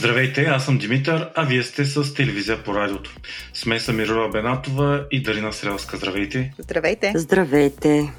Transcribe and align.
Здравейте, 0.00 0.42
аз 0.42 0.64
съм 0.64 0.78
Димитър, 0.78 1.30
а 1.34 1.44
вие 1.44 1.62
сте 1.62 1.84
с 1.84 2.14
телевизия 2.14 2.64
по 2.64 2.74
радиото. 2.74 3.16
С 3.54 3.66
мен 3.66 3.80
са 3.80 3.92
Мирова 3.92 4.28
Бенатова 4.28 5.06
и 5.10 5.22
Дарина 5.22 5.52
Срелска. 5.52 5.96
Здравейте! 5.96 6.54
Здравейте! 6.58 7.12
Здравейте! 7.16 8.12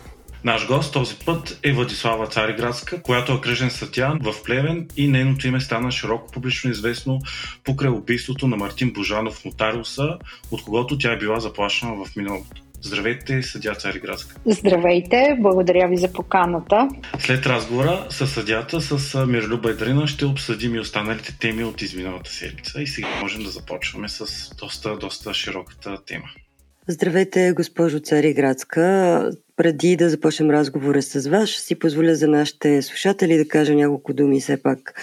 Наш 0.43 0.67
гост 0.67 0.93
този 0.93 1.15
път 1.25 1.59
е 1.63 1.71
Владислава 1.71 2.27
Цариградска, 2.27 3.01
която 3.01 3.33
е 3.33 3.41
кръжен 3.41 3.69
сътя 3.69 4.17
в 4.21 4.43
Плевен 4.43 4.87
и 4.97 5.07
нейното 5.07 5.47
име 5.47 5.61
стана 5.61 5.91
широко 5.91 6.31
публично 6.31 6.71
известно 6.71 7.19
покрай 7.63 7.89
убийството 7.89 8.47
на 8.47 8.57
Мартин 8.57 8.93
Божанов 8.93 9.45
Нотариуса, 9.45 10.17
от 10.51 10.63
когото 10.63 10.97
тя 10.97 11.11
е 11.11 11.17
била 11.17 11.39
заплашена 11.39 12.05
в 12.05 12.15
миналото. 12.15 12.61
Здравейте, 12.83 13.43
съдя 13.43 13.75
Цариградска. 13.75 14.35
Здравейте, 14.45 15.37
благодаря 15.39 15.87
ви 15.87 15.97
за 15.97 16.13
поканата. 16.13 16.89
След 17.19 17.45
разговора 17.45 18.07
с 18.09 18.27
съдята 18.27 18.81
с 18.81 19.25
Мирлюба 19.25 19.71
Едрина 19.71 20.07
ще 20.07 20.25
обсъдим 20.25 20.75
и 20.75 20.79
останалите 20.79 21.37
теми 21.39 21.63
от 21.63 21.81
изминалата 21.81 22.31
седмица 22.31 22.81
и 22.81 22.87
сега 22.87 23.07
можем 23.21 23.43
да 23.43 23.49
започваме 23.49 24.09
с 24.09 24.49
доста, 24.55 24.97
доста 24.97 25.33
широката 25.33 25.97
тема. 26.05 26.29
Здравейте, 26.87 27.53
госпожо 27.55 27.99
Цариградска. 27.99 29.31
Преди 29.61 29.95
да 29.95 30.09
започнем 30.09 30.49
разговора 30.49 31.01
с 31.01 31.29
вас, 31.29 31.49
ще 31.49 31.61
си 31.61 31.79
позволя 31.79 32.15
за 32.15 32.27
нашите 32.27 32.81
слушатели 32.81 33.37
да 33.37 33.47
кажа 33.47 33.75
няколко 33.75 34.13
думи 34.13 34.41
все 34.41 34.61
пак 34.61 34.93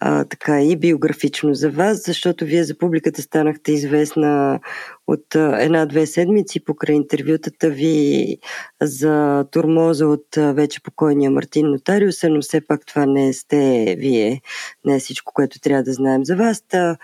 а, 0.00 0.24
така 0.24 0.62
и 0.62 0.76
биографично 0.76 1.54
за 1.54 1.70
вас, 1.70 2.02
защото 2.06 2.44
вие 2.44 2.64
за 2.64 2.78
публиката 2.78 3.22
станахте 3.22 3.72
известна 3.72 4.60
от 5.06 5.34
една-две 5.34 6.06
седмици 6.06 6.64
покрай 6.64 6.96
интервютата 6.96 7.70
ви 7.70 8.38
за 8.82 9.44
турмоза 9.50 10.06
от 10.06 10.26
вече 10.36 10.82
покойния 10.82 11.30
Мартин 11.30 11.66
Нотариуса, 11.66 12.28
но 12.28 12.40
все 12.40 12.60
пак 12.60 12.86
това 12.86 13.06
не 13.06 13.32
сте 13.32 13.94
вие, 13.98 14.40
не 14.84 14.96
е 14.96 15.00
всичко, 15.00 15.32
което 15.32 15.60
трябва 15.60 15.82
да 15.82 15.92
знаем 15.92 16.24
за 16.24 16.36
вас. 16.36 16.64
Та, 16.68 16.96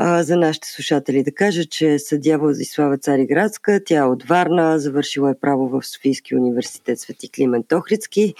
за 0.00 0.36
нашите 0.36 0.68
слушатели 0.68 1.22
да 1.22 1.32
кажа, 1.32 1.64
че 1.64 1.98
съдя 1.98 2.38
Владислава 2.38 2.98
Цариградска, 2.98 3.80
тя 3.86 3.98
е 3.98 4.02
от 4.02 4.22
Варна, 4.22 4.78
завършила 4.78 5.30
е 5.30 5.40
право 5.40 5.68
в 5.68 5.86
Софийския 5.86 6.38
университет 6.38 7.00
Свети 7.00 7.30
Климент 7.30 7.72
Охридски, 7.72 8.34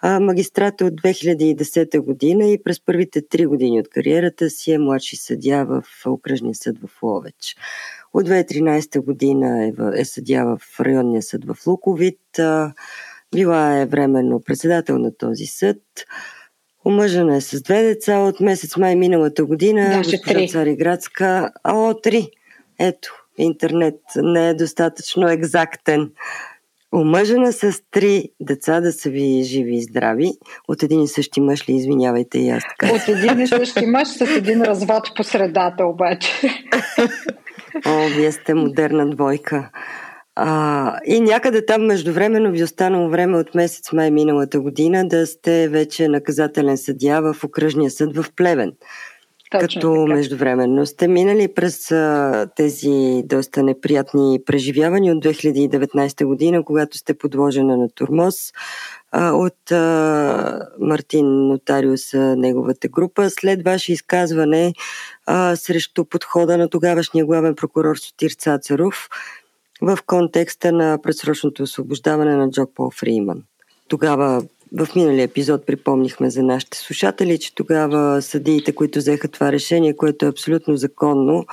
а, 0.00 0.20
магистрат 0.20 0.80
от 0.80 0.94
2010 0.94 2.00
година 2.00 2.46
и 2.46 2.62
през 2.62 2.84
първите 2.84 3.28
три 3.28 3.46
години 3.46 3.80
от 3.80 3.88
кариерата 3.88 4.50
си 4.50 4.72
е 4.72 4.78
младши 4.78 5.16
съдя 5.16 5.64
в 5.64 5.82
Окръжния 6.06 6.54
съд 6.54 6.76
в 6.78 7.02
Ловеч. 7.02 7.56
От 8.14 8.28
2013 8.28 9.00
година 9.00 9.66
е, 9.66 9.72
в, 9.72 9.92
е 9.96 10.04
съдя 10.04 10.44
в 10.44 10.80
районния 10.80 11.22
съд 11.22 11.44
в 11.44 11.66
Луковит, 11.66 12.20
била 13.34 13.78
е 13.78 13.86
временно 13.86 14.40
председател 14.40 14.98
на 14.98 15.16
този 15.16 15.46
съд. 15.46 15.78
Омъжена 16.86 17.36
е 17.36 17.40
с 17.40 17.62
две 17.62 17.82
деца 17.82 18.18
от 18.18 18.40
месец 18.40 18.76
май 18.76 18.96
миналата 18.96 19.44
година. 19.44 19.90
Даже 19.96 20.22
три. 20.22 20.48
Цариградска. 20.48 21.50
О, 21.64 21.94
три. 21.94 22.30
Ето, 22.78 23.14
интернет 23.38 24.00
не 24.16 24.48
е 24.48 24.54
достатъчно 24.54 25.28
екзактен. 25.28 26.10
Омъжена 26.92 27.52
с 27.52 27.72
три 27.90 28.28
деца 28.40 28.80
да 28.80 28.92
са 28.92 29.10
ви 29.10 29.42
живи 29.42 29.76
и 29.76 29.82
здрави. 29.82 30.30
От 30.68 30.82
един 30.82 31.02
и 31.02 31.08
същи 31.08 31.40
мъж 31.40 31.68
ли, 31.68 31.72
извинявайте 31.72 32.38
и 32.38 32.50
аз 32.50 32.62
така. 32.62 32.94
От 32.94 33.08
един 33.08 33.40
и 33.40 33.46
същи 33.46 33.86
мъж 33.86 34.08
с 34.08 34.20
един 34.20 34.62
развод 34.62 35.10
по 35.16 35.24
средата 35.24 35.86
обаче. 35.86 36.30
О, 37.86 38.08
вие 38.16 38.32
сте 38.32 38.54
модерна 38.54 39.10
двойка. 39.10 39.70
А, 40.36 40.98
и 41.06 41.20
някъде 41.20 41.66
там 41.66 41.86
междувременно 41.86 42.50
ви 42.50 42.62
останало 42.62 43.08
време 43.08 43.38
от 43.38 43.54
месец 43.54 43.92
май 43.92 44.10
миналата 44.10 44.60
година 44.60 45.08
да 45.08 45.26
сте 45.26 45.68
вече 45.68 46.08
наказателен 46.08 46.78
съдия 46.78 47.22
в 47.22 47.44
окръжния 47.44 47.90
съд 47.90 48.16
в 48.16 48.26
Плевен. 48.36 48.72
Точно 49.60 49.80
като 49.80 49.94
така. 49.94 50.14
междувременно 50.14 50.86
сте 50.86 51.08
минали 51.08 51.54
през 51.54 51.92
а, 51.92 52.46
тези 52.56 53.22
доста 53.24 53.62
неприятни 53.62 54.40
преживявания 54.46 55.16
от 55.16 55.24
2019 55.24 56.24
година, 56.24 56.64
когато 56.64 56.98
сте 56.98 57.14
подложена 57.18 57.76
на 57.76 57.88
турмоз 57.88 58.34
а, 59.12 59.32
от 59.32 59.72
а, 59.72 60.68
Мартин 60.80 61.26
Нотариус, 61.26 62.12
неговата 62.14 62.88
група. 62.88 63.30
След 63.30 63.64
ваше 63.64 63.92
изказване 63.92 64.72
а, 65.26 65.56
срещу 65.56 66.04
подхода 66.04 66.56
на 66.58 66.68
тогавашния 66.68 67.24
главен 67.24 67.54
прокурор 67.54 67.96
Сотир 67.96 68.30
Цацаров, 68.30 69.08
в 69.82 69.98
контекста 70.06 70.72
на 70.72 70.98
предсрочното 71.02 71.62
освобождаване 71.62 72.36
на 72.36 72.50
Джо 72.50 72.66
Пол 72.74 72.90
Фриман. 72.90 73.42
Тогава 73.88 74.42
в 74.78 74.88
миналия 74.96 75.22
епизод 75.22 75.66
припомнихме 75.66 76.30
за 76.30 76.42
нашите 76.42 76.78
слушатели, 76.78 77.38
че 77.38 77.54
тогава 77.54 78.22
съдиите, 78.22 78.74
които 78.74 78.98
взеха 78.98 79.28
това 79.28 79.52
решение, 79.52 79.96
което 79.96 80.26
е 80.26 80.28
абсолютно 80.28 80.76
законно, 80.76 81.46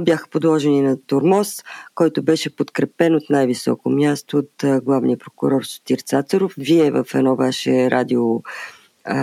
бяха 0.00 0.28
подложени 0.28 0.82
на 0.82 0.96
турмоз, 1.06 1.64
който 1.94 2.22
беше 2.22 2.56
подкрепен 2.56 3.14
от 3.14 3.30
най-високо 3.30 3.90
място 3.90 4.38
от 4.38 4.84
главния 4.84 5.18
прокурор 5.18 5.62
Сотир 5.62 5.98
Цацаров. 5.98 6.54
Вие 6.58 6.90
в 6.90 7.06
едно 7.14 7.36
ваше 7.36 7.90
радио 7.90 8.42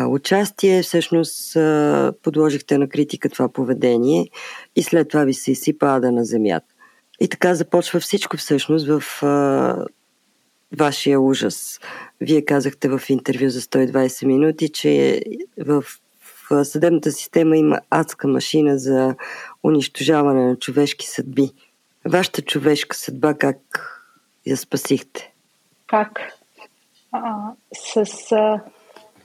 участие 0.07 0.84
всъщност 0.84 1.53
подложихте 2.23 2.78
на 2.78 2.89
критика 2.89 3.29
това 3.29 3.50
поведение 3.50 4.29
и 4.75 4.84
след 4.84 5.09
това 5.09 5.23
ви 5.23 5.34
се 5.34 5.51
изсипа 5.51 5.95
ада 5.95 6.11
на 6.11 6.25
земята. 6.25 6.74
И 7.19 7.27
така 7.27 7.55
започва 7.55 7.99
всичко 7.99 8.37
всъщност 8.37 8.87
в 8.87 9.23
а, 9.23 9.85
вашия 10.77 11.19
ужас. 11.19 11.79
Вие 12.21 12.45
казахте 12.45 12.89
в 12.89 13.01
интервю 13.09 13.49
за 13.49 13.61
120 13.61 14.25
минути, 14.25 14.69
че 14.69 15.21
в, 15.57 15.83
в 16.49 16.65
съдебната 16.65 17.11
система 17.11 17.57
има 17.57 17.79
адска 17.89 18.27
машина 18.27 18.77
за 18.77 19.15
унищожаване 19.63 20.45
на 20.45 20.55
човешки 20.55 21.07
съдби. 21.07 21.51
Вашата 22.05 22.41
човешка 22.41 22.95
съдба 22.95 23.33
как 23.33 23.57
я 24.45 24.57
спасихте? 24.57 25.33
Как? 25.87 26.19
А, 27.11 27.51
с 27.73 28.31
а, 28.31 28.61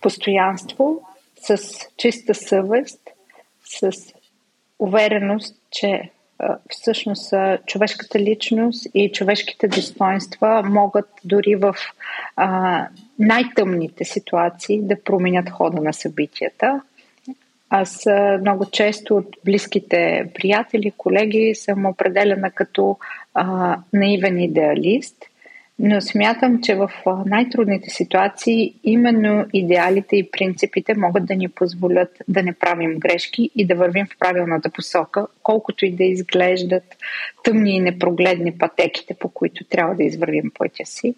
постоянство, 0.00 1.02
с 1.42 1.58
чиста 1.96 2.34
съвест, 2.34 3.00
с 3.64 3.90
увереност, 4.78 5.56
че 5.70 6.10
всъщност 6.70 7.34
човешката 7.66 8.18
личност 8.18 8.86
и 8.94 9.12
човешките 9.12 9.68
достоинства 9.68 10.62
могат 10.62 11.08
дори 11.24 11.56
в 11.56 11.74
а, 12.36 12.86
най-тъмните 13.18 14.04
ситуации 14.04 14.80
да 14.82 15.02
променят 15.04 15.50
хода 15.50 15.82
на 15.82 15.92
събитията. 15.92 16.80
Аз 17.70 18.06
много 18.40 18.70
често 18.70 19.16
от 19.16 19.36
близките 19.44 20.30
приятели, 20.34 20.92
колеги 20.96 21.54
съм 21.54 21.86
определена 21.86 22.50
като 22.50 22.98
а, 23.34 23.76
наивен 23.92 24.40
идеалист 24.40 25.29
но 25.82 26.00
смятам, 26.00 26.62
че 26.62 26.74
в 26.74 26.91
най-трудните 27.26 27.91
ситуации 27.91 28.74
именно 28.84 29.46
идеалите 29.52 30.16
и 30.16 30.30
принципите 30.30 30.94
могат 30.94 31.26
да 31.26 31.34
ни 31.34 31.48
позволят 31.48 32.22
да 32.28 32.42
не 32.42 32.52
правим 32.52 32.98
грешки 32.98 33.50
и 33.56 33.66
да 33.66 33.74
вървим 33.74 34.06
в 34.06 34.18
правилната 34.18 34.70
посока, 34.70 35.26
колкото 35.42 35.86
и 35.86 35.92
да 35.92 36.04
изглеждат 36.04 36.82
тъмни 37.44 37.76
и 37.76 37.80
непрогледни 37.80 38.58
пътеките, 38.58 39.14
по 39.14 39.28
които 39.28 39.64
трябва 39.64 39.94
да 39.94 40.04
извървим 40.04 40.52
пътя 40.58 40.86
си. 40.86 41.14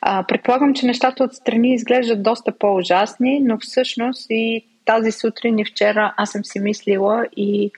А, 0.00 0.24
предполагам, 0.28 0.74
че 0.74 0.86
нещата 0.86 1.24
отстрани 1.24 1.74
изглеждат 1.74 2.22
доста 2.22 2.58
по-ужасни, 2.58 3.40
но 3.40 3.58
всъщност 3.58 4.26
и 4.30 4.64
тази 4.84 5.12
сутрин 5.12 5.58
и 5.58 5.64
вчера 5.64 6.14
аз 6.16 6.30
съм 6.30 6.44
си 6.44 6.60
мислила 6.60 7.26
и 7.36 7.70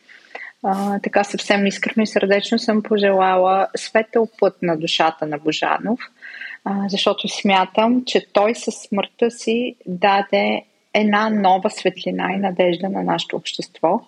а, 0.63 0.99
така 0.99 1.25
съвсем 1.25 1.67
искрено 1.67 2.03
и 2.03 2.07
сърдечно 2.07 2.59
съм 2.59 2.83
пожелала 2.83 3.69
светъл 3.77 4.29
път 4.41 4.57
на 4.63 4.77
душата 4.77 5.27
на 5.27 5.39
Божанов, 5.39 6.01
а, 6.65 6.89
защото 6.89 7.29
смятам, 7.29 8.05
че 8.05 8.27
той 8.33 8.55
със 8.55 8.75
смъртта 8.75 9.31
си 9.31 9.77
даде 9.87 10.63
една 10.95 11.31
нова 11.31 11.71
светлина 11.71 12.33
и 12.33 12.37
надежда 12.37 12.89
на 12.89 13.03
нашето 13.03 13.37
общество. 13.37 14.01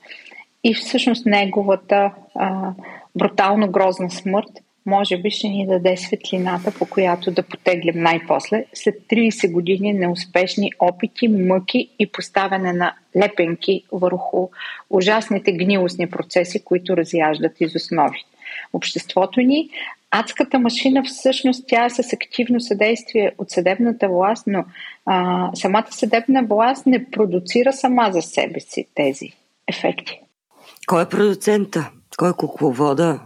И 0.64 0.74
всъщност 0.74 1.26
неговата 1.26 2.10
а, 2.34 2.72
брутално 3.14 3.70
грозна 3.70 4.10
смърт 4.10 4.63
може 4.86 5.16
би 5.16 5.30
ще 5.30 5.48
ни 5.48 5.66
даде 5.66 5.96
светлината, 5.96 6.72
по 6.78 6.86
която 6.86 7.30
да 7.30 7.42
потеглим 7.42 8.02
най-после 8.02 8.64
след 8.74 8.94
30 8.94 9.52
години 9.52 9.92
неуспешни 9.92 10.70
опити, 10.78 11.28
мъки 11.28 11.88
и 11.98 12.12
поставяне 12.12 12.72
на 12.72 12.94
лепенки 13.16 13.84
върху 13.92 14.48
ужасните 14.90 15.52
гнилостни 15.52 16.10
процеси, 16.10 16.64
които 16.64 16.96
разяждат 16.96 17.60
из 17.60 17.74
основи. 17.74 18.24
Обществото 18.72 19.40
ни, 19.40 19.68
адската 20.10 20.58
машина 20.58 21.02
всъщност 21.04 21.64
тя 21.68 21.84
е 21.84 21.90
с 21.90 22.12
активно 22.12 22.60
съдействие 22.60 23.32
от 23.38 23.50
съдебната 23.50 24.08
власт, 24.08 24.44
но 24.46 24.64
а, 25.06 25.50
самата 25.54 25.86
съдебна 25.90 26.44
власт 26.44 26.86
не 26.86 27.10
продуцира 27.10 27.72
сама 27.72 28.08
за 28.12 28.22
себе 28.22 28.60
си 28.60 28.86
тези 28.94 29.32
ефекти. 29.68 30.20
Кой 30.86 31.02
е 31.02 31.08
продуцента? 31.08 31.90
Кой 32.16 32.30
е 32.30 32.32
кукловода? 32.32 33.20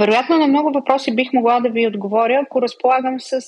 Вероятно 0.00 0.38
на 0.38 0.46
много 0.46 0.72
въпроси 0.72 1.14
бих 1.14 1.32
могла 1.32 1.60
да 1.60 1.68
ви 1.68 1.86
отговоря, 1.86 2.40
ако 2.42 2.62
разполагам 2.62 3.20
с 3.20 3.40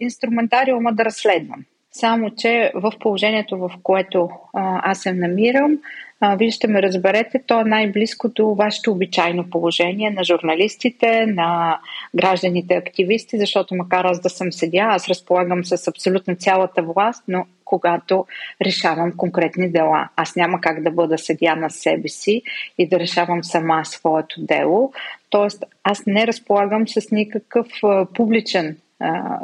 инструментариума 0.00 0.92
да 0.92 1.04
разследвам. 1.04 1.64
Само, 1.92 2.30
че 2.30 2.72
в 2.74 2.92
положението, 3.00 3.58
в 3.58 3.70
което 3.82 4.28
аз 4.54 4.98
се 4.98 5.12
намирам, 5.12 5.78
а, 6.20 6.36
вие 6.36 6.50
ще 6.50 6.66
ме 6.66 6.82
разберете, 6.82 7.42
то 7.46 7.60
е 7.60 7.64
най-близко 7.64 8.28
до 8.28 8.54
вашето 8.54 8.92
обичайно 8.92 9.50
положение 9.50 10.10
на 10.10 10.24
журналистите, 10.24 11.26
на 11.26 11.78
гражданите 12.14 12.74
активисти, 12.74 13.38
защото 13.38 13.74
макар 13.74 14.04
аз 14.04 14.20
да 14.20 14.30
съм 14.30 14.52
съдя, 14.52 14.86
аз 14.88 15.08
разполагам 15.08 15.64
с 15.64 15.88
абсолютно 15.88 16.36
цялата 16.36 16.82
власт, 16.82 17.24
но 17.28 17.46
когато 17.64 18.26
решавам 18.66 19.12
конкретни 19.16 19.70
дела. 19.70 20.08
Аз 20.16 20.36
няма 20.36 20.60
как 20.60 20.82
да 20.82 20.90
бъда 20.90 21.18
съдя 21.18 21.56
на 21.56 21.70
себе 21.70 22.08
си 22.08 22.42
и 22.78 22.88
да 22.88 23.00
решавам 23.00 23.44
сама 23.44 23.84
своето 23.84 24.40
дело. 24.40 24.92
Тоест, 25.30 25.64
аз 25.84 26.06
не 26.06 26.26
разполагам 26.26 26.88
с 26.88 27.10
никакъв 27.10 27.66
публичен 28.14 28.76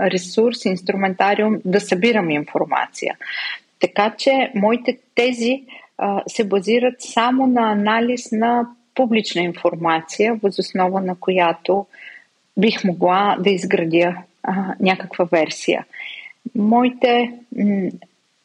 ресурс, 0.00 0.64
инструментариум 0.64 1.58
да 1.64 1.80
събирам 1.80 2.30
информация. 2.30 3.16
Така 3.80 4.14
че 4.18 4.52
моите 4.54 4.98
тези 5.14 5.64
се 6.26 6.44
базират 6.44 6.94
само 6.98 7.46
на 7.46 7.72
анализ 7.72 8.32
на 8.32 8.66
публична 8.94 9.42
информация, 9.42 10.34
възоснова 10.42 11.00
на 11.00 11.16
която 11.20 11.86
бих 12.56 12.84
могла 12.84 13.36
да 13.40 13.50
изградя 13.50 14.16
а, 14.42 14.74
някаква 14.80 15.24
версия. 15.24 15.86
Моите 16.54 17.32
м- 17.56 17.90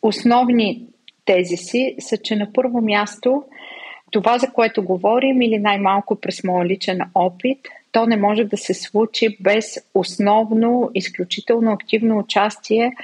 основни 0.01 0.83
тези 1.25 1.57
си 1.57 1.95
са, 1.99 2.17
че 2.17 2.35
на 2.35 2.53
първо 2.53 2.81
място 2.81 3.43
това, 4.11 4.37
за 4.37 4.49
което 4.49 4.83
говорим, 4.83 5.41
или 5.41 5.57
най-малко 5.57 6.15
през 6.15 6.43
моя 6.43 6.65
личен 6.65 6.99
опит, 7.15 7.59
то 7.91 8.05
не 8.05 8.17
може 8.17 8.43
да 8.43 8.57
се 8.57 8.73
случи 8.73 9.37
без 9.39 9.77
основно, 9.93 10.91
изключително 10.95 11.71
активно 11.71 12.17
участие 12.17 12.95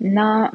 на 0.00 0.50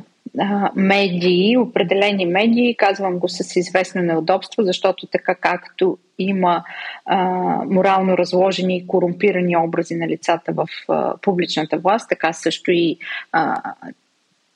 медии, 0.76 1.58
определени 1.58 2.26
медии, 2.26 2.76
казвам 2.78 3.20
го 3.20 3.30
с 3.30 3.56
известно 3.56 4.02
неудобство, 4.02 4.64
защото 4.64 5.08
така 5.08 5.36
както 5.36 5.98
има 6.20 6.64
а, 7.06 7.18
морално 7.66 8.18
разложени 8.18 8.78
и 8.78 8.88
корумпирани 8.88 9.58
образи 9.58 9.96
на 9.96 10.08
лицата 10.08 10.54
в 10.54 10.68
а, 10.90 11.14
публичната 11.22 11.78
власт, 11.78 12.10
така 12.10 12.34
също 12.34 12.72
и 12.72 12.98
а, 13.32 13.62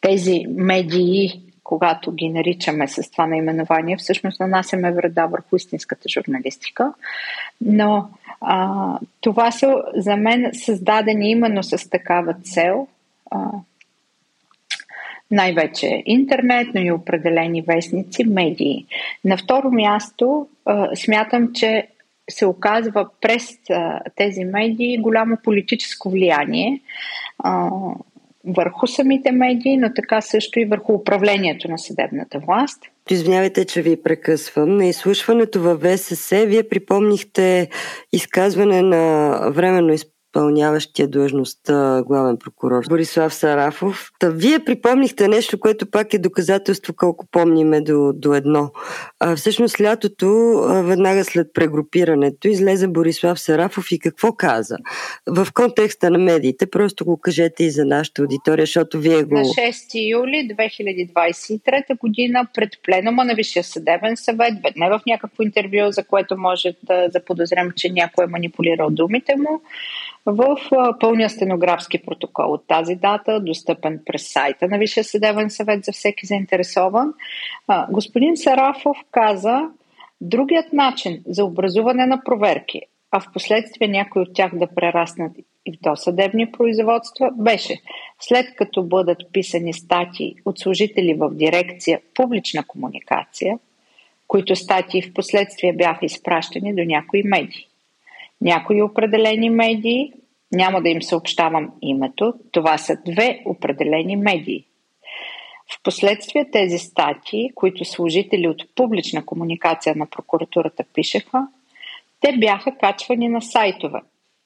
тези 0.01 0.45
медии, 0.49 1.41
когато 1.63 2.11
ги 2.11 2.29
наричаме 2.29 2.87
с 2.87 3.11
това 3.11 3.27
наименование, 3.27 3.97
всъщност 3.97 4.39
нанасяме 4.39 4.91
вреда 4.91 5.25
върху 5.25 5.55
истинската 5.55 6.09
журналистика. 6.09 6.93
Но 7.61 8.09
а, 8.41 8.99
това 9.21 9.51
са 9.51 9.83
за 9.95 10.15
мен 10.15 10.49
създадени 10.53 11.31
именно 11.31 11.63
с 11.63 11.89
такава 11.89 12.33
цел. 12.33 12.87
А, 13.31 13.49
най-вече 15.31 16.03
интернет, 16.05 16.67
но 16.75 16.81
и 16.81 16.91
определени 16.91 17.61
вестници, 17.61 18.23
медии. 18.23 18.85
На 19.25 19.37
второ 19.37 19.71
място 19.71 20.47
смятам, 20.95 21.53
че 21.53 21.87
се 22.29 22.45
оказва 22.45 23.09
през 23.21 23.57
тези 24.15 24.43
медии 24.43 24.97
голямо 24.97 25.37
политическо 25.43 26.09
влияние. 26.09 26.81
Върху 28.45 28.87
самите 28.87 29.31
медии, 29.31 29.77
но 29.77 29.93
така 29.93 30.21
също 30.21 30.59
и 30.59 30.65
върху 30.65 30.93
управлението 30.93 31.71
на 31.71 31.77
съдебната 31.77 32.39
власт. 32.39 32.83
Извинявайте, 33.09 33.65
че 33.65 33.81
ви 33.81 34.03
прекъсвам. 34.03 34.77
На 34.77 34.85
изслушването 34.85 35.61
във 35.61 35.81
ВСС 35.81 36.45
вие 36.45 36.69
припомнихте 36.69 37.69
изказване 38.13 38.81
на 38.81 39.37
временно 39.51 39.93
изпълняващия 40.31 41.07
длъжността 41.07 42.03
главен 42.07 42.37
прокурор 42.37 42.83
Борислав 42.89 43.33
Сарафов. 43.33 44.11
Та 44.19 44.29
вие 44.29 44.59
припомнихте 44.59 45.27
нещо, 45.27 45.59
което 45.59 45.91
пак 45.91 46.13
е 46.13 46.19
доказателство 46.19 46.93
колко 46.97 47.25
помниме 47.31 47.81
до, 47.81 48.13
до 48.15 48.33
едно. 48.33 48.71
А, 49.19 49.35
всъщност 49.35 49.81
лятото, 49.81 50.27
веднага 50.85 51.23
след 51.23 51.53
прегрупирането, 51.53 52.47
излезе 52.47 52.87
Борислав 52.87 53.39
Сарафов 53.39 53.91
и 53.91 53.99
какво 53.99 54.31
каза? 54.33 54.77
В 55.27 55.47
контекста 55.53 56.09
на 56.09 56.17
медиите, 56.17 56.69
просто 56.69 57.05
го 57.05 57.17
кажете 57.17 57.63
и 57.63 57.71
за 57.71 57.85
нашата 57.85 58.21
аудитория, 58.21 58.63
защото 58.63 58.99
вие 58.99 59.23
го... 59.23 59.35
На 59.35 59.43
6 59.43 60.11
юли 60.11 60.49
2023 61.15 61.97
година 61.99 62.47
пред 62.53 62.69
пленума 62.85 63.25
на 63.25 63.33
Висшия 63.35 63.63
съдебен 63.63 64.17
съвет, 64.17 64.53
не 64.75 64.89
в 64.89 65.01
някакво 65.07 65.43
интервю, 65.43 65.91
за 65.91 66.03
което 66.03 66.37
може 66.37 66.73
да 66.83 67.07
заподозрем, 67.09 67.71
че 67.75 67.89
някой 67.89 68.23
е 68.25 68.27
манипулирал 68.27 68.89
думите 68.89 69.35
му, 69.35 69.61
в 70.25 70.57
пълния 70.99 71.29
стенографски 71.29 72.01
протокол 72.01 72.53
от 72.53 72.67
тази 72.67 72.95
дата, 72.95 73.39
достъпен 73.39 73.99
през 74.05 74.31
сайта 74.31 74.67
на 74.67 74.77
Висшия 74.77 75.03
съдебен 75.03 75.49
съвет 75.49 75.85
за 75.85 75.91
всеки 75.91 76.25
заинтересован. 76.25 77.13
Господин 77.89 78.37
Сарафов 78.37 78.97
каза, 79.11 79.69
другият 80.21 80.73
начин 80.73 81.23
за 81.27 81.45
образуване 81.45 82.05
на 82.05 82.23
проверки, 82.23 82.81
а 83.11 83.19
в 83.19 83.25
последствие 83.33 83.87
някои 83.87 84.21
от 84.21 84.33
тях 84.33 84.51
да 84.53 84.67
прераснат 84.67 85.31
и 85.65 85.77
в 85.77 85.81
досъдебни 85.81 86.51
производства, 86.51 87.31
беше 87.37 87.81
след 88.19 88.55
като 88.55 88.83
бъдат 88.83 89.17
писани 89.33 89.73
статии 89.73 90.35
от 90.45 90.59
служители 90.59 91.13
в 91.13 91.29
дирекция 91.29 92.01
публична 92.13 92.63
комуникация, 92.67 93.59
които 94.27 94.55
статии 94.55 95.01
в 95.01 95.13
последствие 95.13 95.73
бяха 95.73 96.05
изпращани 96.05 96.75
до 96.75 96.83
някои 96.83 97.23
медии 97.23 97.70
някои 98.41 98.81
определени 98.81 99.49
медии, 99.49 100.13
няма 100.51 100.81
да 100.81 100.89
им 100.89 101.01
съобщавам 101.01 101.71
името, 101.81 102.33
това 102.51 102.77
са 102.77 102.97
две 103.05 103.41
определени 103.45 104.15
медии. 104.15 104.65
Впоследствие 105.79 106.51
тези 106.51 106.77
статии, 106.77 107.51
които 107.55 107.85
служители 107.85 108.47
от 108.47 108.75
публична 108.75 109.25
комуникация 109.25 109.95
на 109.95 110.05
прокуратурата 110.05 110.83
пишеха, 110.93 111.47
те 112.19 112.37
бяха 112.37 112.77
качвани 112.77 113.29
на 113.29 113.41
сайтове. 113.41 113.99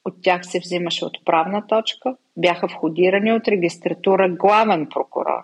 От 0.06 0.14
тях 0.22 0.46
се 0.46 0.60
взимаше 0.60 1.06
отправна 1.06 1.68
точка, 1.68 2.16
бяха 2.38 2.68
входирани 2.68 3.34
от 3.34 3.48
регистратура 3.48 4.30
главен 4.30 4.88
прокурор 4.94 5.44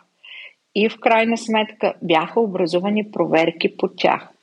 и 0.75 0.89
в 0.89 0.99
крайна 0.99 1.37
сметка 1.37 1.93
бяха 2.01 2.39
образувани 2.39 3.11
проверки 3.11 3.77
по 3.77 3.87
тях– 3.87 4.29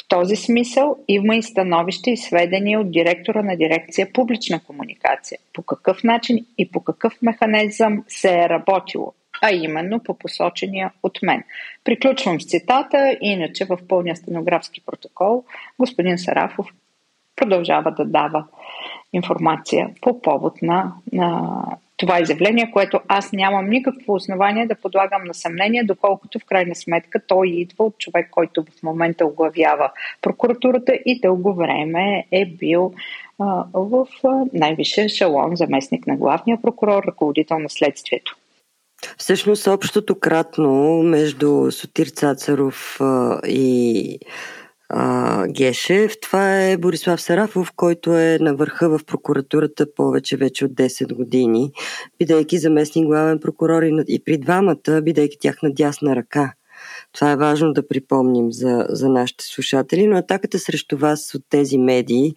в 0.00 0.08
този 0.08 0.36
смисъл 0.36 0.96
има 1.08 1.36
и 1.36 1.42
становище 1.42 2.10
и 2.10 2.16
сведения 2.16 2.80
от 2.80 2.90
директора 2.90 3.42
на 3.42 3.56
дирекция 3.56 4.12
публична 4.12 4.60
комуникация. 4.60 5.38
По 5.52 5.62
какъв 5.62 6.04
начин 6.04 6.46
и 6.58 6.70
по 6.70 6.80
какъв 6.80 7.12
механизъм 7.22 8.04
се 8.08 8.34
е 8.34 8.48
работило, 8.48 9.12
а 9.42 9.52
именно 9.52 10.02
по 10.02 10.18
посочения 10.18 10.92
от 11.02 11.18
мен. 11.22 11.44
Приключвам 11.84 12.40
с 12.40 12.46
цитата, 12.46 13.16
иначе 13.20 13.64
в 13.64 13.78
пълния 13.88 14.16
стенографски 14.16 14.80
протокол 14.86 15.44
господин 15.78 16.18
Сарафов 16.18 16.66
продължава 17.36 17.90
да 17.90 18.04
дава 18.04 18.44
информация 19.12 19.90
по 20.00 20.22
повод 20.22 20.62
на, 20.62 20.92
на 21.12 21.62
това 21.98 22.20
изявление, 22.20 22.70
което 22.72 23.00
аз 23.08 23.32
нямам 23.32 23.68
никакво 23.68 24.14
основание 24.14 24.66
да 24.66 24.74
подлагам 24.74 25.24
на 25.24 25.34
съмнение, 25.34 25.84
доколкото 25.84 26.38
в 26.38 26.44
крайна 26.44 26.74
сметка 26.74 27.20
той 27.26 27.48
идва 27.48 27.84
от 27.84 27.98
човек, 27.98 28.28
който 28.30 28.64
в 28.64 28.82
момента 28.82 29.26
оглавява 29.26 29.90
прокуратурата 30.22 30.92
и 31.06 31.20
дълго 31.20 31.54
време 31.54 32.26
е 32.30 32.46
бил 32.46 32.92
в 33.74 34.06
най-висшия 34.52 35.04
ешелон, 35.04 35.56
заместник 35.56 36.06
на 36.06 36.16
главния 36.16 36.62
прокурор, 36.62 37.02
ръководител 37.04 37.58
на 37.58 37.70
следствието. 37.70 38.36
Всъщност 39.16 39.66
общото 39.66 40.20
кратно 40.20 41.02
между 41.02 41.70
Сотир 41.70 42.06
Цацаров 42.06 43.00
и 43.46 44.18
а, 44.88 45.46
Гешев. 45.48 46.20
Това 46.20 46.62
е 46.62 46.76
Борислав 46.76 47.20
Сарафов, 47.20 47.72
който 47.76 48.16
е 48.16 48.38
на 48.40 48.54
върха 48.54 48.98
в 48.98 49.04
прокуратурата 49.04 49.94
повече 49.94 50.36
вече 50.36 50.64
от 50.64 50.72
10 50.72 51.14
години, 51.14 51.72
бидейки 52.18 52.58
заместник 52.58 53.06
главен 53.06 53.40
прокурор 53.40 53.82
и, 53.82 54.04
и 54.08 54.24
при 54.24 54.38
двамата, 54.38 55.00
бидейки 55.02 55.38
тяхна 55.40 55.72
дясна 55.72 56.16
ръка. 56.16 56.52
Това 57.12 57.30
е 57.30 57.36
важно 57.36 57.72
да 57.72 57.88
припомним 57.88 58.52
за, 58.52 58.86
за 58.88 59.08
нашите 59.08 59.44
слушатели, 59.44 60.06
но 60.06 60.16
атаката 60.16 60.58
срещу 60.58 60.96
вас 60.96 61.34
от 61.34 61.42
тези 61.50 61.78
медии 61.78 62.34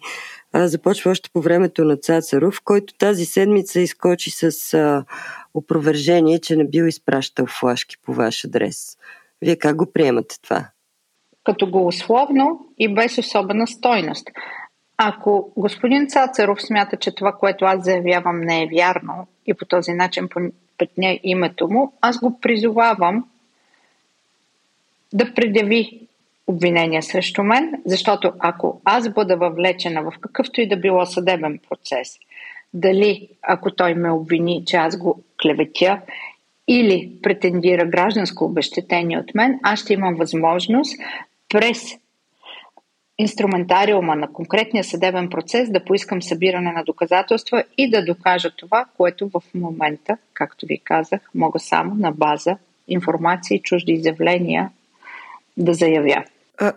а, 0.52 0.68
започва 0.68 1.10
още 1.10 1.30
по 1.32 1.40
времето 1.40 1.84
на 1.84 1.96
Цацаров, 1.96 2.60
който 2.64 2.94
тази 2.94 3.24
седмица 3.24 3.80
изкочи 3.80 4.30
с 4.30 4.74
а, 4.74 5.04
опровержение, 5.54 6.38
че 6.38 6.56
не 6.56 6.68
бил 6.68 6.84
изпращал 6.84 7.46
флашки 7.46 7.96
по 8.02 8.12
ваш 8.12 8.44
адрес. 8.44 8.96
Вие 9.42 9.56
как 9.56 9.76
го 9.76 9.92
приемате 9.92 10.36
това? 10.42 10.71
Като 11.44 11.70
голословно 11.70 12.66
и 12.78 12.94
без 12.94 13.18
особена 13.18 13.66
стойност. 13.66 14.30
Ако 14.96 15.52
господин 15.56 16.08
Цацаров 16.08 16.62
смята, 16.62 16.96
че 16.96 17.14
това, 17.14 17.32
което 17.32 17.64
аз 17.64 17.84
заявявам, 17.84 18.40
не 18.40 18.62
е 18.62 18.68
вярно 18.72 19.26
и 19.46 19.54
по 19.54 19.64
този 19.64 19.92
начин 19.92 20.28
пътня 20.78 21.18
името 21.22 21.68
му, 21.68 21.92
аз 22.00 22.18
го 22.18 22.40
призовавам 22.40 23.24
да 25.12 25.34
предяви 25.34 26.00
обвинения 26.46 27.02
срещу 27.02 27.42
мен, 27.42 27.82
защото 27.86 28.32
ако 28.38 28.80
аз 28.84 29.12
бъда 29.12 29.36
въвлечена 29.36 30.02
в 30.02 30.12
какъвто 30.20 30.60
и 30.60 30.68
да 30.68 30.76
било 30.76 31.06
съдебен 31.06 31.58
процес, 31.68 32.18
дали 32.74 33.28
ако 33.42 33.70
той 33.70 33.94
ме 33.94 34.10
обвини, 34.10 34.64
че 34.66 34.76
аз 34.76 34.98
го 34.98 35.22
клеветя 35.42 36.00
или 36.68 37.12
претендира 37.22 37.86
гражданско 37.86 38.44
обещетение 38.44 39.18
от 39.18 39.34
мен, 39.34 39.60
аз 39.62 39.80
ще 39.80 39.92
имам 39.92 40.14
възможност 40.14 41.00
през 41.52 41.82
инструментариума 43.18 44.16
на 44.16 44.32
конкретния 44.32 44.84
съдебен 44.84 45.28
процес 45.30 45.70
да 45.70 45.84
поискам 45.84 46.22
събиране 46.22 46.72
на 46.72 46.84
доказателства 46.84 47.64
и 47.78 47.90
да 47.90 48.04
докажа 48.04 48.50
това, 48.56 48.84
което 48.96 49.28
в 49.28 49.42
момента, 49.54 50.16
както 50.34 50.66
ви 50.66 50.80
казах, 50.84 51.20
мога 51.34 51.58
само 51.58 51.94
на 51.94 52.12
база 52.12 52.56
информация 52.88 53.56
и 53.56 53.62
чужди 53.62 53.92
изявления 53.92 54.70
да 55.56 55.74
заявя. 55.74 56.24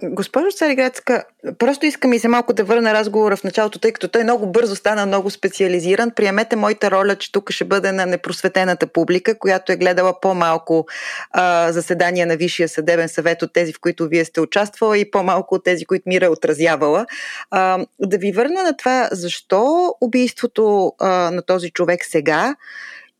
Госпожо 0.03 0.51
Цариградска, 0.51 1.24
просто 1.58 1.86
искам 1.86 2.13
и 2.13 2.20
се 2.20 2.27
малко 2.27 2.53
да 2.53 2.63
върна 2.63 2.94
разговора 2.94 3.38
в 3.38 3.44
началото, 3.44 3.79
тъй 3.79 3.91
като 3.91 4.08
той 4.08 4.24
много 4.24 4.51
бързо 4.51 4.75
стана 4.75 5.05
много 5.05 5.29
специализиран. 5.29 6.12
Приемете 6.12 6.55
моята 6.55 6.91
роля, 6.91 7.15
че 7.15 7.32
тук 7.32 7.51
ще 7.51 7.65
бъде 7.65 7.91
на 7.91 8.05
непросветената 8.05 8.88
публика, 8.88 9.39
която 9.39 9.72
е 9.72 9.75
гледала 9.75 10.20
по-малко 10.20 10.86
а, 11.32 11.72
заседания 11.72 12.27
на 12.27 12.36
Висшия 12.36 12.70
съдебен 12.70 13.10
съвет 13.10 13.41
от 13.41 13.53
тези, 13.53 13.74
в 13.74 13.79
които 13.82 14.08
вие 14.08 14.25
сте 14.25 14.41
участвала 14.41 14.98
и 14.98 15.12
по-малко 15.12 15.55
от 15.55 15.63
тези, 15.63 15.86
които 15.86 16.03
Мира 16.05 16.25
е 16.25 16.29
отразявала. 16.29 17.05
А, 17.51 17.86
да 18.00 18.17
ви 18.17 18.32
върна 18.32 18.63
на 18.63 18.77
това, 18.77 19.10
защо 19.12 19.94
убийството 20.01 20.94
а, 21.00 21.08
на 21.32 21.41
този 21.41 21.72
човек 21.72 22.05
сега 22.05 22.55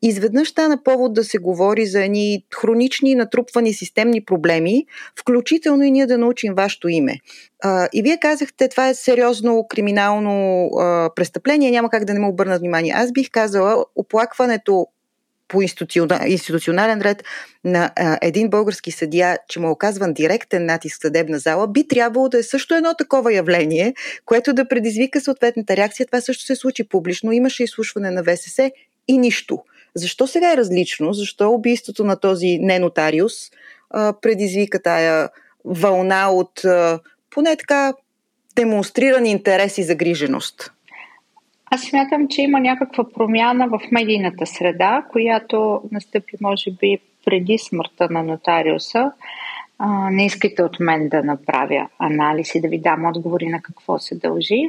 изведнъж 0.08 0.50
стана 0.50 0.84
повод 0.84 1.14
да 1.14 1.24
се 1.24 1.38
говори 1.38 1.86
за 1.86 2.04
едни 2.04 2.46
хронични 2.56 3.16
натрупвани 3.16 3.74
системни 3.74 4.26
проблеми, 4.26 4.86
включително 5.20 5.84
и 5.84 5.92
ние 5.92 6.06
да 6.06 6.18
научим 6.18 6.54
вашето 6.54 6.88
име. 6.88 7.20
А, 7.64 7.90
и 7.94 8.02
вие 8.02 8.18
казахте, 8.20 8.68
това 8.68 8.90
е 8.90 8.94
сериозно 8.94 9.66
криминално 9.70 10.66
а, 10.68 11.10
престъпление, 11.16 11.72
няма 11.72 11.90
как 11.90 12.06
да 12.06 12.14
не 12.14 12.20
му 12.20 12.30
обърнат 12.30 12.60
внимание. 12.60 12.94
Аз 12.96 13.12
бих 13.12 13.32
казала, 13.32 13.86
оплакването 13.96 14.88
по 15.48 15.62
институционален 16.28 17.02
ред 17.02 17.24
на 17.64 17.92
а, 17.96 18.18
един 18.22 18.50
български 18.50 18.92
съдия, 18.92 19.38
че 19.48 19.60
му 19.60 19.68
е 19.68 19.72
оказван 19.72 20.14
директен 20.14 20.66
натиск 20.66 20.98
в 20.98 21.02
съдебна 21.02 21.40
зала, 21.40 21.68
би 21.68 21.88
трябвало 21.88 22.30
да 22.30 22.38
е 22.38 22.44
също 22.44 22.76
едно 22.76 22.94
такова 22.98 23.34
явление, 23.34 23.94
което 24.26 24.54
да 24.54 24.68
предизвика 24.68 25.22
съответната 25.22 25.78
реакция. 25.78 26.06
Това 26.06 26.22
също 26.22 26.44
се 26.44 26.56
случи 26.56 26.90
публично. 26.90 27.32
Имаше 27.32 27.64
изслушване 27.64 28.12
на 28.12 28.24
ВСС 28.24 28.72
и 29.08 29.18
нищо. 29.18 29.60
Защо 29.96 30.28
сега 30.28 30.54
е 30.54 30.58
различно? 30.58 31.14
Защо 31.14 31.52
убийството 31.52 32.04
на 32.04 32.20
този 32.20 32.58
ненотариус 32.62 33.34
а, 33.90 34.14
предизвика 34.22 34.82
тая 34.82 35.30
вълна 35.66 36.30
от 36.32 36.66
а, 36.66 37.00
поне 37.30 37.56
така 37.56 37.94
демонстриран 38.56 39.26
интерес 39.26 39.78
и 39.78 39.84
загриженост? 39.84 40.72
Аз 41.66 41.82
смятам, 41.82 42.28
че 42.28 42.42
има 42.42 42.60
някаква 42.60 43.10
промяна 43.10 43.68
в 43.68 43.80
медийната 43.92 44.46
среда, 44.46 45.06
която 45.12 45.82
настъпи, 45.92 46.36
може 46.42 46.72
би, 46.72 47.00
преди 47.26 47.58
смъртта 47.58 48.08
на 48.12 48.24
нотариуса 48.24 49.12
а, 49.80 50.10
не 50.12 50.26
искайте 50.26 50.64
от 50.64 50.80
мен 50.80 51.10
да 51.10 51.24
направя 51.24 51.90
анализ 52.00 52.56
и 52.56 52.62
да 52.62 52.68
ви 52.68 52.78
дам 52.78 53.06
отговори 53.06 53.46
на 53.46 53.62
какво 53.62 54.00
се 54.00 54.16
дължи, 54.16 54.62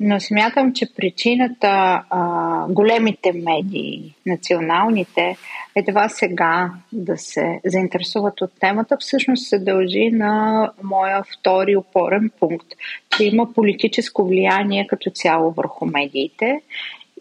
но 0.00 0.20
смятам, 0.20 0.72
че 0.72 0.94
причината 0.94 2.02
а, 2.10 2.66
големите 2.68 3.32
медии, 3.32 4.14
националните, 4.26 5.36
едва 5.76 6.08
сега 6.08 6.70
да 6.92 7.18
се 7.18 7.60
заинтересуват 7.64 8.40
от 8.40 8.50
темата, 8.60 8.96
всъщност 9.00 9.48
се 9.48 9.58
дължи 9.58 10.10
на 10.10 10.70
моя 10.82 11.22
втори 11.22 11.76
опорен 11.76 12.30
пункт, 12.40 12.68
че 13.16 13.24
има 13.24 13.52
политическо 13.52 14.24
влияние 14.24 14.86
като 14.86 15.10
цяло 15.10 15.50
върху 15.50 15.86
медиите. 15.86 16.60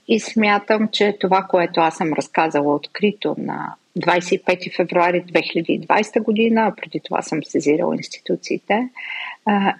И 0.07 0.19
смятам, 0.19 0.87
че 0.91 1.17
това, 1.19 1.43
което 1.43 1.81
аз 1.81 1.97
съм 1.97 2.13
разказала 2.13 2.75
открито 2.75 3.35
на 3.37 3.75
25 3.99 4.75
февруари 4.75 5.23
2020 5.23 6.23
година, 6.23 6.61
а 6.61 6.75
преди 6.81 6.99
това 7.03 7.21
съм 7.21 7.43
сезирала 7.43 7.95
институциите, 7.95 8.89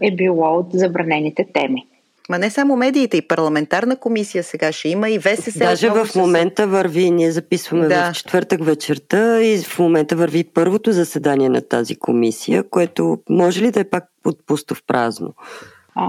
е 0.01 0.11
било 0.11 0.57
от 0.57 0.67
забранените 0.73 1.45
теми. 1.53 1.85
Ма 2.29 2.39
не 2.39 2.49
само 2.49 2.75
медиите, 2.75 3.17
и 3.17 3.27
парламентарна 3.27 3.95
комисия 3.95 4.43
сега 4.43 4.71
ще 4.71 4.89
има, 4.89 5.09
и 5.09 5.19
ВСС. 5.19 5.59
Даже 5.59 5.89
в 5.89 6.07
момента 6.15 6.67
върви, 6.67 7.11
ние 7.11 7.31
записваме 7.31 7.87
да. 7.87 8.11
в 8.11 8.15
четвъртък 8.15 8.63
вечерта 8.63 9.41
и 9.41 9.57
в 9.57 9.79
момента 9.79 10.15
върви 10.15 10.43
първото 10.43 10.91
заседание 10.91 11.49
на 11.49 11.61
тази 11.61 11.95
комисия, 11.95 12.69
което 12.69 13.17
може 13.29 13.61
ли 13.61 13.71
да 13.71 13.79
е 13.79 13.83
пак 13.83 14.03
отпусто 14.25 14.75
в 14.75 14.83
празно? 14.87 15.33
А, 15.95 16.07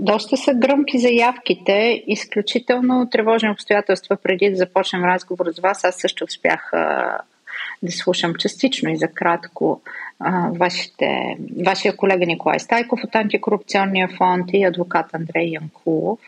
доста 0.00 0.36
са 0.36 0.54
гръмки 0.54 0.98
заявките, 0.98 2.02
изключително 2.06 3.08
тревожни 3.10 3.50
обстоятелства. 3.50 4.16
Преди 4.16 4.50
да 4.50 4.56
започнем 4.56 5.04
разговор 5.04 5.46
с 5.52 5.60
вас, 5.60 5.84
аз 5.84 5.96
също 5.96 6.24
успях 6.24 6.72
а, 6.72 7.18
да 7.82 7.92
слушам 7.92 8.34
частично 8.34 8.90
и 8.90 8.96
за 8.96 9.08
кратко 9.08 9.80
вашите, 10.58 11.36
вашия 11.66 11.96
колега 11.96 12.26
Николай 12.26 12.58
Стайков 12.58 13.04
от 13.04 13.14
Антикорупционния 13.14 14.08
фонд 14.08 14.46
и 14.52 14.64
адвокат 14.64 15.14
Андрей 15.14 15.46
Янкулов. 15.46 16.18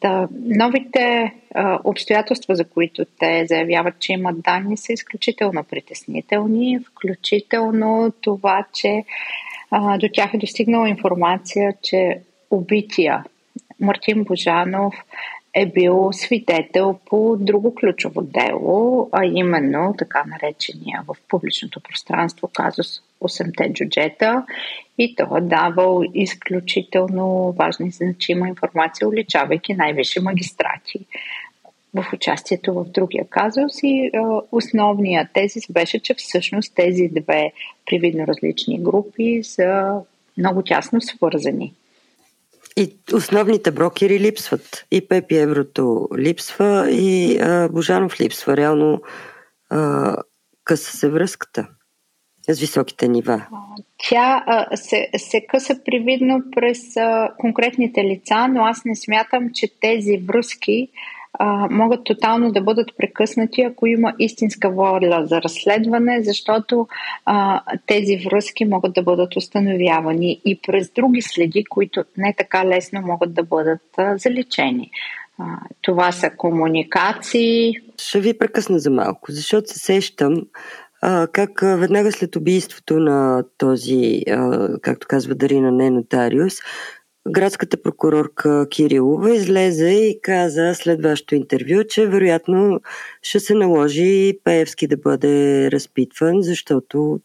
Да, 0.00 0.28
новите 0.32 1.34
обстоятелства, 1.84 2.54
за 2.54 2.64
които 2.64 3.04
те 3.18 3.46
заявяват, 3.46 3.94
че 3.98 4.12
имат 4.12 4.40
данни, 4.40 4.76
са 4.76 4.92
изключително 4.92 5.64
притеснителни, 5.64 6.78
включително 6.90 8.12
това, 8.20 8.64
че 8.72 9.04
до 9.98 10.08
тях 10.12 10.34
е 10.34 10.38
достигнала 10.38 10.88
информация, 10.88 11.72
че 11.82 12.20
убития 12.50 13.24
Мартин 13.80 14.24
Божанов 14.24 14.94
е 15.60 15.66
бил 15.66 16.08
свидетел 16.12 16.98
по 17.06 17.36
друго 17.40 17.74
ключово 17.74 18.22
дело, 18.22 19.08
а 19.12 19.24
именно 19.24 19.94
така 19.98 20.24
наречения 20.26 21.02
в 21.06 21.16
публичното 21.28 21.80
пространство 21.80 22.50
казус 22.54 22.86
8-те 23.22 23.72
джуджета 23.72 24.44
и 24.98 25.14
то 25.14 25.36
е 25.36 25.40
давал 25.40 26.02
изключително 26.14 27.54
важна 27.58 27.86
и 27.86 27.90
значима 27.90 28.48
информация, 28.48 29.08
уличавайки 29.08 29.74
най-висши 29.74 30.20
магистрати 30.20 31.06
в 31.94 32.12
участието 32.12 32.74
в 32.74 32.84
другия 32.84 33.24
казус 33.30 33.72
и 33.82 34.10
а, 34.14 34.40
основният 34.52 35.28
тезис 35.32 35.64
беше, 35.70 35.98
че 35.98 36.14
всъщност 36.14 36.74
тези 36.74 37.08
две 37.08 37.52
привидно 37.86 38.26
различни 38.26 38.82
групи 38.82 39.40
са 39.42 40.00
много 40.38 40.62
тясно 40.62 41.00
свързани. 41.00 41.72
И 42.78 42.98
основните 43.14 43.70
брокери 43.70 44.20
липсват. 44.20 44.86
И 44.90 45.08
Пепи 45.08 45.36
Еврото 45.36 46.08
липсва, 46.18 46.90
и 46.90 47.38
а, 47.40 47.68
Божанов 47.68 48.20
липсва. 48.20 48.56
Реално 48.56 49.02
а, 49.70 50.16
къса 50.64 50.96
се 50.96 51.10
връзката 51.10 51.68
с 52.48 52.60
високите 52.60 53.08
нива. 53.08 53.46
Тя 54.08 54.44
а, 54.46 54.76
се, 54.76 55.08
се 55.16 55.46
къса 55.46 55.80
привидно 55.84 56.42
през 56.56 56.96
а, 56.96 57.28
конкретните 57.38 58.04
лица, 58.04 58.48
но 58.48 58.64
аз 58.64 58.84
не 58.84 58.96
смятам, 58.96 59.50
че 59.54 59.80
тези 59.80 60.18
връзки 60.18 60.88
а, 61.38 61.68
могат 61.70 62.04
тотално 62.04 62.52
да 62.52 62.60
бъдат 62.60 62.96
прекъснати, 62.96 63.62
ако 63.62 63.86
има 63.86 64.14
истинска 64.18 64.70
воля 64.70 65.26
за 65.26 65.42
разследване, 65.42 66.22
защото 66.22 66.88
а, 67.24 67.60
тези 67.86 68.16
връзки 68.16 68.64
могат 68.64 68.92
да 68.92 69.02
бъдат 69.02 69.36
установявани 69.36 70.40
и 70.44 70.60
през 70.66 70.90
други 70.90 71.22
следи, 71.22 71.64
които 71.64 72.04
не 72.16 72.34
така 72.38 72.66
лесно 72.66 73.00
могат 73.00 73.34
да 73.34 73.42
бъдат 73.42 73.82
а, 73.96 74.18
заличени. 74.18 74.90
А, 75.38 75.44
това 75.82 76.12
са 76.12 76.30
комуникации. 76.30 77.72
Ще 77.98 78.20
ви 78.20 78.38
прекъсна 78.38 78.78
за 78.78 78.90
малко, 78.90 79.32
защото 79.32 79.68
се 79.68 79.78
сещам 79.78 80.42
как 81.32 81.60
веднага 81.62 82.12
след 82.12 82.36
убийството 82.36 82.98
на 82.98 83.44
този, 83.58 84.22
както 84.82 85.06
казва 85.10 85.34
Дарина, 85.34 85.72
не 85.72 85.90
нотариус, 85.90 86.54
градската 87.28 87.82
прокурорка 87.82 88.66
Кирилова 88.70 89.34
излезе 89.34 89.88
и 89.88 90.20
каза 90.22 90.74
след 90.74 91.02
вашето 91.02 91.34
интервю, 91.34 91.84
че 91.88 92.06
вероятно 92.06 92.80
ще 93.22 93.40
се 93.40 93.54
наложи 93.54 94.38
Пеевски 94.44 94.86
да 94.86 94.96
бъде 94.96 95.70
разпитван, 95.70 96.42
защото 96.42 97.20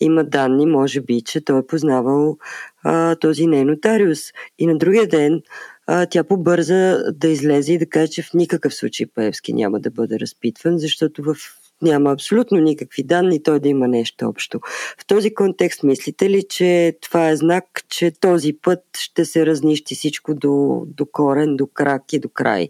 има 0.00 0.24
данни, 0.24 0.66
може 0.66 1.00
би, 1.00 1.22
че 1.22 1.40
той 1.40 1.58
е 1.58 1.66
познавал 1.66 2.38
а, 2.82 3.14
този 3.14 3.46
не 3.46 3.64
нотариус. 3.64 4.20
И 4.58 4.66
на 4.66 4.78
другия 4.78 5.06
ден 5.06 5.42
а, 5.86 6.06
тя 6.06 6.24
побърза 6.24 6.98
да 7.12 7.28
излезе 7.28 7.72
и 7.72 7.78
да 7.78 7.86
каже, 7.86 8.12
че 8.12 8.22
в 8.22 8.34
никакъв 8.34 8.74
случай 8.74 9.06
Пеевски 9.14 9.52
няма 9.52 9.80
да 9.80 9.90
бъде 9.90 10.20
разпитван, 10.20 10.78
защото 10.78 11.22
в 11.22 11.36
няма 11.82 12.12
абсолютно 12.12 12.58
никакви 12.58 13.02
данни 13.02 13.42
той 13.42 13.60
да 13.60 13.68
има 13.68 13.88
нещо 13.88 14.28
общо. 14.28 14.60
В 15.00 15.06
този 15.06 15.34
контекст 15.34 15.82
мислите 15.82 16.30
ли, 16.30 16.42
че 16.50 16.96
това 17.02 17.28
е 17.28 17.36
знак, 17.36 17.64
че 17.88 18.10
този 18.20 18.52
път 18.62 18.84
ще 18.98 19.24
се 19.24 19.46
разнищи 19.46 19.94
всичко 19.94 20.34
до, 20.34 20.82
до 20.86 21.06
корен, 21.12 21.56
до 21.56 21.66
крак 21.66 22.12
и 22.12 22.20
до 22.20 22.28
край? 22.28 22.68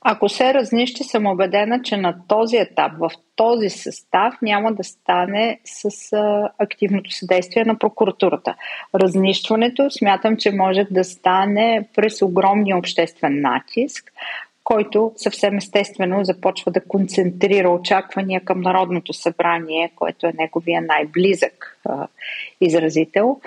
Ако 0.00 0.28
се 0.28 0.54
разнищи, 0.54 1.04
съм 1.04 1.26
убедена, 1.26 1.82
че 1.82 1.96
на 1.96 2.16
този 2.28 2.56
етап, 2.56 2.92
в 2.98 3.10
този 3.36 3.70
състав, 3.70 4.34
няма 4.42 4.72
да 4.72 4.84
стане 4.84 5.60
с 5.64 6.12
а, 6.12 6.50
активното 6.58 7.10
съдействие 7.10 7.64
на 7.64 7.78
прокуратурата. 7.78 8.54
Разнищването 8.94 9.90
смятам, 9.90 10.36
че 10.36 10.50
може 10.50 10.86
да 10.90 11.04
стане 11.04 11.88
през 11.94 12.22
огромния 12.22 12.76
обществен 12.76 13.40
натиск, 13.40 14.12
който 14.64 15.12
съвсем 15.16 15.56
естествено 15.56 16.24
започва 16.24 16.72
да 16.72 16.80
концентрира 16.80 17.70
очаквания 17.70 18.40
към 18.44 18.60
Народното 18.60 19.12
събрание, 19.12 19.92
което 19.96 20.26
е 20.26 20.32
неговия 20.38 20.82
най-близък 20.82 21.78
а, 21.84 22.06
изразител. 22.60 23.40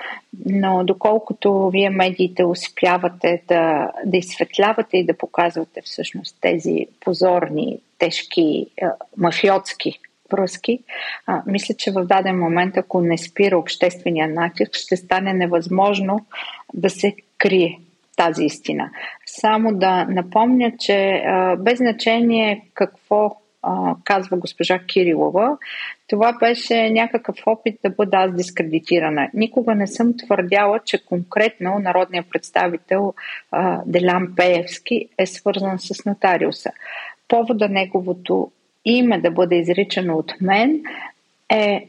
Но 0.46 0.84
доколкото 0.84 1.70
вие 1.70 1.90
медиите 1.90 2.44
успявате 2.44 3.42
да, 3.48 3.92
да 4.04 4.16
изсветлявате 4.16 4.96
и 4.96 5.06
да 5.06 5.18
показвате 5.18 5.80
всъщност 5.84 6.36
тези 6.40 6.86
позорни, 7.00 7.78
тежки, 7.98 8.66
а, 8.82 8.92
мафиотски 9.16 10.00
връзки, 10.32 10.78
а, 11.26 11.42
мисля, 11.46 11.74
че 11.74 11.90
в 11.90 12.04
даден 12.04 12.38
момент, 12.38 12.76
ако 12.76 13.00
не 13.00 13.18
спира 13.18 13.58
обществения 13.58 14.28
натиск, 14.28 14.74
ще 14.74 14.96
стане 14.96 15.32
невъзможно 15.34 16.26
да 16.74 16.90
се 16.90 17.14
крие 17.38 17.78
тази 18.18 18.44
истина. 18.44 18.90
Само 19.26 19.72
да 19.72 20.04
напомня, 20.04 20.72
че 20.78 21.22
без 21.58 21.78
значение 21.78 22.64
какво 22.74 23.36
казва 24.04 24.36
госпожа 24.36 24.78
Кирилова, 24.78 25.58
това 26.08 26.32
беше 26.38 26.90
някакъв 26.90 27.36
опит 27.46 27.78
да 27.84 27.90
бъда 27.90 28.16
аз 28.16 28.34
дискредитирана. 28.34 29.30
Никога 29.34 29.74
не 29.74 29.86
съм 29.86 30.16
твърдяла, 30.16 30.80
че 30.84 31.04
конкретно 31.04 31.78
народният 31.78 32.26
представител 32.30 33.14
а, 33.50 33.80
Делян 33.86 34.32
Пеевски 34.36 35.08
е 35.18 35.26
свързан 35.26 35.78
с 35.78 36.04
нотариуса. 36.04 36.70
Повода 37.28 37.68
неговото 37.68 38.50
име 38.84 39.18
да 39.18 39.30
бъде 39.30 39.56
изричано 39.56 40.16
от 40.16 40.34
мен 40.40 40.82
е 41.50 41.88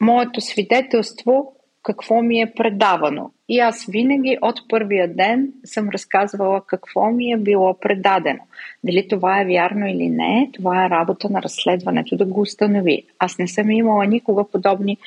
моето 0.00 0.40
свидетелство 0.40 1.52
какво 1.82 2.22
ми 2.22 2.40
е 2.40 2.52
предавано. 2.56 3.30
И 3.48 3.58
аз 3.58 3.86
винаги 3.86 4.38
от 4.42 4.68
първия 4.68 5.14
ден 5.14 5.52
съм 5.64 5.88
разказвала 5.88 6.62
какво 6.66 7.10
ми 7.10 7.32
е 7.32 7.36
било 7.36 7.74
предадено. 7.80 8.40
Дали 8.84 9.08
това 9.08 9.40
е 9.40 9.44
вярно 9.44 9.86
или 9.86 10.08
не, 10.08 10.50
това 10.52 10.84
е 10.84 10.90
работа 10.90 11.28
на 11.30 11.42
разследването 11.42 12.16
да 12.16 12.24
го 12.24 12.40
установи. 12.40 13.02
Аз 13.18 13.38
не 13.38 13.48
съм 13.48 13.70
имала 13.70 14.06
никога 14.06 14.44
подобни 14.44 14.98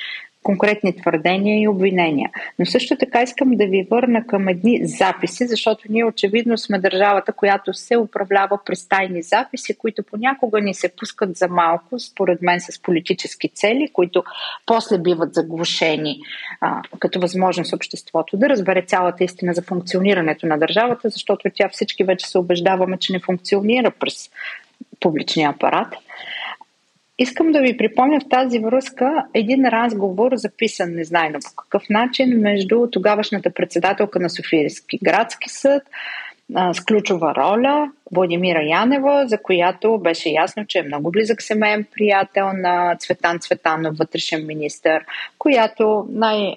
конкретни 0.43 0.95
твърдения 0.95 1.62
и 1.62 1.67
обвинения. 1.67 2.29
Но 2.60 2.65
също 2.65 2.95
така 2.98 3.21
искам 3.21 3.51
да 3.51 3.65
ви 3.65 3.88
върна 3.91 4.27
към 4.27 4.48
едни 4.48 4.79
записи, 4.88 5.48
защото 5.48 5.83
ние 5.89 6.05
очевидно 6.05 6.57
сме 6.57 6.79
държавата, 6.79 7.33
която 7.33 7.74
се 7.74 7.98
управлява 7.98 8.60
през 8.65 8.88
тайни 8.88 9.21
записи, 9.21 9.77
които 9.77 10.03
понякога 10.03 10.62
ни 10.62 10.74
се 10.74 10.95
пускат 10.95 11.38
за 11.38 11.48
малко, 11.48 12.00
според 12.00 12.41
мен 12.41 12.60
с 12.60 12.81
политически 12.81 13.50
цели, 13.50 13.89
които 13.93 14.24
после 14.65 14.98
биват 14.98 15.33
заглушени 15.33 16.19
а, 16.62 16.81
като 17.00 17.19
възможност 17.19 17.74
обществото 17.74 18.38
да 18.38 18.50
разбере 18.50 18.81
цялата 18.81 19.24
истина 19.24 19.53
за 19.53 19.62
функционирането 19.62 20.48
на 20.48 20.57
държавата, 20.57 21.10
защото 21.10 21.50
тя 21.53 21.69
всички 21.69 22.03
вече 22.03 22.27
се 22.27 22.38
убеждаваме, 22.38 22.98
че 22.98 23.13
не 23.13 23.19
функционира 23.19 23.91
през 23.91 24.29
публичния 25.00 25.50
апарат. 25.50 25.95
Искам 27.21 27.51
да 27.51 27.61
ви 27.61 27.77
припомня 27.77 28.19
в 28.19 28.29
тази 28.29 28.59
връзка 28.59 29.25
един 29.33 29.65
разговор, 29.65 30.31
записан 30.35 30.95
незнайно 30.95 31.39
по 31.39 31.55
какъв 31.55 31.89
начин, 31.89 32.39
между 32.39 32.87
тогавашната 32.91 33.53
председателка 33.53 34.19
на 34.19 34.29
Софийски 34.29 34.99
градски 35.03 35.49
съд 35.49 35.83
с 36.73 36.85
ключова 36.87 37.35
роля 37.35 37.91
Владимира 38.11 38.63
Янева, 38.63 39.23
за 39.27 39.37
която 39.37 39.97
беше 39.97 40.29
ясно, 40.29 40.65
че 40.67 40.79
е 40.79 40.83
много 40.83 41.11
близък 41.11 41.41
семейен 41.41 41.85
приятел 41.95 42.53
на 42.53 42.95
Цветан 42.99 43.39
Цветанов, 43.39 43.97
вътрешен 43.97 44.45
министр, 44.45 45.01
която 45.37 46.07
най- 46.09 46.55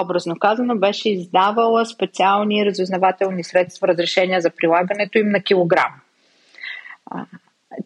образно 0.00 0.38
казано, 0.38 0.76
беше 0.76 1.10
издавала 1.10 1.86
специални 1.86 2.66
разузнавателни 2.66 3.44
средства, 3.44 3.88
разрешения 3.88 4.40
за 4.40 4.50
прилагането 4.50 5.18
им 5.18 5.28
на 5.28 5.42
килограм. 5.42 5.92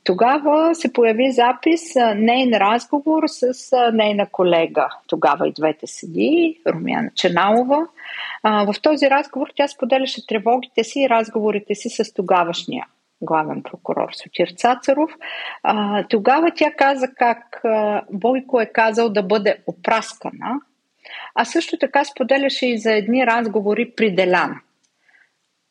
Тогава 0.05 0.75
се 0.75 0.93
появи 0.93 1.33
запис 1.33 1.95
нейн 2.17 2.55
разговор 2.55 3.23
с 3.27 3.55
нейна 3.93 4.27
колега, 4.33 4.89
тогава 5.07 5.49
и 5.49 5.53
двете 5.53 5.87
седи, 5.87 6.61
Румяна 6.67 7.11
Ченалова. 7.15 7.87
В 8.45 8.75
този 8.83 9.11
разговор 9.11 9.49
тя 9.57 9.69
споделяше 9.69 10.27
тревогите 10.27 10.85
си 10.85 11.01
и 11.01 11.09
разговорите 11.09 11.75
си 11.75 11.89
с 11.89 12.15
тогавашния 12.15 12.87
главен 13.23 13.63
прокурор 13.63 14.09
Сотир 14.13 14.49
Цацаров. 14.57 15.11
Тогава 16.09 16.51
тя 16.55 16.73
каза 16.77 17.09
как 17.17 17.63
Бойко 18.13 18.61
е 18.61 18.67
казал 18.67 19.09
да 19.09 19.23
бъде 19.23 19.63
опраскана, 19.67 20.61
а 21.35 21.45
също 21.45 21.79
така 21.79 22.05
споделяше 22.05 22.67
и 22.67 22.79
за 22.79 22.93
едни 22.93 23.27
разговори 23.27 23.93
при 23.97 24.15
Делян. 24.15 24.61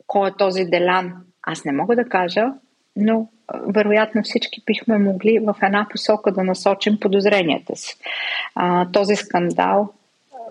Кой 0.08 0.30
е 0.30 0.34
този 0.38 0.66
Делян? 0.66 1.14
Аз 1.42 1.66
не 1.66 1.72
мога 1.72 1.96
да 1.96 2.10
кажа, 2.10 2.46
но 2.96 3.30
вероятно 3.68 4.24
всички 4.24 4.62
бихме 4.66 4.98
могли 4.98 5.40
в 5.40 5.56
една 5.64 5.88
посока 5.92 6.32
да 6.32 6.44
насочим 6.44 7.00
подозренията 7.00 7.76
си. 7.76 7.98
А, 8.56 8.92
този 8.92 9.16
скандал 9.16 9.90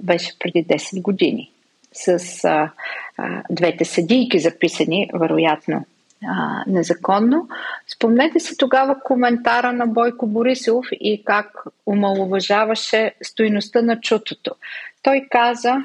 беше 0.01 0.39
преди 0.39 0.65
10 0.65 1.03
години 1.03 1.51
с 1.93 2.45
а, 2.45 2.71
а, 3.19 3.43
двете 3.51 3.85
съдийки 3.85 4.39
записани, 4.39 5.11
вероятно 5.15 5.85
а, 6.27 6.65
незаконно. 6.67 7.49
Спомнете 7.95 8.41
си 8.41 8.57
тогава 8.57 9.01
коментара 9.05 9.73
на 9.73 9.87
Бойко 9.87 10.27
Борисов 10.27 10.87
и 10.93 11.25
как 11.25 11.65
омалуважаваше 11.87 13.15
стоиността 13.23 13.83
на 13.83 14.01
чутото. 14.01 14.55
Той 15.03 15.27
каза, 15.31 15.77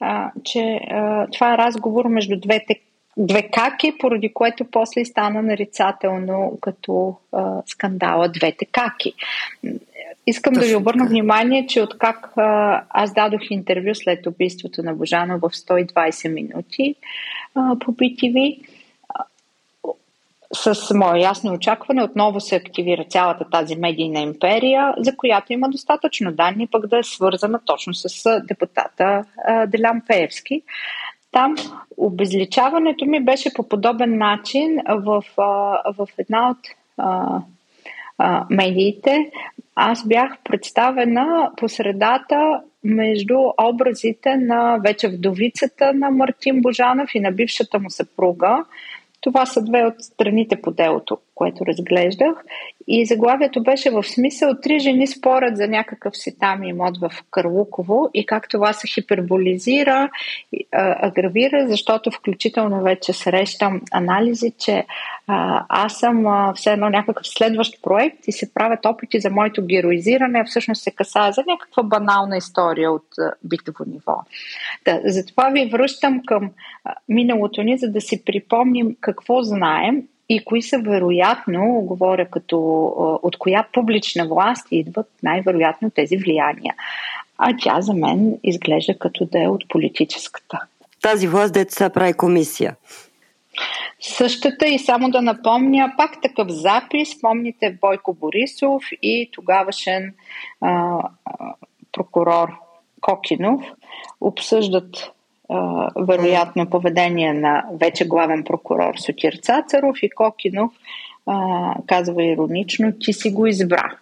а, 0.00 0.30
че 0.44 0.80
а, 0.90 1.26
това 1.32 1.54
е 1.54 1.58
разговор 1.58 2.04
между 2.04 2.40
двете 2.40 2.80
две 3.16 3.50
каки, 3.50 3.98
поради 3.98 4.32
което 4.32 4.64
после 4.64 5.04
стана 5.04 5.42
нарицателно 5.42 6.58
като 6.60 7.16
а, 7.32 7.62
скандала 7.66 8.28
двете 8.28 8.64
каки. 8.64 9.14
Искам 10.26 10.54
Точно 10.54 10.62
да 10.62 10.68
ви 10.68 10.76
обърна 10.76 11.06
внимание, 11.06 11.66
че 11.66 11.82
откак 11.82 12.32
а, 12.36 12.82
аз 12.90 13.12
дадох 13.12 13.40
интервю 13.50 13.94
след 13.94 14.26
убийството 14.26 14.82
на 14.82 14.94
Божана 14.94 15.38
в 15.38 15.50
120 15.50 16.32
минути 16.32 16.94
а, 17.54 17.78
по 17.78 17.92
BTV, 17.92 18.58
с 20.54 20.94
мое 20.94 21.20
ясно 21.20 21.52
очакване 21.52 22.02
отново 22.02 22.40
се 22.40 22.56
активира 22.56 23.04
цялата 23.04 23.50
тази 23.50 23.76
медийна 23.76 24.20
империя, 24.20 24.94
за 24.98 25.16
която 25.16 25.52
има 25.52 25.68
достатъчно 25.68 26.32
данни, 26.32 26.66
пък 26.66 26.86
да 26.86 26.98
е 26.98 27.02
свързана 27.02 27.60
точно 27.64 27.94
с 27.94 28.40
депутата 28.48 29.24
Делян 29.66 30.02
Пеевски. 30.08 30.62
Там 31.36 31.54
обезличаването 31.96 33.06
ми 33.06 33.24
беше 33.24 33.54
по 33.54 33.68
подобен 33.68 34.18
начин 34.18 34.78
в, 34.88 35.24
в 35.98 36.08
една 36.18 36.50
от 36.50 36.58
медиите. 38.50 39.30
Аз 39.74 40.08
бях 40.08 40.38
представена 40.44 41.50
по 41.56 41.68
средата 41.68 42.60
между 42.84 43.34
образите 43.62 44.36
на 44.36 44.78
вече 44.84 45.08
вдовицата 45.08 45.92
на 45.94 46.10
Мартин 46.10 46.62
Божанов 46.62 47.10
и 47.14 47.20
на 47.20 47.32
бившата 47.32 47.78
му 47.78 47.90
съпруга. 47.90 48.64
Това 49.26 49.46
са 49.46 49.62
две 49.62 49.84
от 49.84 49.94
страните 50.02 50.56
по 50.62 50.70
делото, 50.70 51.18
което 51.34 51.66
разглеждах. 51.66 52.44
И 52.86 53.06
заглавието 53.06 53.62
беше 53.62 53.90
в 53.90 54.02
смисъл 54.02 54.54
три 54.62 54.78
жени 54.78 55.06
спорят 55.06 55.56
за 55.56 55.68
някакъв 55.68 56.16
си 56.16 56.38
там 56.38 56.64
имот 56.64 56.98
в 56.98 57.10
Карлуково 57.30 58.10
и 58.14 58.26
как 58.26 58.48
това 58.48 58.72
се 58.72 58.86
хиперболизира, 58.88 60.10
агравира, 60.72 61.68
защото 61.68 62.10
включително 62.10 62.82
вече 62.82 63.12
срещам 63.12 63.80
анализи, 63.92 64.52
че 64.58 64.84
а, 65.26 65.64
аз 65.68 65.98
съм 65.98 66.26
а, 66.26 66.54
все 66.54 66.72
едно 66.72 66.90
някакъв 66.90 67.26
следващ 67.26 67.82
проект 67.82 68.28
и 68.28 68.32
се 68.32 68.54
правят 68.54 68.86
опити 68.86 69.20
за 69.20 69.30
моето 69.30 69.66
героизиране, 69.66 70.44
всъщност 70.44 70.82
се 70.82 70.90
касае 70.90 71.32
за 71.32 71.44
някаква 71.46 71.82
банална 71.82 72.36
история 72.36 72.92
от 72.92 73.06
а, 73.18 73.32
битово 73.44 73.84
ниво. 73.86 74.22
Да, 74.84 75.00
затова 75.04 75.50
ви 75.50 75.68
връщам 75.72 76.22
към 76.26 76.50
а, 76.84 76.94
миналото 77.08 77.62
ни, 77.62 77.78
за 77.78 77.88
да 77.88 78.00
си 78.00 78.24
припомним 78.24 78.96
какво 79.00 79.42
знаем 79.42 80.02
и 80.28 80.44
кои 80.44 80.62
са 80.62 80.78
вероятно, 80.78 81.80
говоря 81.82 82.26
като 82.30 82.58
от 83.22 83.36
коя 83.38 83.66
публична 83.72 84.28
власт 84.28 84.66
идват 84.70 85.06
най-вероятно 85.22 85.90
тези 85.90 86.16
влияния. 86.16 86.74
А 87.38 87.54
тя 87.62 87.80
за 87.80 87.94
мен 87.94 88.38
изглежда 88.42 88.98
като 88.98 89.24
да 89.24 89.42
е 89.42 89.48
от 89.48 89.68
политическата. 89.68 90.60
Тази 91.02 91.28
власт 91.28 91.52
деца 91.52 91.90
прави 91.90 92.12
комисия. 92.12 92.76
Същата 94.00 94.66
и 94.66 94.78
само 94.78 95.10
да 95.10 95.22
напомня, 95.22 95.92
пак 95.96 96.22
такъв 96.22 96.48
запис, 96.48 97.20
помните 97.20 97.78
Бойко 97.80 98.14
Борисов 98.14 98.82
и 99.02 99.30
тогавашен 99.32 100.14
а, 100.60 100.98
прокурор 101.92 102.48
Кокинов 103.00 103.62
обсъждат 104.20 105.12
а, 105.48 105.88
вероятно 105.96 106.70
поведение 106.70 107.32
на 107.32 107.64
вече 107.80 108.08
главен 108.08 108.44
прокурор 108.44 108.94
Сотир 108.96 109.32
Цацаров 109.42 110.02
и 110.02 110.10
Кокинов 110.10 110.72
а, 111.26 111.74
казва 111.86 112.24
иронично, 112.24 112.92
ти 113.00 113.12
си 113.12 113.30
го 113.30 113.46
избра 113.46 113.96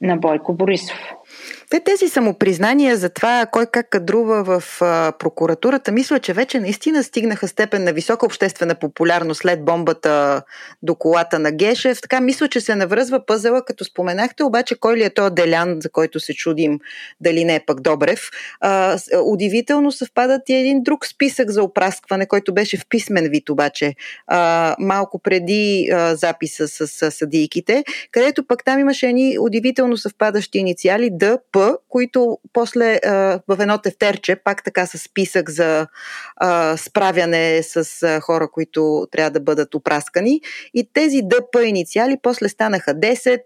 на 0.00 0.16
Бойко 0.16 0.52
Борисов. 0.52 0.98
Те 1.70 1.80
тези 1.80 2.08
самопризнания 2.08 2.96
за 2.96 3.08
това 3.08 3.46
кой 3.52 3.66
как 3.66 3.90
кадрува 3.90 4.44
в 4.44 4.82
а, 4.82 5.12
прокуратурата, 5.18 5.92
мисля, 5.92 6.18
че 6.18 6.32
вече 6.32 6.60
наистина 6.60 7.04
стигнаха 7.04 7.48
степен 7.48 7.84
на 7.84 7.92
висока 7.92 8.26
обществена 8.26 8.74
популярност 8.74 9.40
след 9.40 9.64
бомбата 9.64 10.42
до 10.82 10.94
колата 10.94 11.38
на 11.38 11.52
Гешев. 11.52 12.00
Така 12.00 12.20
мисля, 12.20 12.48
че 12.48 12.60
се 12.60 12.74
навръзва 12.74 13.26
пъзела, 13.26 13.64
като 13.64 13.84
споменахте, 13.84 14.44
обаче 14.44 14.74
кой 14.80 14.96
ли 14.96 15.04
е 15.04 15.10
то 15.10 15.30
Делян, 15.30 15.76
за 15.80 15.90
който 15.90 16.20
се 16.20 16.34
чудим 16.34 16.78
дали 17.20 17.44
не 17.44 17.54
е 17.54 17.64
пък 17.66 17.80
Добрев. 17.80 18.30
А, 18.60 18.98
удивително 19.24 19.92
съвпадат 19.92 20.48
и 20.48 20.54
един 20.54 20.82
друг 20.82 21.06
списък 21.06 21.50
за 21.50 21.62
опраскване, 21.62 22.26
който 22.26 22.54
беше 22.54 22.76
в 22.76 22.86
писмен 22.88 23.28
вид 23.30 23.48
обаче, 23.48 23.94
а, 24.26 24.76
малко 24.78 25.18
преди 25.18 25.88
а, 25.92 26.16
записа 26.16 26.68
с, 26.68 26.86
с 26.86 27.10
съдийките, 27.10 27.84
където 28.10 28.46
пък 28.46 28.64
там 28.64 28.78
имаше 28.78 29.06
едни 29.06 29.38
удивително 29.40 29.96
съвпадащи 29.96 30.58
инициали 30.58 31.10
П, 31.52 31.76
които 31.88 32.38
после 32.52 33.00
а, 33.04 33.40
в 33.48 33.60
едно 33.60 33.78
тефтерче, 33.78 34.36
пак 34.36 34.64
така 34.64 34.86
с 34.86 34.98
списък 34.98 35.50
за 35.50 35.86
а, 36.36 36.76
справяне 36.76 37.62
с 37.62 38.02
а, 38.02 38.20
хора, 38.20 38.48
които 38.52 39.06
трябва 39.10 39.30
да 39.30 39.40
бъдат 39.40 39.74
опраскани. 39.74 40.40
И 40.74 40.88
тези 40.92 41.22
ДП 41.22 41.64
инициали 41.64 42.16
после 42.22 42.48
станаха 42.48 42.94
10 42.94 43.40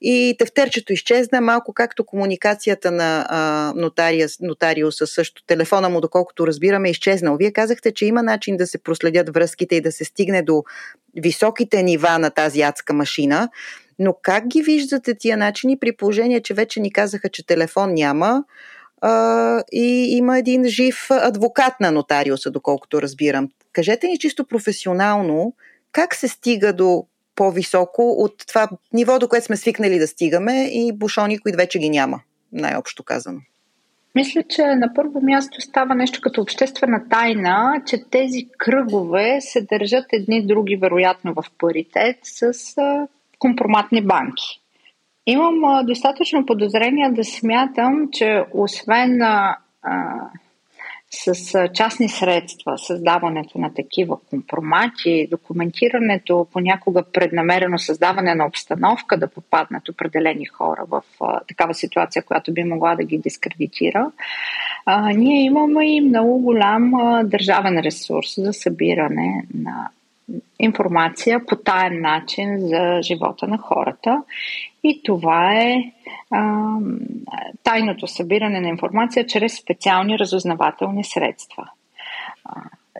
и 0.00 0.36
тефтерчето 0.38 0.92
изчезна, 0.92 1.40
малко 1.40 1.72
както 1.72 2.04
комуникацията 2.04 2.90
на 2.90 3.26
а, 3.28 3.72
нотария, 3.76 4.28
нотариуса 4.40 5.06
също. 5.06 5.42
Телефона 5.46 5.88
му, 5.88 6.00
доколкото 6.00 6.46
разбираме, 6.46 6.88
е 6.88 6.90
изчезнал. 6.90 7.36
Вие 7.36 7.52
казахте, 7.52 7.94
че 7.94 8.06
има 8.06 8.22
начин 8.22 8.56
да 8.56 8.66
се 8.66 8.78
проследят 8.78 9.34
връзките 9.34 9.76
и 9.76 9.80
да 9.80 9.92
се 9.92 10.04
стигне 10.04 10.42
до 10.42 10.64
високите 11.16 11.82
нива 11.82 12.18
на 12.18 12.30
тази 12.30 12.62
адска 12.62 12.92
машина. 12.92 13.48
Но 13.98 14.14
как 14.22 14.46
ги 14.46 14.62
виждате 14.62 15.14
тия 15.14 15.36
начини 15.36 15.78
при 15.78 15.96
положение, 15.96 16.40
че 16.40 16.54
вече 16.54 16.80
ни 16.80 16.92
казаха, 16.92 17.28
че 17.28 17.46
телефон 17.46 17.94
няма 17.94 18.44
а, 19.00 19.62
и 19.72 20.16
има 20.16 20.38
един 20.38 20.64
жив 20.64 21.06
адвокат 21.10 21.80
на 21.80 21.92
нотариуса, 21.92 22.50
доколкото 22.50 23.02
разбирам. 23.02 23.48
Кажете 23.72 24.06
ни 24.06 24.18
чисто 24.18 24.46
професионално, 24.46 25.54
как 25.92 26.14
се 26.14 26.28
стига 26.28 26.72
до 26.72 27.06
по-високо 27.34 28.10
от 28.10 28.46
това 28.48 28.68
ниво, 28.92 29.18
до 29.18 29.28
което 29.28 29.46
сме 29.46 29.56
свикнали 29.56 29.98
да 29.98 30.06
стигаме 30.06 30.68
и 30.72 30.92
бушони, 30.92 31.38
които 31.38 31.56
вече 31.56 31.78
ги 31.78 31.90
няма, 31.90 32.20
най-общо 32.52 33.02
казано. 33.02 33.40
Мисля, 34.14 34.42
че 34.48 34.62
на 34.62 34.94
първо 34.94 35.20
място 35.20 35.60
става 35.60 35.94
нещо 35.94 36.20
като 36.22 36.40
обществена 36.40 37.08
тайна, 37.10 37.82
че 37.86 38.04
тези 38.10 38.48
кръгове 38.58 39.38
се 39.40 39.60
държат 39.60 40.04
едни 40.12 40.46
други, 40.46 40.76
вероятно 40.76 41.34
в 41.34 41.44
паритет, 41.58 42.16
с 42.22 42.52
компроматни 43.38 44.02
банки. 44.02 44.60
Имам 45.26 45.64
а, 45.64 45.82
достатъчно 45.82 46.46
подозрение 46.46 47.10
да 47.10 47.24
смятам, 47.24 48.08
че 48.12 48.44
освен 48.54 49.22
а, 49.22 49.56
с 51.10 51.54
а, 51.54 51.68
частни 51.72 52.08
средства, 52.08 52.78
създаването 52.78 53.58
на 53.58 53.74
такива 53.74 54.18
компромати, 54.30 55.28
документирането, 55.30 56.46
понякога 56.52 57.02
преднамерено 57.12 57.78
създаване 57.78 58.34
на 58.34 58.46
обстановка 58.46 59.18
да 59.18 59.28
попаднат 59.28 59.88
определени 59.88 60.46
хора 60.46 60.84
в 60.88 61.02
а, 61.20 61.40
такава 61.40 61.74
ситуация, 61.74 62.22
която 62.22 62.52
би 62.52 62.64
могла 62.64 62.94
да 62.94 63.04
ги 63.04 63.18
дискредитира, 63.18 64.10
а, 64.86 65.12
ние 65.12 65.44
имаме 65.44 65.96
и 65.96 66.00
много 66.00 66.38
голям 66.38 66.94
а, 66.94 67.24
държавен 67.24 67.78
ресурс 67.78 68.34
за 68.38 68.52
събиране 68.52 69.46
на 69.54 69.90
информация 70.58 71.46
по 71.46 71.56
таен 71.56 72.00
начин 72.00 72.60
за 72.60 72.98
живота 73.02 73.48
на 73.48 73.58
хората. 73.58 74.22
И 74.84 75.00
това 75.04 75.54
е 75.54 75.92
а, 76.30 76.74
тайното 77.62 78.06
събиране 78.06 78.60
на 78.60 78.68
информация 78.68 79.26
чрез 79.26 79.56
специални 79.56 80.18
разузнавателни 80.18 81.04
средства. 81.04 81.70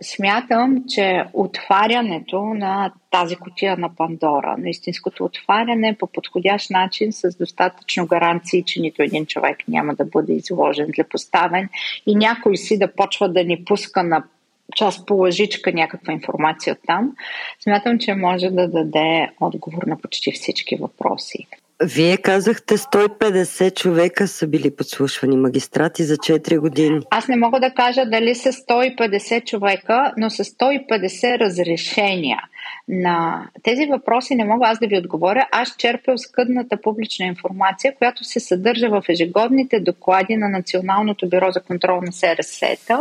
Смятам, 0.03 0.85
че 0.89 1.25
отварянето 1.33 2.43
на 2.43 2.93
тази 3.11 3.37
котия 3.37 3.77
на 3.77 3.95
Пандора, 3.97 4.57
на 4.59 4.69
истинското 4.69 5.25
отваряне 5.25 5.97
по 5.99 6.07
подходящ 6.07 6.71
начин 6.71 7.13
с 7.13 7.37
достатъчно 7.39 8.07
гаранции, 8.07 8.65
че 8.65 8.81
нито 8.81 9.03
един 9.03 9.27
човек 9.27 9.59
няма 9.69 9.95
да 9.95 10.05
бъде 10.05 10.33
изложен, 10.33 10.91
поставен 11.11 11.69
и 12.07 12.15
някой 12.15 12.57
си 12.57 12.79
да 12.79 12.93
почва 12.93 13.29
да 13.29 13.45
ни 13.45 13.65
пуска 13.65 14.03
на 14.03 14.25
част 14.75 15.07
по 15.07 15.15
лъжичка 15.15 15.73
някаква 15.73 16.13
информация 16.13 16.77
там, 16.87 17.13
смятам, 17.61 17.99
че 17.99 18.15
може 18.15 18.51
да 18.51 18.69
даде 18.69 19.31
отговор 19.41 19.83
на 19.83 19.99
почти 19.99 20.33
всички 20.33 20.77
въпроси. 20.77 21.47
Вие 21.85 22.17
казахте 22.17 22.77
150 22.77 23.75
човека 23.75 24.29
са 24.29 24.47
били 24.47 24.77
подслушвани 24.77 25.37
магистрати 25.37 26.05
за 26.05 26.17
4 26.17 26.59
години. 26.59 27.01
Аз 27.11 27.29
не 27.29 27.37
мога 27.37 27.61
да 27.61 27.71
кажа 27.71 28.07
дали 28.07 28.35
са 28.35 28.53
150 28.53 29.45
човека, 29.45 30.13
но 30.17 30.31
са 30.31 30.45
150 30.45 31.39
разрешения– 31.39 32.39
на 32.89 33.47
тези 33.63 33.87
въпроси 33.87 34.35
не 34.35 34.45
мога 34.45 34.67
аз 34.69 34.79
да 34.79 34.87
ви 34.87 34.99
отговоря. 34.99 35.49
Аз 35.53 35.77
черпя 35.77 36.19
скъдната 36.19 36.77
публична 36.83 37.27
информация, 37.27 37.95
която 37.99 38.25
се 38.25 38.41
съдържа 38.41 38.89
в 38.89 39.03
ежегодните 39.09 39.81
доклади 39.81 40.37
на 40.37 40.49
Националното 40.49 41.29
бюро 41.29 41.51
за 41.51 41.61
контрол 41.61 42.01
на 42.01 42.13
СРС-та, 42.13 43.01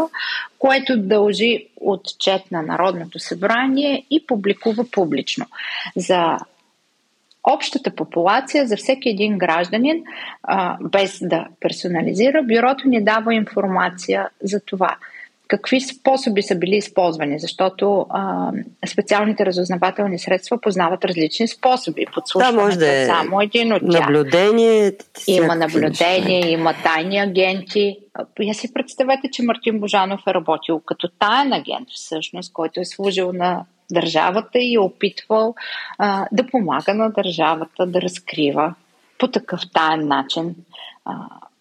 което 0.59 1.01
дължи 1.01 1.67
отчет 1.81 2.41
на 2.51 2.61
Народното 2.61 3.19
събрание 3.19 4.05
и 4.09 4.27
публикува 4.27 4.85
публично. 4.91 5.45
За 5.95 6.37
общата 7.53 7.95
популация, 7.95 8.67
за 8.67 8.77
всеки 8.77 9.09
един 9.09 9.37
гражданин, 9.37 10.03
без 10.81 11.19
да 11.21 11.47
персонализира, 11.59 12.43
бюрото 12.43 12.87
ни 12.87 13.03
дава 13.03 13.33
информация 13.33 14.29
за 14.43 14.59
това– 14.59 14.95
какви 15.47 15.81
способи 15.81 16.41
са 16.41 16.55
били 16.55 16.75
използвани, 16.75 17.39
защото 17.39 18.05
а, 18.09 18.51
специалните 18.87 19.45
разузнавателни 19.45 20.19
средства 20.19 20.61
познават 20.61 21.05
различни 21.05 21.47
способи. 21.47 22.05
Подслушването 22.13 22.57
да, 22.57 22.63
може 22.63 22.77
да 22.77 23.01
е 23.01 23.05
само 23.05 23.41
един 23.41 23.73
от 23.73 23.81
тях. 23.91 24.01
Наблюдение. 24.01 24.91
Има 25.27 25.55
наблюдение, 25.55 26.39
неща. 26.39 26.49
има 26.49 26.73
тайни 26.83 27.17
агенти. 27.17 27.97
Я 28.39 28.53
си 28.53 28.73
представете, 28.73 29.29
че 29.31 29.43
Мартин 29.43 29.79
Божанов 29.79 30.21
е 30.27 30.33
работил 30.33 30.81
като 30.85 31.09
таен 31.19 31.53
агент 31.53 31.87
всъщност, 31.89 32.53
който 32.53 32.79
е 32.79 32.85
служил 32.85 33.33
на 33.33 33.65
държавата 33.91 34.59
и 34.59 34.75
е 34.75 34.79
опитвал 34.79 35.55
а, 35.97 36.27
да 36.31 36.47
помага 36.47 36.93
на 36.93 37.09
държавата 37.09 37.85
да 37.85 38.01
разкрива 38.01 38.73
по 39.19 39.27
такъв 39.27 39.59
таен 39.73 40.07
начин 40.07 40.55
а, 41.05 41.13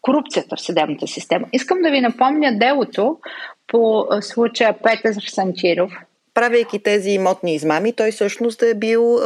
корупцията 0.02 0.56
в 0.56 0.60
съдебната 0.60 1.06
система. 1.06 1.46
Искам 1.52 1.78
да 1.82 1.90
ви 1.90 2.00
напомня 2.00 2.58
делото 2.58 3.18
по 3.66 4.06
случая 4.20 4.78
Петър 4.82 5.14
Санчиров. 5.28 5.92
Правейки 6.34 6.82
тези 6.82 7.10
имотни 7.10 7.54
измами, 7.54 7.92
той 7.92 8.10
всъщност 8.10 8.62
е 8.62 8.74
бил, 8.74 9.18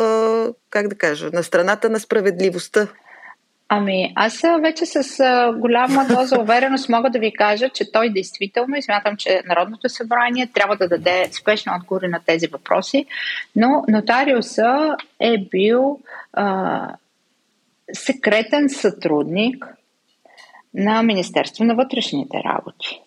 как 0.71 0.89
да 0.89 0.95
кажа, 0.95 1.31
на 1.33 1.43
страната 1.43 1.91
на 1.91 2.01
справедливостта. 2.01 2.89
Ами, 3.71 4.13
аз 4.17 4.43
вече 4.63 4.87
с 4.87 5.25
голяма 5.59 6.07
доза 6.09 6.41
увереност 6.41 6.89
мога 6.89 7.11
да 7.11 7.19
ви 7.19 7.33
кажа, 7.33 7.69
че 7.69 7.93
той 7.93 8.11
действително 8.11 8.77
и 8.77 8.83
смятам, 8.83 9.17
че 9.17 9.43
Народното 9.47 9.89
събрание 9.89 10.51
трябва 10.55 10.77
да 10.77 10.89
даде 10.89 11.29
спешно 11.33 11.73
отговори 11.77 12.09
на 12.09 12.21
тези 12.27 12.47
въпроси, 12.47 13.07
но 13.57 13.85
нотариуса 13.89 14.97
е 15.21 15.39
бил 15.39 15.99
а, 16.33 16.89
секретен 17.93 18.69
сътрудник 18.69 19.67
на 20.75 21.03
Министерство 21.03 21.65
на 21.65 21.75
вътрешните 21.75 22.39
работи. 22.45 23.01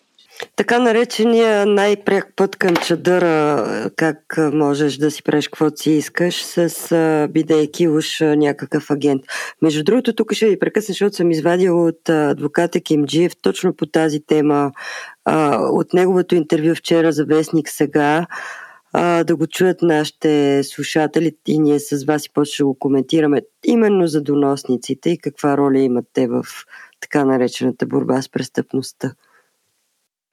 Така 0.56 0.78
наречения 0.78 1.66
най-пряк 1.66 2.32
път 2.36 2.56
към 2.56 2.76
чадъра, 2.76 3.90
как 3.96 4.18
можеш 4.52 4.96
да 4.96 5.10
си 5.10 5.22
правиш 5.22 5.48
каквото 5.48 5.82
си 5.82 5.90
искаш, 5.90 6.44
с 6.44 7.28
бидейки 7.30 7.88
уж 7.88 8.20
някакъв 8.20 8.90
агент. 8.90 9.22
Между 9.62 9.84
другото, 9.84 10.12
тук 10.12 10.32
ще 10.32 10.48
ви 10.48 10.58
прекъсна, 10.58 10.92
защото 10.92 11.16
съм 11.16 11.30
извадила 11.30 11.84
от 11.84 12.08
адвоката 12.08 12.80
Кимджиев 12.80 13.32
точно 13.42 13.76
по 13.76 13.86
тази 13.86 14.20
тема, 14.26 14.72
от 15.72 15.92
неговото 15.92 16.34
интервю 16.34 16.74
вчера 16.74 17.12
за 17.12 17.24
Вестник 17.24 17.68
сега, 17.68 18.26
да 19.24 19.36
го 19.36 19.46
чуят 19.46 19.82
нашите 19.82 20.62
слушатели 20.64 21.32
и 21.46 21.58
ние 21.58 21.78
с 21.78 22.04
вас 22.04 22.26
и 22.26 22.30
после 22.34 22.52
ще 22.52 22.62
го 22.62 22.78
коментираме 22.78 23.40
именно 23.64 24.06
за 24.06 24.22
доносниците 24.22 25.10
и 25.10 25.18
каква 25.18 25.56
роля 25.56 25.78
имат 25.78 26.04
те 26.12 26.26
в 26.28 26.42
така 27.00 27.24
наречената 27.24 27.86
борба 27.86 28.22
с 28.22 28.28
престъпността. 28.28 29.12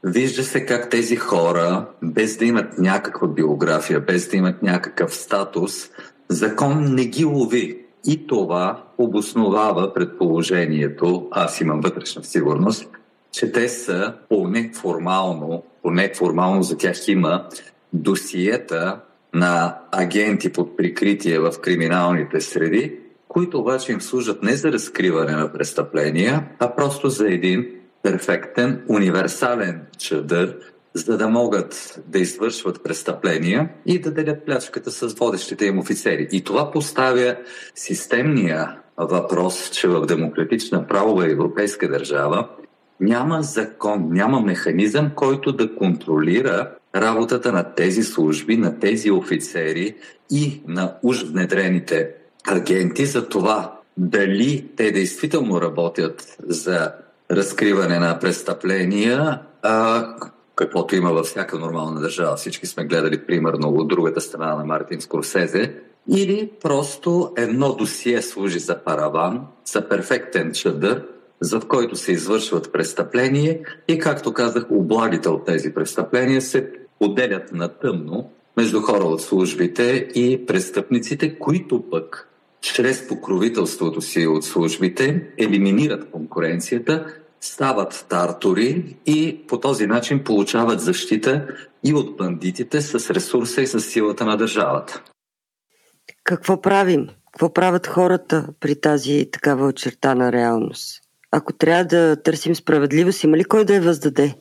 Вижда 0.04 0.44
се 0.44 0.66
как 0.66 0.90
тези 0.90 1.16
хора, 1.16 1.86
без 2.04 2.38
да 2.38 2.46
имат 2.46 2.78
някаква 2.78 3.28
биография, 3.28 4.00
без 4.00 4.30
да 4.30 4.38
имат 4.38 4.64
някакъв 4.64 5.16
статус, 5.16 5.90
закон 6.30 6.96
не 6.96 7.06
ги 7.06 7.26
лови. 7.26 7.86
И 8.08 8.28
това 8.28 8.84
обосновава 8.98 9.94
предположението, 9.94 11.28
аз 11.32 11.62
имам 11.62 11.82
вътрешна 11.82 12.24
сигурност, 12.24 12.90
че 13.32 13.52
те 13.52 13.70
са 13.70 14.14
поне 14.30 14.72
формално, 14.74 15.64
поне 15.84 16.12
формално 16.16 16.64
за 16.64 16.78
тях 16.78 17.08
има 17.08 17.48
досиета 17.94 19.00
на 19.34 19.78
агенти 19.92 20.54
под 20.54 20.78
прикритие 20.78 21.40
в 21.40 21.54
криминалните 21.62 22.42
среди, 22.42 22.96
които 23.28 23.60
обаче 23.60 23.92
им 23.92 24.02
служат 24.02 24.44
не 24.44 24.56
за 24.56 24.72
разкриване 24.72 25.32
на 25.32 25.54
престъпления, 25.54 26.48
а 26.60 26.76
просто 26.76 27.10
за 27.10 27.28
един 27.28 27.79
перфектен, 28.04 28.82
универсален 28.88 29.82
чадър, 29.98 30.58
за 30.94 31.18
да 31.18 31.28
могат 31.28 32.00
да 32.08 32.20
извършват 32.20 32.84
престъпления 32.84 33.70
и 33.86 34.00
да 34.00 34.12
делят 34.12 34.46
плячката 34.46 34.92
с 34.92 35.14
водещите 35.14 35.66
им 35.66 35.80
офицери. 35.80 36.28
И 36.32 36.44
това 36.44 36.72
поставя 36.72 37.36
системния 37.76 38.78
въпрос, 38.98 39.70
че 39.70 39.88
в 39.88 40.06
демократична 40.06 40.88
правова 40.88 41.32
европейска 41.32 41.90
държава 41.90 42.50
няма 43.00 43.44
закон, 43.44 44.08
няма 44.10 44.42
механизъм, 44.42 45.12
който 45.16 45.52
да 45.52 45.76
контролира 45.76 46.72
работата 46.96 47.52
на 47.52 47.74
тези 47.74 48.04
служби, 48.04 48.58
на 48.58 48.80
тези 48.80 49.12
офицери 49.12 49.96
и 50.32 50.62
на 50.68 50.96
уж 51.04 51.24
внедрените 51.24 52.10
агенти 52.48 53.06
за 53.06 53.30
това 53.30 53.80
дали 53.98 54.66
те 54.76 54.92
действително 54.92 55.62
работят 55.62 56.38
за 56.40 56.92
разкриване 57.32 58.00
на 58.00 58.20
престъпления, 58.20 59.42
а, 59.62 60.06
каквото 60.56 60.96
има 60.96 61.14
във 61.14 61.26
всяка 61.26 61.60
нормална 61.60 62.02
държава. 62.02 62.36
Всички 62.36 62.68
сме 62.68 62.86
гледали 62.86 63.26
примерно 63.26 63.70
от 63.70 63.88
другата 63.88 64.22
страна 64.22 64.56
на 64.56 64.66
Мартин 64.66 65.02
Скорсезе. 65.02 65.76
Или 66.10 66.52
просто 66.62 67.34
едно 67.38 67.76
досие 67.76 68.22
служи 68.22 68.60
за 68.60 68.84
параван, 68.84 69.42
за 69.66 69.90
перфектен 69.90 70.52
чадър, 70.54 71.04
за 71.42 71.60
който 71.60 71.96
се 71.96 72.12
извършват 72.12 72.72
престъпления 72.72 73.60
и, 73.88 74.00
както 74.00 74.34
казах, 74.34 74.66
облагите 74.70 75.30
от 75.30 75.46
тези 75.46 75.74
престъпления 75.74 76.42
се 76.42 76.72
отделят 77.00 77.52
на 77.54 77.68
тъмно 77.68 78.32
между 78.58 78.82
хора 78.82 79.04
от 79.04 79.22
службите 79.22 80.10
и 80.16 80.46
престъпниците, 80.46 81.40
които 81.40 81.90
пък 81.92 82.29
чрез 82.62 83.08
покровителството 83.08 84.02
си 84.02 84.28
от 84.28 84.46
службите 84.46 85.28
елиминират 85.38 86.12
конкуренцията, 86.12 87.06
стават 87.42 88.06
тартори 88.10 88.98
и 89.06 89.42
по 89.48 89.60
този 89.60 89.88
начин 89.88 90.24
получават 90.24 90.82
защита 90.82 91.48
и 91.84 91.94
от 91.94 92.18
бандитите 92.18 92.82
с 92.82 93.14
ресурса 93.14 93.62
и 93.62 93.68
с 93.68 93.82
силата 93.82 94.26
на 94.26 94.38
държавата. 94.38 95.04
Какво 96.24 96.62
правим? 96.62 97.08
Какво 97.32 97.54
правят 97.54 97.88
хората 97.88 98.48
при 98.60 98.82
тази 98.82 99.30
такава 99.32 99.68
очертана 99.68 100.32
реалност? 100.32 101.02
Ако 101.32 101.54
трябва 101.54 101.86
да 101.86 102.24
търсим 102.24 102.56
справедливост, 102.56 103.24
има 103.24 103.38
ли 103.38 103.44
кой 103.44 103.66
да 103.66 103.76
я 103.76 103.82
въздаде? 103.82 104.36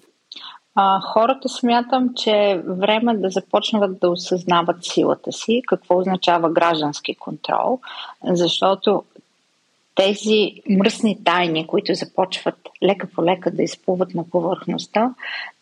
А, 0.81 1.01
хората 1.01 1.49
смятам, 1.49 2.15
че 2.17 2.31
е 2.31 2.59
време 2.59 3.17
да 3.17 3.31
започнат 3.31 4.01
да 4.01 4.11
осъзнават 4.11 4.85
силата 4.85 5.33
си, 5.33 5.63
какво 5.67 5.99
означава 5.99 6.51
граждански 6.51 7.15
контрол, 7.15 7.81
защото 8.25 9.03
тези 9.95 10.53
мръсни 10.71 11.25
тайни, 11.25 11.67
които 11.67 11.95
започват 11.95 12.55
лека 12.83 13.09
по 13.15 13.25
лека 13.25 13.51
да 13.51 13.63
изплуват 13.63 14.15
на 14.15 14.25
повърхността, 14.31 15.15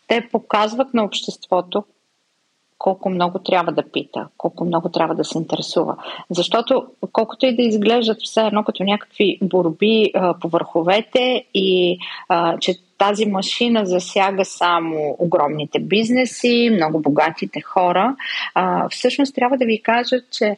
те 0.07 0.29
показват 0.31 0.93
на 0.93 1.03
обществото 1.03 1.83
колко 2.77 3.09
много 3.09 3.39
трябва 3.39 3.71
да 3.71 3.91
пита, 3.91 4.27
колко 4.37 4.65
много 4.65 4.89
трябва 4.89 5.15
да 5.15 5.23
се 5.23 5.37
интересува. 5.37 5.97
Защото 6.29 6.87
колкото 7.11 7.45
и 7.45 7.55
да 7.55 7.61
изглеждат 7.61 8.17
все 8.23 8.41
едно 8.41 8.63
като 8.63 8.83
някакви 8.83 9.39
борби 9.41 10.11
а, 10.15 10.33
по 10.39 10.49
върховете 10.49 11.45
и 11.53 11.99
а, 12.29 12.57
че 12.57 12.86
тази 12.97 13.25
машина 13.25 13.85
засяга 13.85 14.45
само 14.45 15.15
огромните 15.19 15.79
бизнеси, 15.79 16.69
много 16.73 16.99
богатите 16.99 17.61
хора, 17.61 18.15
а, 18.53 18.89
всъщност 18.89 19.35
трябва 19.35 19.57
да 19.57 19.65
ви 19.65 19.81
кажа, 19.81 20.15
че 20.31 20.57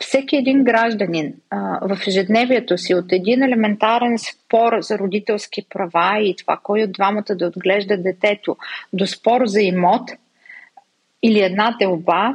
всеки 0.00 0.36
един 0.36 0.64
гражданин 0.64 1.34
а, 1.50 1.58
в 1.82 2.06
ежедневието 2.06 2.78
си 2.78 2.94
от 2.94 3.12
един 3.12 3.42
елементарен 3.42 4.18
спор 4.18 4.72
за 4.80 4.98
родителски 4.98 5.66
права 5.70 6.18
и 6.22 6.36
това 6.36 6.58
кой 6.62 6.82
от 6.82 6.92
двамата 6.92 7.34
да 7.34 7.46
отглежда 7.46 7.96
детето, 7.96 8.56
до 8.92 9.06
спор 9.06 9.46
за 9.46 9.60
имот– 9.60 10.10
или 11.22 11.40
една 11.40 11.76
делба, 11.78 12.34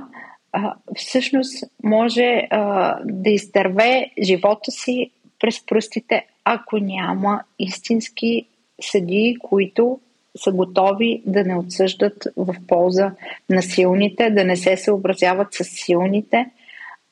а, 0.51 0.73
всъщност 0.95 1.63
може 1.83 2.47
а, 2.49 2.97
да 3.05 3.29
изтърве 3.29 4.11
живота 4.23 4.71
си 4.71 5.11
през 5.39 5.65
пръстите, 5.65 6.25
ако 6.43 6.77
няма 6.77 7.43
истински 7.59 8.45
съдии, 8.81 9.35
които 9.35 9.99
са 10.43 10.51
готови 10.51 11.21
да 11.25 11.43
не 11.43 11.57
отсъждат 11.57 12.27
в 12.37 12.55
полза 12.67 13.11
на 13.49 13.61
силните, 13.61 14.29
да 14.29 14.43
не 14.43 14.55
се 14.55 14.77
съобразяват 14.77 15.53
с 15.53 15.63
силните, 15.63 16.45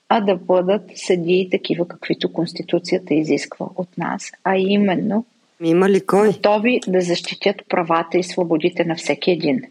а 0.10 0.22
да 0.22 0.36
бъдат 0.36 0.82
съдии 0.96 1.50
такива, 1.50 1.88
каквито 1.88 2.34
Конституцията 2.34 3.14
изисква 3.14 3.68
от 3.76 3.98
нас, 3.98 4.32
а 4.44 4.58
именно 4.58 5.26
има 5.64 5.90
ли 5.90 6.06
кой? 6.06 6.28
готови 6.28 6.80
да 6.88 7.02
защитят 7.02 7.62
правата 7.70 8.18
и 8.18 8.24
свободите 8.24 8.86
на 8.86 8.96
всеки 8.96 9.32
един. 9.32 9.62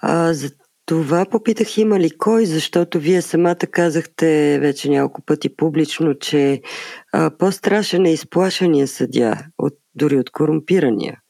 А, 0.00 0.34
за 0.34 0.50
това 0.86 1.24
попитах 1.30 1.78
има 1.78 2.00
ли 2.00 2.10
кой, 2.18 2.46
защото 2.46 2.98
вие 2.98 3.22
самата 3.22 3.56
казахте 3.70 4.58
вече 4.58 4.90
няколко 4.90 5.22
пъти 5.22 5.56
публично, 5.56 6.14
че 6.14 6.60
а, 7.12 7.30
по-страшен 7.38 8.06
е 8.06 8.12
изплашения 8.12 8.86
съдя, 8.86 9.36
от, 9.58 9.74
дори 9.94 10.16
от 10.16 10.30
корумпирания. 10.30 11.20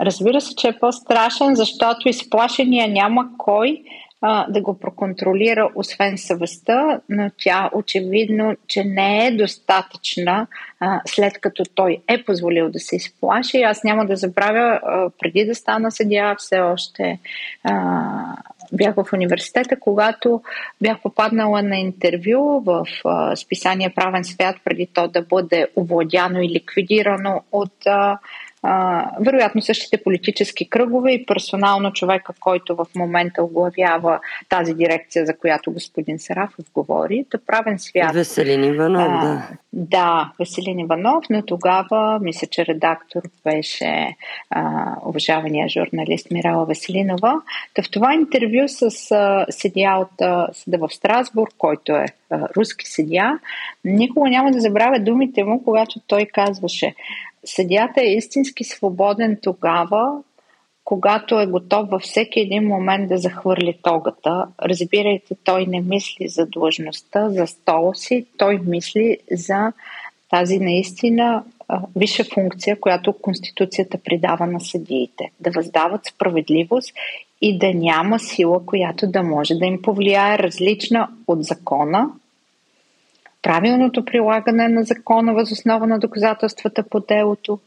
Разбира 0.00 0.40
се, 0.40 0.54
че 0.54 0.68
е 0.68 0.78
по-страшен, 0.80 1.54
защото 1.54 2.08
изплашения 2.08 2.88
няма 2.88 3.28
кой 3.38 3.82
а, 4.20 4.46
да 4.50 4.60
го 4.60 4.78
проконтролира, 4.78 5.70
освен 5.74 6.18
съвестта, 6.18 7.00
но 7.08 7.30
тя 7.38 7.70
очевидно, 7.74 8.56
че 8.66 8.84
не 8.84 9.26
е 9.26 9.36
достатъчна, 9.36 10.46
а, 10.80 11.00
след 11.06 11.40
като 11.40 11.62
той 11.74 11.98
е 12.08 12.24
позволил 12.24 12.70
да 12.70 12.78
се 12.78 12.96
изплаши. 12.96 13.62
Аз 13.62 13.84
няма 13.84 14.06
да 14.06 14.16
забравя, 14.16 14.80
а, 14.82 15.10
преди 15.18 15.44
да 15.44 15.54
стана 15.54 15.90
съдия, 15.90 16.34
все 16.38 16.60
още 16.60 17.18
а, 17.64 18.36
бях 18.72 18.94
в 18.94 19.12
университета, 19.12 19.80
когато 19.80 20.42
бях 20.80 21.00
попаднала 21.02 21.62
на 21.62 21.78
интервю 21.78 22.60
в 22.60 22.86
а, 23.04 23.36
списание 23.36 23.92
Правен 23.94 24.24
свят, 24.24 24.56
преди 24.64 24.86
то 24.86 25.08
да 25.08 25.22
бъде 25.22 25.68
овладяно 25.76 26.42
и 26.42 26.48
ликвидирано 26.48 27.42
от 27.52 27.86
а, 27.86 28.18
а, 28.62 29.06
вероятно 29.20 29.62
същите 29.62 30.02
политически 30.02 30.68
кръгове 30.68 31.12
и 31.12 31.26
персонално 31.26 31.92
човека, 31.92 32.32
който 32.40 32.76
в 32.76 32.86
момента 32.96 33.42
оглавява 33.42 34.20
тази 34.48 34.74
дирекция, 34.74 35.26
за 35.26 35.36
която 35.36 35.72
господин 35.72 36.18
Сарафов 36.18 36.64
говори, 36.74 37.26
да 37.30 37.38
правен 37.38 37.78
свят. 37.78 38.14
Веселин 38.14 38.64
Иванов, 38.64 39.08
а, 39.08 39.26
да. 39.26 39.48
Да, 39.72 40.32
Веселин 40.38 40.78
Иванов, 40.78 41.24
но 41.30 41.42
тогава 41.42 42.18
мисля, 42.22 42.46
че 42.46 42.66
редактор 42.66 43.22
беше 43.44 44.16
а, 44.50 44.94
уважавания 45.06 45.68
журналист 45.68 46.30
Мирала 46.30 46.66
Веселинова. 46.66 47.42
Та 47.74 47.82
в 47.82 47.90
това 47.90 48.14
интервю 48.14 48.68
с 48.68 49.10
а, 49.10 49.46
съдия 49.50 49.96
от 49.96 50.20
а, 50.20 50.48
съда 50.52 50.78
в 50.78 50.94
Страсбург, 50.94 51.54
който 51.58 51.92
е 51.92 52.06
а, 52.30 52.48
руски 52.56 52.86
съдия, 52.86 53.38
никога 53.84 54.30
няма 54.30 54.50
да 54.50 54.60
забравя 54.60 54.98
думите 54.98 55.44
му, 55.44 55.64
когато 55.64 56.00
той 56.06 56.26
казваше 56.26 56.94
Съдята 57.44 58.00
е 58.00 58.14
истински 58.14 58.64
свободен 58.64 59.38
тогава, 59.42 60.22
когато 60.84 61.40
е 61.40 61.46
готов 61.46 61.88
във 61.88 62.02
всеки 62.02 62.40
един 62.40 62.66
момент 62.66 63.08
да 63.08 63.18
захвърли 63.18 63.78
тогата. 63.82 64.46
Разбирайте, 64.62 65.34
той 65.44 65.66
не 65.66 65.80
мисли 65.80 66.28
за 66.28 66.46
длъжността, 66.46 67.30
за 67.30 67.46
стола 67.46 67.94
си, 67.94 68.26
той 68.38 68.58
мисли 68.58 69.18
за 69.30 69.72
тази 70.30 70.58
наистина 70.58 71.44
висша 71.96 72.24
функция, 72.24 72.80
която 72.80 73.12
Конституцията 73.12 73.98
придава 74.04 74.46
на 74.46 74.60
съдиите. 74.60 75.30
Да 75.40 75.50
въздават 75.50 76.06
справедливост 76.06 76.92
и 77.40 77.58
да 77.58 77.74
няма 77.74 78.18
сила, 78.18 78.66
която 78.66 79.06
да 79.06 79.22
може 79.22 79.54
да 79.54 79.66
им 79.66 79.82
повлияе 79.82 80.38
различна 80.38 81.08
от 81.26 81.44
закона, 81.44 82.10
правилното 83.42 84.04
прилагане 84.04 84.68
на 84.68 84.82
закона 84.84 85.34
въз 85.34 85.50
основа 85.50 85.86
на 85.86 85.98
доказателствата 85.98 86.82
по 86.82 87.00
делото 87.00 87.58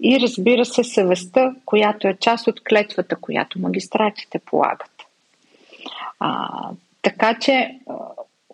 и 0.00 0.20
разбира 0.20 0.64
се 0.64 0.84
съвестта, 0.84 1.54
която 1.64 2.08
е 2.08 2.16
част 2.20 2.46
от 2.46 2.64
клетвата, 2.64 3.16
която 3.16 3.58
магистратите 3.58 4.38
полагат. 4.38 4.90
А, 6.20 6.48
така 7.02 7.38
че 7.38 7.78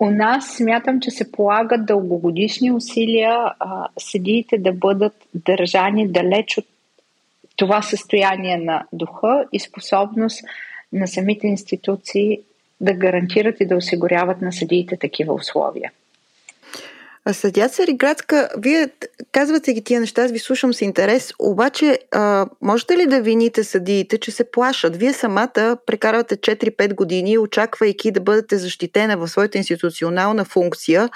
у 0.01 0.11
нас 0.11 0.47
смятам, 0.57 1.01
че 1.01 1.11
се 1.11 1.33
полагат 1.33 1.87
дългогодишни 1.87 2.73
усилия 2.73 3.53
а, 3.59 3.89
съдиите 3.99 4.59
да 4.59 4.73
бъдат 4.73 5.15
държани 5.35 6.09
далеч 6.09 6.59
от 6.59 6.67
това 7.57 7.83
състояние 7.83 8.57
на 8.57 8.87
духа 8.93 9.45
и 9.53 9.61
способност 9.61 10.45
на 10.93 11.09
самите 11.09 11.47
институции 11.47 12.41
да 12.81 12.93
гарантират 12.93 13.61
и 13.61 13.67
да 13.67 13.77
осигуряват 13.77 14.41
на 14.43 14.53
съдиите 14.53 14.97
такива 14.97 15.35
условия. 15.35 15.93
Съдя 17.33 17.69
Цариградска, 17.69 18.49
вие 18.59 18.89
казвате 19.33 19.73
ги 19.73 19.85
тия 19.85 20.01
неща, 20.01 20.23
аз 20.23 20.31
ви 20.33 20.39
слушам 20.39 20.75
с 20.75 20.81
интерес, 20.81 21.33
обаче 21.39 21.99
а, 22.11 22.47
можете 22.63 22.97
ли 22.97 23.07
да 23.07 23.21
вините 23.23 23.65
съдиите, 23.65 24.19
че 24.19 24.31
се 24.31 24.51
плашат? 24.51 24.97
Вие 24.97 25.13
самата 25.13 25.77
прекарвате 25.87 26.37
4-5 26.37 26.95
години, 26.95 27.39
очаквайки 27.39 28.11
да 28.11 28.21
бъдете 28.21 28.59
защитена 28.59 29.17
в 29.17 29.29
своята 29.29 29.59
институционална 29.59 30.45
функция 30.45 31.09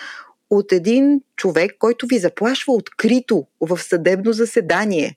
от 0.51 0.73
един 0.73 1.21
човек, 1.37 1.73
който 1.79 2.07
ви 2.07 2.19
заплашва 2.19 2.73
открито 2.73 3.47
в 3.61 3.79
съдебно 3.79 4.33
заседание. 4.33 5.17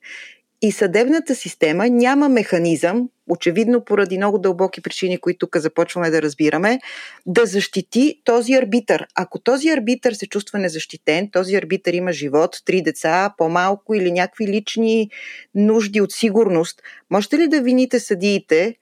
И 0.65 0.71
съдебната 0.71 1.35
система 1.35 1.89
няма 1.89 2.29
механизъм, 2.29 3.09
очевидно 3.29 3.85
поради 3.85 4.17
много 4.17 4.39
дълбоки 4.39 4.81
причини, 4.81 5.17
които 5.17 5.39
тук 5.39 5.57
започваме 5.57 6.09
да 6.09 6.21
разбираме, 6.21 6.79
да 7.25 7.45
защити 7.45 8.21
този 8.23 8.53
арбитър. 8.53 9.07
Ако 9.15 9.39
този 9.39 9.69
арбитър 9.69 10.13
се 10.13 10.27
чувства 10.27 10.59
незащитен, 10.59 11.29
този 11.31 11.55
арбитър 11.55 11.93
има 11.93 12.13
живот, 12.13 12.61
три 12.65 12.81
деца, 12.81 13.33
по-малко 13.37 13.93
или 13.93 14.11
някакви 14.11 14.47
лични 14.47 15.09
нужди 15.55 16.01
от 16.01 16.11
сигурност, 16.11 16.81
можете 17.11 17.37
ли 17.37 17.47
да 17.47 17.61
вините 17.61 17.99
съдиите, 17.99 18.75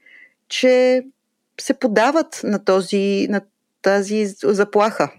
че 0.49 1.03
се 1.61 1.73
подават 1.79 2.41
на, 2.43 2.65
този, 2.65 3.27
на 3.29 3.41
тази 3.81 4.25
заплаха? 4.43 5.11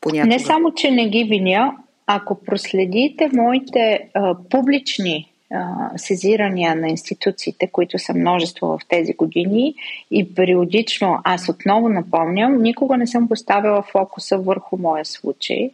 Понякога? 0.00 0.34
Не 0.34 0.40
само, 0.40 0.74
че 0.74 0.90
не 0.90 1.08
ги 1.08 1.24
виня, 1.24 1.76
ако 2.06 2.44
проследите 2.44 3.30
моите 3.32 4.10
а, 4.14 4.36
публични 4.50 5.32
сезирания 5.96 6.74
на 6.74 6.88
институциите, 6.88 7.66
които 7.66 7.98
са 7.98 8.14
множество 8.14 8.66
в 8.66 8.80
тези 8.88 9.12
години 9.12 9.74
и 10.10 10.34
периодично, 10.34 11.18
аз 11.24 11.48
отново 11.48 11.88
напомням, 11.88 12.62
никога 12.62 12.96
не 12.96 13.06
съм 13.06 13.28
поставила 13.28 13.82
фокуса 13.82 14.38
върху 14.38 14.76
моя 14.78 15.04
случай, 15.04 15.70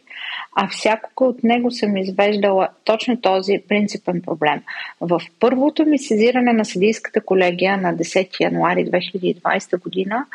а 0.55 0.67
всякога 0.67 1.29
от 1.29 1.43
него 1.43 1.71
съм 1.71 1.97
извеждала 1.97 2.67
точно 2.83 3.21
този 3.21 3.61
принципен 3.69 4.21
проблем. 4.21 4.61
В 5.01 5.21
първото 5.39 5.85
ми 5.85 5.99
сезиране 5.99 6.53
на 6.53 6.65
съдийската 6.65 7.21
колегия 7.21 7.77
на 7.77 7.95
10 7.95 8.39
януари 8.39 8.85
2020 8.85 9.81
година, 9.81 10.25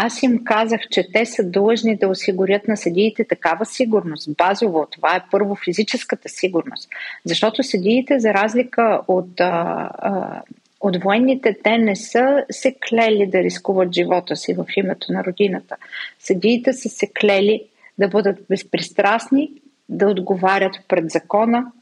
аз 0.00 0.22
им 0.22 0.44
казах, 0.44 0.80
че 0.90 1.12
те 1.12 1.26
са 1.26 1.50
длъжни 1.50 1.96
да 1.96 2.08
осигурят 2.08 2.68
на 2.68 2.76
съдиите 2.76 3.24
такава 3.24 3.66
сигурност. 3.66 4.36
Базово, 4.36 4.86
това 4.90 5.16
е 5.16 5.24
първо 5.30 5.54
физическата 5.54 6.28
сигурност. 6.28 6.88
Защото 7.24 7.62
съдиите, 7.62 8.18
за 8.18 8.34
разлика 8.34 9.00
от, 9.08 9.40
а, 9.40 9.90
а, 9.98 10.42
от 10.80 11.02
военните, 11.02 11.56
те 11.64 11.78
не 11.78 11.96
са 11.96 12.44
се 12.50 12.74
клели 12.88 13.26
да 13.26 13.38
рискуват 13.38 13.92
живота 13.92 14.36
си 14.36 14.54
в 14.54 14.64
името 14.76 15.12
на 15.12 15.24
родината. 15.24 15.76
Съдиите 16.18 16.72
са 16.72 16.88
се 16.88 17.06
клели 17.20 17.62
да 17.98 18.08
бъдат 18.08 18.38
безпристрастни, 18.48 19.50
да 19.88 20.06
отговарят 20.06 20.80
пред 20.88 21.10
закона, 21.10 21.72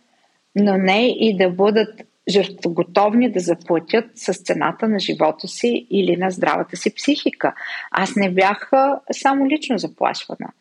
но 0.54 0.78
не 0.78 1.06
и 1.06 1.36
да 1.36 1.50
бъдат 1.50 2.02
жертвоготовни 2.28 3.32
да 3.32 3.40
заплатят 3.40 4.04
с 4.14 4.32
цената 4.32 4.88
на 4.88 4.98
живота 4.98 5.48
си 5.48 5.86
или 5.90 6.16
на 6.16 6.30
здравата 6.30 6.76
си 6.76 6.94
психика. 6.94 7.54
Аз 7.90 8.16
не 8.16 8.30
бях 8.30 8.70
само 9.12 9.48
лично 9.48 9.78
заплашвана. 9.78 10.52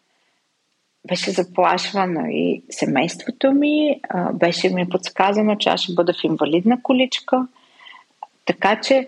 Беше 1.07 1.31
заплашвано 1.31 2.25
и 2.29 2.63
семейството 2.69 3.51
ми, 3.51 4.01
беше 4.33 4.69
ми 4.69 4.89
подсказано, 4.89 5.55
че 5.55 5.69
аз 5.69 5.81
ще 5.81 5.93
бъда 5.93 6.13
в 6.13 6.23
инвалидна 6.23 6.81
количка. 6.81 7.47
Така 8.45 8.81
че 8.81 9.07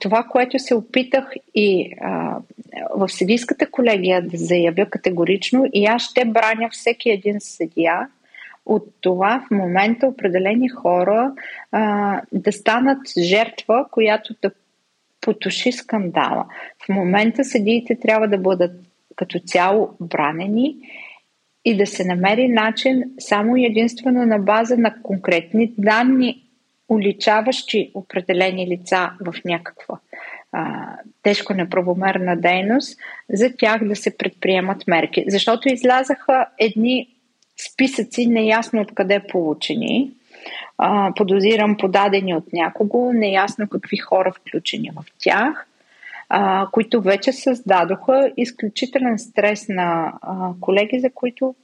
това, 0.00 0.22
което 0.22 0.58
се 0.58 0.74
опитах 0.74 1.32
и 1.54 1.96
в 2.96 3.08
съдийската 3.08 3.70
колегия 3.70 4.22
да 4.22 4.36
заявя 4.36 4.86
категорично, 4.86 5.64
и 5.72 5.86
аз 5.86 6.02
ще 6.02 6.24
браня 6.24 6.68
всеки 6.72 7.10
един 7.10 7.36
съдия, 7.40 8.08
от 8.66 8.88
това 9.00 9.44
в 9.46 9.50
момента 9.50 10.06
определени 10.06 10.68
хора 10.68 11.32
а, 11.72 12.20
да 12.32 12.52
станат 12.52 12.98
жертва, 13.18 13.86
която 13.90 14.34
да 14.42 14.50
потуши 15.20 15.72
скандала. 15.72 16.46
В 16.84 16.88
момента 16.88 17.44
съдиите 17.44 17.98
трябва 18.00 18.28
да 18.28 18.38
бъдат 18.38 18.72
като 19.16 19.38
цяло 19.38 19.90
бранени 20.00 20.76
и 21.64 21.76
да 21.76 21.86
се 21.86 22.04
намери 22.04 22.48
начин 22.48 23.04
само 23.18 23.56
единствено 23.56 24.26
на 24.26 24.38
база 24.38 24.76
на 24.76 25.02
конкретни 25.02 25.72
данни, 25.78 26.42
уличаващи 26.88 27.90
определени 27.94 28.66
лица 28.66 29.10
в 29.20 29.34
някаква 29.44 29.98
а, 30.52 30.96
тежко 31.22 31.54
неправомерна 31.54 32.36
дейност, 32.36 33.00
за 33.30 33.56
тях 33.56 33.84
да 33.84 33.96
се 33.96 34.16
предприемат 34.16 34.86
мерки. 34.86 35.24
Защото 35.28 35.68
излязаха 35.68 36.46
едни 36.58 37.11
списъци, 37.70 38.26
неясно 38.26 38.80
откъде 38.80 39.20
получени, 39.20 40.10
а, 40.78 41.12
подозирам 41.16 41.76
подадени 41.76 42.34
от 42.34 42.52
някого, 42.52 43.12
неясно 43.12 43.68
какви 43.68 43.96
хора 43.96 44.32
включени 44.32 44.90
в 44.96 45.04
тях, 45.18 45.66
а, 46.28 46.66
които 46.72 47.00
вече 47.00 47.32
създадоха 47.32 48.30
изключителен 48.36 49.18
стрес 49.18 49.68
на 49.68 50.12
а, 50.22 50.34
колеги, 50.60 51.00
за 51.00 51.10
които 51.10 51.54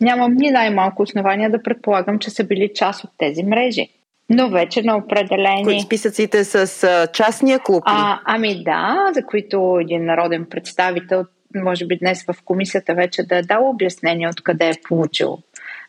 нямам 0.00 0.34
ни 0.34 0.50
най-малко 0.50 1.02
основания 1.02 1.50
да 1.50 1.62
предполагам, 1.62 2.18
че 2.18 2.30
са 2.30 2.44
били 2.44 2.70
част 2.74 3.04
от 3.04 3.10
тези 3.18 3.42
мрежи. 3.42 3.88
Но 4.30 4.50
вече 4.50 4.82
на 4.82 4.96
определени... 4.96 5.64
Кои 5.64 5.80
списъците 5.80 6.44
с 6.44 6.84
а, 6.84 7.06
частния 7.06 7.58
клуб? 7.58 7.82
А, 7.86 8.20
ами 8.24 8.64
да, 8.64 9.10
за 9.14 9.22
които 9.26 9.78
един 9.80 10.04
народен 10.04 10.46
представител 10.50 11.24
може 11.54 11.86
би 11.86 11.98
днес 11.98 12.24
в 12.24 12.36
комисията 12.44 12.94
вече 12.94 13.22
да 13.22 13.36
е 13.36 13.42
дал 13.42 13.70
обяснение 13.70 14.28
откъде 14.28 14.68
е 14.68 14.80
получил 14.88 15.38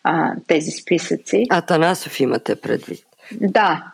а, 0.03 0.33
тези 0.47 0.71
списъци. 0.71 1.45
Атанасов 1.49 2.19
имате 2.19 2.55
предвид. 2.55 2.99
Да, 3.41 3.91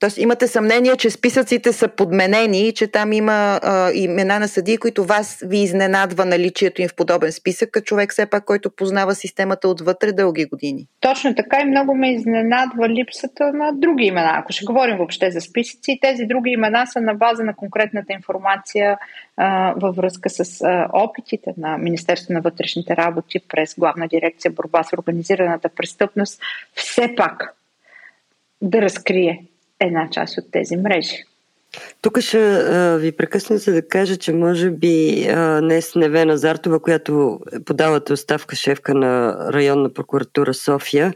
Тоест 0.00 0.18
имате 0.18 0.46
съмнение, 0.46 0.96
че 0.96 1.10
списъците 1.10 1.72
са 1.72 1.88
подменени 1.88 2.68
и 2.68 2.72
че 2.72 2.86
там 2.86 3.12
има 3.12 3.60
а, 3.62 3.92
имена 3.92 4.38
на 4.38 4.48
съдии, 4.48 4.78
които 4.78 5.04
вас 5.04 5.44
ви 5.46 5.58
изненадва 5.58 6.24
наличието 6.24 6.82
им 6.82 6.88
в 6.88 6.94
подобен 6.94 7.32
списък, 7.32 7.70
като 7.70 7.84
човек 7.84 8.12
все 8.12 8.26
пак, 8.26 8.44
който 8.44 8.70
познава 8.70 9.14
системата 9.14 9.68
отвътре 9.68 10.12
дълги 10.12 10.44
години. 10.44 10.86
Точно 11.00 11.34
така 11.34 11.60
и 11.60 11.64
много 11.64 11.94
ме 11.94 12.12
изненадва 12.12 12.88
липсата 12.88 13.52
на 13.52 13.72
други 13.72 14.04
имена. 14.04 14.30
Ако 14.34 14.52
ще 14.52 14.64
говорим 14.64 14.96
въобще 14.96 15.30
за 15.30 15.40
списъци, 15.40 15.98
тези 16.02 16.26
други 16.26 16.50
имена 16.50 16.86
са 16.86 17.00
на 17.00 17.14
база 17.14 17.44
на 17.44 17.56
конкретната 17.56 18.12
информация 18.12 18.98
а, 19.36 19.74
във 19.76 19.96
връзка 19.96 20.30
с 20.30 20.62
а, 20.62 20.88
опитите 20.92 21.54
на 21.56 21.78
Министерство 21.78 22.32
на 22.32 22.40
вътрешните 22.40 22.96
работи 22.96 23.40
през 23.48 23.74
Главна 23.74 24.08
дирекция 24.08 24.52
борба 24.52 24.82
с 24.82 24.92
организираната 24.92 25.68
престъпност 25.68 26.40
все 26.74 27.14
пак 27.16 27.54
да 28.62 28.82
разкрие 28.82 29.44
една 29.80 30.10
част 30.10 30.38
от 30.38 30.44
тези 30.52 30.76
мрежи. 30.76 31.24
Тук 32.02 32.20
ще 32.20 32.38
а, 32.38 32.96
ви 32.96 33.12
прекъсна 33.12 33.58
за 33.58 33.72
да 33.72 33.88
кажа, 33.88 34.16
че 34.16 34.32
може 34.32 34.70
би 34.70 35.26
а, 35.28 35.60
днес 35.60 35.94
Невена 35.94 36.38
Зартова, 36.38 36.80
която 36.80 37.40
подавате 37.64 38.12
оставка 38.12 38.56
шефка 38.56 38.94
на 38.94 39.36
районна 39.52 39.92
прокуратура 39.92 40.54
София, 40.54 41.12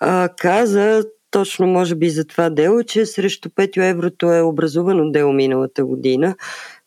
а, 0.00 0.28
каза 0.38 1.04
точно 1.30 1.66
може 1.66 1.94
би 1.94 2.10
за 2.10 2.24
това 2.24 2.50
дело, 2.50 2.82
че 2.82 3.06
срещу 3.06 3.50
Петю 3.50 3.80
Еврото 3.80 4.32
е 4.32 4.40
образувано 4.40 5.10
дело 5.10 5.32
миналата 5.32 5.84
година 5.84 6.36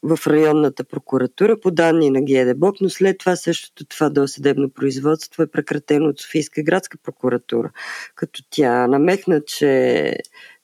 в 0.03 0.19
районната 0.27 0.83
прокуратура 0.83 1.59
по 1.59 1.71
данни 1.71 2.09
на 2.09 2.21
ГДБОК, 2.21 2.75
но 2.81 2.89
след 2.89 3.17
това 3.17 3.35
същото 3.35 3.85
това 3.85 4.09
досъдебно 4.09 4.69
производство 4.69 5.43
е 5.43 5.51
прекратено 5.51 6.09
от 6.09 6.19
Софийска 6.19 6.63
градска 6.63 6.97
прокуратура, 7.03 7.71
като 8.15 8.41
тя 8.49 8.87
намекна, 8.87 9.41
че 9.45 10.13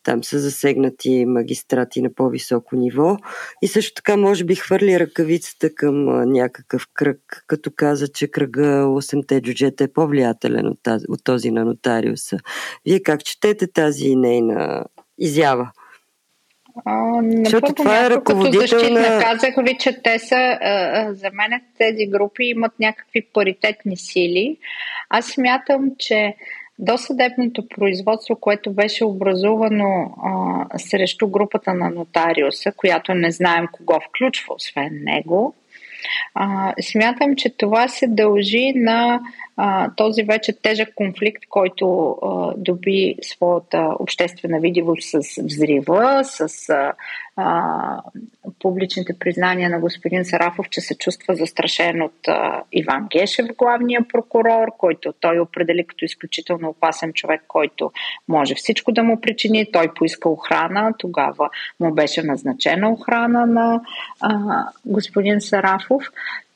там 0.04 0.24
са 0.24 0.40
засегнати 0.40 1.26
магистрати 1.26 2.02
на 2.02 2.14
по-високо 2.14 2.76
ниво 2.76 3.18
и 3.62 3.68
също 3.68 3.94
така 3.94 4.18
може 4.18 4.44
би 4.44 4.56
хвърли 4.56 5.00
ръкавицата 5.00 5.76
към 5.76 6.06
някакъв 6.32 6.88
кръг, 6.94 7.44
като 7.48 7.72
каза, 7.76 8.08
че 8.08 8.28
кръга 8.28 8.84
8-те 8.84 9.42
джуджета 9.42 9.84
е 9.84 9.94
по-влиятелен 9.94 10.68
от, 10.68 10.80
тази, 10.84 11.06
от 11.10 11.24
този 11.24 11.52
на 11.52 11.66
нотариуса. 11.66 12.38
Вие 12.86 13.04
как 13.04 13.24
четете 13.24 13.72
тази 13.72 14.16
нейна 14.16 14.86
изява? 15.18 15.72
А, 16.86 17.22
Защото 17.44 17.74
това 17.74 18.06
е 18.06 18.10
ръководител 18.10 18.60
като 18.60 18.72
защитна 18.72 19.00
на... 19.00 19.20
казах 19.20 19.56
ви, 19.58 19.78
че 19.78 20.02
те 20.04 20.20
са, 20.20 20.58
за 21.12 21.30
мен 21.34 21.62
тези 21.78 22.08
групи 22.08 22.44
имат 22.44 22.72
някакви 22.80 23.28
паритетни 23.34 23.98
сили. 23.98 24.58
Аз 25.10 25.26
смятам, 25.26 25.92
че 26.00 26.36
Досъдебното 26.80 27.68
производство, 27.68 28.36
което 28.36 28.74
беше 28.74 29.06
образувано 29.06 30.14
а, 30.24 30.80
срещу 30.80 31.28
групата 31.28 31.74
на 31.74 31.90
нотариуса, 31.90 32.72
която 32.72 33.14
не 33.14 33.32
знаем 33.32 33.68
кого 33.72 34.00
включва, 34.10 34.56
освен 34.56 34.90
него, 35.04 35.56
а, 36.36 36.74
смятам, 36.82 37.36
че 37.36 37.58
това 37.58 37.88
се 37.88 38.08
дължи 38.08 38.74
на 38.76 39.22
а, 39.58 39.92
този 39.96 40.24
вече 40.24 40.62
тежък 40.62 40.96
конфликт, 40.96 41.44
който 41.50 42.10
а, 42.10 42.54
доби 42.58 43.16
своята 43.22 43.96
обществена 44.00 44.60
видимост 44.60 45.10
с 45.10 45.42
взрива, 45.42 46.22
с 46.24 46.70
а, 46.70 46.94
а, 47.36 48.02
публичните 48.60 49.20
признания 49.20 49.70
на 49.70 49.80
господин 49.80 50.26
Сарафов, 50.26 50.70
че 50.70 50.82
се 50.82 50.98
чувства 50.98 51.36
застрашен 51.36 52.02
от 52.02 52.28
а, 52.28 52.64
Иван 52.72 53.08
Гешев, 53.12 53.46
главния 53.58 54.08
прокурор, 54.08 54.68
който 54.78 55.14
той 55.20 55.40
определи 55.40 55.88
като 55.88 56.06
изключително 56.06 56.70
опасен 56.70 57.14
човек, 57.14 57.42
който 57.48 57.92
може 58.28 58.56
всичко 58.56 58.92
да 58.92 59.04
му 59.04 59.22
причини. 59.22 59.72
Той 59.72 59.94
поиска 59.94 60.30
охрана, 60.30 60.94
тогава 60.98 61.50
му 61.80 61.94
беше 61.94 62.24
назначена 62.24 62.92
охрана 62.92 63.46
на 63.46 63.82
а, 64.20 64.64
господин 64.86 65.42
Сарафов. 65.42 66.04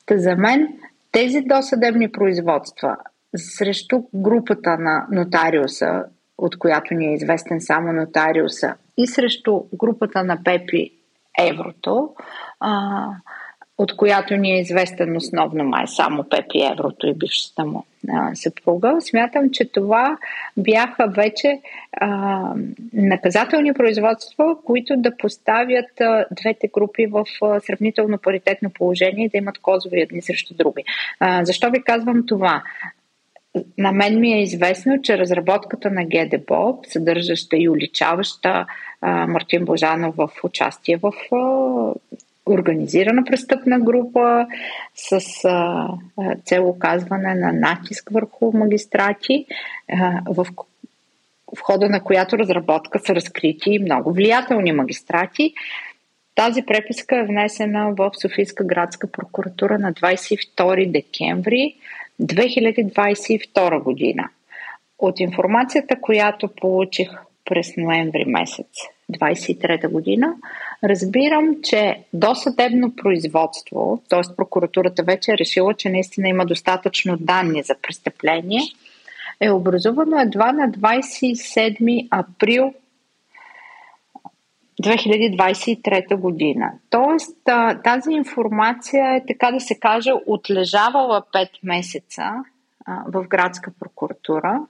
Та 0.06 0.18
за 0.18 0.36
мен 0.36 0.68
тези 1.12 1.40
досъдебни 1.40 2.12
производства 2.12 2.96
срещу 3.36 4.02
групата 4.14 4.78
на 4.78 5.06
нотариуса, 5.10 6.04
от 6.38 6.58
която 6.58 6.94
ни 6.94 7.06
е 7.06 7.14
известен 7.14 7.60
само 7.60 7.92
нотариуса, 7.92 8.74
и 8.96 9.06
срещу 9.06 9.62
групата 9.74 10.24
на 10.24 10.38
Пепи 10.44 10.92
Еврото, 11.38 12.14
а, 12.60 13.06
от 13.78 13.96
която 13.96 14.36
ни 14.36 14.52
е 14.52 14.60
известен 14.60 15.16
основно 15.16 15.64
май 15.64 15.84
само 15.86 16.24
Пепи 16.24 16.62
Еврото 16.72 17.06
и 17.06 17.14
бившата 17.14 17.64
му 17.64 17.84
съпруга. 18.34 18.96
Смятам, 19.00 19.50
че 19.50 19.64
това 19.64 20.18
бяха 20.56 21.06
вече 21.08 21.60
а, 21.92 22.40
наказателни 22.92 23.74
производства, 23.74 24.56
които 24.64 24.96
да 24.96 25.16
поставят 25.16 26.00
а, 26.00 26.26
двете 26.30 26.68
групи 26.68 27.06
в 27.06 27.24
а, 27.42 27.60
сравнително 27.60 28.18
паритетно 28.18 28.70
положение 28.70 29.24
и 29.24 29.28
да 29.28 29.38
имат 29.38 29.58
козови 29.58 30.00
едни 30.00 30.22
срещу 30.22 30.54
други. 30.54 30.84
А, 31.20 31.44
защо 31.44 31.70
ви 31.70 31.82
казвам 31.82 32.26
това? 32.26 32.62
На 33.78 33.92
мен 33.92 34.20
ми 34.20 34.32
е 34.32 34.42
известно, 34.42 35.02
че 35.02 35.18
разработката 35.18 35.90
на 35.90 36.04
ГДБО, 36.04 36.78
съдържаща 36.88 37.56
и 37.56 37.68
уличаваща 37.68 38.66
а, 39.00 39.26
Мартин 39.26 39.64
Божанов 39.64 40.16
в 40.16 40.30
участие 40.44 40.96
в 40.96 41.12
а, 41.32 41.92
организирана 42.48 43.24
престъпна 43.24 43.80
група 43.80 44.46
с 44.94 45.20
а, 45.44 45.88
цел 46.44 46.68
оказване 46.68 47.34
на 47.34 47.52
натиск 47.52 48.10
върху 48.10 48.52
магистрати, 48.52 49.46
а, 49.92 50.20
в, 50.26 50.46
в 51.56 51.60
хода 51.60 51.88
на 51.88 52.00
която 52.02 52.38
разработка 52.38 52.98
са 52.98 53.14
разкрити 53.14 53.78
много 53.78 54.12
влиятелни 54.12 54.72
магистрати. 54.72 55.54
Тази 56.34 56.62
преписка 56.62 57.16
е 57.16 57.24
внесена 57.24 57.94
в 57.96 58.10
Софийска 58.22 58.64
градска 58.64 59.12
прокуратура 59.12 59.78
на 59.78 59.92
22 59.92 60.90
декември 60.90 61.74
2022 62.22 63.82
година. 63.82 64.28
От 64.98 65.20
информацията, 65.20 66.00
която 66.00 66.48
получих 66.48 67.10
през 67.44 67.76
ноември 67.76 68.24
месец 68.24 68.68
2023 69.12 69.88
година, 69.88 70.34
разбирам, 70.84 71.56
че 71.62 72.04
досъдебно 72.12 72.96
производство, 72.96 74.02
т.е. 74.08 74.20
прокуратурата 74.36 75.02
вече 75.02 75.32
е 75.32 75.38
решила, 75.38 75.74
че 75.74 75.88
наистина 75.88 76.28
има 76.28 76.46
достатъчно 76.46 77.16
данни 77.16 77.62
за 77.62 77.74
престъпление, 77.82 78.60
е 79.40 79.50
образувано 79.50 80.20
едва 80.20 80.52
на 80.52 80.70
27 80.70 82.08
април 82.10 82.74
2023 84.82 86.16
година. 86.16 86.72
Тоест, 86.90 87.36
тази 87.84 88.10
информация 88.10 89.14
е, 89.14 89.22
така 89.28 89.50
да 89.50 89.60
се 89.60 89.74
каже, 89.74 90.10
отлежавала 90.26 91.22
5 91.34 91.48
месеца 91.62 92.22
в 93.06 93.24
градска 93.28 93.70
прокуратура. 93.80 94.60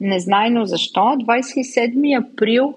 Незнайно 0.00 0.66
защо. 0.66 1.00
27 1.00 2.24
април 2.24 2.74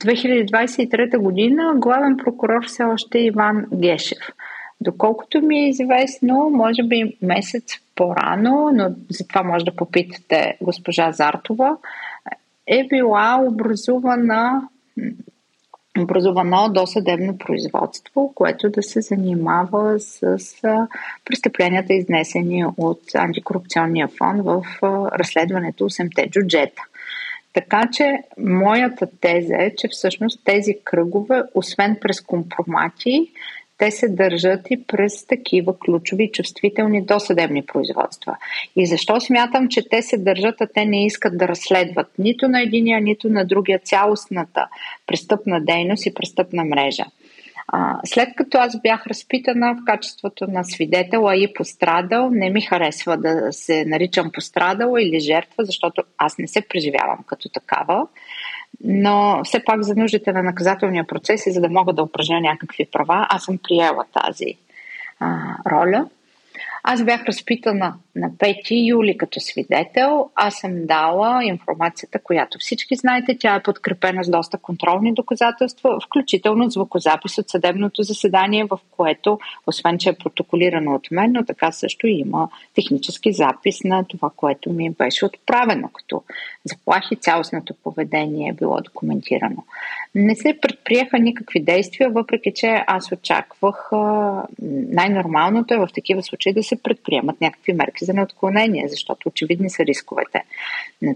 2023 0.00 1.18
година 1.18 1.72
главен 1.76 2.16
прокурор 2.16 2.66
все 2.66 2.84
още 2.84 3.18
е 3.18 3.24
Иван 3.24 3.66
Гешев. 3.74 4.18
Доколкото 4.80 5.42
ми 5.42 5.58
е 5.58 5.68
известно, 5.68 6.50
може 6.50 6.82
би 6.82 7.16
месец 7.22 7.64
по-рано, 7.96 8.70
но 8.74 8.94
за 9.10 9.28
това 9.28 9.42
може 9.42 9.64
да 9.64 9.76
попитате 9.76 10.56
госпожа 10.60 11.12
Зартова, 11.12 11.76
е 12.66 12.86
била 12.88 13.40
образувана 13.42 14.68
образувано 16.00 16.68
досъдебно 16.68 17.38
производство, 17.38 18.32
което 18.34 18.70
да 18.70 18.82
се 18.82 19.00
занимава 19.00 20.00
с 20.00 20.38
престъпленията, 21.24 21.94
изнесени 21.94 22.64
от 22.76 23.14
антикорупционния 23.14 24.08
фонд 24.08 24.42
в 24.44 24.62
разследването 25.18 25.84
8-те 25.84 26.30
джуджета. 26.30 26.82
Така 27.52 27.88
че 27.92 28.18
моята 28.38 29.06
теза 29.20 29.54
е, 29.58 29.74
че 29.76 29.88
всъщност 29.88 30.40
тези 30.44 30.74
кръгове, 30.84 31.42
освен 31.54 31.96
през 32.00 32.20
компромати, 32.20 33.30
те 33.78 33.90
се 33.90 34.08
държат 34.08 34.60
и 34.70 34.84
през 34.86 35.26
такива 35.26 35.78
ключови 35.78 36.30
чувствителни 36.32 37.04
досъдебни 37.04 37.66
производства. 37.66 38.36
И 38.76 38.86
защо 38.86 39.20
смятам, 39.20 39.68
че 39.68 39.88
те 39.88 40.02
се 40.02 40.18
държат, 40.18 40.60
а 40.60 40.66
те 40.74 40.84
не 40.84 41.06
искат 41.06 41.38
да 41.38 41.48
разследват 41.48 42.06
нито 42.18 42.48
на 42.48 42.62
единия, 42.62 43.00
нито 43.00 43.28
на 43.28 43.44
другия 43.44 43.78
цялостната 43.78 44.68
престъпна 45.06 45.60
дейност 45.60 46.06
и 46.06 46.14
престъпна 46.14 46.64
мрежа. 46.64 47.04
А, 47.68 48.00
след 48.04 48.28
като 48.36 48.58
аз 48.58 48.80
бях 48.80 49.06
разпитана 49.06 49.74
в 49.74 49.84
качеството 49.86 50.46
на 50.48 50.64
свидетел, 50.64 51.28
а 51.28 51.36
и 51.36 51.54
пострадал, 51.54 52.30
не 52.30 52.50
ми 52.50 52.60
харесва 52.60 53.16
да 53.16 53.52
се 53.52 53.84
наричам 53.84 54.30
пострадала 54.32 55.02
или 55.02 55.20
жертва, 55.20 55.64
защото 55.64 56.02
аз 56.18 56.38
не 56.38 56.48
се 56.48 56.60
преживявам 56.68 57.18
като 57.26 57.48
такава. 57.48 58.06
Но 58.84 59.40
все 59.44 59.64
пак 59.64 59.82
за 59.82 59.94
нуждите 59.94 60.32
на 60.32 60.42
наказателния 60.42 61.06
процес 61.06 61.46
и 61.46 61.52
за 61.52 61.60
да 61.60 61.68
мога 61.68 61.92
да 61.92 62.02
упражня 62.02 62.40
някакви 62.40 62.86
права, 62.92 63.26
аз 63.30 63.44
съм 63.44 63.58
приела 63.58 64.04
тази 64.12 64.54
а, 65.20 65.56
роля. 65.70 66.06
Аз 66.84 67.04
бях 67.04 67.24
разпитана 67.24 67.94
на 68.16 68.30
5 68.30 68.88
юли 68.88 69.18
като 69.18 69.40
свидетел. 69.40 70.30
Аз 70.34 70.54
съм 70.54 70.86
дала 70.86 71.44
информацията, 71.44 72.18
която 72.18 72.58
всички 72.60 72.96
знаете. 72.96 73.36
Тя 73.40 73.54
е 73.54 73.62
подкрепена 73.62 74.24
с 74.24 74.30
доста 74.30 74.58
контролни 74.58 75.14
доказателства, 75.14 75.98
включително 76.06 76.70
звукозапис 76.70 77.38
от 77.38 77.48
съдебното 77.48 78.02
заседание, 78.02 78.64
в 78.64 78.78
което, 78.90 79.38
освен 79.66 79.98
че 79.98 80.08
е 80.08 80.12
протоколирано 80.12 80.94
от 80.94 81.10
мен, 81.10 81.32
но 81.32 81.44
така 81.44 81.72
също 81.72 82.06
има 82.06 82.48
технически 82.74 83.32
запис 83.32 83.84
на 83.84 84.04
това, 84.04 84.30
което 84.36 84.72
ми 84.72 84.90
беше 84.90 85.26
отправено 85.26 85.88
като 85.88 86.22
заплахи. 86.64 87.16
Цялостното 87.16 87.74
поведение 87.74 88.48
е 88.48 88.52
било 88.52 88.80
документирано. 88.80 89.64
Не 90.14 90.34
се 90.34 90.58
предприеха 90.62 91.18
никакви 91.18 91.60
действия, 91.60 92.10
въпреки 92.10 92.52
че 92.54 92.84
аз 92.86 93.12
очаквах 93.12 93.90
най-нормалното 94.62 95.74
е 95.74 95.78
в 95.78 95.88
такива 95.94 96.22
случаи 96.22 96.52
да 96.52 96.62
се 96.62 96.71
предприемат 96.76 97.40
някакви 97.40 97.72
мерки 97.72 98.04
за 98.04 98.14
неотклонение, 98.14 98.88
защото 98.88 99.28
очевидни 99.28 99.70
са 99.70 99.84
рисковете 99.84 100.44
на 101.02 101.14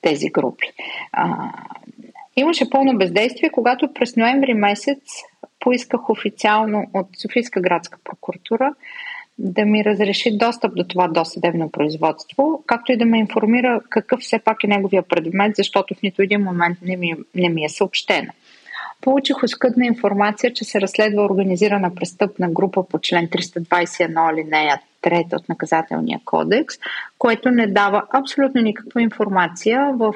тези 0.00 0.28
групи. 0.28 0.66
А, 1.12 1.52
имаше 2.36 2.70
пълно 2.70 2.98
бездействие, 2.98 3.50
когато 3.50 3.94
през 3.94 4.16
ноември 4.16 4.54
месец 4.54 5.00
поисках 5.60 6.10
официално 6.10 6.90
от 6.94 7.06
Софийска 7.22 7.60
градска 7.60 7.98
прокуратура 8.04 8.74
да 9.38 9.64
ми 9.64 9.84
разреши 9.84 10.36
достъп 10.36 10.74
до 10.76 10.84
това 10.84 11.08
досъдебно 11.08 11.70
производство, 11.70 12.64
както 12.66 12.92
и 12.92 12.96
да 12.96 13.04
ме 13.04 13.18
информира 13.18 13.80
какъв 13.88 14.20
все 14.20 14.38
пак 14.38 14.64
е 14.64 14.66
неговия 14.66 15.02
предмет, 15.02 15.56
защото 15.56 15.94
в 15.94 16.02
нито 16.02 16.22
един 16.22 16.40
момент 16.40 16.78
не 16.82 16.96
ми, 16.96 17.14
не 17.34 17.48
ми 17.48 17.64
е 17.64 17.68
съобщено. 17.68 18.32
Получих 19.00 19.42
оскъдна 19.42 19.86
информация, 19.86 20.52
че 20.52 20.64
се 20.64 20.80
разследва 20.80 21.24
организирана 21.24 21.94
престъпна 21.94 22.48
група 22.50 22.88
по 22.88 22.98
член 22.98 23.28
321 23.28 24.32
алинея 24.32 24.80
3 25.02 25.36
от 25.36 25.48
наказателния 25.48 26.20
кодекс, 26.24 26.76
което 27.18 27.50
не 27.50 27.66
дава 27.66 28.02
абсолютно 28.10 28.60
никаква 28.60 29.02
информация 29.02 29.92
в 29.98 30.14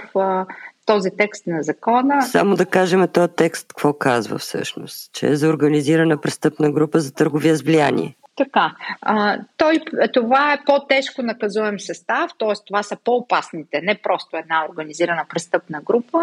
този 0.86 1.10
текст 1.10 1.46
на 1.46 1.62
закона. 1.62 2.22
Само 2.22 2.56
да 2.56 2.66
кажем 2.66 3.08
този 3.12 3.32
текст 3.32 3.68
какво 3.68 3.92
казва 3.92 4.38
всъщност, 4.38 5.12
че 5.12 5.26
е 5.26 5.36
за 5.36 5.48
организирана 5.48 6.20
престъпна 6.20 6.72
група 6.72 7.00
за 7.00 7.14
търговия 7.14 7.56
с 7.56 7.62
влияние. 7.62 8.16
Така. 8.36 8.74
А, 9.02 9.38
той, 9.56 9.80
това 10.12 10.52
е 10.52 10.62
по-тежко 10.66 11.22
наказуем 11.22 11.80
състав, 11.80 12.30
т.е. 12.38 12.52
това 12.66 12.82
са 12.82 12.96
по-опасните, 13.04 13.80
не 13.82 13.94
просто 13.94 14.36
една 14.36 14.66
организирана 14.70 15.24
престъпна 15.28 15.80
група, 15.80 16.22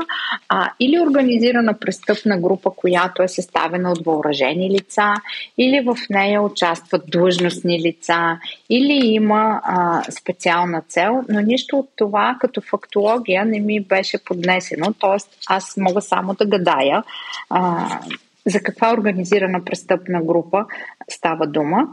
а 0.50 0.72
или 0.80 1.00
организирана 1.00 1.80
престъпна 1.80 2.38
група, 2.38 2.72
която 2.76 3.24
е 3.24 3.28
съставена 3.28 3.92
от 3.92 4.06
въоръжени 4.06 4.70
лица, 4.70 5.14
или 5.58 5.82
в 5.82 5.98
нея 6.10 6.42
участват 6.42 7.04
длъжностни 7.08 7.80
лица, 7.80 8.40
или 8.70 9.06
има 9.06 9.62
а, 9.64 10.04
специална 10.12 10.82
цел, 10.82 11.24
но 11.30 11.42
нищо 11.42 11.78
от 11.78 11.90
това 11.96 12.38
като 12.40 12.62
фактология 12.62 13.46
не 13.46 13.60
ми 13.60 13.80
беше 13.80 14.24
поднесено, 14.24 14.94
т.е. 14.94 15.18
аз 15.48 15.78
мога 15.78 16.02
само 16.02 16.34
да 16.34 16.46
гадая. 16.46 17.04
А, 17.50 18.00
за 18.46 18.60
каква 18.60 18.94
организирана 18.94 19.66
престъпна 19.66 20.22
група 20.24 20.66
става 21.10 21.48
дума. 21.48 21.88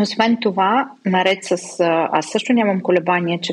Освен 0.00 0.38
това, 0.40 0.90
наред 1.06 1.38
с... 1.44 1.80
Аз 2.12 2.26
също 2.26 2.52
нямам 2.52 2.80
колебания, 2.80 3.40
че 3.40 3.52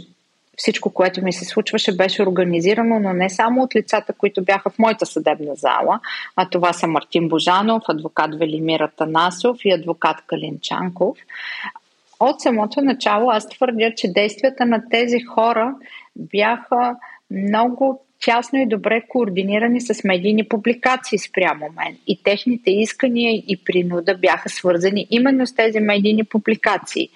всичко, 0.57 0.89
което 0.89 1.24
ми 1.24 1.34
се 1.34 1.45
случваше, 1.45 1.97
беше 1.97 2.24
организирано, 2.24 2.99
но 2.99 3.13
не 3.13 3.30
само 3.30 3.63
от 3.63 3.76
лицата, 3.76 4.13
които 4.13 4.43
бяха 4.43 4.70
в 4.70 4.80
моята 4.80 5.05
съдебна 5.05 5.55
зала, 5.55 5.99
а 6.36 6.49
това 6.49 6.74
са 6.74 6.88
Мартин 6.88 7.30
Божанов, 7.30 7.84
адвокат 7.88 8.36
Велимира 8.39 8.91
Танасов 8.97 9.57
и 9.65 9.72
адвокат 9.72 10.18
Калинчанков. 10.28 11.18
От 12.20 12.41
самото 12.41 12.82
начало 12.82 13.30
аз 13.30 13.49
твърдя, 13.49 13.91
че 13.95 14.13
действията 14.13 14.65
на 14.65 14.89
тези 14.89 15.20
хора 15.20 15.76
бяха 16.15 16.95
много 17.32 18.07
тясно 18.24 18.59
и 18.59 18.65
добре 18.65 19.01
координирани 19.07 19.82
с 19.82 20.03
медийни 20.03 20.47
публикации 20.47 21.20
спрямо 21.20 21.70
мен. 21.76 21.97
И 22.07 22.24
техните 22.24 22.72
искания 22.72 23.36
и 23.36 23.57
принуда 23.65 24.18
бяха 24.18 24.49
свързани 24.49 25.07
именно 25.09 25.47
с 25.47 25.55
тези 25.55 25.80
медийни 25.80 26.24
публикации. 26.24 27.09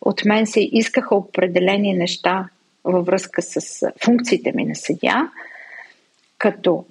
От 0.00 0.24
мен 0.24 0.46
се 0.46 0.60
искаха 0.72 1.14
определени 1.14 1.94
неща 1.94 2.48
във 2.84 3.06
връзка 3.06 3.42
с 3.42 3.86
функциите 4.04 4.52
ми 4.54 4.64
на 4.64 4.74
съдя, 4.74 5.30
като 6.38 6.84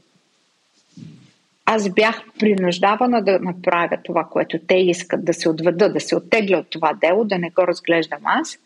аз 1.65 1.89
бях 1.89 2.24
принуждавана 2.39 3.24
да 3.24 3.39
направя 3.39 3.97
това, 4.03 4.28
което 4.32 4.59
те 4.68 4.76
искат, 4.76 5.26
да 5.26 5.34
се 5.34 5.49
отведа, 5.49 5.93
да 5.93 5.99
се 5.99 6.15
оттегля 6.15 6.57
от 6.57 6.70
това 6.70 6.93
дело, 6.93 7.26
да 7.26 7.38
не 7.38 7.49
го 7.49 7.68
разглеждам 7.68 8.22
аз, 8.24 8.59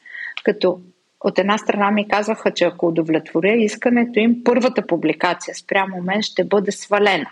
като 0.43 0.79
от 1.23 1.39
една 1.39 1.57
страна 1.57 1.91
ми 1.91 2.07
казваха, 2.07 2.51
че 2.51 2.65
ако 2.65 2.87
удовлетворя 2.87 3.53
искането 3.53 4.19
им, 4.19 4.43
първата 4.43 4.87
публикация 4.87 5.55
спрямо 5.55 6.01
мен 6.01 6.21
ще 6.21 6.43
бъде 6.43 6.71
свалена. 6.71 7.29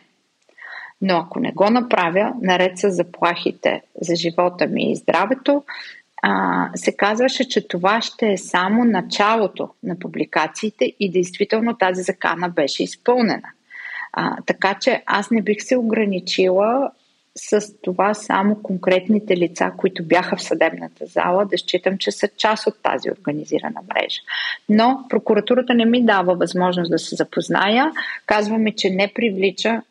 Но 1.01 1.17
ако 1.17 1.39
не 1.39 1.51
го 1.51 1.69
направя, 1.69 2.33
наред 2.41 2.77
с 2.77 2.91
заплахите 2.91 3.81
за 4.01 4.15
живота 4.15 4.67
ми 4.67 4.91
и 4.91 4.95
здравето, 4.95 5.63
а, 6.21 6.69
се 6.75 6.97
казваше, 6.97 7.49
че 7.49 7.67
това 7.67 8.01
ще 8.01 8.31
е 8.31 8.37
само 8.37 8.83
началото 8.83 9.69
на 9.83 9.99
публикациите 9.99 10.93
и 10.99 11.11
действително 11.11 11.77
тази 11.77 12.01
закана 12.01 12.49
беше 12.49 12.83
изпълнена. 12.83 13.49
А, 14.13 14.37
така 14.45 14.75
че 14.81 15.03
аз 15.05 15.31
не 15.31 15.41
бих 15.41 15.57
се 15.59 15.77
ограничила 15.77 16.91
с 17.35 17.81
това 17.81 18.13
само 18.13 18.55
конкретните 18.63 19.37
лица, 19.37 19.71
които 19.77 20.03
бяха 20.03 20.35
в 20.35 20.43
съдебната 20.43 21.05
зала, 21.05 21.45
да 21.45 21.57
считам, 21.57 21.97
че 21.97 22.11
са 22.11 22.27
част 22.37 22.67
от 22.67 22.83
тази 22.83 23.11
организирана 23.11 23.81
мрежа. 23.89 24.19
Но 24.69 25.05
прокуратурата 25.09 25.73
не 25.73 25.85
ми 25.85 26.05
дава 26.05 26.35
възможност 26.35 26.91
да 26.91 26.99
се 26.99 27.15
запозная. 27.15 27.91
Казваме, 28.25 28.75
че 28.75 28.89
не 28.89 29.11
привлича 29.15 29.81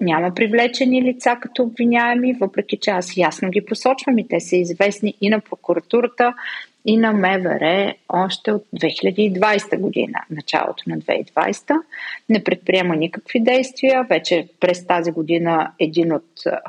няма 0.00 0.34
привлечени 0.34 1.02
лица 1.02 1.36
като 1.40 1.62
обвиняеми, 1.62 2.32
въпреки 2.32 2.78
че 2.80 2.90
аз 2.90 3.16
ясно 3.16 3.50
ги 3.50 3.64
посочвам 3.64 4.18
и 4.18 4.28
те 4.28 4.40
са 4.40 4.56
известни 4.56 5.14
и 5.20 5.30
на 5.30 5.40
прокуратурата, 5.40 6.34
и 6.84 6.96
на 6.96 7.12
МВР 7.12 7.94
още 8.08 8.52
от 8.52 8.64
2020 8.76 9.78
година, 9.78 10.18
началото 10.30 10.82
на 10.86 10.98
2020. 10.98 11.80
Не 12.28 12.44
предприема 12.44 12.96
никакви 12.96 13.40
действия. 13.40 14.06
Вече 14.10 14.48
през 14.60 14.86
тази 14.86 15.10
година 15.10 15.70
един 15.78 16.12
от 16.12 16.24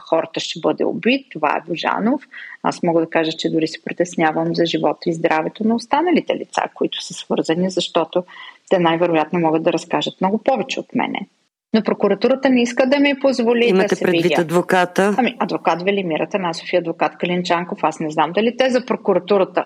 хората 0.09 0.39
ще 0.39 0.59
бъде 0.59 0.85
убит. 0.85 1.27
Това 1.31 1.57
е 1.57 1.69
Божанов. 1.69 2.21
Аз 2.63 2.83
мога 2.83 3.01
да 3.01 3.09
кажа, 3.09 3.31
че 3.31 3.49
дори 3.49 3.67
се 3.67 3.83
притеснявам 3.83 4.55
за 4.55 4.65
живота 4.65 5.09
и 5.09 5.13
здравето 5.13 5.67
на 5.67 5.75
останалите 5.75 6.35
лица, 6.35 6.61
които 6.73 7.03
са 7.03 7.13
свързани, 7.13 7.69
защото 7.69 8.23
те 8.69 8.79
най-вероятно 8.79 9.39
могат 9.39 9.63
да 9.63 9.73
разкажат 9.73 10.21
много 10.21 10.37
повече 10.37 10.79
от 10.79 10.95
мене. 10.95 11.27
Но 11.73 11.83
прокуратурата 11.83 12.49
не 12.49 12.61
иска 12.61 12.85
да 12.85 12.99
ми 12.99 13.19
позволи 13.19 13.65
Имате 13.65 13.87
да 13.87 13.95
се 13.95 14.03
предвид 14.03 14.23
видя. 14.23 14.41
адвоката? 14.41 15.15
Ами, 15.17 15.35
адвокат 15.39 15.81
Велимира 15.81 16.27
Танасов 16.27 16.73
и 16.73 16.77
адвокат 16.77 17.17
Калинчанков. 17.17 17.79
Аз 17.83 17.99
не 17.99 18.11
знам 18.11 18.31
дали 18.31 18.57
те 18.57 18.69
за 18.69 18.85
прокуратурата 18.85 19.65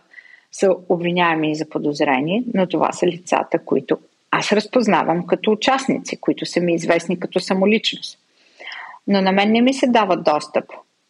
са 0.52 0.76
обвиняеми 0.90 1.56
за 1.56 1.70
подозрени, 1.70 2.44
но 2.54 2.68
това 2.68 2.92
са 2.92 3.08
лицата, 3.08 3.60
които 3.66 3.98
аз 4.32 4.52
разпознавам 4.52 5.28
като 5.28 5.52
участници, 5.52 6.18
които 6.18 6.46
са 6.46 6.60
ми 6.60 6.76
известни 6.76 7.20
като 7.20 7.40
самоличност. 7.40 8.20
Но 9.08 9.22
на 9.22 9.32
мен 9.32 9.52
не 9.52 9.62
ми 9.62 9.74
се 9.74 9.88
дава 9.88 10.18
достъп 10.18 10.66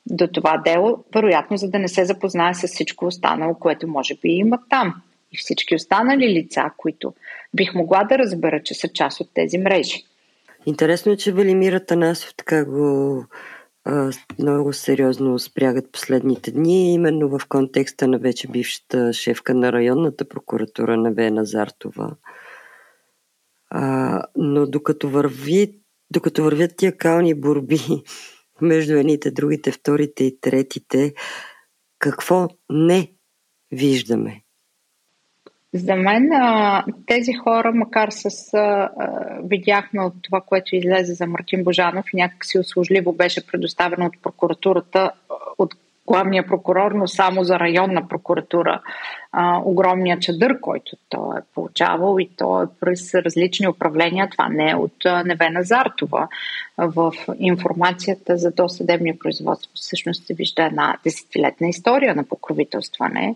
до 0.06 0.28
това 0.28 0.58
дело, 0.58 1.04
вероятно 1.16 1.58
за 1.58 1.70
да 1.70 1.80
не 1.80 1.88
се 1.88 2.06
запознае 2.06 2.54
с 2.54 2.68
всичко 2.68 3.06
останало, 3.06 3.54
което 3.54 3.88
може 3.88 4.16
би 4.16 4.30
има 4.30 4.60
там. 4.70 4.94
И 5.32 5.38
всички 5.38 5.76
останали 5.76 6.34
лица, 6.34 6.72
които 6.78 7.14
бих 7.54 7.76
могла 7.76 8.04
да 8.04 8.18
разбера, 8.18 8.64
че 8.64 8.74
са 8.74 8.88
част 8.88 9.20
от 9.20 9.30
тези 9.34 9.58
мрежи. 9.58 10.04
Интересно 10.66 11.12
е, 11.12 11.18
че 11.18 11.34
Велимира 11.34 11.86
Танасов 11.86 12.34
така 12.38 12.66
го 12.66 13.24
много 14.40 14.74
сериозно 14.74 15.40
спрягат 15.40 15.92
последните 15.92 16.52
дни, 16.52 16.94
именно 16.94 17.30
в 17.30 17.42
контекста 17.50 18.08
на 18.08 18.20
вече 18.20 18.48
бившата 18.48 19.14
шефка 19.14 19.54
на 19.54 19.72
районната 19.72 20.28
прокуратура 20.30 20.98
на 20.98 21.12
Вена 21.12 21.46
Зартова. 21.46 22.16
А, 23.70 24.24
но 24.36 24.66
докато, 24.66 25.10
върви, 25.10 25.80
докато 26.12 26.44
вървят 26.44 26.78
тия 26.78 26.98
кални 26.98 27.34
борби 27.34 27.80
между 28.62 28.94
едните, 28.94 29.32
другите, 29.32 29.72
вторите 29.72 30.24
и 30.24 30.40
третите, 30.42 31.14
какво 32.00 32.48
не 32.70 33.14
виждаме? 33.72 34.42
За 35.78 35.96
мен 35.96 36.30
тези 37.06 37.34
хора, 37.34 37.72
макар 37.74 38.10
с 38.12 38.30
видяхме 39.44 40.02
от 40.02 40.14
това, 40.22 40.42
което 40.42 40.76
излезе 40.76 41.14
за 41.14 41.28
Мартин 41.28 41.64
Божанов 41.64 42.06
и 42.14 42.18
някакси 42.18 42.60
услужливо 42.60 43.14
беше 43.14 43.48
предоставено 43.48 44.06
от 44.06 44.22
прокуратурата, 44.24 45.12
от 45.58 45.76
главния 46.08 46.48
прокурор, 46.48 46.92
но 46.92 47.08
само 47.08 47.44
за 47.44 47.60
районна 47.60 48.08
прокуратура, 48.08 48.82
а, 49.32 49.62
огромния 49.66 50.20
чадър, 50.20 50.60
който 50.60 50.98
той 51.10 51.38
е 51.38 51.42
получавал 51.56 52.18
и 52.20 52.30
то 52.38 52.62
е 52.62 52.66
през 52.80 53.14
различни 53.14 53.68
управления. 53.68 54.30
Това 54.30 54.50
не 54.50 54.70
е 54.70 54.76
от 54.76 54.96
Невена 55.26 55.64
Зартова. 55.64 56.28
В 56.78 57.14
информацията 57.40 58.38
за 58.38 58.52
досъдебния 58.52 59.20
производство 59.20 59.72
всъщност 59.76 60.28
се 60.28 60.34
вижда 60.34 60.64
една 60.64 60.98
десетилетна 61.04 61.68
история 61.68 62.16
на 62.16 62.24
покровителстване 62.24 63.36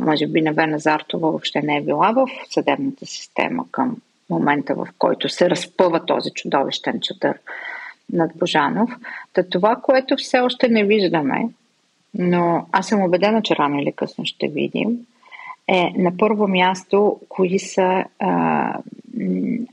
може 0.00 0.26
би 0.26 0.40
Невена 0.40 0.78
Зартова 0.78 1.30
въобще 1.30 1.62
не 1.62 1.76
е 1.76 1.82
била 1.82 2.12
в 2.12 2.26
съдебната 2.50 3.06
система 3.06 3.64
към 3.70 3.96
момента, 4.30 4.74
в 4.74 4.88
който 4.98 5.28
се 5.28 5.50
разпъва 5.50 6.06
този 6.06 6.30
чудовищен 6.30 7.00
чадър 7.00 7.38
над 8.12 8.30
Божанов. 8.34 8.90
Та 9.32 9.48
това, 9.48 9.76
което 9.76 10.16
все 10.16 10.40
още 10.40 10.68
не 10.68 10.84
виждаме, 10.84 11.48
но 12.14 12.66
аз 12.72 12.88
съм 12.88 13.02
убедена, 13.02 13.42
че 13.42 13.56
рано 13.56 13.78
или 13.78 13.92
късно 13.92 14.24
ще 14.24 14.48
видим, 14.48 14.98
е 15.68 15.92
на 15.96 16.16
първо 16.16 16.48
място 16.48 17.20
кои 17.28 17.58
са 17.58 18.04
а, 18.18 18.78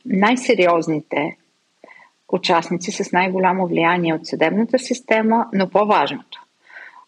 най-сериозните 0.05 1.37
участници 2.29 2.91
с 2.91 3.11
най-голямо 3.11 3.67
влияние 3.67 4.13
от 4.13 4.27
съдебната 4.27 4.79
система, 4.79 5.47
но 5.53 5.69
по-важното. 5.69 6.45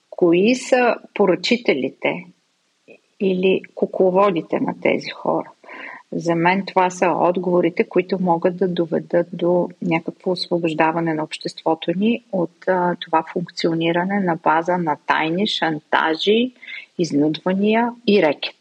Кои 0.10 0.56
са 0.56 0.96
поръчителите 1.14 2.26
или 3.24 3.62
кукловодите 3.76 4.60
на 4.60 4.74
тези 4.82 5.10
хора. 5.10 5.50
За 6.16 6.36
мен 6.36 6.64
това 6.66 6.90
са 6.90 7.08
отговорите, 7.20 7.84
които 7.84 8.18
могат 8.22 8.58
да 8.58 8.68
доведат 8.68 9.28
до 9.34 9.70
някакво 9.82 10.32
освобождаване 10.32 11.14
на 11.14 11.24
обществото 11.24 11.92
ни 11.96 12.24
от 12.32 12.68
а, 12.68 12.96
това 13.00 13.24
функциониране 13.34 14.20
на 14.20 14.36
база 14.36 14.78
на 14.78 14.98
тайни, 15.08 15.48
шантажи, 15.48 16.52
изнудвания 16.98 17.92
и 18.08 18.22
рекет. 18.22 18.56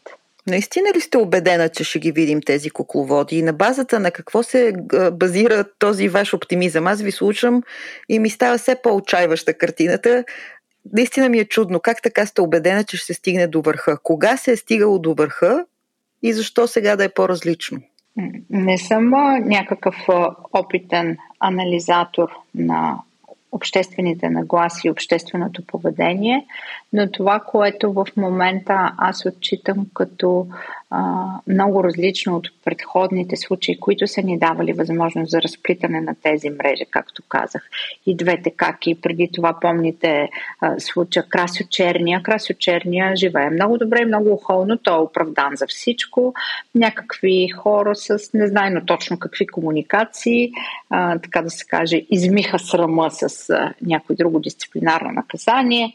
Наистина 0.47 0.89
ли 0.95 1.01
сте 1.01 1.17
убедена, 1.17 1.69
че 1.69 1.83
ще 1.83 1.99
ги 1.99 2.11
видим 2.11 2.41
тези 2.41 2.69
кукловоди? 2.69 3.35
И 3.37 3.41
на 3.41 3.53
базата 3.53 3.99
на 3.99 4.11
какво 4.11 4.43
се 4.43 4.73
базира 5.11 5.65
този 5.79 6.07
ваш 6.09 6.33
оптимизъм? 6.33 6.87
Аз 6.87 7.01
ви 7.01 7.11
слушам 7.11 7.63
и 8.09 8.19
ми 8.19 8.29
става 8.29 8.57
все 8.57 8.75
по-отчаиваща 8.83 9.53
картината 9.53 10.23
наистина 10.93 11.29
ми 11.29 11.39
е 11.39 11.45
чудно 11.45 11.79
как 11.79 12.01
така 12.01 12.25
сте 12.25 12.41
убедена, 12.41 12.83
че 12.83 12.97
ще 12.97 13.05
се 13.05 13.13
стигне 13.13 13.47
до 13.47 13.61
върха. 13.61 13.97
Кога 14.03 14.37
се 14.37 14.51
е 14.51 14.57
стигало 14.57 14.99
до 14.99 15.13
върха 15.13 15.65
и 16.23 16.33
защо 16.33 16.67
сега 16.67 16.95
да 16.95 17.03
е 17.03 17.09
по-различно? 17.09 17.81
Не 18.49 18.77
съм 18.77 19.09
някакъв 19.45 19.95
опитен 20.53 21.17
анализатор 21.39 22.29
на 22.55 22.97
обществените 23.51 24.29
нагласи 24.29 24.87
и 24.87 24.91
общественото 24.91 25.65
поведение, 25.67 26.45
но 26.93 27.11
това, 27.11 27.39
което 27.39 27.93
в 27.93 28.07
момента 28.17 28.91
аз 28.97 29.25
отчитам 29.25 29.85
като 29.93 30.47
а, 30.95 31.25
много 31.47 31.83
различно 31.83 32.35
от 32.35 32.47
предходните 32.65 33.35
случаи, 33.35 33.79
които 33.79 34.07
са 34.07 34.21
ни 34.21 34.39
давали 34.39 34.73
възможност 34.73 35.31
за 35.31 35.41
разплитане 35.41 36.01
на 36.01 36.15
тези 36.23 36.49
мрежи, 36.49 36.85
както 36.91 37.23
казах. 37.29 37.69
И 38.05 38.15
двете 38.15 38.51
каки, 38.51 39.01
преди 39.01 39.29
това 39.33 39.59
помните 39.61 40.29
случая 40.77 41.25
Красио 41.29 41.65
Черния. 41.69 42.23
Красио 42.23 42.55
Черния 42.59 43.15
живее 43.15 43.49
много 43.49 43.77
добре 43.77 44.01
и 44.01 44.05
много 44.05 44.33
охолно, 44.33 44.77
той 44.77 44.95
е 44.95 45.01
оправдан 45.01 45.55
за 45.55 45.65
всичко. 45.67 46.33
Някакви 46.75 47.47
хора 47.47 47.95
с 47.95 48.17
незнайно 48.33 48.85
точно 48.85 49.19
какви 49.19 49.47
комуникации, 49.47 50.51
а, 50.89 51.19
така 51.19 51.41
да 51.41 51.49
се 51.49 51.65
каже, 51.65 52.01
измиха 52.09 52.59
срама 52.59 53.09
с 53.11 53.49
а, 53.49 53.73
някой 53.81 54.15
друго 54.15 54.39
дисциплинарно 54.39 55.11
наказание 55.11 55.93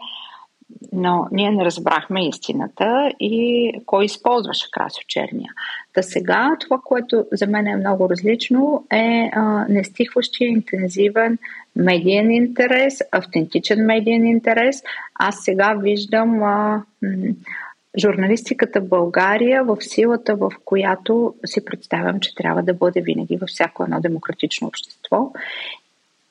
но 0.93 1.29
ние 1.33 1.51
не 1.51 1.65
разбрахме 1.65 2.29
истината 2.29 3.11
и 3.21 3.73
кой 3.87 4.05
използваше 4.05 4.71
Красио 4.71 5.03
Черния. 5.09 5.53
Та 5.93 6.03
сега 6.03 6.57
това, 6.61 6.81
което 6.85 7.25
за 7.33 7.47
мен 7.47 7.67
е 7.67 7.77
много 7.77 8.11
различно, 8.11 8.87
е 8.93 9.31
нестихващия 9.69 10.49
интензивен 10.49 11.39
медиен 11.77 12.31
интерес, 12.31 12.99
автентичен 13.13 13.87
медиен 13.87 14.27
интерес. 14.27 14.83
Аз 15.15 15.45
сега 15.45 15.75
виждам 15.75 16.43
а, 16.43 16.83
м- 17.03 17.35
журналистиката 17.99 18.81
България 18.81 19.65
в 19.65 19.77
силата, 19.81 20.37
в 20.37 20.53
която 20.65 21.35
си 21.47 21.65
представям, 21.65 22.21
че 22.21 22.35
трябва 22.35 22.63
да 22.63 22.75
бъде 22.75 23.01
винаги 23.01 23.37
във 23.37 23.49
всяко 23.49 23.83
едно 23.83 24.01
демократично 24.01 24.69
общество. 24.69 25.33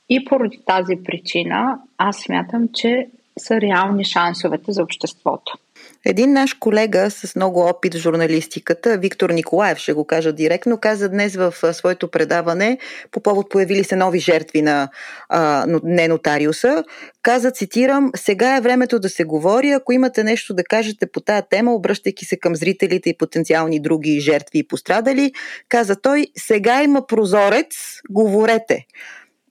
И 0.10 0.26
поради 0.26 0.60
тази 0.66 0.96
причина 1.06 1.80
аз 1.98 2.18
смятам, 2.18 2.70
че 2.74 3.08
са 3.38 3.62
реални 3.62 4.06
шансовете 4.06 4.72
за 4.72 4.84
обществото. 4.84 5.58
Един 6.06 6.34
наш 6.34 6.54
колега 6.54 7.12
с 7.12 7.36
много 7.36 7.60
опит 7.60 7.94
в 7.94 7.98
журналистиката, 7.98 8.98
Виктор 8.98 9.30
Николаев, 9.30 9.78
ще 9.78 9.94
го 9.94 10.06
кажа 10.06 10.34
директно, 10.34 10.78
каза 10.78 11.10
днес 11.10 11.36
в 11.36 11.54
своето 11.74 12.08
предаване 12.12 12.78
по 13.12 13.20
повод 13.20 13.50
появили 13.50 13.84
се 13.84 13.96
нови 13.96 14.20
жертви 14.20 14.62
на 14.62 14.90
а, 15.30 15.66
не 15.84 16.08
нотариуса. 16.08 16.84
Каза, 17.22 17.52
цитирам, 17.52 18.12
сега 18.16 18.58
е 18.58 18.62
времето 18.62 19.00
да 19.00 19.10
се 19.10 19.24
говори, 19.24 19.72
ако 19.72 19.94
имате 19.94 20.24
нещо 20.24 20.54
да 20.54 20.64
кажете 20.64 21.12
по 21.12 21.20
тая 21.20 21.42
тема, 21.50 21.74
обръщайки 21.74 22.26
се 22.26 22.38
към 22.40 22.56
зрителите 22.56 23.10
и 23.10 23.18
потенциални 23.18 23.80
други 23.80 24.20
жертви 24.20 24.60
и 24.60 24.68
пострадали, 24.68 25.32
каза 25.70 25.96
той, 25.96 26.28
сега 26.38 26.84
има 26.84 27.08
прозорец, 27.08 27.76
говорете. 28.10 28.86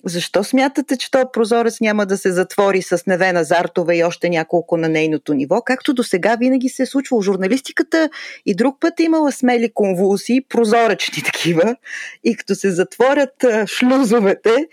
Защо 0.09 0.45
смятате, 0.45 0.97
че 0.97 1.11
този 1.11 1.25
прозорец 1.33 1.81
няма 1.81 2.07
да 2.07 2.17
се 2.17 2.33
затвори 2.33 2.83
с 2.83 3.07
Невена 3.07 3.45
Зартова 3.45 3.95
и 3.95 4.05
още 4.05 4.29
няколко 4.29 4.77
на 4.77 4.89
нейното 4.89 5.35
ниво, 5.35 5.63
както 5.63 5.95
до 5.95 6.03
сега 6.03 6.37
винаги 6.37 6.69
се 6.69 6.83
е 6.83 6.87
случвало? 6.87 7.23
Журналистиката 7.23 8.11
и 8.47 8.55
друг 8.55 8.77
път 8.81 9.01
е 9.01 9.03
имала 9.03 9.33
смели 9.33 9.71
конвулсии, 9.75 10.41
прозоречни 10.49 11.23
такива, 11.23 11.77
и 12.25 12.37
като 12.37 12.55
се 12.55 12.71
затворят 12.71 13.45
шлюзовете, 13.67 14.67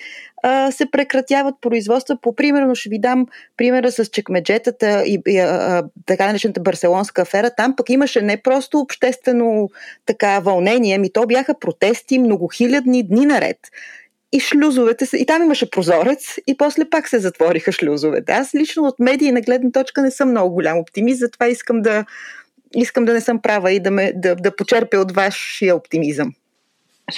се 0.72 0.86
прекратяват 0.92 1.56
производства. 1.62 2.18
По 2.22 2.36
примерно 2.36 2.76
ще 2.76 2.90
ви 2.90 3.00
дам 3.00 3.28
примера 3.58 3.92
с 3.92 4.06
чекмеджетата 4.06 5.04
и, 5.06 5.22
и 5.28 5.38
а, 5.38 5.84
така 6.06 6.28
наречената 6.28 6.62
барселонска 6.62 7.22
афера. 7.22 7.52
Там 7.58 7.76
пък 7.76 7.90
имаше 7.90 8.22
не 8.22 8.42
просто 8.42 8.80
обществено 8.80 9.70
така 10.06 10.40
вълнение, 10.40 10.98
ми 10.98 11.14
то 11.14 11.26
бяха 11.28 11.60
протести 11.60 12.20
многохилядни 12.20 13.08
дни 13.08 13.26
наред 13.26 13.58
и 14.34 14.40
шлюзовете, 14.40 15.18
и 15.18 15.26
там 15.26 15.44
имаше 15.44 15.70
прозорец 15.70 16.38
и 16.48 16.58
после 16.58 16.90
пак 16.90 17.08
се 17.08 17.20
затвориха 17.20 17.72
шлюзовете. 17.72 18.32
Аз 18.32 18.56
лично 18.56 18.84
от 18.84 19.00
медии 19.00 19.32
на 19.32 19.42
гледна 19.42 19.72
точка 19.72 20.02
не 20.02 20.12
съм 20.12 20.30
много 20.30 20.54
голям 20.54 20.78
оптимист, 20.78 21.20
затова 21.20 21.48
искам 21.48 21.82
да, 21.82 22.06
искам 22.76 23.06
да 23.06 23.14
не 23.14 23.22
съм 23.22 23.42
права 23.42 23.72
и 23.72 23.80
да, 23.80 23.92
ме, 23.92 24.14
да, 24.16 24.36
да 24.36 24.56
почерпя 24.56 24.98
от 24.98 25.12
вашия 25.12 25.76
оптимизъм. 25.76 26.34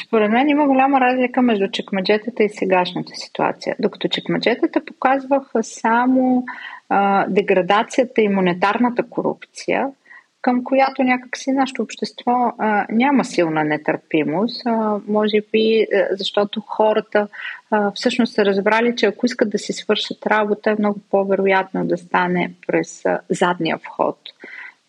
Според 0.05 0.31
мен 0.31 0.49
има 0.49 0.67
голяма 0.67 0.99
разлика 0.99 1.41
между 1.41 1.67
чекмаджетата 1.71 2.43
и 2.43 2.49
сегашната 2.49 3.11
ситуация. 3.15 3.75
Докато 3.79 4.07
чекмаджетата 4.07 4.85
показваха 4.85 5.63
само 5.63 6.43
а, 6.89 7.25
деградацията 7.29 8.21
и 8.21 8.29
монетарната 8.29 9.03
корупция, 9.09 9.87
към 10.45 10.63
която 10.63 11.03
някакси 11.03 11.51
нашето 11.51 11.81
общество 11.81 12.31
а, 12.57 12.85
няма 12.89 13.25
силна 13.25 13.63
нетърпимост. 13.63 14.61
А, 14.65 14.99
може 15.07 15.41
би, 15.51 15.87
а, 15.93 16.07
защото 16.11 16.61
хората 16.61 17.27
а, 17.71 17.91
всъщност 17.91 18.33
са 18.33 18.45
разбрали, 18.45 18.95
че 18.95 19.05
ако 19.05 19.25
искат 19.25 19.49
да 19.49 19.57
си 19.57 19.73
свършат 19.73 20.25
работа, 20.27 20.71
е 20.71 20.75
много 20.79 20.99
по-вероятно 21.11 21.85
да 21.85 21.97
стане 21.97 22.53
през 22.67 23.05
а, 23.05 23.19
задния 23.29 23.77
вход, 23.77 24.17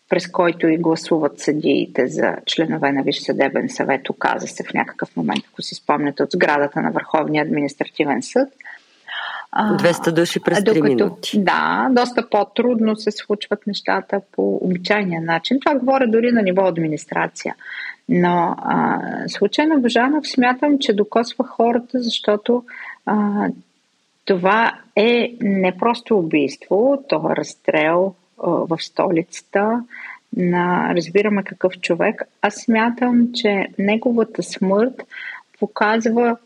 през 0.09 0.27
който 0.27 0.67
и 0.67 0.77
гласуват 0.77 1.39
съдиите 1.39 2.07
за 2.07 2.35
членове 2.45 2.91
на 2.91 3.03
Висш 3.03 3.19
съдебен 3.19 3.69
съвет. 3.69 4.09
Оказа 4.09 4.47
се 4.47 4.63
в 4.63 4.73
някакъв 4.73 5.17
момент, 5.17 5.43
ако 5.51 5.61
си 5.61 5.75
спомняте, 5.75 6.23
от 6.23 6.31
сградата 6.31 6.81
на 6.81 6.91
Върховния 6.91 7.43
административен 7.43 8.21
съд– 8.21 8.49
200 9.55 10.11
души 10.11 10.39
през 10.39 10.59
3 10.59 10.63
докато, 10.63 10.83
минути. 10.83 11.43
Да, 11.43 11.87
доста 11.91 12.29
по-трудно 12.29 12.95
се 12.95 13.11
случват 13.11 13.67
нещата 13.67 14.21
по 14.31 14.55
обичайния 14.61 15.21
начин. 15.21 15.59
Това 15.59 15.79
говоря 15.79 16.07
дори 16.07 16.31
на 16.31 16.41
ниво 16.41 16.65
администрация. 16.65 17.55
Но 18.09 18.55
а, 18.57 18.99
случай 19.27 19.65
на 19.65 19.77
Божанов 19.77 20.27
смятам, 20.27 20.79
че 20.79 20.93
докосва 20.93 21.43
хората, 21.43 21.99
защото 21.99 22.63
а, 23.05 23.47
това 24.25 24.79
е 24.95 25.35
не 25.41 25.77
просто 25.77 26.17
убийство, 26.17 27.03
то 27.09 27.31
е 27.31 27.35
разстрел 27.35 28.13
а, 28.43 28.49
в 28.49 28.77
столицата 28.79 29.83
на 30.37 30.95
разбираме 30.95 31.43
какъв 31.43 31.73
човек. 31.81 32.23
Аз 32.41 32.55
смятам, 32.55 33.29
че 33.33 33.67
неговата 33.79 34.43
смърт 34.43 35.03
показва 35.59 36.37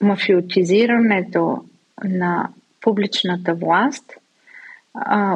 мафиотизирането 0.00 1.64
на 2.04 2.48
публичната 2.80 3.54
власт, 3.54 4.12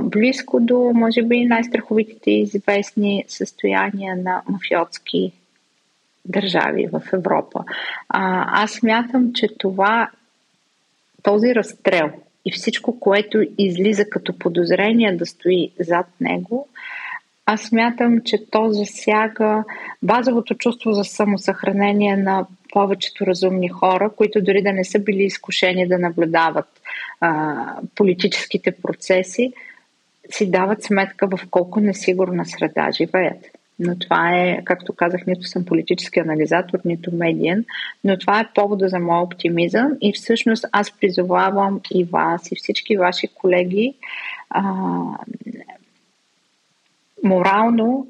близко 0.03 0.61
до, 0.61 0.93
може 0.95 1.23
би, 1.23 1.45
най-страховитите 1.45 2.31
известни 2.31 3.25
състояния 3.29 4.17
на 4.17 4.43
мафиотски 4.49 5.33
държави 6.25 6.89
в 6.93 7.03
Европа. 7.13 7.65
Аз 8.09 8.83
мятам, 8.83 9.33
че 9.33 9.49
това, 9.59 10.11
този 11.23 11.55
разстрел 11.55 12.11
и 12.45 12.53
всичко, 12.53 13.01
което 13.01 13.43
излиза 13.59 14.05
като 14.11 14.39
подозрение 14.39 15.17
да 15.17 15.27
стои 15.27 15.71
зад 15.79 16.07
него, 16.21 16.69
аз 17.47 17.61
смятам, 17.61 18.21
че 18.25 18.51
то 18.51 18.71
засяга 18.71 19.65
базовото 20.03 20.55
чувство 20.55 20.93
за 20.93 21.05
самосъхранение 21.05 22.17
на 22.17 22.47
повечето 22.73 23.27
разумни 23.27 23.69
хора, 23.69 24.11
които 24.17 24.43
дори 24.43 24.63
да 24.63 24.73
не 24.73 24.85
са 24.85 24.99
били 24.99 25.23
изкушени 25.23 25.89
да 25.89 25.99
наблюдават 25.99 26.81
а, 27.21 27.55
политическите 27.95 28.71
процеси, 28.73 29.53
си 30.31 30.51
дават 30.51 30.83
сметка 30.83 31.29
в 31.29 31.41
колко 31.51 31.81
несигурна 31.81 32.47
среда 32.47 32.91
живеят. 32.91 33.45
Но 33.79 33.99
това 33.99 34.39
е, 34.39 34.65
както 34.65 34.93
казах, 34.93 35.27
нито 35.27 35.47
съм 35.47 35.65
политически 35.65 36.21
анализатор, 36.21 36.79
нито 36.85 37.15
медиен, 37.15 37.65
но 38.05 38.19
това 38.19 38.41
е 38.41 38.53
повода 38.55 38.89
за 38.89 38.99
моят 38.99 39.27
оптимизъм 39.27 39.93
и 40.01 40.13
всъщност 40.13 40.65
аз 40.73 40.91
призовавам 41.01 41.81
и 41.95 42.05
вас, 42.05 42.53
и 42.53 42.57
всички 42.57 42.97
ваши 42.97 43.29
колеги 43.29 43.95
а, 44.51 44.63
морално 47.25 48.07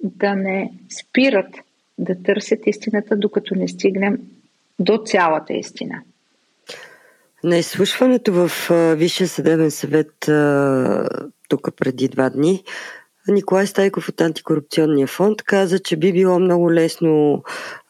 да 0.00 0.34
не 0.34 0.72
спират 0.88 1.60
да 1.98 2.22
търсят 2.22 2.60
истината, 2.66 3.16
докато 3.16 3.54
не 3.54 3.68
стигнем 3.68 4.18
до 4.78 4.98
цялата 5.06 5.52
истина. 5.52 6.02
На 7.44 7.56
изслушването 7.56 8.32
в 8.32 8.50
Висшия 8.96 9.28
съдебен 9.28 9.70
съвет 9.70 10.12
тук 11.48 11.68
преди 11.76 12.08
два 12.08 12.30
дни, 12.30 12.64
Николай 13.28 13.66
Стайков 13.66 14.08
от 14.08 14.20
Антикорупционния 14.20 15.06
фонд 15.06 15.42
каза, 15.42 15.78
че 15.78 15.96
би 15.96 16.12
било 16.12 16.38
много 16.38 16.72
лесно 16.72 17.42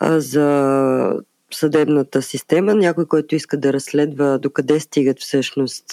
за 0.02 1.12
съдебната 1.50 2.22
система, 2.22 2.74
някой, 2.74 3.06
който 3.06 3.34
иска 3.34 3.56
да 3.56 3.72
разследва 3.72 4.38
докъде 4.38 4.80
стигат 4.80 5.20
всъщност 5.20 5.84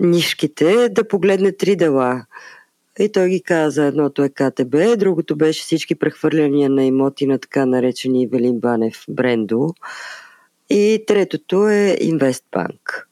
нишките, 0.00 0.88
да 0.88 1.08
погледне 1.08 1.52
три 1.52 1.76
дела 1.76 2.26
и 2.98 3.12
той 3.12 3.28
ги 3.28 3.42
каза, 3.42 3.84
едното 3.84 4.24
е 4.24 4.28
КТБ, 4.28 4.98
другото 4.98 5.36
беше 5.36 5.62
всички 5.62 5.94
прехвърляния 5.94 6.70
на 6.70 6.84
имоти 6.84 7.26
на 7.26 7.38
така 7.38 7.66
наречени 7.66 8.26
Велин 8.26 8.60
Банев 8.60 9.04
Брендо 9.08 9.74
и 10.70 11.04
третото 11.06 11.68
е 11.68 11.96
Инвестбанк. 12.00 13.08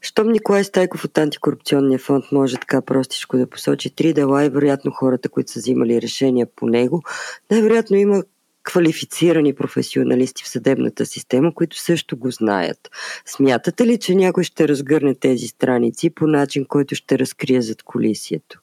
Щом 0.00 0.28
Николай 0.28 0.64
Стайков 0.64 1.04
от 1.04 1.18
Антикорупционния 1.18 1.98
фонд 1.98 2.24
може 2.32 2.56
така 2.56 2.82
простичко 2.82 3.36
да 3.36 3.46
посочи 3.46 3.94
три 3.94 4.12
дела 4.12 4.44
и 4.44 4.48
вероятно 4.48 4.90
хората, 4.90 5.28
които 5.28 5.52
са 5.52 5.58
взимали 5.58 6.02
решения 6.02 6.46
по 6.56 6.66
него, 6.66 7.02
най-вероятно 7.50 7.96
има 7.96 8.22
квалифицирани 8.62 9.54
професионалисти 9.54 10.44
в 10.44 10.48
съдебната 10.48 11.06
система, 11.06 11.54
които 11.54 11.78
също 11.78 12.16
го 12.16 12.30
знаят. 12.30 12.90
Смятате 13.26 13.86
ли, 13.86 13.98
че 13.98 14.14
някой 14.14 14.44
ще 14.44 14.68
разгърне 14.68 15.14
тези 15.14 15.46
страници 15.46 16.10
по 16.10 16.26
начин, 16.26 16.64
който 16.64 16.94
ще 16.94 17.18
разкрие 17.18 17.62
зад 17.62 17.82
колисието? 17.82 18.61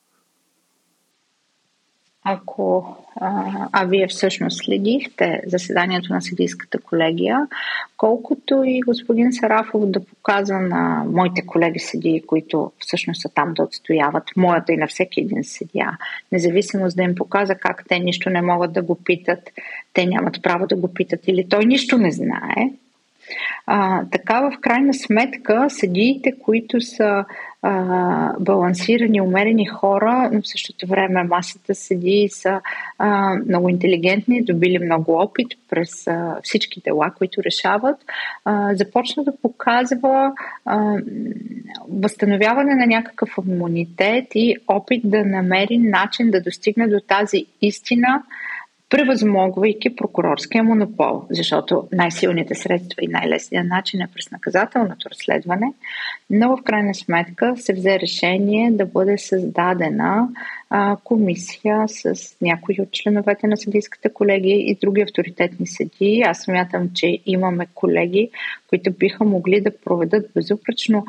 Ако 2.23 2.97
а, 3.15 3.43
а 3.71 3.85
вие 3.85 4.07
всъщност 4.07 4.57
следихте 4.65 5.41
заседанието 5.47 6.13
на 6.13 6.21
съдийската 6.21 6.79
колегия, 6.79 7.47
колкото 7.97 8.63
и 8.65 8.81
господин 8.81 9.33
Сарафов 9.33 9.85
да 9.85 10.05
показва 10.05 10.59
на 10.59 11.03
моите 11.07 11.45
колеги 11.45 11.79
съдии, 11.79 12.21
които 12.27 12.71
всъщност 12.79 13.21
са 13.21 13.29
там 13.29 13.53
да 13.53 13.63
отстояват 13.63 14.23
моята 14.37 14.73
и 14.73 14.77
на 14.77 14.87
всеки 14.87 15.21
един 15.21 15.43
съдия, 15.43 15.97
независимост 16.31 16.97
да 16.97 17.03
им 17.03 17.15
показа 17.15 17.55
как 17.55 17.83
те 17.89 17.99
нищо 17.99 18.29
не 18.29 18.41
могат 18.41 18.73
да 18.73 18.81
го 18.81 18.95
питат, 18.95 19.49
те 19.93 20.05
нямат 20.05 20.43
право 20.43 20.67
да 20.67 20.75
го 20.75 20.93
питат 20.93 21.27
или 21.27 21.49
той 21.49 21.65
нищо 21.65 21.97
не 21.97 22.11
знае, 22.11 22.71
а, 23.65 24.03
така 24.11 24.41
в 24.41 24.59
крайна 24.61 24.93
сметка 24.93 25.65
съдиите, 25.69 26.33
които 26.39 26.81
са 26.81 27.25
а, 27.61 28.33
балансирани, 28.39 29.21
умерени 29.21 29.65
хора, 29.65 30.29
но 30.33 30.41
в 30.41 30.47
същото 30.47 30.87
време 30.87 31.23
масата 31.23 31.75
седи 31.75 32.11
и 32.11 32.29
са 32.29 32.61
а, 32.97 33.35
много 33.47 33.69
интелигентни, 33.69 34.43
добили 34.43 34.79
много 34.79 35.13
опит 35.13 35.47
през 35.69 36.07
а, 36.07 36.37
всички 36.43 36.81
дела, 36.81 37.11
които 37.17 37.43
решават, 37.43 37.97
а, 38.45 38.75
започна 38.75 39.23
да 39.23 39.37
показва 39.41 40.31
а, 40.65 40.97
възстановяване 41.89 42.75
на 42.75 42.85
някакъв 42.85 43.29
имунитет 43.47 44.25
и 44.35 44.55
опит 44.67 45.01
да 45.03 45.25
намери 45.25 45.77
начин 45.77 46.31
да 46.31 46.41
достигне 46.41 46.87
до 46.87 46.99
тази 47.07 47.45
истина, 47.61 48.23
превъзмогвайки 48.89 49.95
прокурорския 49.95 50.63
монопол, 50.63 51.25
защото 51.29 51.87
най-силните 51.91 52.55
средства 52.55 53.01
и 53.01 53.07
най-лесният 53.07 53.67
начин 53.67 54.01
е 54.01 54.07
през 54.13 54.31
наказателното 54.31 55.09
разследване, 55.09 55.73
но 56.29 56.57
в 56.57 56.63
крайна 56.63 56.95
сметка 56.95 57.53
се 57.57 57.73
взе 57.73 57.99
решение 57.99 58.71
да 58.71 58.85
бъде 58.85 59.17
създадена 59.17 60.27
а, 60.69 60.97
комисия 61.03 61.83
с 61.87 62.15
някои 62.41 62.75
от 62.79 62.91
членовете 62.91 63.47
на 63.47 63.57
съдийската 63.57 64.13
колегия 64.13 64.57
и 64.57 64.77
други 64.81 65.01
авторитетни 65.01 65.67
съдии. 65.67 66.21
Аз 66.21 66.37
смятам, 66.37 66.89
че 66.93 67.19
имаме 67.25 67.67
колеги, 67.73 68.29
които 68.69 68.91
биха 68.91 69.23
могли 69.23 69.61
да 69.61 69.77
проведат 69.85 70.31
безупречно 70.35 71.05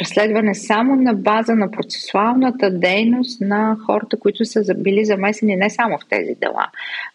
разследване 0.00 0.54
само 0.54 0.96
на 0.96 1.14
база 1.14 1.54
на 1.54 1.70
процесуалната 1.70 2.70
дейност 2.70 3.40
на 3.40 3.76
хората, 3.86 4.18
които 4.18 4.44
са 4.44 4.74
били 4.74 5.04
замесени 5.04 5.56
не 5.56 5.70
само 5.70 5.98
в 5.98 6.08
тези 6.10 6.34
дела. 6.34 6.66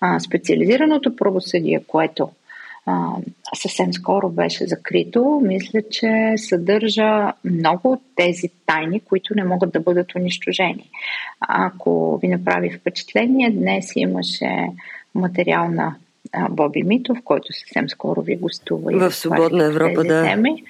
А, 0.01 0.19
специализираното 0.19 1.15
правосъдие, 1.15 1.81
което 1.87 2.29
съвсем 3.53 3.93
скоро 3.93 4.29
беше 4.29 4.67
закрито, 4.67 5.41
мисля, 5.43 5.81
че 5.91 6.33
съдържа 6.37 7.33
много 7.45 7.91
от 7.91 8.01
тези 8.15 8.49
тайни, 8.65 8.99
които 8.99 9.35
не 9.35 9.43
могат 9.43 9.71
да 9.71 9.79
бъдат 9.79 10.15
унищожени. 10.15 10.89
Ако 11.39 12.17
ви 12.17 12.27
направи 12.27 12.71
впечатление, 12.71 13.51
днес 13.51 13.91
имаше 13.95 14.67
материал 15.15 15.69
на 15.69 15.95
Боби 16.49 16.83
Митов, 16.83 17.17
който 17.23 17.53
съвсем 17.53 17.89
скоро 17.89 18.21
ви 18.21 18.35
гостува. 18.35 19.09
В 19.09 19.15
Свободна 19.15 19.65
Европа, 19.65 20.03
да. 20.03 20.23
Теми. 20.23 20.63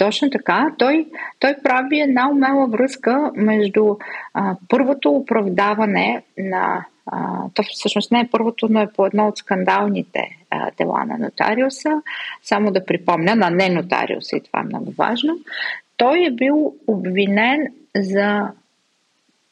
Точно 0.00 0.30
така. 0.30 0.74
Той, 0.78 1.06
той 1.38 1.54
прави 1.64 2.00
една 2.00 2.30
умела 2.30 2.66
връзка 2.66 3.30
между 3.36 3.96
а, 4.34 4.56
първото 4.68 5.10
оправдаване 5.10 6.22
на. 6.38 6.84
А, 7.06 7.42
то 7.54 7.62
всъщност 7.62 8.12
не 8.12 8.20
е 8.20 8.28
първото, 8.32 8.66
но 8.70 8.80
е 8.80 8.92
по 8.96 9.06
едно 9.06 9.28
от 9.28 9.38
скандалните 9.38 10.28
а, 10.50 10.70
дела 10.78 11.04
на 11.04 11.18
нотариуса. 11.18 12.02
Само 12.42 12.70
да 12.70 12.84
припомня 12.84 13.34
на 13.34 13.50
не 13.50 13.68
нотариуса, 13.68 14.36
и 14.36 14.40
това 14.40 14.60
е 14.60 14.64
много 14.64 14.90
важно. 14.90 15.38
Той 15.96 16.26
е 16.26 16.30
бил 16.30 16.74
обвинен 16.86 17.66
за 17.96 18.48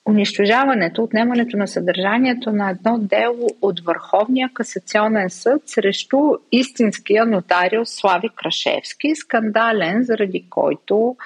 унищожаването, 0.09 1.02
отнемането 1.02 1.56
на 1.56 1.68
съдържанието 1.68 2.52
на 2.52 2.70
едно 2.70 2.98
дело 2.98 3.48
от 3.62 3.80
Върховния 3.80 4.50
касационен 4.54 5.30
съд 5.30 5.62
срещу 5.66 6.18
истинския 6.52 7.26
нотариус 7.26 7.90
Слави 7.90 8.28
Крашевски, 8.36 9.14
скандален, 9.14 10.02
заради 10.02 10.46
който 10.50 11.16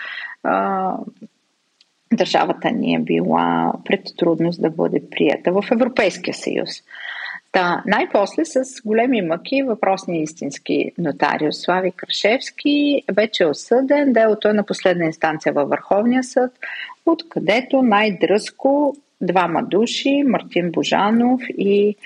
а, 0.42 0.96
държавата 2.12 2.70
ни 2.70 2.94
е 2.94 2.98
била 2.98 3.72
пред 3.84 4.00
трудност 4.18 4.62
да 4.62 4.70
бъде 4.70 5.02
прията 5.10 5.52
в 5.52 5.64
Европейския 5.72 6.34
съюз. 6.34 6.70
Та, 7.52 7.82
най-после 7.86 8.44
с 8.44 8.62
големи 8.84 9.22
мъки 9.22 9.62
въпросния 9.62 10.22
истински 10.22 10.92
нотариус 10.98 11.56
Слави 11.56 11.92
Крашевски 11.92 13.02
вече 13.12 13.42
е 13.42 13.46
осъден. 13.46 14.12
Делото 14.12 14.48
е 14.48 14.52
на 14.52 14.66
последна 14.66 15.04
инстанция 15.04 15.52
във 15.52 15.68
Върховния 15.68 16.24
съд, 16.24 16.50
откъдето 17.06 17.82
най-дръзко 17.82 18.96
двама 19.20 19.62
души, 19.62 20.22
Мартин 20.26 20.70
Божанов 20.70 21.40
и 21.58 21.96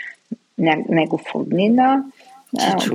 негов 0.89 1.23
роднина, 1.35 2.05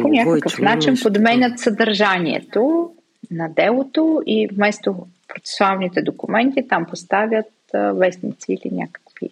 по 0.02 0.08
някакъв 0.08 0.60
начин 0.60 0.95
подменят 1.04 1.60
съдържанието 1.60 2.91
на 3.32 3.49
делото 3.49 4.22
и 4.26 4.47
вместо 4.54 4.95
процесуалните 5.28 6.02
документи 6.02 6.68
там 6.68 6.86
поставят 6.86 7.45
вестници 7.74 8.54
или 8.54 8.74
някакви 8.74 9.30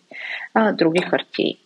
а, 0.53 0.71
други 0.71 1.01
хартии. 1.01 1.57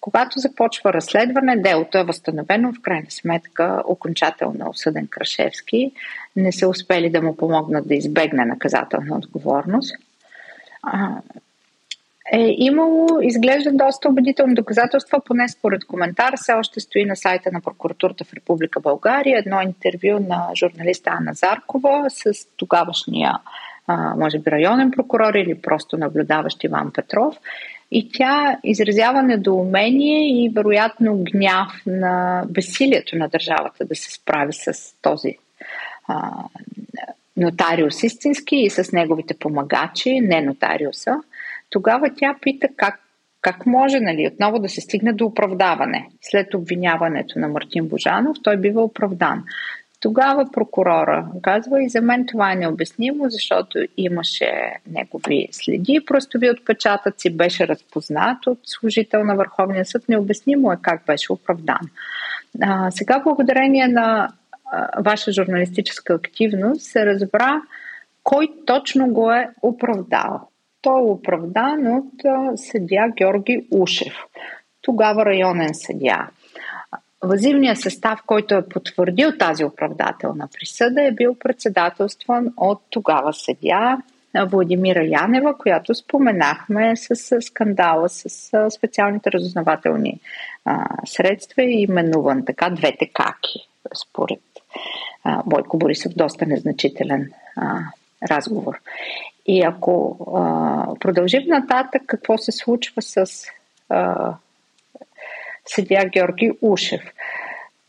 Когато 0.00 0.38
започва 0.38 0.92
разследване, 0.92 1.56
делото 1.56 1.98
е 1.98 2.04
възстановено, 2.04 2.72
в 2.72 2.80
крайна 2.82 3.10
сметка 3.10 3.82
окончателно 3.86 4.70
осъден 4.70 5.06
Крашевски. 5.06 5.92
Не 6.36 6.52
са 6.52 6.68
успели 6.68 7.10
да 7.10 7.22
му 7.22 7.36
помогнат 7.36 7.88
да 7.88 7.94
избегне 7.94 8.44
наказателна 8.44 9.16
отговорност. 9.16 9.96
Е 12.32 12.54
имало, 12.58 13.20
изглежда 13.22 13.70
доста 13.72 14.08
убедителни 14.08 14.54
доказателства, 14.54 15.20
поне 15.24 15.48
според 15.48 15.84
коментар, 15.84 16.34
все 16.36 16.52
още 16.52 16.80
стои 16.80 17.04
на 17.04 17.16
сайта 17.16 17.50
на 17.52 17.60
прокуратурата 17.60 18.24
в 18.24 18.32
Република 18.32 18.80
България 18.80 19.38
едно 19.38 19.60
интервю 19.60 20.20
на 20.28 20.48
журналиста 20.54 21.10
Анна 21.10 21.34
Заркова 21.34 22.04
с 22.08 22.32
тогавашния, 22.56 23.38
може 24.16 24.38
би, 24.38 24.50
районен 24.50 24.90
прокурор 24.90 25.34
или 25.34 25.60
просто 25.62 25.96
наблюдаващ 25.96 26.64
Иван 26.64 26.92
Петров. 26.92 27.36
И 27.90 28.08
тя 28.12 28.58
изразява 28.64 29.22
недоумение 29.22 30.44
и 30.44 30.48
вероятно 30.48 31.24
гняв 31.24 31.72
на 31.86 32.44
безсилието 32.48 33.16
на 33.16 33.28
държавата 33.28 33.84
да 33.84 33.96
се 33.96 34.12
справи 34.12 34.52
с 34.52 34.94
този 35.02 35.36
а, 36.08 36.30
нотариус 37.36 38.02
истински 38.02 38.56
и 38.56 38.70
с 38.70 38.92
неговите 38.92 39.34
помагачи, 39.38 40.20
не 40.20 40.42
нотариуса. 40.42 41.16
Тогава 41.70 42.10
тя 42.16 42.34
пита 42.42 42.68
как, 42.76 43.00
как 43.40 43.66
може 43.66 44.00
нали, 44.00 44.30
отново 44.32 44.58
да 44.58 44.68
се 44.68 44.80
стигне 44.80 45.12
до 45.12 45.26
оправдаване. 45.26 46.08
След 46.22 46.54
обвиняването 46.54 47.38
на 47.38 47.48
Мартин 47.48 47.88
Божанов 47.88 48.36
той 48.42 48.56
бива 48.56 48.82
оправдан. 48.82 49.44
Тогава 50.00 50.46
прокурора 50.52 51.26
казва 51.42 51.82
и 51.82 51.88
за 51.88 52.00
мен 52.00 52.26
това 52.26 52.52
е 52.52 52.56
необяснимо, 52.56 53.24
защото 53.28 53.78
имаше 53.96 54.76
негови 54.90 55.48
следи, 55.52 56.04
пръстови 56.06 56.50
отпечатъци, 56.50 57.36
беше 57.36 57.68
разпознат 57.68 58.46
от 58.46 58.58
служител 58.64 59.24
на 59.24 59.36
Върховния 59.36 59.84
съд. 59.84 60.08
Необяснимо 60.08 60.72
е 60.72 60.78
как 60.82 61.06
беше 61.06 61.32
оправдан. 61.32 61.80
А, 62.62 62.90
сега, 62.90 63.20
благодарение 63.24 63.88
на 63.88 64.28
а, 64.72 65.02
ваша 65.02 65.32
журналистическа 65.32 66.14
активност, 66.14 66.82
се 66.82 67.06
разбра 67.06 67.62
кой 68.22 68.48
точно 68.66 69.08
го 69.08 69.32
е 69.32 69.48
оправдал. 69.62 70.48
Той 70.82 71.00
е 71.00 71.04
оправдан 71.04 71.86
от 71.86 72.24
а, 72.24 72.56
съдя 72.56 73.08
Георги 73.16 73.66
Ушев, 73.70 74.14
тогава 74.82 75.24
районен 75.24 75.74
съдя. 75.74 76.28
Възивният 77.22 77.80
състав, 77.80 78.22
който 78.26 78.54
е 78.54 78.68
потвърдил 78.68 79.32
тази 79.38 79.64
оправдателна 79.64 80.48
присъда, 80.58 81.02
е 81.02 81.12
бил 81.12 81.34
председателстван 81.34 82.52
от 82.56 82.82
тогава 82.90 83.32
съдя 83.32 83.98
Владимира 84.46 85.04
Янева, 85.04 85.58
която 85.58 85.94
споменахме 85.94 86.96
с 86.96 87.40
скандала 87.40 88.08
с 88.08 88.50
специалните 88.70 89.32
разузнавателни 89.32 90.20
средства 91.06 91.62
и 91.62 91.82
именуван 91.82 92.44
така 92.44 92.70
двете 92.70 93.06
каки, 93.06 93.68
според 94.02 94.40
Бойко 95.46 95.78
Борисов, 95.78 96.12
доста 96.16 96.46
незначителен 96.46 97.32
разговор. 98.30 98.80
И 99.46 99.62
ако 99.62 100.16
продължим 101.00 101.42
нататък, 101.46 102.02
какво 102.06 102.38
се 102.38 102.52
случва 102.52 103.02
с 103.02 103.26
съдия 105.74 106.08
Георги 106.08 106.52
Ушев. 106.62 107.02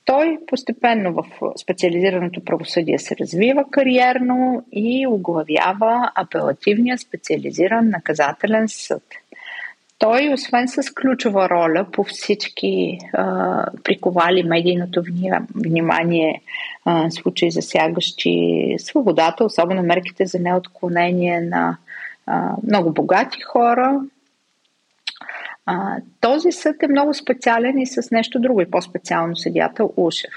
Той 0.05 0.38
постепенно 0.47 1.13
в 1.13 1.25
специализираното 1.57 2.45
правосъдие 2.45 2.99
се 2.99 3.15
развива 3.21 3.65
кариерно 3.71 4.65
и 4.71 5.07
оглавява 5.07 6.11
апелативния 6.15 6.97
специализиран 6.97 7.89
наказателен 7.89 8.65
съд. 8.67 9.03
Той, 9.99 10.34
освен 10.34 10.67
с 10.67 10.93
ключова 10.93 11.49
роля 11.49 11.86
по 11.91 12.03
всички 12.03 12.99
а, 13.13 13.65
приковали 13.84 14.43
медийното 14.43 15.03
внимание 15.55 16.41
а, 16.86 17.11
случаи 17.11 17.51
засягащи 17.51 18.75
свободата, 18.80 19.43
особено 19.43 19.84
мерките 19.84 20.25
за 20.25 20.39
неотклонение 20.39 21.41
на 21.41 21.77
а, 22.25 22.51
много 22.63 22.93
богати 22.93 23.41
хора, 23.41 24.01
а, 25.72 25.97
този 26.22 26.51
съд 26.51 26.84
е 26.84 26.88
много 26.88 27.13
специален 27.13 27.80
и 27.80 27.88
с 27.88 28.11
нещо 28.11 28.39
друго, 28.39 28.61
и 28.61 28.72
по-специално 28.72 29.36
съдята 29.36 29.88
Ушев. 29.97 30.34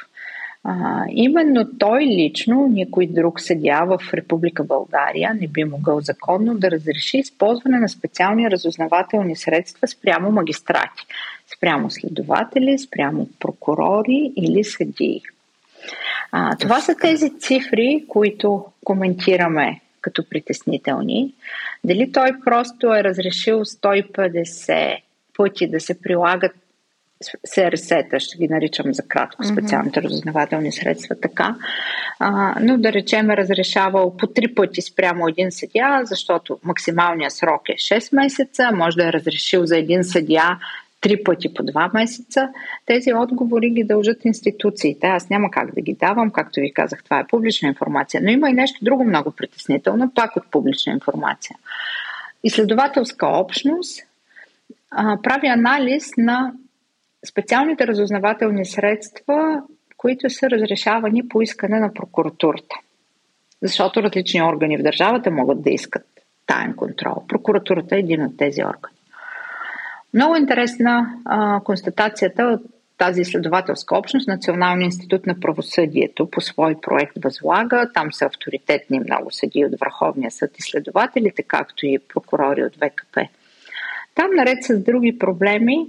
А, 0.64 1.05
именно 1.09 1.78
той 1.78 2.03
лично, 2.03 2.68
никой 2.68 3.07
друг 3.07 3.41
съдя 3.41 3.85
в 3.85 4.14
Република 4.14 4.64
България 4.64 5.35
не 5.41 5.49
би 5.49 5.64
могъл 5.64 6.01
законно 6.01 6.55
да 6.55 6.70
разреши 6.70 7.18
използване 7.18 7.78
на 7.78 7.89
специални 7.89 8.51
разузнавателни 8.51 9.37
средства 9.37 9.89
спрямо 9.89 10.33
магистрати, 10.33 11.07
спрямо 11.57 11.91
следователи, 11.91 12.78
спрямо 12.78 13.28
прокурори 13.41 14.33
или 14.37 14.64
съдии. 14.64 15.22
А, 16.33 16.57
това 16.57 16.80
са 16.80 16.95
тези 16.95 17.39
цифри, 17.39 18.05
които 18.09 18.64
коментираме 18.85 19.80
като 20.01 20.28
притеснителни. 20.28 21.35
Дали 21.85 22.12
той 22.12 22.30
просто 22.45 22.95
е 22.95 23.05
разрешил 23.05 23.64
150 23.64 24.99
пъти 25.43 25.70
да 25.70 25.80
се 25.80 26.01
прилагат 26.01 26.53
СРС-та, 27.45 28.20
ще 28.20 28.38
ги 28.38 28.49
наричам 28.49 28.95
за 28.95 29.03
кратко, 29.09 29.45
специалните 29.45 30.03
разузнавателни 30.03 30.72
средства, 30.72 31.16
така. 31.22 31.57
А, 32.18 32.55
но 32.61 32.78
да 32.78 32.93
речем 32.93 33.30
е 33.30 33.36
разрешавал 33.36 34.16
по 34.16 34.26
три 34.26 34.55
пъти 34.55 34.82
спрямо 34.82 35.28
един 35.28 35.53
съдия, 35.53 36.01
защото 36.05 36.59
максималният 36.62 37.32
срок 37.32 37.68
е 37.68 37.72
6 37.72 38.16
месеца, 38.16 38.70
може 38.74 38.97
да 38.97 39.09
е 39.09 39.12
разрешил 39.12 39.66
за 39.66 39.78
един 39.78 40.05
съдия 40.05 40.59
три 41.01 41.22
пъти 41.24 41.55
по 41.55 41.62
два 41.62 41.90
месеца. 41.95 42.49
Тези 42.86 43.14
отговори 43.14 43.70
ги 43.70 43.84
дължат 43.84 44.24
институциите. 44.24 45.07
Аз 45.07 45.30
няма 45.30 45.51
как 45.51 45.74
да 45.74 45.80
ги 45.80 45.95
давам, 45.95 46.30
както 46.30 46.61
ви 46.61 46.72
казах, 46.74 47.05
това 47.05 47.18
е 47.18 47.26
публична 47.26 47.68
информация. 47.68 48.20
Но 48.24 48.30
има 48.30 48.51
и 48.51 48.53
нещо 48.53 48.84
друго 48.84 49.05
много 49.05 49.30
притеснително, 49.30 50.12
пак 50.14 50.36
от 50.36 50.51
публична 50.51 50.93
информация. 50.93 51.57
Изследователска 52.45 53.26
общност 53.26 54.03
прави 55.22 55.47
анализ 55.47 56.11
на 56.18 56.53
специалните 57.26 57.86
разузнавателни 57.86 58.66
средства, 58.66 59.62
които 59.97 60.30
са 60.30 60.51
разрешавани 60.51 61.28
по 61.28 61.43
искане 61.43 61.80
на 61.80 61.95
прокуратурата. 61.95 62.76
Защото 63.62 64.03
различни 64.03 64.43
органи 64.43 64.78
в 64.78 64.82
държавата 64.82 65.30
могат 65.30 65.62
да 65.62 65.70
искат 65.70 66.07
таен 66.47 66.76
контрол. 66.76 67.24
Прокуратурата 67.28 67.97
е 67.97 67.99
един 67.99 68.24
от 68.24 68.36
тези 68.36 68.64
органи. 68.64 68.97
Много 70.14 70.36
интересна 70.36 71.14
а, 71.24 71.61
констатацията 71.61 72.43
от 72.43 72.61
тази 72.99 73.20
изследователска 73.20 73.99
общност, 73.99 74.28
Националния 74.28 74.84
институт 74.84 75.26
на 75.26 75.40
правосъдието 75.40 76.30
по 76.30 76.40
свой 76.40 76.76
проект 76.82 77.12
възлага. 77.24 77.90
Там 77.95 78.12
са 78.12 78.26
авторитетни 78.26 79.01
много 79.01 79.30
съди 79.30 79.64
от 79.64 79.80
Върховния 79.80 80.30
съд 80.30 80.59
изследователите, 80.59 81.43
както 81.43 81.86
и 81.86 81.99
прокурори 81.99 82.64
от 82.64 82.76
ВКП. 82.76 83.20
Там, 84.15 84.31
наред 84.35 84.65
с 84.65 84.79
други 84.79 85.19
проблеми, 85.19 85.87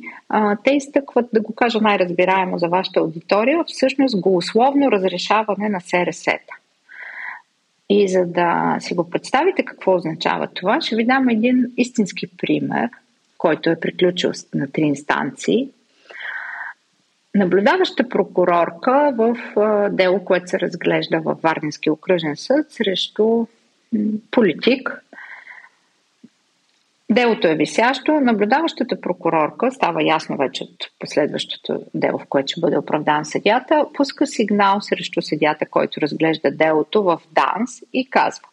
те 0.63 0.71
изтъкват, 0.71 1.25
да 1.33 1.41
го 1.41 1.55
кажа 1.55 1.79
най-разбираемо 1.81 2.57
за 2.57 2.67
вашата 2.67 2.99
аудитория, 2.99 3.63
всъщност 3.67 4.21
голословно 4.21 4.91
разрешаване 4.91 5.69
на 5.69 5.81
СРС-та. 5.81 6.55
И 7.89 8.07
за 8.07 8.25
да 8.25 8.77
си 8.79 8.93
го 8.93 9.09
представите 9.09 9.65
какво 9.65 9.95
означава 9.95 10.47
това, 10.47 10.81
ще 10.81 10.95
ви 10.95 11.05
дам 11.05 11.29
един 11.29 11.65
истински 11.77 12.27
пример, 12.37 12.89
който 13.37 13.69
е 13.69 13.79
приключил 13.79 14.31
на 14.53 14.71
три 14.71 14.81
инстанции. 14.81 15.69
Наблюдаваща 17.35 18.09
прокурорка 18.09 19.13
в 19.17 19.37
дело, 19.91 20.25
което 20.25 20.47
се 20.47 20.59
разглежда 20.59 21.19
във 21.19 21.41
Варнински 21.41 21.89
окръжен 21.89 22.35
съд 22.35 22.71
срещу 22.71 23.45
политик, 24.31 25.03
Делото 27.11 27.47
е 27.47 27.55
висящо. 27.55 28.19
Наблюдаващата 28.21 29.01
прокурорка, 29.01 29.71
става 29.71 30.03
ясно 30.03 30.37
вече 30.37 30.63
от 30.63 30.91
последващото 30.99 31.79
дело, 31.93 32.19
в 32.19 32.25
което 32.29 32.51
ще 32.51 32.61
бъде 32.61 32.77
оправдан 32.77 33.25
съдята, 33.25 33.85
пуска 33.93 34.27
сигнал 34.27 34.81
срещу 34.81 35.21
съдята, 35.21 35.65
който 35.65 36.01
разглежда 36.01 36.51
делото 36.51 37.03
в 37.03 37.21
ДАНС 37.31 37.81
и 37.93 38.09
казва 38.09 38.47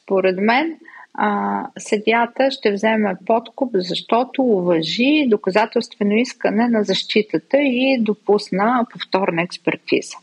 Според 0.00 0.36
мен 0.40 0.78
а, 1.14 1.66
съдята 1.78 2.50
ще 2.50 2.72
вземе 2.72 3.16
подкуп, 3.26 3.70
защото 3.74 4.42
уважи 4.42 5.26
доказателствено 5.28 6.16
искане 6.16 6.68
на 6.68 6.82
защитата 6.82 7.58
и 7.58 7.98
допусна 8.00 8.86
повторна 8.92 9.42
експертиза. 9.42 10.16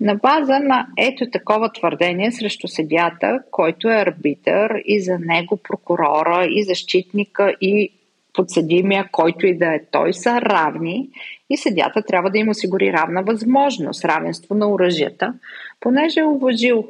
На 0.00 0.14
база 0.14 0.58
на 0.58 0.86
ето 0.98 1.30
такова 1.30 1.72
твърдение 1.72 2.32
срещу 2.32 2.68
съдята, 2.68 3.42
който 3.50 3.88
е 3.88 3.96
арбитър 3.96 4.82
и 4.84 5.02
за 5.02 5.18
него 5.18 5.56
прокурора 5.56 6.46
и 6.50 6.64
защитника 6.64 7.54
и 7.60 7.92
подсъдимия, 8.32 9.08
който 9.12 9.46
и 9.46 9.58
да 9.58 9.74
е 9.74 9.80
той, 9.90 10.14
са 10.14 10.40
равни 10.40 11.08
и 11.50 11.56
съдята 11.56 12.02
трябва 12.02 12.30
да 12.30 12.38
им 12.38 12.48
осигури 12.48 12.92
равна 12.92 13.22
възможност, 13.22 14.04
равенство 14.04 14.54
на 14.54 14.70
оръжията, 14.70 15.34
понеже 15.80 16.20
е 16.20 16.24
уважил 16.24 16.88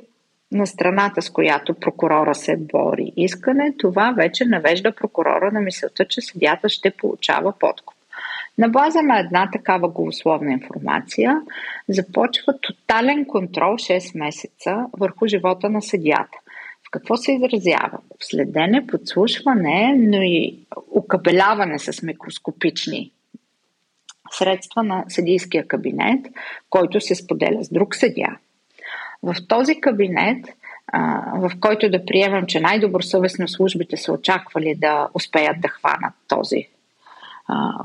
на 0.53 0.67
страната, 0.67 1.23
с 1.23 1.31
която 1.31 1.75
прокурора 1.75 2.35
се 2.35 2.57
бори 2.57 3.13
искане, 3.17 3.75
това 3.79 4.15
вече 4.17 4.45
навежда 4.45 4.93
прокурора 4.93 5.51
на 5.53 5.61
мисълта, 5.61 6.05
че 6.05 6.21
съдята 6.21 6.69
ще 6.69 6.91
получава 6.91 7.53
подкуп. 7.61 8.00
На 8.59 8.69
база 8.69 9.03
на 9.03 9.19
една 9.19 9.51
такава 9.51 9.89
голословна 9.89 10.53
информация 10.53 11.41
започва 11.89 12.61
тотален 12.61 13.25
контрол 13.25 13.75
6 13.75 14.19
месеца 14.19 14.87
върху 14.99 15.27
живота 15.27 15.71
на 15.71 15.83
съдията. 15.83 16.39
В 16.87 16.91
какво 16.91 17.17
се 17.17 17.33
изразява? 17.33 17.99
Следене, 18.21 18.87
подслушване, 18.87 19.95
но 19.99 20.23
и 20.23 20.59
окабеляване 20.91 21.79
с 21.79 22.03
микроскопични 22.03 23.13
средства 24.31 24.83
на 24.83 25.05
съдийския 25.09 25.69
кабинет, 25.69 26.27
който 26.71 27.01
се 27.01 27.15
споделя 27.15 27.65
с 27.65 27.71
друг 27.71 27.95
съдия. 27.95 28.39
В 29.23 29.37
този 29.49 29.81
кабинет 29.81 30.47
в 31.35 31.53
който 31.61 31.91
да 31.91 32.05
приемам, 32.05 32.47
че 32.47 32.61
най-добросъвестно 32.61 33.49
службите 33.49 33.97
са 33.97 34.13
очаквали 34.13 34.75
да 34.75 35.09
успеят 35.15 35.61
да 35.61 35.69
хванат 35.69 36.15
този 36.29 36.69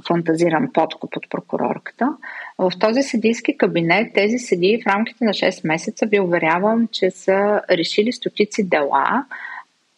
фантазиран 0.07 0.69
подкуп 0.73 1.17
от 1.17 1.29
прокурорката. 1.29 2.13
В 2.57 2.71
този 2.79 3.03
съдийски 3.03 3.57
кабинет 3.57 4.13
тези 4.13 4.37
съдии 4.37 4.81
в 4.83 4.87
рамките 4.87 5.25
на 5.25 5.31
6 5.31 5.67
месеца 5.67 6.05
ви 6.05 6.19
уверявам, 6.19 6.87
че 6.91 7.11
са 7.11 7.61
решили 7.71 8.11
стотици 8.11 8.69
дела, 8.69 9.25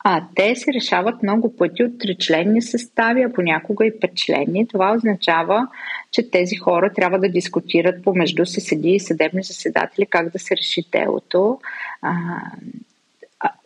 а 0.04 0.24
те 0.36 0.56
се 0.56 0.74
решават 0.74 1.24
много 1.24 1.56
пъти 1.56 1.84
от 1.84 2.00
тричленни 2.00 2.62
състави, 2.62 3.24
а 3.24 3.34
понякога 3.34 3.86
и 3.86 4.00
петчленни. 4.00 4.68
Това 4.68 4.94
означава, 4.96 5.68
че 6.12 6.32
тези 6.32 6.56
хора 6.56 6.94
трябва 6.94 7.20
да 7.20 7.30
дискутират 7.30 8.04
помежду 8.04 8.46
си 8.46 8.62
съдии 8.62 8.96
и 8.96 9.00
съдебни 9.00 9.44
заседатели 9.44 10.06
как 10.06 10.30
да 10.30 10.40
се 10.40 10.58
реши 10.58 10.84
делото 10.92 11.60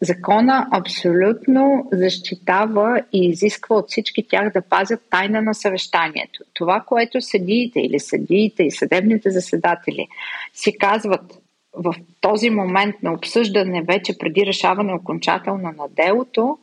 закона 0.02 0.68
абсолютно 0.72 1.90
защитава 1.92 3.02
и 3.14 3.26
изисква 3.28 3.76
от 3.76 3.90
всички 3.90 4.28
тях 4.28 4.54
да 4.54 4.62
пазят 4.62 5.02
тайна 5.10 5.42
на 5.42 5.54
съвещанието. 5.54 6.44
Това, 6.54 6.84
което 6.88 7.22
съдиите 7.22 7.80
или 7.80 8.00
съдиите 8.00 8.64
и 8.64 8.72
съдебните 8.72 9.30
заседатели 9.30 10.08
си 10.54 10.78
казват 10.78 11.42
в 11.74 11.96
този 12.22 12.50
момент 12.50 12.96
на 13.04 13.14
обсъждане, 13.14 13.84
вече 13.88 14.18
преди 14.18 14.46
решаване 14.46 14.94
окончателно 14.94 15.74
на 15.78 15.88
делото, 15.90 16.58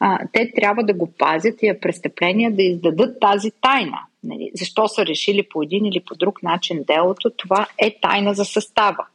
а, 0.00 0.18
те 0.32 0.52
трябва 0.56 0.82
да 0.82 0.94
го 0.94 1.12
пазят 1.18 1.62
и 1.62 1.68
е 1.68 1.80
престъпление 1.80 2.50
да 2.50 2.62
издадат 2.62 3.20
тази 3.20 3.50
тайна. 3.60 3.98
Нали? 4.24 4.50
Защо 4.54 4.88
са 4.88 5.06
решили 5.06 5.42
по 5.50 5.62
един 5.62 5.86
или 5.86 6.00
по 6.00 6.14
друг 6.14 6.42
начин 6.42 6.84
делото, 6.86 7.30
това 7.36 7.66
е 7.78 7.96
тайна 8.02 8.34
за 8.34 8.44
състава. 8.44 9.06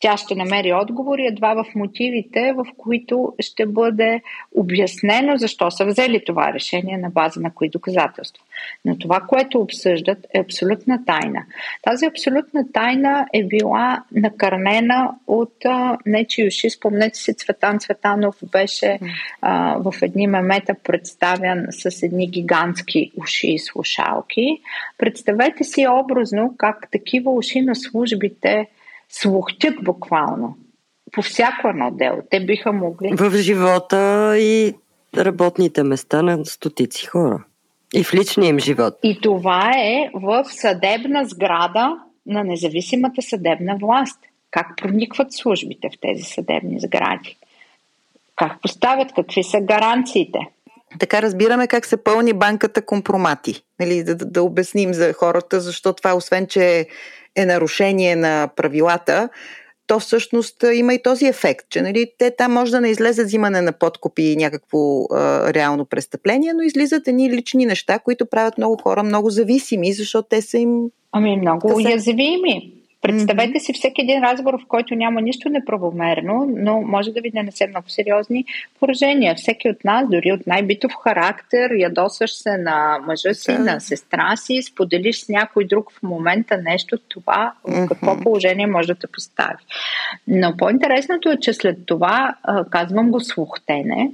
Тя 0.00 0.16
ще 0.16 0.34
намери 0.34 0.72
отговори 0.72 1.26
едва 1.26 1.54
в 1.54 1.74
мотивите, 1.74 2.52
в 2.56 2.66
които 2.76 3.34
ще 3.40 3.66
бъде 3.66 4.22
обяснено 4.54 5.36
защо 5.36 5.70
са 5.70 5.84
взели 5.84 6.24
това 6.26 6.52
решение 6.52 6.96
на 6.96 7.10
база 7.10 7.40
на 7.40 7.54
кои 7.54 7.68
доказателства. 7.68 8.44
Но 8.84 8.98
това, 8.98 9.20
което 9.20 9.60
обсъждат, 9.60 10.26
е 10.34 10.40
абсолютна 10.40 11.04
тайна. 11.04 11.44
Тази 11.82 12.06
абсолютна 12.06 12.72
тайна 12.72 13.26
е 13.32 13.44
била 13.44 14.04
накърнена 14.12 15.10
от 15.26 15.54
нечи 16.06 16.46
уши. 16.46 16.70
Спомнете 16.70 17.18
си, 17.18 17.34
Цветан 17.34 17.78
Цветанов 17.78 18.36
беше 18.52 18.98
а, 19.42 19.76
в 19.76 19.94
едни 20.02 20.26
мемета 20.26 20.74
представен 20.84 21.66
с 21.70 22.02
едни 22.02 22.26
гигантски 22.26 23.12
уши 23.16 23.52
и 23.52 23.58
слушалки. 23.58 24.60
Представете 24.98 25.64
си 25.64 25.86
образно 25.88 26.54
как 26.58 26.88
такива 26.90 27.30
уши 27.30 27.60
на 27.60 27.74
службите 27.74 28.66
слухтят 29.10 29.74
буквално 29.84 30.56
по 31.12 31.22
всяко 31.22 31.68
едно 31.68 31.90
дело. 31.90 32.18
Те 32.30 32.44
биха 32.44 32.72
могли. 32.72 33.14
В 33.14 33.30
живота 33.36 34.34
и 34.38 34.74
работните 35.16 35.82
места 35.82 36.22
на 36.22 36.44
стотици 36.44 37.06
хора. 37.06 37.44
И 37.94 38.04
в 38.04 38.14
личния 38.14 38.48
им 38.48 38.58
живот. 38.58 38.94
И 39.02 39.20
това 39.20 39.70
е 39.76 40.10
в 40.14 40.44
съдебна 40.44 41.24
сграда 41.24 41.98
на 42.26 42.44
независимата 42.44 43.22
съдебна 43.22 43.76
власт. 43.80 44.18
Как 44.50 44.66
проникват 44.76 45.32
службите 45.32 45.88
в 45.88 46.00
тези 46.00 46.22
съдебни 46.22 46.80
сгради? 46.80 47.36
Как 48.36 48.60
поставят? 48.62 49.12
Какви 49.12 49.44
са 49.44 49.60
гаранциите? 49.60 50.38
Така 50.98 51.22
разбираме 51.22 51.66
как 51.66 51.86
се 51.86 51.96
пълни 51.96 52.32
банката 52.32 52.82
компромати. 52.82 53.62
Нали, 53.80 54.04
да, 54.04 54.14
да, 54.14 54.24
да 54.24 54.42
обясним 54.42 54.94
за 54.94 55.12
хората, 55.12 55.60
защо 55.60 55.92
това, 55.92 56.14
освен 56.14 56.46
че 56.46 56.86
е 57.36 57.46
нарушение 57.46 58.16
на 58.16 58.48
правилата, 58.56 59.28
то 59.86 60.00
всъщност 60.00 60.64
има 60.74 60.94
и 60.94 61.02
този 61.02 61.26
ефект, 61.26 61.66
че 61.70 61.82
нали, 61.82 62.06
те 62.18 62.30
там 62.30 62.52
може 62.52 62.70
да 62.70 62.80
не 62.80 62.88
излезат 62.88 63.26
взимане 63.26 63.60
на 63.60 63.72
подкупи 63.72 64.22
и 64.22 64.36
някакво 64.36 65.04
а, 65.04 65.54
реално 65.54 65.84
престъпление, 65.84 66.52
но 66.52 66.62
излизат 66.62 67.08
едни 67.08 67.30
лични 67.30 67.66
неща, 67.66 67.98
които 67.98 68.26
правят 68.26 68.58
много 68.58 68.76
хора 68.82 69.02
много 69.02 69.30
зависими, 69.30 69.92
защото 69.92 70.28
те 70.28 70.42
са 70.42 70.58
им... 70.58 70.90
Ами 71.12 71.36
много 71.36 71.74
уязвими. 71.74 72.79
Представете 73.02 73.60
си 73.60 73.72
всеки 73.72 74.00
един 74.00 74.22
разговор, 74.22 74.54
в 74.54 74.66
който 74.68 74.94
няма 74.94 75.20
нищо 75.20 75.48
неправомерно, 75.48 76.52
но 76.56 76.80
може 76.80 77.12
да 77.12 77.20
ви 77.20 77.30
нанесе 77.34 77.66
много 77.66 77.88
сериозни 77.88 78.44
поражения. 78.80 79.34
Всеки 79.34 79.68
от 79.68 79.84
нас, 79.84 80.08
дори 80.10 80.32
от 80.32 80.46
най-битов 80.46 80.92
характер, 81.02 81.70
ядосваш 81.74 82.32
се 82.32 82.56
на 82.56 82.98
мъжа 83.06 83.34
си, 83.34 83.52
да. 83.52 83.58
на 83.58 83.80
сестра 83.80 84.36
си, 84.36 84.62
споделиш 84.62 85.24
с 85.24 85.28
някой 85.28 85.64
друг 85.64 85.92
в 85.92 86.02
момента 86.02 86.58
нещо, 86.58 86.98
това 87.08 87.52
в 87.64 87.86
какво 87.88 88.20
положение 88.20 88.66
може 88.66 88.88
да 88.88 88.94
те 88.94 89.06
постави. 89.06 89.64
Но 90.28 90.56
по-интересното 90.56 91.30
е, 91.30 91.40
че 91.40 91.52
след 91.52 91.78
това, 91.86 92.34
казвам 92.70 93.10
го 93.10 93.20
слухтене, 93.20 94.12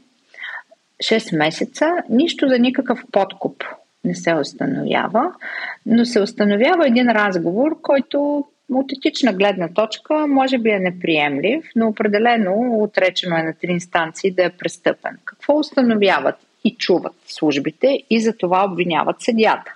6 1.04 1.38
месеца, 1.38 1.92
нищо 2.08 2.48
за 2.48 2.58
никакъв 2.58 3.00
подкуп 3.12 3.64
не 4.04 4.14
се 4.14 4.34
установява, 4.34 5.32
но 5.86 6.04
се 6.04 6.20
установява 6.20 6.86
един 6.86 7.08
разговор, 7.08 7.80
който 7.82 8.44
от 8.72 8.92
етична 8.92 9.32
гледна 9.32 9.68
точка 9.68 10.26
може 10.26 10.58
би 10.58 10.70
е 10.70 10.78
неприемлив, 10.78 11.64
но 11.76 11.88
определено 11.88 12.82
отречено 12.82 13.36
е 13.36 13.42
на 13.42 13.54
три 13.54 13.70
инстанции 13.70 14.30
да 14.30 14.44
е 14.44 14.50
престъпен. 14.50 15.18
Какво 15.24 15.58
установяват 15.58 16.34
и 16.64 16.76
чуват 16.76 17.14
службите 17.26 18.02
и 18.10 18.20
за 18.20 18.36
това 18.36 18.64
обвиняват 18.64 19.16
съдята? 19.20 19.72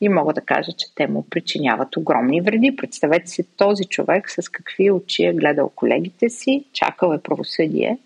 И 0.00 0.08
мога 0.08 0.32
да 0.32 0.40
кажа, 0.40 0.72
че 0.78 0.94
те 0.94 1.06
му 1.06 1.26
причиняват 1.30 1.96
огромни 1.96 2.40
вреди. 2.40 2.76
Представете 2.76 3.26
си 3.26 3.44
този 3.56 3.84
човек 3.84 4.30
с 4.30 4.48
какви 4.48 4.90
очи 4.90 5.24
е 5.24 5.32
гледал 5.32 5.72
колегите 5.74 6.28
си, 6.28 6.64
чакал 6.72 7.14
е 7.14 7.22
правосъдие. 7.22 7.98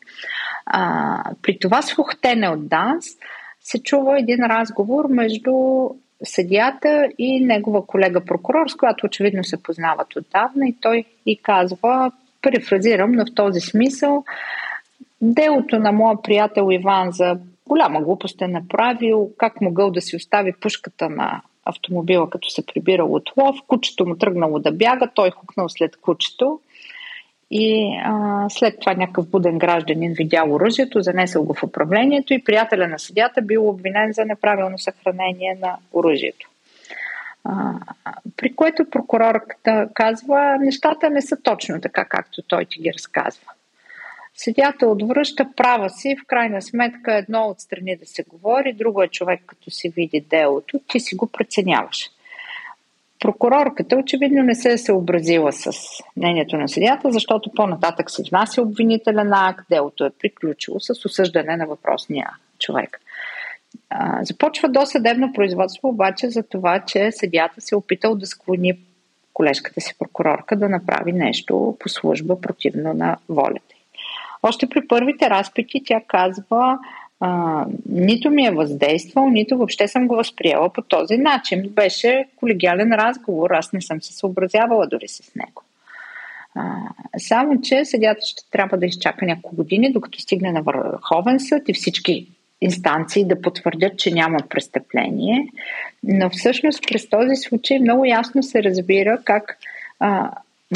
А, 0.66 1.24
при 1.42 1.58
това 1.58 1.82
слухтене 1.82 2.48
от 2.48 2.68
ДАНС 2.68 3.06
се 3.60 3.82
чува 3.82 4.18
един 4.18 4.44
разговор 4.44 5.06
между 5.08 5.52
съдията 6.24 7.08
и 7.18 7.40
негова 7.40 7.86
колега 7.86 8.24
прокурор, 8.24 8.68
с 8.68 8.74
която 8.74 9.06
очевидно 9.06 9.44
се 9.44 9.62
познават 9.62 10.16
отдавна 10.16 10.68
и 10.68 10.76
той 10.80 11.04
и 11.26 11.36
казва, 11.36 12.12
перефразирам, 12.42 13.12
но 13.12 13.26
в 13.26 13.34
този 13.34 13.60
смисъл, 13.60 14.24
делото 15.20 15.78
на 15.78 15.92
моя 15.92 16.22
приятел 16.22 16.68
Иван 16.70 17.12
за 17.12 17.38
голяма 17.68 18.02
глупост 18.02 18.42
е 18.42 18.48
направил, 18.48 19.30
как 19.38 19.60
могъл 19.60 19.90
да 19.90 20.00
си 20.00 20.16
остави 20.16 20.52
пушката 20.52 21.10
на 21.10 21.42
автомобила, 21.64 22.30
като 22.30 22.50
се 22.50 22.66
прибирал 22.66 23.14
от 23.14 23.32
лов, 23.36 23.56
кучето 23.66 24.06
му 24.06 24.16
тръгнало 24.16 24.58
да 24.58 24.72
бяга, 24.72 25.10
той 25.14 25.30
хукнал 25.30 25.68
след 25.68 25.96
кучето 25.96 26.60
и 27.54 28.00
а, 28.04 28.46
след 28.48 28.80
това 28.80 28.94
някакъв 28.94 29.28
буден 29.28 29.58
гражданин 29.58 30.12
видял 30.12 30.52
оръжието, 30.52 31.02
занесъл 31.02 31.44
го 31.44 31.54
в 31.54 31.62
управлението 31.62 32.34
и 32.34 32.44
приятеля 32.44 32.88
на 32.88 32.98
съдята 32.98 33.42
бил 33.42 33.68
обвинен 33.68 34.12
за 34.12 34.24
неправилно 34.24 34.78
съхранение 34.78 35.58
на 35.60 35.76
оръжието. 35.92 36.50
А, 37.44 37.72
при 38.36 38.56
което 38.56 38.90
прокурорката 38.90 39.88
казва, 39.94 40.56
нещата 40.60 41.10
не 41.10 41.22
са 41.22 41.36
точно 41.42 41.80
така, 41.80 42.04
както 42.04 42.42
той 42.42 42.64
ти 42.64 42.80
ги 42.80 42.92
разказва. 42.94 43.46
Съдята 44.34 44.86
отвръща 44.86 45.48
права 45.56 45.90
си, 45.90 46.16
в 46.22 46.26
крайна 46.26 46.62
сметка 46.62 47.16
едно 47.16 47.42
от 47.42 47.60
страни 47.60 47.96
да 47.96 48.06
се 48.06 48.22
говори, 48.22 48.72
друго 48.72 49.02
е 49.02 49.08
човек 49.08 49.40
като 49.46 49.70
си 49.70 49.88
види 49.88 50.20
делото, 50.20 50.80
ти 50.88 51.00
си 51.00 51.16
го 51.16 51.26
преценяваш. 51.26 52.10
Прокурорката 53.22 53.96
очевидно 53.96 54.42
не 54.42 54.54
се 54.54 54.72
е 54.72 54.78
съобразила 54.78 55.52
с 55.52 55.70
мнението 56.16 56.56
на 56.56 56.68
съдята, 56.68 57.12
защото 57.12 57.50
по-нататък 57.56 58.10
се 58.10 58.22
внася 58.30 58.62
обвинителен 58.62 59.32
акт, 59.32 59.66
делото 59.70 60.04
е 60.04 60.10
приключило 60.10 60.80
с 60.80 61.04
осъждане 61.04 61.56
на 61.56 61.66
въпросния 61.66 62.30
човек. 62.58 63.00
Започва 64.22 64.68
досъдебно 64.68 65.32
производство 65.32 65.88
обаче 65.88 66.30
за 66.30 66.42
това, 66.42 66.80
че 66.86 67.12
съдята 67.12 67.60
се 67.60 67.74
е 67.74 67.78
опитал 67.78 68.14
да 68.14 68.26
склони 68.26 68.78
колежката 69.34 69.80
си 69.80 69.94
прокурорка 69.98 70.56
да 70.56 70.68
направи 70.68 71.12
нещо 71.12 71.76
по 71.80 71.88
служба 71.88 72.40
противно 72.40 72.94
на 72.94 73.16
волята. 73.28 73.74
Още 74.42 74.68
при 74.68 74.86
първите 74.86 75.30
разпити 75.30 75.82
тя 75.84 76.00
казва, 76.08 76.78
а, 77.24 77.64
нито 77.88 78.30
ми 78.30 78.46
е 78.46 78.50
въздействал, 78.50 79.30
нито 79.30 79.56
въобще 79.56 79.88
съм 79.88 80.08
го 80.08 80.16
възприела 80.16 80.72
по 80.72 80.82
този 80.82 81.16
начин. 81.16 81.62
Беше 81.68 82.24
колегиален 82.36 82.92
разговор, 82.92 83.50
аз 83.50 83.72
не 83.72 83.80
съм 83.80 84.02
се 84.02 84.12
съобразявала 84.12 84.86
дори 84.86 85.08
с 85.08 85.34
него. 85.36 85.62
А, 86.54 86.74
само, 87.18 87.60
че 87.60 87.84
съдята 87.84 88.26
ще 88.26 88.50
трябва 88.50 88.78
да 88.78 88.86
изчака 88.86 89.26
няколко 89.26 89.56
години, 89.56 89.92
докато 89.92 90.20
стигне 90.20 90.52
на 90.52 90.62
Върховен 90.62 91.40
съд 91.40 91.68
и 91.68 91.74
всички 91.74 92.26
инстанции 92.60 93.24
да 93.24 93.42
потвърдят, 93.42 93.98
че 93.98 94.10
няма 94.10 94.38
престъпление. 94.48 95.48
Но 96.02 96.30
всъщност 96.30 96.82
през 96.88 97.08
този 97.08 97.36
случай 97.36 97.78
много 97.78 98.04
ясно 98.04 98.42
се 98.42 98.62
разбира 98.62 99.18
как 99.24 99.58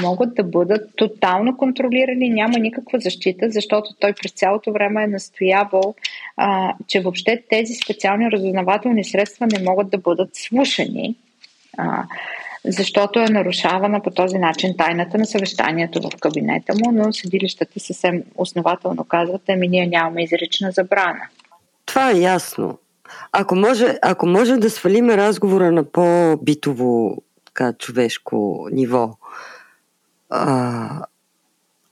могат 0.03 0.35
да 0.35 0.45
бъдат 0.45 0.91
тотално 0.97 1.57
контролирани, 1.57 2.29
няма 2.29 2.59
никаква 2.59 2.99
защита, 2.99 3.51
защото 3.51 3.91
той 4.01 4.13
през 4.13 4.33
цялото 4.33 4.73
време 4.73 5.03
е 5.03 5.07
настоявал, 5.07 5.95
а, 6.37 6.75
че 6.87 7.01
въобще 7.01 7.43
тези 7.51 7.75
специални 7.75 8.31
разузнавателни 8.31 9.05
средства 9.05 9.47
не 9.47 9.65
могат 9.65 9.91
да 9.91 9.99
бъдат 9.99 10.31
слушани, 10.33 11.17
а, 11.79 12.05
защото 12.65 13.21
е 13.21 13.29
нарушавана 13.29 14.03
по 14.03 14.11
този 14.11 14.39
начин 14.39 14.75
тайната 14.79 15.19
на 15.19 15.27
съвещанието 15.27 16.01
в 16.01 16.21
кабинета 16.21 16.73
му, 16.75 16.93
но 16.93 17.13
съдилищата 17.13 17.81
съвсем 17.81 18.23
основателно 18.37 19.05
казват, 19.05 19.43
ами 19.49 19.69
ние 19.69 19.87
нямаме 19.87 20.23
изрична 20.23 20.71
забрана. 20.71 21.29
Това 21.87 22.11
е 22.11 22.21
ясно. 22.21 22.79
Ако 23.33 23.55
може, 23.55 23.99
ако 24.03 24.27
може 24.27 24.57
да 24.57 24.71
свалиме 24.71 25.17
разговора 25.17 25.73
на 25.73 25.85
по-битово 25.85 27.23
човешко 27.79 28.69
ниво, 28.73 29.11
а, 30.31 31.07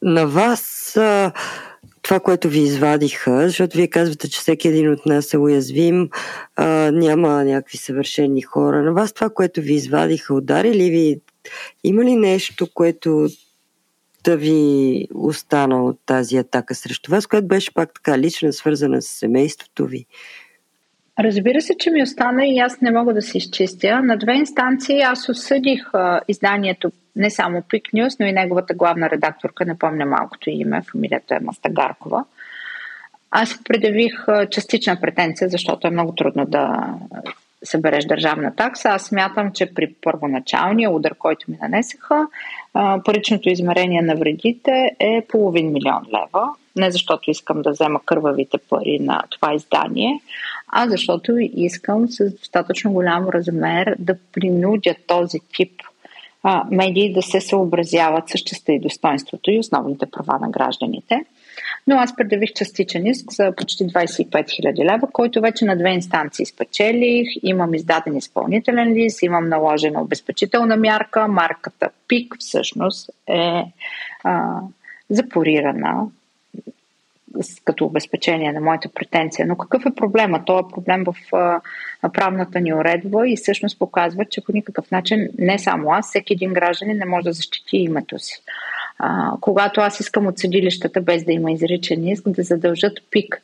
на 0.02 0.26
вас 0.26 0.96
а, 0.96 1.32
това, 2.02 2.20
което 2.20 2.48
ви 2.48 2.60
извадиха, 2.60 3.48
защото 3.48 3.76
вие 3.76 3.88
казвате, 3.88 4.30
че 4.30 4.40
всеки 4.40 4.68
един 4.68 4.92
от 4.92 5.06
нас 5.06 5.34
е 5.34 5.38
уязвим, 5.38 6.08
а, 6.56 6.66
няма 6.90 7.44
някакви 7.44 7.78
съвършени 7.78 8.42
хора. 8.42 8.82
На 8.82 8.92
вас 8.92 9.12
това, 9.12 9.30
което 9.30 9.60
ви 9.60 9.74
извадиха, 9.74 10.34
удари 10.34 10.74
ли 10.74 10.90
ви? 10.90 11.20
Има 11.84 12.04
ли 12.04 12.16
нещо, 12.16 12.68
което 12.74 13.28
да 14.24 14.36
ви 14.36 15.08
остана 15.14 15.84
от 15.84 15.98
тази 16.06 16.36
атака 16.36 16.74
срещу 16.74 17.10
вас, 17.10 17.26
което 17.26 17.46
беше 17.46 17.74
пак 17.74 17.94
така 17.94 18.18
лична, 18.18 18.52
свързана 18.52 19.02
с 19.02 19.06
семейството 19.08 19.86
ви? 19.86 20.06
Разбира 21.18 21.60
се, 21.60 21.74
че 21.78 21.90
ми 21.90 22.02
остана 22.02 22.46
и 22.46 22.58
аз 22.58 22.80
не 22.80 22.90
мога 22.90 23.14
да 23.14 23.22
се 23.22 23.38
изчистя. 23.38 24.02
На 24.02 24.16
две 24.16 24.34
инстанции 24.34 25.00
аз 25.00 25.28
осъдих 25.28 25.94
а, 25.94 26.20
изданието 26.28 26.92
не 27.16 27.30
само 27.30 27.62
Пик 27.62 27.84
News, 27.84 28.16
но 28.20 28.26
и 28.26 28.32
неговата 28.32 28.74
главна 28.74 29.10
редакторка, 29.10 29.64
не 29.64 29.78
помня 29.78 30.06
малкото 30.06 30.50
име, 30.50 30.82
фамилията 30.92 31.34
е 31.34 31.40
Мастагаркова. 31.40 32.24
Аз 33.30 33.64
предявих 33.64 34.28
а, 34.28 34.46
частична 34.46 35.00
претенция, 35.00 35.48
защото 35.48 35.86
е 35.86 35.90
много 35.90 36.14
трудно 36.14 36.46
да 36.46 36.94
събереш 37.64 38.04
държавна 38.04 38.56
такса. 38.56 38.88
Аз 38.88 39.02
смятам, 39.02 39.52
че 39.52 39.74
при 39.74 39.94
първоначалния 40.02 40.90
удар, 40.90 41.14
който 41.18 41.50
ми 41.50 41.58
нанесеха, 41.62 42.26
паричното 43.04 43.48
измерение 43.48 44.02
на 44.02 44.16
вредите 44.16 44.90
е 45.00 45.26
половин 45.28 45.72
милион 45.72 46.02
лева. 46.06 46.48
Не 46.76 46.90
защото 46.90 47.30
искам 47.30 47.62
да 47.62 47.70
взема 47.70 48.00
кървавите 48.04 48.58
пари 48.58 48.98
на 49.00 49.22
това 49.30 49.54
издание, 49.54 50.20
а 50.76 50.88
защото 50.88 51.36
искам 51.38 52.08
с 52.08 52.30
достатъчно 52.30 52.92
голям 52.92 53.28
размер 53.28 53.96
да 53.98 54.16
принудя 54.32 54.94
този 55.06 55.38
тип 55.56 55.72
медии 56.70 57.12
да 57.12 57.22
се 57.22 57.40
съобразяват 57.40 58.28
с 58.28 58.38
честа 58.38 58.72
и 58.72 58.80
достоинството 58.80 59.50
и 59.50 59.58
основните 59.58 60.06
права 60.06 60.38
на 60.38 60.50
гражданите. 60.50 61.24
Но 61.86 61.96
аз 61.96 62.16
предавих 62.16 62.52
частичен 62.52 63.06
иск 63.06 63.32
за 63.32 63.52
почти 63.56 63.84
25 63.84 64.30
000 64.30 64.94
лева, 64.94 65.08
който 65.12 65.40
вече 65.40 65.64
на 65.64 65.76
две 65.76 65.90
инстанции 65.90 66.46
спечелих. 66.46 67.28
Имам 67.42 67.74
издаден 67.74 68.16
изпълнителен 68.16 68.92
лист, 68.92 69.22
имам 69.22 69.48
наложена 69.48 70.02
обезпечителна 70.02 70.76
мярка. 70.76 71.28
Марката 71.28 71.90
ПИК 72.08 72.34
всъщност 72.38 73.10
е 73.28 73.62
а, 74.24 74.60
запорирана 75.10 76.06
като 77.64 77.84
обезпечение 77.84 78.52
на 78.52 78.60
моята 78.60 78.88
претенция. 78.94 79.46
Но 79.46 79.56
какъв 79.56 79.86
е 79.86 79.94
проблема? 79.94 80.44
Това 80.44 80.58
е 80.58 80.74
проблем 80.74 81.04
в 81.04 81.14
а, 81.32 81.60
правната 82.12 82.60
ни 82.60 82.74
уредба 82.74 83.28
и 83.28 83.36
всъщност 83.36 83.78
показва, 83.78 84.24
че 84.24 84.44
по 84.44 84.52
никакъв 84.52 84.90
начин 84.90 85.28
не 85.38 85.58
само 85.58 85.90
аз, 85.90 86.08
всеки 86.08 86.32
един 86.32 86.52
гражданин 86.52 86.96
не 86.96 87.06
може 87.06 87.24
да 87.24 87.32
защити 87.32 87.76
името 87.76 88.18
си 88.18 88.42
а, 88.98 89.32
когато 89.40 89.80
аз 89.80 90.00
искам 90.00 90.26
от 90.26 90.38
съдилищата, 90.38 91.00
без 91.00 91.24
да 91.24 91.32
има 91.32 91.52
изричен 91.52 92.08
иск, 92.08 92.30
да 92.30 92.42
задължат 92.42 92.98
ПИК 93.10 93.42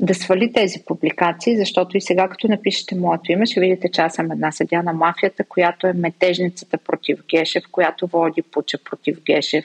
да 0.00 0.14
свали 0.14 0.52
тези 0.52 0.82
публикации, 0.86 1.56
защото 1.56 1.96
и 1.96 2.00
сега, 2.00 2.28
като 2.28 2.48
напишете 2.48 2.94
моето 2.94 3.32
име, 3.32 3.46
ще 3.46 3.60
видите, 3.60 3.90
че 3.90 4.00
аз 4.00 4.14
съм 4.14 4.32
една 4.32 4.52
съдя 4.52 4.82
на 4.82 4.92
мафията, 4.92 5.44
която 5.44 5.86
е 5.86 5.92
метежницата 5.92 6.78
против 6.78 7.18
Гешев, 7.28 7.64
която 7.72 8.06
води 8.06 8.42
пуча 8.42 8.78
против 8.84 9.20
Гешев. 9.24 9.64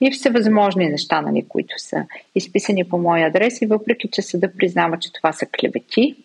И 0.00 0.10
всевъзможни 0.10 0.88
неща, 0.88 1.20
нали, 1.20 1.44
които 1.48 1.74
са 1.78 2.06
изписани 2.34 2.84
по 2.84 2.98
мой 2.98 3.24
адрес. 3.24 3.62
И 3.62 3.66
въпреки, 3.66 4.08
че 4.12 4.22
съда 4.22 4.52
признава, 4.58 4.98
че 4.98 5.12
това 5.12 5.32
са 5.32 5.46
клевети, 5.46 6.16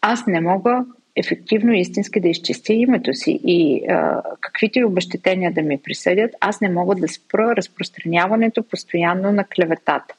аз 0.00 0.26
не 0.26 0.40
мога 0.40 0.84
ефективно 1.16 1.72
и 1.72 1.80
истински 1.80 2.20
да 2.20 2.28
изчистя 2.28 2.72
името 2.72 3.14
си. 3.14 3.40
И 3.44 3.86
а, 3.88 4.22
каквито 4.40 4.78
и 4.78 4.84
обещетения 4.84 5.52
да 5.52 5.62
ми 5.62 5.78
присъдят, 5.82 6.34
аз 6.40 6.60
не 6.60 6.68
мога 6.68 6.94
да 6.94 7.08
спра 7.08 7.56
разпространяването 7.56 8.62
постоянно 8.62 9.32
на 9.32 9.44
клеветата. 9.44 10.14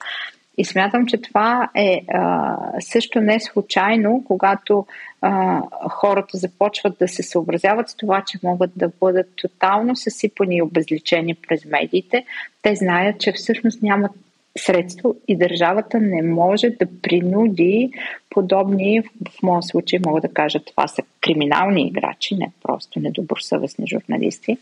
И 0.58 0.66
смятам, 0.66 1.06
че 1.06 1.18
това 1.18 1.70
е 1.76 2.02
а, 2.08 2.58
също 2.80 3.22
не 3.22 3.40
случайно, 3.40 4.24
когато 4.28 4.86
а, 5.22 5.62
хората 5.90 6.38
започват 6.38 6.98
да 7.00 7.08
се 7.08 7.24
съобразяват 7.24 7.90
с 7.90 7.96
това, 7.96 8.24
че 8.28 8.40
могат 8.44 8.72
да 8.76 8.92
бъдат 9.00 9.28
тотално 9.36 9.96
съсипани 9.96 10.58
и 10.58 10.62
обезличени 10.62 11.36
през 11.36 11.66
медиите. 11.66 12.26
Те 12.62 12.76
знаят, 12.76 13.20
че 13.20 13.32
всъщност 13.32 13.82
нямат 13.82 14.12
средство 14.58 15.16
и 15.28 15.38
държавата 15.38 16.00
не 16.00 16.22
може 16.22 16.70
да 16.70 16.86
принуди 17.02 17.92
подобни, 18.30 19.02
в 19.02 19.44
моя 19.44 19.64
случай 19.64 20.00
мога 20.06 20.22
да 20.22 20.34
кажа, 20.34 20.60
това 20.60 20.88
са 20.88 21.02
криминални 21.22 21.88
играчи, 21.88 22.36
не 22.36 22.52
просто 22.64 23.00
недобросъвестни 23.00 23.88
журналисти, 23.88 24.58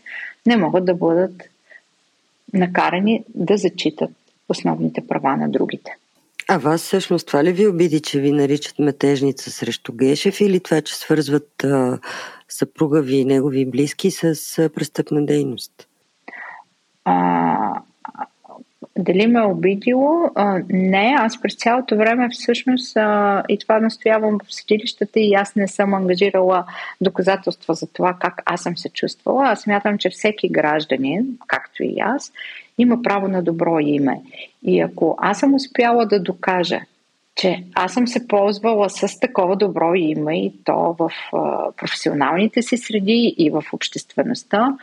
не 0.46 0.56
могат 0.56 0.84
да 0.84 0.94
бъдат 0.94 1.42
накарани 2.52 3.24
да 3.34 3.56
зачитат 3.56 4.10
основните 4.48 5.06
права 5.06 5.36
на 5.36 5.48
другите. 5.48 5.96
А 6.48 6.58
вас 6.58 6.82
всъщност 6.82 7.26
това 7.26 7.44
ли 7.44 7.52
ви 7.52 7.66
обиди, 7.66 8.00
че 8.00 8.20
ви 8.20 8.32
наричат 8.32 8.78
метежница 8.78 9.50
срещу 9.50 9.92
Гешев 9.92 10.40
или 10.40 10.60
това, 10.60 10.80
че 10.80 10.96
свързват 10.96 11.64
а, 11.64 11.98
съпруга 12.48 13.02
ви 13.02 13.16
и 13.16 13.24
негови 13.24 13.66
близки 13.66 14.10
с 14.10 14.58
а, 14.58 14.68
престъпна 14.68 15.26
дейност? 15.26 15.88
А, 17.04 17.82
дали 18.98 19.26
ме 19.26 19.38
е 19.38 19.42
обидило? 19.42 20.30
А, 20.34 20.60
не, 20.68 21.16
аз 21.18 21.40
през 21.40 21.56
цялото 21.56 21.96
време 21.96 22.28
всъщност 22.32 22.96
а, 22.96 23.42
и 23.48 23.58
това 23.58 23.80
настоявам 23.80 24.38
в 24.44 24.54
съдилищата 24.54 25.20
и 25.20 25.34
аз 25.34 25.56
не 25.56 25.68
съм 25.68 25.94
ангажирала 25.94 26.64
доказателства 27.00 27.74
за 27.74 27.86
това 27.86 28.16
как 28.20 28.42
аз 28.46 28.62
съм 28.62 28.76
се 28.76 28.88
чувствала. 28.88 29.48
Аз 29.48 29.60
смятам, 29.60 29.98
че 29.98 30.10
всеки 30.10 30.48
гражданин, 30.48 31.38
както 31.46 31.82
и 31.82 31.94
аз, 32.00 32.32
има 32.78 33.02
право 33.02 33.28
на 33.28 33.42
добро 33.42 33.78
име. 33.80 34.20
И 34.62 34.80
ако 34.80 35.14
аз 35.18 35.38
съм 35.38 35.54
успяла 35.54 36.06
да 36.06 36.20
докажа, 36.20 36.80
че 37.36 37.64
аз 37.74 37.92
съм 37.92 38.08
се 38.08 38.28
ползвала 38.28 38.90
с 38.90 39.20
такова 39.20 39.56
добро 39.56 39.94
име 39.94 40.44
и 40.44 40.52
то 40.64 40.96
в 40.98 41.10
а, 41.32 41.72
професионалните 41.76 42.62
си 42.62 42.76
среди 42.76 43.34
и 43.38 43.50
в 43.50 43.64
обществеността, 43.72 44.76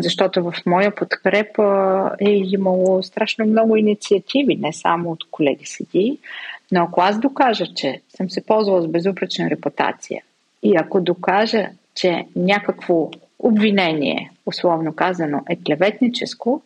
защото 0.00 0.42
в 0.42 0.54
моя 0.66 0.94
подкрепа 0.94 2.10
е 2.20 2.30
имало 2.30 3.02
страшно 3.02 3.46
много 3.46 3.76
инициативи, 3.76 4.56
не 4.56 4.72
само 4.72 5.10
от 5.10 5.24
колеги 5.30 5.66
седи, 5.66 6.18
но 6.72 6.82
ако 6.82 7.00
аз 7.00 7.20
докажа, 7.20 7.66
че 7.74 8.00
съм 8.16 8.30
се 8.30 8.46
ползвала 8.46 8.82
с 8.82 8.88
безупречна 8.88 9.50
репутация 9.50 10.22
и 10.62 10.76
ако 10.76 11.00
докажа, 11.00 11.68
че 11.94 12.26
някакво 12.36 13.10
обвинение, 13.38 14.30
условно 14.46 14.92
казано, 14.92 15.42
е 15.50 15.56
клеветническо, 15.56 16.62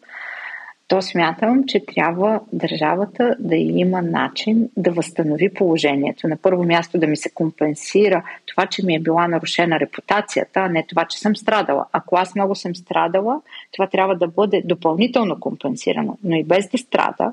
то 0.88 1.02
смятам, 1.02 1.64
че 1.66 1.86
трябва 1.86 2.40
държавата 2.52 3.36
да 3.38 3.56
има 3.56 4.02
начин 4.02 4.68
да 4.76 4.92
възстанови 4.92 5.54
положението. 5.54 6.28
На 6.28 6.36
първо 6.36 6.64
място 6.64 6.98
да 6.98 7.06
ми 7.06 7.16
се 7.16 7.30
компенсира 7.30 8.22
това, 8.46 8.66
че 8.66 8.86
ми 8.86 8.94
е 8.94 9.00
била 9.00 9.28
нарушена 9.28 9.80
репутацията, 9.80 10.60
а 10.60 10.68
не 10.68 10.86
това, 10.86 11.04
че 11.04 11.18
съм 11.18 11.36
страдала. 11.36 11.86
Ако 11.92 12.16
аз 12.16 12.34
много 12.34 12.54
съм 12.54 12.74
страдала, 12.74 13.40
това 13.72 13.86
трябва 13.86 14.16
да 14.16 14.28
бъде 14.28 14.62
допълнително 14.64 15.40
компенсирано. 15.40 16.18
Но 16.24 16.36
и 16.36 16.44
без 16.44 16.68
да 16.68 16.78
страда, 16.78 17.32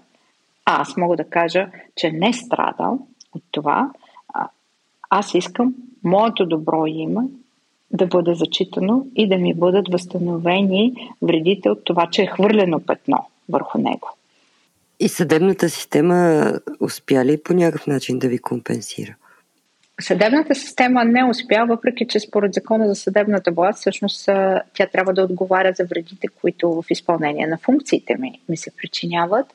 аз 0.66 0.98
мога 0.98 1.18
да 1.18 1.30
кажа, 1.30 1.68
че 1.96 2.12
не 2.12 2.34
страдал 2.34 3.00
от 3.36 3.44
това, 3.52 3.92
аз 5.10 5.34
искам 5.34 5.76
моето 6.04 6.46
добро 6.46 6.86
име 6.88 7.22
да 7.92 8.08
бъде 8.08 8.34
зачитано 8.34 9.06
и 9.16 9.30
да 9.30 9.38
ми 9.38 9.54
бъдат 9.54 9.88
възстановени 9.92 10.94
вредите 11.22 11.70
от 11.70 11.86
това, 11.86 12.08
че 12.12 12.22
е 12.22 12.28
хвърлено 12.28 12.80
петно 12.80 13.26
върху 13.54 13.78
него. 13.78 14.10
И 15.00 15.10
съдебната 15.10 15.70
система 15.70 16.52
успя 16.80 17.26
ли 17.26 17.44
по 17.44 17.54
някакъв 17.54 17.88
начин 17.88 18.20
да 18.20 18.28
ви 18.28 18.38
компенсира? 18.38 19.16
Съдебната 20.02 20.56
система 20.56 21.06
не 21.06 21.26
успя, 21.26 21.66
въпреки 21.68 22.08
че 22.08 22.20
според 22.20 22.54
закона 22.54 22.88
за 22.88 22.96
съдебната 22.96 23.52
власт, 23.52 23.80
всъщност 23.80 24.26
тя 24.74 24.88
трябва 24.92 25.14
да 25.14 25.24
отговаря 25.24 25.74
за 25.76 25.86
вредите, 25.86 26.28
които 26.42 26.72
в 26.72 26.84
изпълнение 26.90 27.48
на 27.48 27.58
функциите 27.58 28.16
ми, 28.20 28.40
ми 28.50 28.58
се 28.58 28.72
причиняват. 28.78 29.46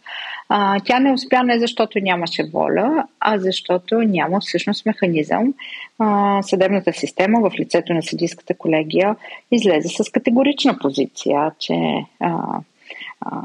А, 0.49 0.81
тя 0.81 1.01
не 1.01 1.13
успя 1.13 1.43
не 1.43 1.59
защото 1.59 1.99
нямаше 1.99 2.45
воля, 2.53 3.07
а 3.21 3.39
защото 3.39 4.03
няма 4.03 4.41
всъщност 4.41 4.87
механизъм. 4.87 5.55
А, 5.99 6.43
съдебната 6.43 6.93
система 6.93 7.51
в 7.51 7.59
лицето 7.59 7.95
на 7.95 8.03
съдийската 8.03 8.55
колегия 8.55 9.17
излезе 9.51 9.89
с 9.89 10.11
категорична 10.11 10.79
позиция, 10.79 11.53
че 11.59 11.75
а, 12.21 12.61
а, 13.21 13.41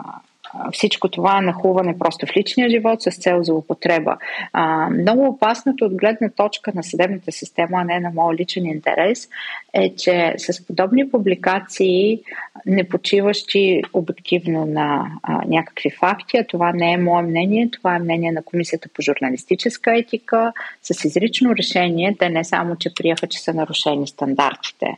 всичко 0.74 1.10
това 1.10 1.41
нахуване 1.41 1.97
просто 1.99 2.26
в 2.26 2.38
личния 2.38 2.70
живот 2.70 3.01
с 3.01 3.12
цел 3.12 3.43
за 3.43 3.54
употреба. 3.54 4.18
А, 4.54 4.89
много 4.89 5.26
опасното 5.26 5.86
от 5.86 5.95
гледна 5.95 6.30
точка 6.30 6.72
на 6.76 6.84
съдебната 6.84 7.32
система, 7.32 7.78
а 7.82 7.84
не 7.84 7.99
на 7.99 8.12
моят 8.16 8.39
личен 8.39 8.66
интерес, 8.66 9.30
е, 9.74 9.95
че 9.95 10.34
с 10.38 10.66
подобни 10.66 11.12
публикации, 11.12 12.20
не 12.66 12.89
почиващи 12.89 13.82
обективно 13.93 14.66
на 14.66 15.12
а, 15.24 15.41
някакви 15.47 15.89
факти, 15.89 16.38
а 16.38 16.47
това 16.47 16.72
не 16.74 16.93
е 16.93 16.97
мое 16.97 17.22
мнение, 17.22 17.70
това 17.72 17.95
е 17.95 17.99
мнение 17.99 18.32
на 18.32 18.43
Комисията 18.43 18.89
по 18.93 19.01
журналистическа 19.01 19.97
етика, 19.97 20.54
с 20.82 21.06
изрично 21.06 21.56
решение, 21.56 22.16
те 22.20 22.30
не 22.30 22.43
само, 22.43 22.76
че 22.76 22.93
приеха, 22.93 23.28
че 23.28 23.39
са 23.39 23.54
нарушени 23.54 24.08
стандартите 24.08 24.97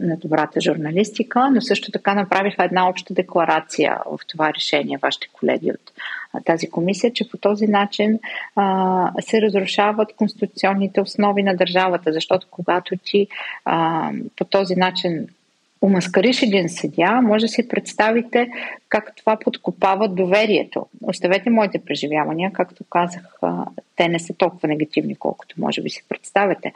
на 0.00 0.16
добрата 0.16 0.60
журналистика, 0.60 1.50
но 1.50 1.60
също 1.60 1.92
така 1.92 2.14
направиха 2.14 2.64
една 2.64 2.88
обща 2.88 3.14
декларация 3.14 3.98
в 4.06 4.18
това 4.28 4.54
решение, 4.54 4.98
вашите 5.02 5.28
колеги 5.32 5.70
от 5.70 5.92
тази 6.44 6.70
комисия, 6.70 7.12
че 7.12 7.28
по 7.28 7.36
този 7.36 7.66
начин 7.66 8.18
а, 8.56 9.12
се 9.20 9.42
разрушават 9.42 10.12
конституционните 10.16 11.00
основи 11.00 11.42
на 11.42 11.56
държавата, 11.56 12.12
защото 12.12 12.46
когато 12.50 12.96
ти 12.96 13.26
а, 13.64 14.10
по 14.36 14.44
този 14.44 14.74
начин 14.74 15.26
умаскариш 15.82 16.42
един 16.42 16.68
съдя, 16.68 17.20
може 17.22 17.44
да 17.44 17.48
си 17.48 17.68
представите 17.68 18.48
как 18.88 19.12
това 19.16 19.36
подкопава 19.36 20.08
доверието. 20.08 20.86
Оставете 21.02 21.50
моите 21.50 21.78
преживявания, 21.78 22.52
както 22.52 22.84
казах, 22.90 23.40
те 23.96 24.08
не 24.08 24.18
са 24.18 24.34
толкова 24.34 24.68
негативни, 24.68 25.16
колкото 25.16 25.60
може 25.60 25.82
би 25.82 25.90
си 25.90 26.04
представяте. 26.08 26.72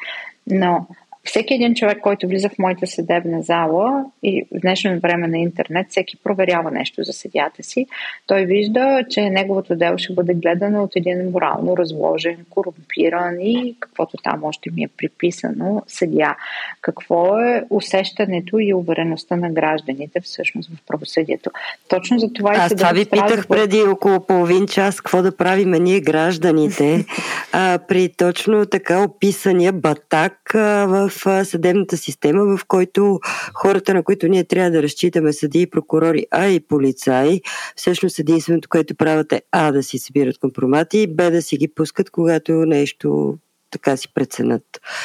Но 0.47 0.87
всеки 1.25 1.55
един 1.55 1.75
човек, 1.75 2.01
който 2.01 2.27
влиза 2.27 2.49
в 2.49 2.59
моята 2.59 2.87
съдебна 2.87 3.43
зала 3.43 4.05
и 4.23 4.47
в 4.55 4.61
днешно 4.61 5.01
време 5.01 5.29
на 5.29 5.39
интернет, 5.39 5.87
всеки 5.91 6.17
проверява 6.17 6.71
нещо 6.71 7.03
за 7.03 7.13
съдята 7.13 7.63
си, 7.63 7.87
той 8.27 8.45
вижда, 8.45 9.05
че 9.11 9.31
неговото 9.31 9.77
дело 9.77 9.99
ще 9.99 10.13
бъде 10.13 10.35
гледано 10.35 10.83
от 10.83 10.97
един 10.97 11.31
морално 11.31 11.77
разложен, 11.77 12.37
корумпиран 12.51 13.41
и 13.41 13.77
каквото 13.81 14.17
там 14.23 14.45
още 14.45 14.71
ми 14.71 14.83
е 14.83 14.89
приписано 14.89 15.83
съдя. 15.87 16.37
Какво 16.81 17.39
е 17.39 17.65
усещането 17.71 18.59
и 18.59 18.75
увереността 18.75 19.37
на 19.37 19.51
гражданите 19.51 20.21
всъщност 20.21 20.71
в 20.71 20.87
правосъдието? 20.87 21.51
Точно 21.89 22.19
за 22.19 22.33
това 22.33 22.51
Аз 22.57 22.75
това 22.75 22.93
ви 22.93 23.05
питах 23.05 23.49
преди 23.49 23.83
около 23.83 24.21
половин 24.21 24.67
час, 24.67 25.01
какво 25.01 25.23
да 25.23 25.37
правиме 25.37 25.79
ние 25.79 26.01
гражданите 26.01 27.07
а, 27.53 27.79
при 27.89 28.09
точно 28.09 28.67
така 28.67 29.03
описания 29.03 29.73
батак 29.73 30.55
а, 30.55 30.87
в 30.87 31.10
в 31.11 31.45
съдебната 31.45 31.97
система, 31.97 32.57
в 32.57 32.65
който 32.65 33.21
хората, 33.55 33.95
на 33.95 34.03
които 34.03 34.29
ние 34.29 34.45
трябва 34.45 34.71
да 34.71 34.83
разчитаме, 34.83 35.33
съди 35.33 35.63
и 35.63 35.71
прокурори, 35.71 36.27
а 36.31 36.47
и 36.47 36.61
полицаи, 36.61 37.41
всъщност 37.77 38.19
единственото, 38.19 38.69
което 38.69 38.95
правят 38.95 39.33
е 39.33 39.43
А 39.53 39.73
да 39.73 39.83
си 39.83 39.99
събират 39.99 40.39
компромати 40.39 40.99
и 40.99 41.07
Б 41.07 41.31
да 41.31 41.43
си 41.43 41.57
ги 41.57 41.69
пускат, 41.69 42.11
когато 42.11 42.53
нещо 42.53 43.39
така 43.71 43.97
си 43.97 44.15
преценят. 44.15 44.63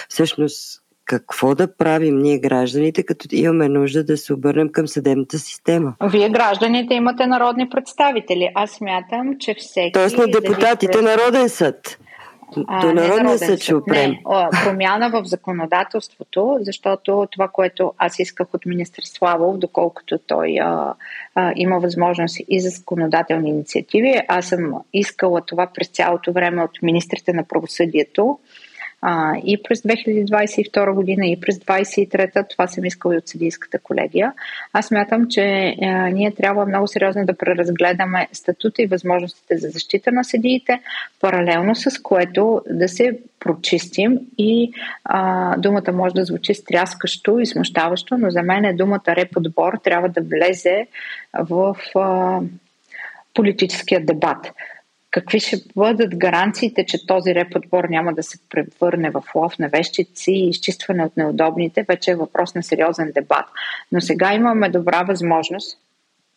Всъщност, 0.10 0.82
какво 1.06 1.56
да 1.56 1.78
правим 1.78 2.18
ние 2.18 2.38
гражданите, 2.38 3.04
като 3.04 3.28
имаме 3.32 3.70
нужда 3.70 4.04
да 4.04 4.18
се 4.18 4.34
обърнем 4.34 4.70
към 4.70 4.88
съдебната 4.88 5.40
система? 5.40 5.94
Вие 6.04 6.30
гражданите 6.30 6.94
имате 6.94 7.28
народни 7.28 7.70
представители. 7.70 8.50
Аз 8.56 8.72
смятам, 8.72 9.34
че 9.40 9.56
всеки... 9.60 9.92
Тоест 9.92 10.18
на 10.18 10.28
депутатите 10.28 11.02
народен 11.02 11.50
съд. 11.50 11.98
До 12.82 12.94
народния 12.94 13.38
съд 13.38 13.62
ще 13.62 13.76
опрем. 13.76 14.12
Не, 14.12 14.24
промяна 14.64 15.10
в 15.10 15.26
законодателството, 15.26 16.58
защото 16.62 17.28
това, 17.32 17.48
което 17.48 17.94
аз 17.98 18.20
исках 18.20 18.54
от 18.54 18.66
министр 18.66 19.02
Славов, 19.06 19.58
доколкото 19.58 20.18
той 20.28 20.58
а, 20.62 20.94
а, 21.36 21.54
има 21.56 21.80
възможност 21.80 22.38
и 22.50 22.62
за 22.62 22.70
законодателни 22.70 23.50
инициативи, 23.50 24.22
аз 24.28 24.48
съм 24.48 24.74
искала 24.94 25.42
това 25.42 25.68
през 25.68 25.88
цялото 25.88 26.34
време 26.34 26.64
от 26.64 26.82
министрите 26.82 27.34
на 27.34 27.44
правосъдието, 27.44 28.40
а, 29.02 29.34
и 29.46 29.64
през 29.64 29.82
2022 29.82 30.94
година, 30.94 31.28
и 31.28 31.40
през 31.40 31.60
2023. 31.60 32.50
Това 32.50 32.68
съм 32.68 32.86
искала 32.86 33.16
и 33.16 33.18
от 33.18 33.28
съдийската 33.28 33.80
колегия. 33.80 34.34
Аз 34.74 34.92
мятам, 34.92 35.28
че 35.30 35.76
а, 35.82 36.10
ние 36.10 36.32
трябва 36.32 36.66
много 36.66 36.88
сериозно 36.88 37.26
да 37.26 37.38
преразгледаме 37.38 38.28
статута 38.32 38.82
и 38.82 38.88
възможностите 38.88 39.58
за 39.58 39.70
защита 39.70 40.12
на 40.12 40.24
съдиите, 40.24 40.82
паралелно 41.22 41.76
с 41.76 42.02
което 42.02 42.62
да 42.70 42.88
се 42.88 43.20
прочистим 43.40 44.20
и 44.38 44.72
а, 45.04 45.58
думата 45.58 45.92
може 45.94 46.16
да 46.16 46.26
звучи 46.26 46.54
стряскащо 46.54 47.40
и 47.40 47.46
смущаващо, 47.46 48.18
но 48.18 48.30
за 48.30 48.42
мен 48.42 48.66
е 48.66 48.74
думата 48.74 49.02
реподбор 49.08 49.74
трябва 49.84 50.10
да 50.10 50.22
влезе 50.22 50.88
в 51.34 51.76
а, 51.96 52.40
политическия 53.34 54.06
дебат. 54.06 54.52
Какви 55.16 55.40
ще 55.40 55.58
бъдат 55.76 56.16
гаранциите, 56.16 56.86
че 56.86 57.08
този 57.08 57.36
реподбор 57.36 57.84
няма 57.84 58.14
да 58.14 58.24
се 58.24 58.38
превърне 58.50 59.10
в 59.10 59.24
лов 59.36 59.60
на 59.60 59.70
вещици 59.70 60.32
и 60.32 60.50
изчистване 60.50 61.06
от 61.06 61.18
неудобните, 61.18 61.86
вече 61.88 62.12
е 62.12 62.16
въпрос 62.16 62.56
на 62.56 62.64
сериозен 62.64 63.12
дебат. 63.16 63.46
Но 63.92 64.02
сега 64.02 64.34
имаме 64.34 64.70
добра 64.70 65.04
възможност 65.04 65.78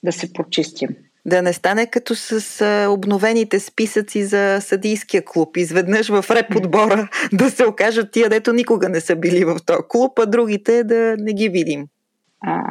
да 0.02 0.12
се 0.12 0.32
почистим. 0.32 0.88
Да 1.26 1.42
не 1.42 1.52
стане 1.52 1.86
като 1.86 2.14
с 2.14 2.86
обновените 2.90 3.60
списъци 3.60 4.24
за 4.24 4.58
съдийския 4.60 5.24
клуб. 5.24 5.56
Изведнъж 5.56 6.08
в 6.08 6.24
реподбора 6.30 7.08
да 7.32 7.50
се 7.50 7.66
окажат 7.66 8.10
тия, 8.12 8.28
дето 8.28 8.52
никога 8.52 8.88
не 8.88 9.00
са 9.00 9.16
били 9.16 9.44
в 9.44 9.56
този 9.66 9.82
клуб, 9.88 10.18
а 10.18 10.26
другите 10.26 10.84
да 10.84 11.16
не 11.18 11.32
ги 11.32 11.48
видим. 11.48 11.86
А, 12.40 12.62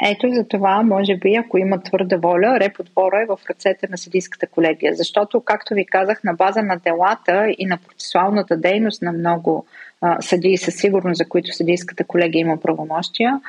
ето 0.00 0.28
за 0.30 0.48
това, 0.48 0.82
може 0.82 1.16
би, 1.16 1.34
ако 1.34 1.58
има 1.58 1.82
твърда 1.82 2.16
воля, 2.16 2.60
реподбора 2.60 3.22
е 3.22 3.26
в 3.26 3.38
ръцете 3.50 3.86
на 3.90 3.98
съдийската 3.98 4.46
колегия. 4.46 4.94
Защото, 4.94 5.40
както 5.40 5.74
ви 5.74 5.86
казах, 5.86 6.24
на 6.24 6.34
база 6.34 6.62
на 6.62 6.76
делата 6.76 7.54
и 7.58 7.66
на 7.66 7.78
процесуалната 7.88 8.56
дейност 8.56 9.02
на 9.02 9.12
много 9.12 9.66
съдии 10.20 10.58
със 10.58 10.74
сигурност, 10.74 11.18
за 11.18 11.28
които 11.28 11.52
съдийската 11.52 12.04
колегия 12.04 12.40
има 12.40 12.60
правомощия, 12.60 13.40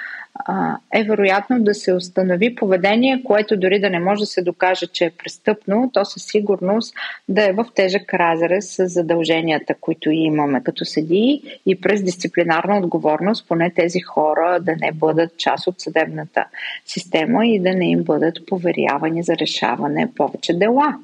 е 0.93 1.03
вероятно 1.03 1.63
да 1.63 1.73
се 1.73 1.93
установи 1.93 2.55
поведение, 2.55 3.23
което 3.23 3.57
дори 3.57 3.79
да 3.79 3.89
не 3.89 3.99
може 3.99 4.19
да 4.19 4.25
се 4.25 4.41
докаже, 4.41 4.87
че 4.87 5.05
е 5.05 5.11
престъпно, 5.11 5.91
то 5.93 6.05
със 6.05 6.23
сигурност 6.23 6.93
да 7.29 7.49
е 7.49 7.53
в 7.53 7.65
тежък 7.75 8.13
разрез 8.13 8.75
с 8.75 8.87
задълженията, 8.87 9.75
които 9.81 10.11
имаме 10.11 10.63
като 10.63 10.85
съдии 10.85 11.41
и 11.65 11.81
през 11.81 12.03
дисциплинарна 12.03 12.77
отговорност, 12.77 13.47
поне 13.47 13.71
тези 13.75 13.99
хора 13.99 14.59
да 14.61 14.75
не 14.75 14.91
бъдат 14.91 15.37
част 15.37 15.67
от 15.67 15.81
съдебната 15.81 16.45
система 16.85 17.47
и 17.47 17.59
да 17.59 17.73
не 17.73 17.89
им 17.89 18.03
бъдат 18.03 18.45
поверявани 18.47 19.23
за 19.23 19.37
решаване 19.37 20.09
повече 20.15 20.53
дела. 20.53 20.95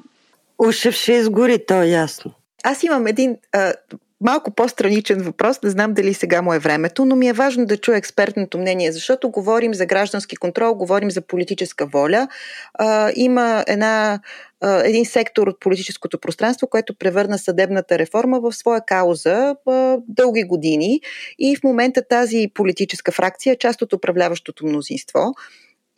Ушев 0.58 0.94
ще 0.94 1.12
изгори, 1.12 1.58
то 1.66 1.82
е 1.82 1.86
ясно. 1.86 2.32
Аз 2.64 2.82
имам 2.82 3.06
един 3.06 3.36
а, 3.52 3.72
малко 4.20 4.50
по-страничен 4.50 5.22
въпрос, 5.22 5.62
не 5.62 5.70
знам 5.70 5.94
дали 5.94 6.14
сега 6.14 6.42
му 6.42 6.54
е 6.54 6.58
времето, 6.58 7.04
но 7.04 7.16
ми 7.16 7.28
е 7.28 7.32
важно 7.32 7.66
да 7.66 7.76
чуя 7.76 7.96
експертното 7.96 8.58
мнение, 8.58 8.92
защото 8.92 9.30
говорим 9.30 9.74
за 9.74 9.86
граждански 9.86 10.36
контрол, 10.36 10.74
говорим 10.74 11.10
за 11.10 11.20
политическа 11.20 11.86
воля. 11.86 12.28
А, 12.74 13.12
има 13.16 13.64
една, 13.68 14.20
а, 14.60 14.84
един 14.84 15.04
сектор 15.06 15.46
от 15.46 15.60
политическото 15.60 16.18
пространство, 16.18 16.66
което 16.66 16.94
превърна 16.94 17.38
съдебната 17.38 17.98
реформа 17.98 18.40
в 18.40 18.52
своя 18.52 18.80
кауза 18.86 19.56
а, 19.66 19.98
дълги 20.08 20.44
години. 20.44 21.00
И 21.38 21.56
в 21.56 21.64
момента 21.64 22.02
тази 22.08 22.50
политическа 22.54 23.12
фракция 23.12 23.52
е 23.52 23.58
част 23.58 23.82
от 23.82 23.92
управляващото 23.92 24.66
мнозинство. 24.66 25.34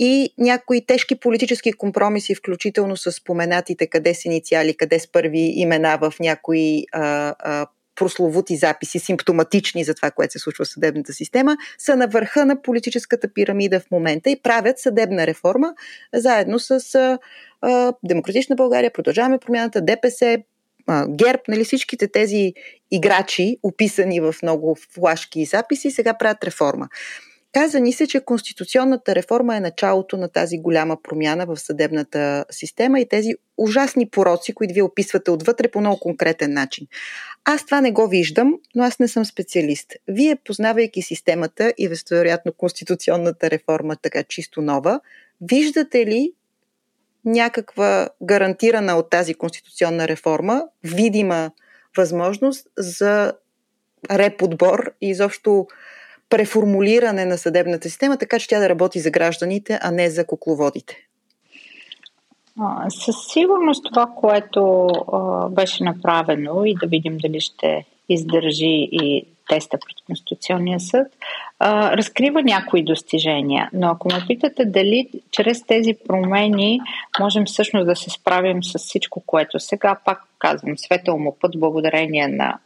И 0.02 0.34
някои 0.38 0.86
тежки 0.86 1.14
политически 1.20 1.72
компромиси, 1.72 2.34
включително 2.34 2.96
с 2.96 3.12
споменатите 3.12 3.86
къде 3.86 4.14
с 4.14 4.24
инициали, 4.24 4.76
къде 4.76 4.98
с 4.98 5.12
първи 5.12 5.52
имена 5.56 5.98
в 6.00 6.14
някои 6.20 6.84
а, 6.92 7.34
а, 7.38 7.66
прословути 8.00 8.56
записи, 8.56 8.98
симптоматични 8.98 9.84
за 9.84 9.94
това, 9.94 10.10
което 10.10 10.32
се 10.32 10.38
случва 10.38 10.64
в 10.64 10.68
съдебната 10.68 11.12
система, 11.12 11.56
са 11.78 11.96
на 11.96 12.06
върха 12.06 12.46
на 12.46 12.62
политическата 12.62 13.32
пирамида 13.34 13.80
в 13.80 13.90
момента 13.90 14.30
и 14.30 14.42
правят 14.42 14.78
съдебна 14.78 15.26
реформа 15.26 15.74
заедно 16.14 16.58
с 16.58 16.94
а, 17.62 17.92
Демократична 18.04 18.56
България, 18.56 18.92
Продължаваме 18.92 19.38
промяната, 19.38 19.80
ДПС, 19.80 20.38
а, 20.86 21.06
ГЕРБ, 21.08 21.42
нали, 21.48 21.64
всичките 21.64 22.08
тези 22.08 22.52
играчи, 22.90 23.56
описани 23.62 24.20
в 24.20 24.34
много 24.42 24.76
флашки 24.94 25.40
и 25.40 25.46
записи, 25.46 25.90
сега 25.90 26.14
правят 26.14 26.44
реформа. 26.44 26.88
Каза 27.52 27.80
ни 27.80 27.92
се, 27.92 28.06
че 28.06 28.24
конституционната 28.24 29.14
реформа 29.14 29.56
е 29.56 29.60
началото 29.60 30.16
на 30.16 30.28
тази 30.28 30.58
голяма 30.58 31.02
промяна 31.02 31.46
в 31.46 31.56
съдебната 31.56 32.44
система 32.50 33.00
и 33.00 33.08
тези 33.08 33.34
ужасни 33.56 34.10
пороци, 34.10 34.54
които 34.54 34.74
вие 34.74 34.82
описвате 34.82 35.30
отвътре 35.30 35.68
по 35.68 35.80
много 35.80 36.00
конкретен 36.00 36.52
начин. 36.52 36.86
Аз 37.44 37.64
това 37.64 37.80
не 37.80 37.92
го 37.92 38.08
виждам, 38.08 38.54
но 38.74 38.82
аз 38.82 38.98
не 38.98 39.08
съм 39.08 39.24
специалист. 39.24 39.92
Вие, 40.08 40.36
познавайки 40.36 41.02
системата 41.02 41.74
и 41.78 41.90
вероятно 42.10 42.52
конституционната 42.52 43.50
реформа 43.50 43.96
така 43.96 44.22
чисто 44.22 44.62
нова, 44.62 45.00
виждате 45.40 46.06
ли 46.06 46.32
някаква 47.24 48.08
гарантирана 48.22 48.96
от 48.96 49.10
тази 49.10 49.34
конституционна 49.34 50.08
реформа, 50.08 50.64
видима 50.84 51.50
възможност 51.96 52.66
за 52.78 53.32
реподбор 54.10 54.92
и 55.00 55.08
изобщо 55.08 55.66
преформулиране 56.30 57.24
на 57.24 57.38
съдебната 57.38 57.88
система, 57.88 58.18
така 58.18 58.38
че 58.38 58.48
тя 58.48 58.58
да 58.58 58.68
работи 58.68 59.00
за 59.00 59.10
гражданите, 59.10 59.78
а 59.82 59.90
не 59.90 60.10
за 60.10 60.26
кукловодите? 60.26 60.96
със 62.88 63.16
сигурност 63.32 63.84
това, 63.84 64.06
което 64.16 64.86
а, 64.86 65.48
беше 65.48 65.84
направено 65.84 66.64
и 66.64 66.74
да 66.74 66.86
видим 66.86 67.18
дали 67.18 67.40
ще 67.40 67.84
издържи 68.08 68.88
и 68.92 69.24
теста 69.48 69.78
пред 69.78 70.06
Конституционния 70.06 70.80
съд, 70.80 71.06
а, 71.58 71.96
разкрива 71.96 72.42
някои 72.42 72.84
достижения. 72.84 73.70
Но 73.72 73.88
ако 73.88 74.08
ме 74.08 74.24
питате 74.28 74.64
дали 74.64 75.08
чрез 75.30 75.66
тези 75.66 75.94
промени 76.08 76.80
можем 77.20 77.44
всъщност 77.44 77.86
да 77.86 77.96
се 77.96 78.10
справим 78.10 78.64
с 78.64 78.78
всичко, 78.78 79.22
което 79.26 79.58
сега, 79.58 79.96
пак 80.04 80.22
казвам, 80.38 80.78
светъл 80.78 81.18
му 81.18 81.36
път, 81.40 81.60
благодарение 81.60 82.28
на 82.28 82.58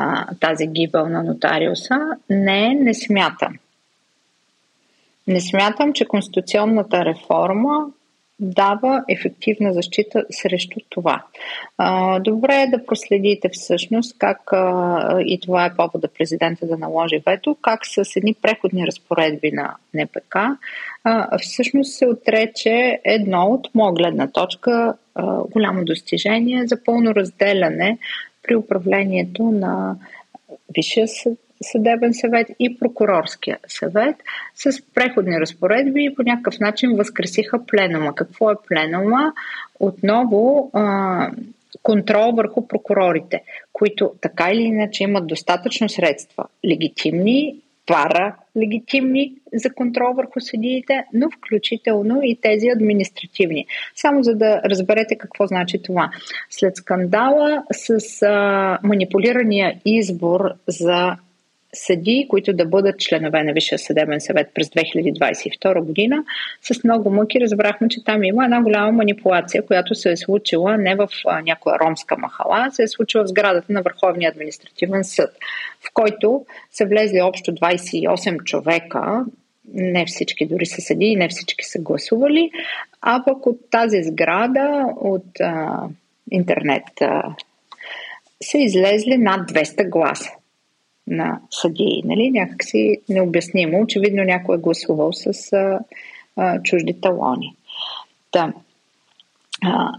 а, 0.00 0.26
тази 0.40 0.66
гибел 0.66 1.08
на 1.08 1.22
нотариуса, 1.22 1.98
не, 2.30 2.74
не 2.74 2.94
смятам. 2.94 3.58
Не 5.26 5.40
смятам, 5.40 5.92
че 5.92 6.04
конституционната 6.04 7.04
реформа 7.04 7.86
дава 8.40 9.04
ефективна 9.08 9.72
защита 9.72 10.24
срещу 10.30 10.80
това. 10.88 11.22
Добре 12.20 12.62
е 12.62 12.66
да 12.66 12.86
проследите 12.86 13.48
всъщност 13.52 14.18
как, 14.18 14.40
и 15.20 15.38
това 15.42 15.64
е 15.64 15.74
повода 15.76 16.08
президента 16.08 16.66
да 16.66 16.78
наложи 16.78 17.22
вето, 17.26 17.56
как 17.62 17.80
с 17.86 18.16
едни 18.16 18.34
преходни 18.34 18.86
разпоредби 18.86 19.52
на 19.52 19.74
НПК 19.94 20.36
всъщност 21.40 21.92
се 21.92 22.06
отрече 22.06 23.00
едно 23.04 23.46
от 23.46 23.68
моя 23.74 23.92
гледна 23.92 24.30
точка 24.30 24.94
голямо 25.50 25.84
достижение 25.84 26.66
за 26.66 26.84
пълно 26.84 27.14
разделяне 27.14 27.98
при 28.48 28.56
управлението 28.56 29.42
на 29.42 29.96
Висшия 30.74 31.08
съд 31.08 31.38
съдебен 31.62 32.14
съвет 32.14 32.46
и 32.58 32.78
прокурорския 32.78 33.58
съвет 33.66 34.16
с 34.54 34.82
преходни 34.94 35.40
разпоредби 35.40 36.04
и 36.04 36.14
по 36.14 36.22
някакъв 36.22 36.60
начин 36.60 36.96
възкресиха 36.96 37.66
пленума. 37.66 38.14
Какво 38.14 38.50
е 38.50 38.54
пленума? 38.68 39.32
Отново 39.80 40.70
контрол 41.82 42.32
върху 42.32 42.68
прокурорите, 42.68 43.42
които 43.72 44.12
така 44.20 44.50
или 44.50 44.62
иначе 44.62 45.04
имат 45.04 45.26
достатъчно 45.26 45.88
средства, 45.88 46.44
легитимни, 46.70 47.56
пара 47.88 48.36
легитимни 48.56 49.34
за 49.54 49.74
контрол 49.74 50.14
върху 50.14 50.40
съдиите, 50.40 51.04
но 51.14 51.30
включително 51.30 52.20
и 52.22 52.38
тези 52.42 52.68
административни. 52.68 53.66
Само 53.96 54.22
за 54.22 54.34
да 54.34 54.60
разберете 54.64 55.18
какво 55.18 55.46
значи 55.46 55.82
това. 55.82 56.10
След 56.50 56.76
скандала 56.76 57.62
с 57.72 58.22
а, 58.22 58.78
манипулирания 58.82 59.80
избор 59.84 60.40
за 60.66 61.16
съдии, 61.86 62.28
които 62.28 62.52
да 62.52 62.66
бъдат 62.66 63.00
членове 63.00 63.44
на 63.44 63.52
Висшия 63.52 63.78
съдебен 63.78 64.20
съвет 64.20 64.50
през 64.54 64.68
2022 64.68 65.80
година. 65.80 66.24
С 66.62 66.84
много 66.84 67.10
мъки 67.10 67.40
разбрахме, 67.40 67.88
че 67.88 68.04
там 68.04 68.24
има 68.24 68.44
една 68.44 68.62
голяма 68.62 68.92
манипулация, 68.92 69.66
която 69.66 69.94
се 69.94 70.12
е 70.12 70.16
случила 70.16 70.78
не 70.78 70.96
в 70.96 71.08
някоя 71.44 71.78
ромска 71.78 72.16
махала, 72.18 72.70
се 72.70 72.82
е 72.82 72.88
случила 72.88 73.24
в 73.24 73.28
сградата 73.28 73.72
на 73.72 73.82
Върховния 73.82 74.30
административен 74.30 75.04
съд, 75.04 75.30
в 75.80 75.90
който 75.94 76.44
са 76.70 76.86
влезли 76.86 77.20
общо 77.20 77.52
28 77.52 78.44
човека, 78.44 79.24
не 79.74 80.06
всички 80.06 80.46
дори 80.46 80.66
са 80.66 80.80
съдии, 80.80 81.16
не 81.16 81.28
всички 81.28 81.64
са 81.64 81.78
гласували, 81.78 82.50
а 83.02 83.24
пък 83.24 83.46
от 83.46 83.70
тази 83.70 84.02
сграда, 84.02 84.84
от 84.96 85.40
а, 85.40 85.82
интернет, 86.30 86.82
а, 87.00 87.22
са 88.42 88.58
излезли 88.58 89.18
над 89.18 89.50
200 89.50 89.88
гласа 89.88 90.30
на 91.10 91.40
съдии. 91.50 92.02
Нали? 92.04 92.30
Някакси 92.30 93.00
необяснимо. 93.08 93.80
Очевидно 93.80 94.24
някой 94.24 94.56
е 94.56 94.60
гласувал 94.60 95.12
с 95.12 95.52
а, 95.52 95.80
а, 96.36 96.62
чужди 96.62 97.00
талони. 97.00 97.56
Да. 98.32 98.52
А, 99.64 99.92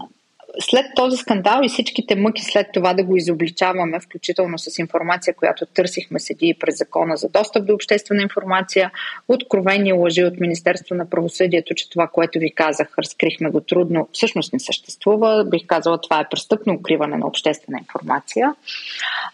след 0.58 0.86
този 0.96 1.16
скандал 1.16 1.60
и 1.62 1.68
всичките 1.68 2.16
мъки 2.16 2.44
след 2.44 2.66
това 2.72 2.94
да 2.94 3.04
го 3.04 3.16
изобличаваме, 3.16 4.00
включително 4.00 4.58
с 4.58 4.78
информация, 4.78 5.34
която 5.34 5.66
търсихме 5.66 6.20
седи 6.20 6.56
през 6.60 6.78
закона 6.78 7.16
за 7.16 7.28
достъп 7.28 7.66
до 7.66 7.74
обществена 7.74 8.22
информация, 8.22 8.90
откровени 9.28 9.92
лъжи 9.92 10.24
от 10.24 10.40
Министерство 10.40 10.94
на 10.94 11.10
правосъдието, 11.10 11.74
че 11.74 11.90
това, 11.90 12.06
което 12.06 12.38
ви 12.38 12.54
казах, 12.54 12.98
разкрихме 12.98 13.50
го 13.50 13.60
трудно, 13.60 14.08
всъщност 14.12 14.52
не 14.52 14.60
съществува. 14.60 15.44
Бих 15.50 15.66
казала, 15.66 16.00
това 16.00 16.20
е 16.20 16.28
престъпно 16.30 16.74
укриване 16.74 17.16
на 17.16 17.26
обществена 17.26 17.78
информация. 17.78 18.54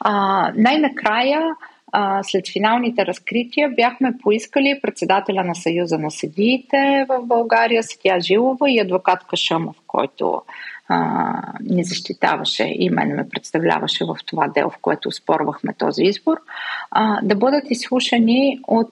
А, 0.01 0.53
най-накрая 0.57 1.41
а, 1.93 2.23
след 2.23 2.49
финалните 2.53 3.07
разкрития 3.07 3.71
бяхме 3.71 4.13
поискали 4.23 4.81
председателя 4.83 5.45
на 5.45 5.55
Съюза 5.55 5.99
на 5.99 6.11
съдиите 6.11 7.07
в 7.09 7.23
България, 7.23 7.83
Сетя 7.83 8.21
Жилова 8.21 8.71
и 8.71 8.81
адвокат 8.81 9.27
Кашъмов, 9.27 9.77
който 9.87 10.43
а, 10.89 11.33
ни 11.61 11.85
защитаваше 11.85 12.65
и 12.79 12.91
мен 12.91 13.09
ме 13.09 13.29
представляваше 13.29 14.05
в 14.05 14.17
това 14.27 14.49
дело, 14.49 14.71
в 14.71 14.79
което 14.83 15.11
спорвахме 15.11 15.75
този 15.75 16.03
избор, 16.03 16.37
а, 16.91 17.21
да 17.23 17.35
бъдат 17.35 17.71
изслушани 17.71 18.59
от 18.69 18.91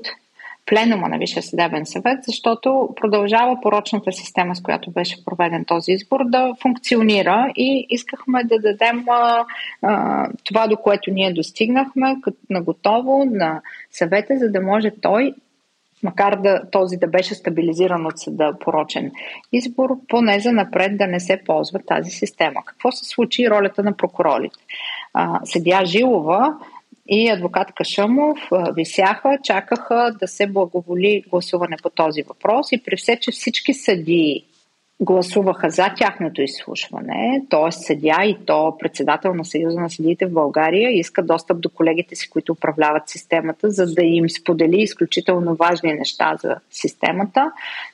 пленума 0.66 1.09
на 1.09 1.19
Висшия 1.19 1.43
съдебен 1.43 1.87
съвет, 1.87 2.25
защото 2.27 2.89
продължава 3.01 3.61
порочната 3.62 4.12
система, 4.12 4.57
с 4.57 4.62
която 4.62 4.91
беше 4.91 5.25
проведен 5.25 5.65
този 5.65 5.93
избор, 5.93 6.21
да 6.25 6.55
функционира 6.62 7.53
и 7.57 7.87
искахме 7.91 8.45
да 8.45 8.59
дадем 8.59 9.05
а, 9.09 9.45
а, 9.83 10.29
това, 10.45 10.66
до 10.66 10.77
което 10.77 11.11
ние 11.11 11.33
достигнахме, 11.33 12.16
като 12.23 12.39
на 12.51 12.62
готово 12.62 13.25
на 13.25 13.61
съвета, 13.91 14.39
за 14.39 14.51
да 14.51 14.61
може 14.61 14.91
той 15.03 15.35
макар 16.05 16.37
да 16.37 16.63
този 16.71 16.97
да 16.97 17.07
беше 17.07 17.35
стабилизиран 17.35 18.07
от 18.07 18.19
съда 18.19 18.57
порочен 18.61 19.13
избор, 19.53 19.91
поне 20.09 20.41
за 20.41 20.53
напред 20.53 20.97
да 20.97 21.07
не 21.07 21.21
се 21.21 21.41
ползва 21.47 21.79
тази 21.87 22.11
система. 22.11 22.63
Какво 22.67 22.93
се 22.93 23.05
случи 23.05 23.51
ролята 23.51 23.83
на 23.83 23.97
прокурорите? 23.97 24.59
Съдя 25.45 25.81
Жилова 25.85 26.55
и 27.09 27.31
адвокат 27.31 27.73
Кашъмов 27.73 28.39
висяха, 28.77 29.39
чакаха 29.43 30.17
да 30.21 30.29
се 30.29 30.47
благоволи 30.47 31.25
гласуване 31.31 31.77
по 31.83 31.91
този 31.91 32.23
въпрос 32.23 32.73
и 32.73 32.83
при 32.83 32.97
все, 32.97 33.17
че 33.17 33.31
всички 33.31 33.75
съдии 33.75 34.45
гласуваха 35.01 35.71
за 35.71 35.95
тяхното 35.97 36.43
изслушване, 36.43 37.43
т.е. 37.51 37.73
съдя 37.73 38.25
и 38.25 38.39
то 38.47 38.77
председател 38.79 39.35
на 39.35 39.45
Съюза 39.45 39.81
на 39.81 39.91
съдиите 39.91 40.27
в 40.27 40.33
България 40.33 40.91
иска 40.91 41.23
достъп 41.23 41.61
до 41.61 41.71
колегите 41.71 42.16
си, 42.16 42.31
които 42.31 42.53
управляват 42.53 43.09
системата, 43.09 43.71
за 43.71 43.87
да 43.95 44.03
им 44.03 44.31
сподели 44.31 44.83
изключително 44.83 45.55
важни 45.55 45.93
неща 45.93 46.37
за 46.43 46.57
системата, 46.71 47.53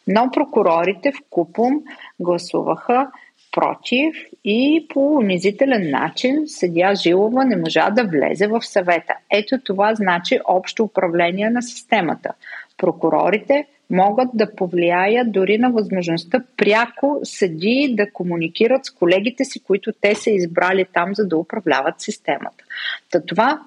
но 0.09 0.31
прокурорите 0.33 1.13
в 1.13 1.17
Купум 1.31 1.83
гласуваха 2.21 3.11
против 3.53 4.15
и 4.45 4.87
по 4.89 5.15
унизителен 5.15 5.91
начин 5.91 6.43
съдя 6.47 6.95
Жилова 6.95 7.45
не 7.45 7.57
можа 7.57 7.91
да 7.91 8.05
влезе 8.05 8.47
в 8.47 8.63
съвета. 8.63 9.15
Ето 9.31 9.59
това 9.65 9.95
значи 9.95 10.39
общо 10.45 10.85
управление 10.85 11.51
на 11.51 11.63
системата. 11.63 12.33
Прокурорите 12.79 13.67
могат 13.91 14.29
да 14.35 14.55
повлияят 14.55 15.33
дори 15.33 15.59
на 15.59 15.71
възможността 15.71 16.45
пряко 16.57 17.21
съди 17.23 17.95
да 17.97 18.13
комуникират 18.13 18.87
с 18.87 18.91
колегите 18.91 19.45
си, 19.45 19.61
които 19.61 19.93
те 20.01 20.15
са 20.15 20.31
избрали 20.31 20.87
там, 20.93 21.15
за 21.15 21.29
да 21.29 21.37
управляват 21.37 22.01
системата. 22.01 22.65
Та 23.11 23.21
това 23.27 23.61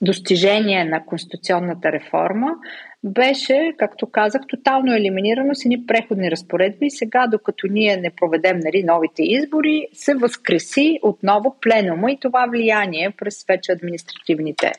достижение 0.00 0.84
на 0.84 1.04
конституционната 1.06 1.92
реформа 1.92 2.48
беше, 3.04 3.74
както 3.78 4.10
казах, 4.10 4.42
тотално 4.48 4.94
елиминирано 4.94 5.54
с 5.54 5.64
едни 5.64 5.86
преходни 5.86 6.30
разпоредби 6.30 6.90
сега, 6.90 7.26
докато 7.26 7.66
ние 7.70 7.96
не 7.96 8.10
проведем 8.10 8.58
нали, 8.64 8.82
новите 8.82 9.22
избори, 9.22 9.86
се 9.92 10.14
възкреси 10.14 10.98
отново 11.02 11.56
пленума 11.60 12.12
и 12.12 12.18
това 12.20 12.46
влияние 12.50 13.10
през 13.18 13.44
вече 13.48 13.72
административните 13.72 14.72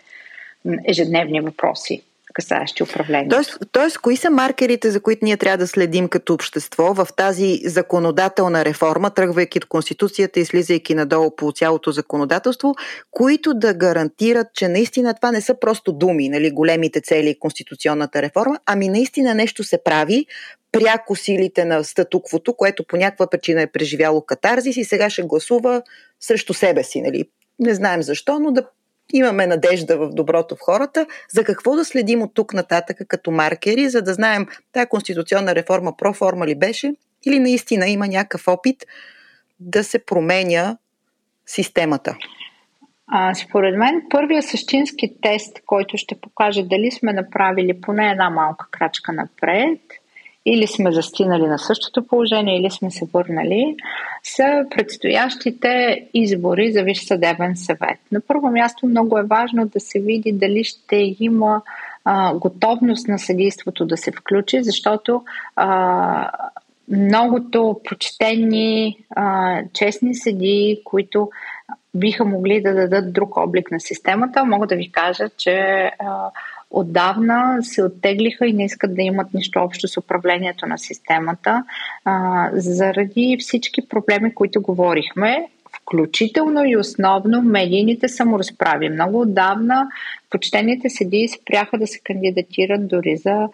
ежедневни 0.85 1.41
въпроси 1.41 2.03
касаещи 2.37 2.83
управлението. 2.83 3.35
Тоест, 3.35 3.57
тоест, 3.71 3.97
кои 3.97 4.17
са 4.17 4.29
маркерите, 4.29 4.91
за 4.91 4.99
които 4.99 5.25
ние 5.25 5.37
трябва 5.37 5.57
да 5.57 5.67
следим 5.67 6.07
като 6.07 6.33
общество 6.33 6.93
в 6.93 7.07
тази 7.17 7.59
законодателна 7.65 8.65
реформа, 8.65 9.09
тръгвайки 9.09 9.57
от 9.57 9.65
Конституцията 9.65 10.39
и 10.39 10.45
слизайки 10.45 10.95
надолу 10.95 11.35
по 11.35 11.51
цялото 11.51 11.91
законодателство, 11.91 12.75
които 13.11 13.53
да 13.53 13.73
гарантират, 13.73 14.47
че 14.53 14.67
наистина 14.67 15.13
това 15.13 15.31
не 15.31 15.41
са 15.41 15.59
просто 15.59 15.91
думи, 15.91 16.29
нали, 16.29 16.51
големите 16.51 17.01
цели 17.01 17.29
и 17.29 17.39
конституционната 17.39 18.21
реформа, 18.21 18.59
ами 18.65 18.89
наистина 18.89 19.35
нещо 19.35 19.63
се 19.63 19.83
прави, 19.83 20.25
пряко 20.71 21.15
силите 21.15 21.65
на 21.65 21.83
статуквото, 21.83 22.53
което 22.53 22.83
по 22.83 22.97
някаква 22.97 23.29
причина 23.29 23.61
е 23.61 23.67
преживяло 23.67 24.21
катарзис 24.21 24.77
и 24.77 24.83
сега 24.83 25.09
ще 25.09 25.23
гласува 25.23 25.81
срещу 26.19 26.53
себе 26.53 26.83
си. 26.83 27.01
Нали? 27.01 27.23
Не 27.59 27.73
знаем 27.73 28.03
защо, 28.03 28.39
но 28.39 28.51
да 28.51 28.63
имаме 29.13 29.47
надежда 29.47 29.97
в 29.97 30.09
доброто 30.09 30.55
в 30.55 30.59
хората, 30.61 31.05
за 31.29 31.43
какво 31.43 31.75
да 31.75 31.85
следим 31.85 32.21
от 32.21 32.33
тук 32.33 32.53
нататък 32.53 32.97
като 33.07 33.31
маркери, 33.31 33.89
за 33.89 34.01
да 34.01 34.13
знаем 34.13 34.47
тая 34.71 34.89
конституционна 34.89 35.55
реформа 35.55 35.97
проформа 35.97 36.47
ли 36.47 36.55
беше 36.55 36.93
или 37.25 37.39
наистина 37.39 37.87
има 37.87 38.07
някакъв 38.07 38.47
опит 38.47 38.85
да 39.59 39.83
се 39.83 40.05
променя 40.05 40.77
системата. 41.45 42.15
А, 43.07 43.35
според 43.35 43.77
мен, 43.77 44.01
първият 44.09 44.45
същински 44.45 45.13
тест, 45.21 45.61
който 45.65 45.97
ще 45.97 46.15
покаже 46.15 46.63
дали 46.63 46.91
сме 46.91 47.13
направили 47.13 47.81
поне 47.81 48.11
една 48.11 48.29
малка 48.29 48.67
крачка 48.71 49.13
напред– 49.13 49.79
или 50.49 50.67
сме 50.67 50.91
застинали 50.91 51.47
на 51.47 51.57
същото 51.59 52.07
положение, 52.07 52.59
или 52.59 52.71
сме 52.71 52.91
се 52.91 53.05
върнали, 53.13 53.75
са 54.23 54.65
предстоящите 54.69 56.01
избори 56.13 56.71
за 56.71 56.83
Висш 56.83 57.03
съдебен 57.03 57.55
съвет. 57.55 57.99
На 58.11 58.21
първо 58.27 58.51
място 58.51 58.85
много 58.85 59.17
е 59.17 59.23
важно 59.23 59.67
да 59.67 59.79
се 59.79 59.99
види 59.99 60.31
дали 60.31 60.63
ще 60.63 61.15
има 61.19 61.61
а, 62.05 62.33
готовност 62.33 63.07
на 63.07 63.19
съдейството 63.19 63.85
да 63.85 63.97
се 63.97 64.11
включи, 64.11 64.63
защото 64.63 65.23
а, 65.55 66.31
многото 66.89 67.81
почтени, 67.83 68.97
а, 69.15 69.61
честни 69.73 70.15
съдии, 70.15 70.81
които 70.83 71.29
биха 71.95 72.25
могли 72.25 72.61
да 72.61 72.73
дадат 72.73 73.13
друг 73.13 73.37
облик 73.37 73.71
на 73.71 73.79
системата, 73.79 74.45
мога 74.45 74.67
да 74.67 74.75
ви 74.75 74.91
кажа, 74.91 75.29
че 75.37 75.55
а, 75.99 76.31
отдавна 76.71 77.57
се 77.61 77.83
оттеглиха 77.83 78.47
и 78.47 78.53
не 78.53 78.65
искат 78.65 78.95
да 78.95 79.01
имат 79.01 79.33
нищо 79.33 79.59
общо 79.59 79.87
с 79.87 79.97
управлението 79.97 80.65
на 80.65 80.77
системата, 80.77 81.63
а, 82.05 82.49
заради 82.53 83.37
всички 83.39 83.87
проблеми, 83.87 84.35
които 84.35 84.61
говорихме, 84.61 85.47
включително 85.81 86.65
и 86.65 86.77
основно 86.77 87.41
медийните 87.41 88.07
саморазправи. 88.07 88.89
Много 88.89 89.21
отдавна 89.21 89.87
почтените 90.29 90.89
съдии 90.89 91.27
спряха 91.27 91.77
да 91.77 91.87
се 91.87 91.99
кандидатират 91.99 92.87
дори 92.87 93.17
за 93.17 93.49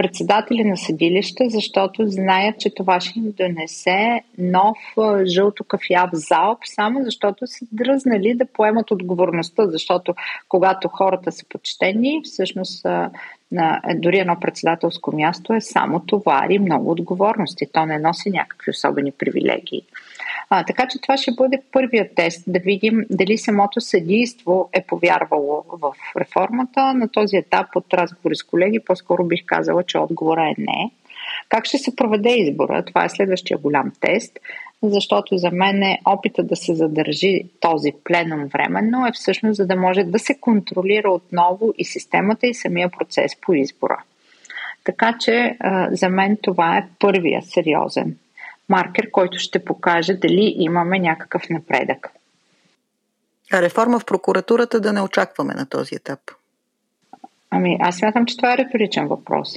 председатели 0.00 0.64
на 0.64 0.76
съдилища, 0.76 1.44
защото 1.48 2.06
знаят, 2.06 2.60
че 2.60 2.74
това 2.74 3.00
ще 3.00 3.18
им 3.18 3.32
донесе 3.38 4.22
нов 4.38 4.78
жълто 5.24 5.64
кафяв 5.64 6.10
залп, 6.12 6.58
само 6.64 7.02
защото 7.04 7.46
са 7.46 7.66
дръзнали 7.72 8.34
да 8.34 8.46
поемат 8.46 8.90
отговорността, 8.90 9.66
защото 9.66 10.14
когато 10.48 10.88
хората 10.88 11.32
са 11.32 11.44
почтени, 11.48 12.20
всъщност 12.24 12.84
на 13.52 13.80
дори 13.94 14.18
едно 14.18 14.40
председателско 14.40 15.16
място 15.16 15.52
е 15.52 15.60
само 15.60 16.00
товари 16.00 16.58
много 16.58 16.90
отговорности. 16.90 17.66
То 17.72 17.86
не 17.86 17.98
носи 17.98 18.30
някакви 18.30 18.70
особени 18.70 19.12
привилегии. 19.12 19.82
А, 20.52 20.64
така 20.64 20.88
че 20.88 21.00
това 21.00 21.16
ще 21.16 21.32
бъде 21.32 21.62
първият 21.72 22.14
тест, 22.14 22.44
да 22.46 22.58
видим 22.58 23.06
дали 23.10 23.38
самото 23.38 23.80
съдийство 23.80 24.68
е 24.72 24.82
повярвало 24.82 25.64
в 25.68 25.92
реформата. 26.18 26.94
На 26.94 27.08
този 27.08 27.36
етап 27.36 27.66
от 27.76 27.94
разговори 27.94 28.36
с 28.36 28.42
колеги 28.42 28.80
по-скоро 28.86 29.24
бих 29.24 29.40
казала, 29.46 29.82
че 29.82 29.98
отговора 29.98 30.42
е 30.42 30.54
не. 30.58 30.90
Как 31.48 31.66
ще 31.66 31.78
се 31.78 31.96
проведе 31.96 32.30
избора? 32.30 32.84
Това 32.84 33.04
е 33.04 33.08
следващия 33.08 33.58
голям 33.58 33.92
тест, 34.00 34.38
защото 34.82 35.38
за 35.38 35.50
мен 35.50 35.82
е 35.82 36.00
опита 36.04 36.42
да 36.42 36.56
се 36.56 36.74
задържи 36.74 37.42
този 37.60 37.92
пленум 38.04 38.46
временно 38.46 39.06
е 39.06 39.12
всъщност 39.12 39.56
за 39.56 39.66
да 39.66 39.76
може 39.76 40.04
да 40.04 40.18
се 40.18 40.34
контролира 40.40 41.10
отново 41.10 41.74
и 41.78 41.84
системата 41.84 42.46
и 42.46 42.54
самия 42.54 42.88
процес 42.88 43.40
по 43.40 43.54
избора. 43.54 44.02
Така 44.84 45.16
че 45.20 45.56
за 45.90 46.08
мен 46.08 46.38
това 46.42 46.78
е 46.78 46.88
първия 46.98 47.42
сериозен 47.42 48.16
маркер, 48.70 49.10
който 49.10 49.38
ще 49.38 49.64
покаже 49.64 50.14
дали 50.14 50.54
имаме 50.56 50.98
някакъв 50.98 51.42
напредък. 51.50 52.08
А 53.52 53.62
реформа 53.62 53.98
в 53.98 54.04
прокуратурата 54.04 54.80
да 54.80 54.92
не 54.92 55.00
очакваме 55.00 55.54
на 55.54 55.66
този 55.66 55.94
етап? 55.94 56.20
Ами, 57.50 57.76
аз 57.80 57.96
смятам, 57.96 58.26
че 58.26 58.36
това 58.36 58.52
е 58.52 58.56
риторичен 58.56 59.08
въпрос. 59.08 59.48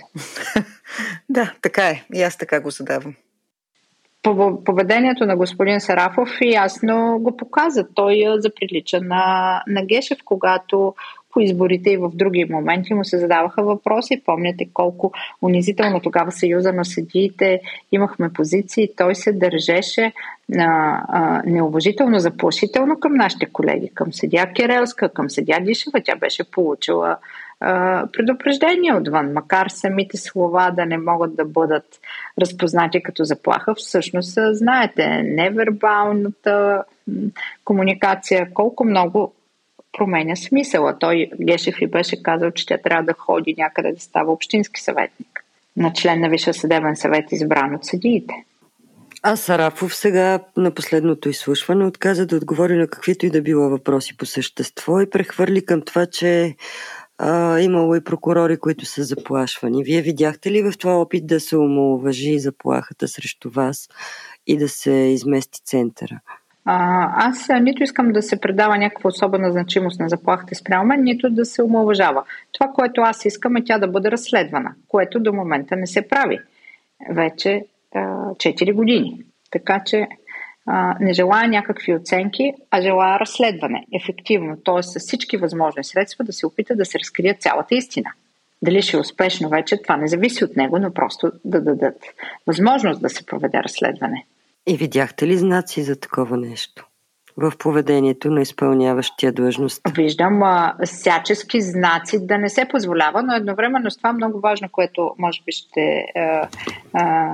да, 1.29 1.53
така 1.61 1.89
е. 1.89 2.03
И 2.13 2.21
аз 2.21 2.37
така 2.37 2.61
го 2.61 2.69
задавам. 2.69 3.15
Поведението 4.65 5.25
на 5.25 5.37
господин 5.37 5.79
Сарафов 5.79 6.29
ясно 6.41 7.19
го 7.19 7.37
показа. 7.37 7.87
Той 7.95 8.25
заприлича 8.37 9.01
на, 9.01 9.63
на 9.67 9.85
Гешев, 9.85 10.17
когато 10.25 10.95
по 11.33 11.39
изборите 11.39 11.89
и 11.89 11.97
в 11.97 12.11
други 12.13 12.45
моменти 12.45 12.93
му 12.93 13.03
се 13.03 13.17
задаваха 13.17 13.63
въпроси. 13.63 14.21
Помняте 14.25 14.69
колко 14.73 15.11
унизително 15.41 15.99
тогава 15.99 16.31
Съюза 16.31 16.73
на 16.73 16.85
съдиите 16.85 17.61
имахме 17.91 18.33
позиции. 18.33 18.89
Той 18.97 19.15
се 19.15 19.33
държеше 19.33 20.13
а, 20.57 21.01
а, 21.07 21.41
неуважително, 21.45 22.19
заплашително 22.19 22.99
към 22.99 23.13
нашите 23.13 23.45
колеги, 23.45 23.91
към 23.93 24.13
съдя 24.13 24.45
Керелска, 24.55 25.09
към 25.09 25.29
съдя 25.29 25.59
Дишева. 25.61 26.01
Тя 26.03 26.15
беше 26.15 26.51
получила 26.51 27.17
предупреждение 28.11 28.93
отвън, 28.93 29.33
макар 29.33 29.67
самите 29.69 30.17
слова 30.17 30.71
да 30.71 30.85
не 30.85 30.97
могат 30.97 31.35
да 31.35 31.45
бъдат 31.45 31.99
разпознати 32.41 33.03
като 33.03 33.23
заплаха. 33.23 33.75
Всъщност, 33.75 34.37
знаете, 34.51 35.23
невербалната 35.23 36.83
комуникация, 37.65 38.47
колко 38.53 38.85
много 38.85 39.33
променя 39.97 40.35
смисъла. 40.35 40.99
Той, 40.99 41.29
Гешев 41.41 41.81
и 41.81 41.87
беше 41.87 42.23
казал, 42.23 42.51
че 42.51 42.65
тя 42.65 42.77
трябва 42.77 43.03
да 43.03 43.13
ходи 43.13 43.55
някъде 43.57 43.91
да 43.91 43.99
става 43.99 44.31
общински 44.31 44.81
съветник 44.81 45.43
на 45.77 45.93
член 45.93 46.21
на 46.21 46.29
Висша 46.29 46.53
съдебен 46.53 46.95
съвет, 46.95 47.31
избран 47.31 47.75
от 47.75 47.85
съдиите. 47.85 48.33
А 49.23 49.35
Сарафов 49.35 49.95
сега 49.95 50.39
на 50.57 50.71
последното 50.71 51.29
изслушване 51.29 51.85
отказа 51.85 52.25
да 52.25 52.35
отговори 52.35 52.77
на 52.77 52.87
каквито 52.87 53.25
и 53.25 53.29
да 53.29 53.41
било 53.41 53.69
въпроси 53.69 54.17
по 54.17 54.25
същество 54.25 55.01
и 55.01 55.09
прехвърли 55.09 55.65
към 55.65 55.81
това, 55.81 56.05
че 56.05 56.55
а, 57.17 57.59
имало 57.59 57.95
и 57.95 58.03
прокурори, 58.03 58.57
които 58.57 58.85
са 58.85 59.03
заплашвани. 59.03 59.83
Вие 59.83 60.01
видяхте 60.01 60.51
ли 60.51 60.61
в 60.61 60.73
това 60.77 60.93
опит 60.93 61.27
да 61.27 61.39
се 61.39 61.57
омалуважи 61.57 62.39
заплахата 62.39 63.07
срещу 63.07 63.49
вас 63.49 63.89
и 64.47 64.57
да 64.57 64.69
се 64.69 64.91
измести 64.91 65.59
центъра? 65.65 66.19
Аз 66.65 67.47
нито 67.61 67.83
искам 67.83 68.11
да 68.11 68.21
се 68.21 68.41
предава 68.41 68.77
някаква 68.77 69.07
особена 69.07 69.51
значимост 69.51 69.99
на 69.99 70.09
заплахата 70.09 70.55
спрямо 70.55 70.85
мен, 70.85 71.03
нито 71.03 71.29
да 71.29 71.45
се 71.45 71.63
омалважава. 71.63 72.23
Това, 72.51 72.71
което 72.73 73.01
аз 73.01 73.25
искам 73.25 73.55
е 73.55 73.63
тя 73.63 73.77
да 73.77 73.87
бъде 73.87 74.11
разследвана, 74.11 74.73
което 74.87 75.19
до 75.19 75.33
момента 75.33 75.75
не 75.75 75.87
се 75.87 76.07
прави. 76.07 76.39
Вече 77.09 77.65
а, 77.95 77.99
4 77.99 78.73
години. 78.73 79.21
Така 79.51 79.81
че 79.85 80.07
а, 80.65 80.95
не 80.99 81.13
желая 81.13 81.47
някакви 81.47 81.95
оценки, 81.95 82.53
а 82.71 82.81
желая 82.81 83.19
разследване, 83.19 83.85
ефективно, 83.93 84.57
т.е. 84.65 84.83
с 84.83 84.99
всички 84.99 85.37
възможни 85.37 85.83
средства 85.83 86.25
да 86.25 86.33
се 86.33 86.45
опита 86.45 86.75
да 86.75 86.85
се 86.85 86.99
разкрие 86.99 87.33
цялата 87.33 87.75
истина. 87.75 88.09
Дали 88.61 88.81
ще 88.81 88.97
е 88.97 88.99
успешно 88.99 89.49
вече, 89.49 89.81
това 89.81 89.97
не 89.97 90.07
зависи 90.07 90.43
от 90.43 90.55
него, 90.55 90.79
но 90.79 90.93
просто 90.93 91.31
да 91.45 91.61
дадат 91.61 92.03
възможност 92.47 93.01
да 93.01 93.09
се 93.09 93.25
проведе 93.25 93.63
разследване. 93.63 94.25
И 94.67 94.77
видяхте 94.77 95.27
ли 95.27 95.37
знаци 95.37 95.83
за 95.83 95.95
такова 95.95 96.37
нещо? 96.37 96.87
В 97.37 97.53
поведението 97.59 98.31
на 98.31 98.41
изпълняващия 98.41 99.31
длъжност? 99.31 99.81
Виждам 99.95 100.43
а, 100.43 100.75
всячески 100.85 101.61
знаци 101.61 102.27
да 102.27 102.37
не 102.37 102.49
се 102.49 102.65
позволява, 102.65 103.23
но 103.23 103.35
едновременно 103.35 103.91
с 103.91 103.97
това 103.97 104.13
много 104.13 104.39
важно, 104.39 104.69
което 104.71 105.11
може 105.17 105.41
би 105.45 105.51
ще 105.51 106.05
а, 106.15 106.47
а, 106.93 107.33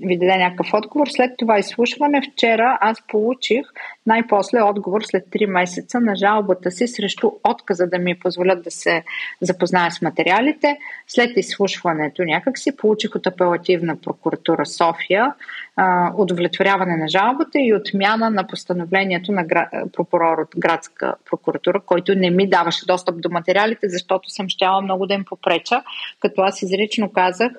ви 0.00 0.18
даде 0.18 0.36
някакъв 0.36 0.74
отговор. 0.74 1.06
След 1.10 1.30
това 1.38 1.58
изслушване 1.58 2.22
вчера 2.32 2.78
аз 2.80 3.06
получих 3.08 3.66
най-после 4.06 4.62
отговор 4.62 5.02
след 5.02 5.24
3 5.24 5.46
месеца 5.46 6.00
на 6.00 6.16
жалбата 6.16 6.70
си 6.70 6.86
срещу 6.86 7.30
отказа 7.48 7.86
да 7.86 7.98
ми 7.98 8.18
позволят 8.18 8.62
да 8.62 8.70
се 8.70 9.04
запозная 9.40 9.90
с 9.90 10.02
материалите. 10.02 10.78
След 11.06 11.36
изслушването 11.36 12.24
някак 12.24 12.58
си 12.58 12.76
получих 12.76 13.14
от 13.14 13.26
апелативна 13.26 13.96
прокуратура 13.96 14.66
София 14.66 15.34
а, 15.76 16.12
удовлетворяване 16.16 16.96
на 16.96 17.08
жалбата 17.08 17.58
и 17.58 17.74
отмяна 17.74 18.30
на 18.30 18.46
постановлението 18.46 19.32
на 19.34 19.68
прокурор 19.92 20.38
от 20.38 20.48
градска 20.58 21.14
прокуратура, 21.30 21.80
който 21.80 22.14
не 22.14 22.30
ми 22.30 22.48
даваше 22.48 22.86
достъп 22.86 23.20
до 23.20 23.30
материалите, 23.30 23.88
защото 23.88 24.30
съм 24.30 24.48
щяла 24.48 24.82
много 24.82 25.06
да 25.06 25.14
им 25.14 25.24
попреча, 25.24 25.82
като 26.20 26.42
аз 26.42 26.62
изрично 26.62 27.12
казах, 27.12 27.52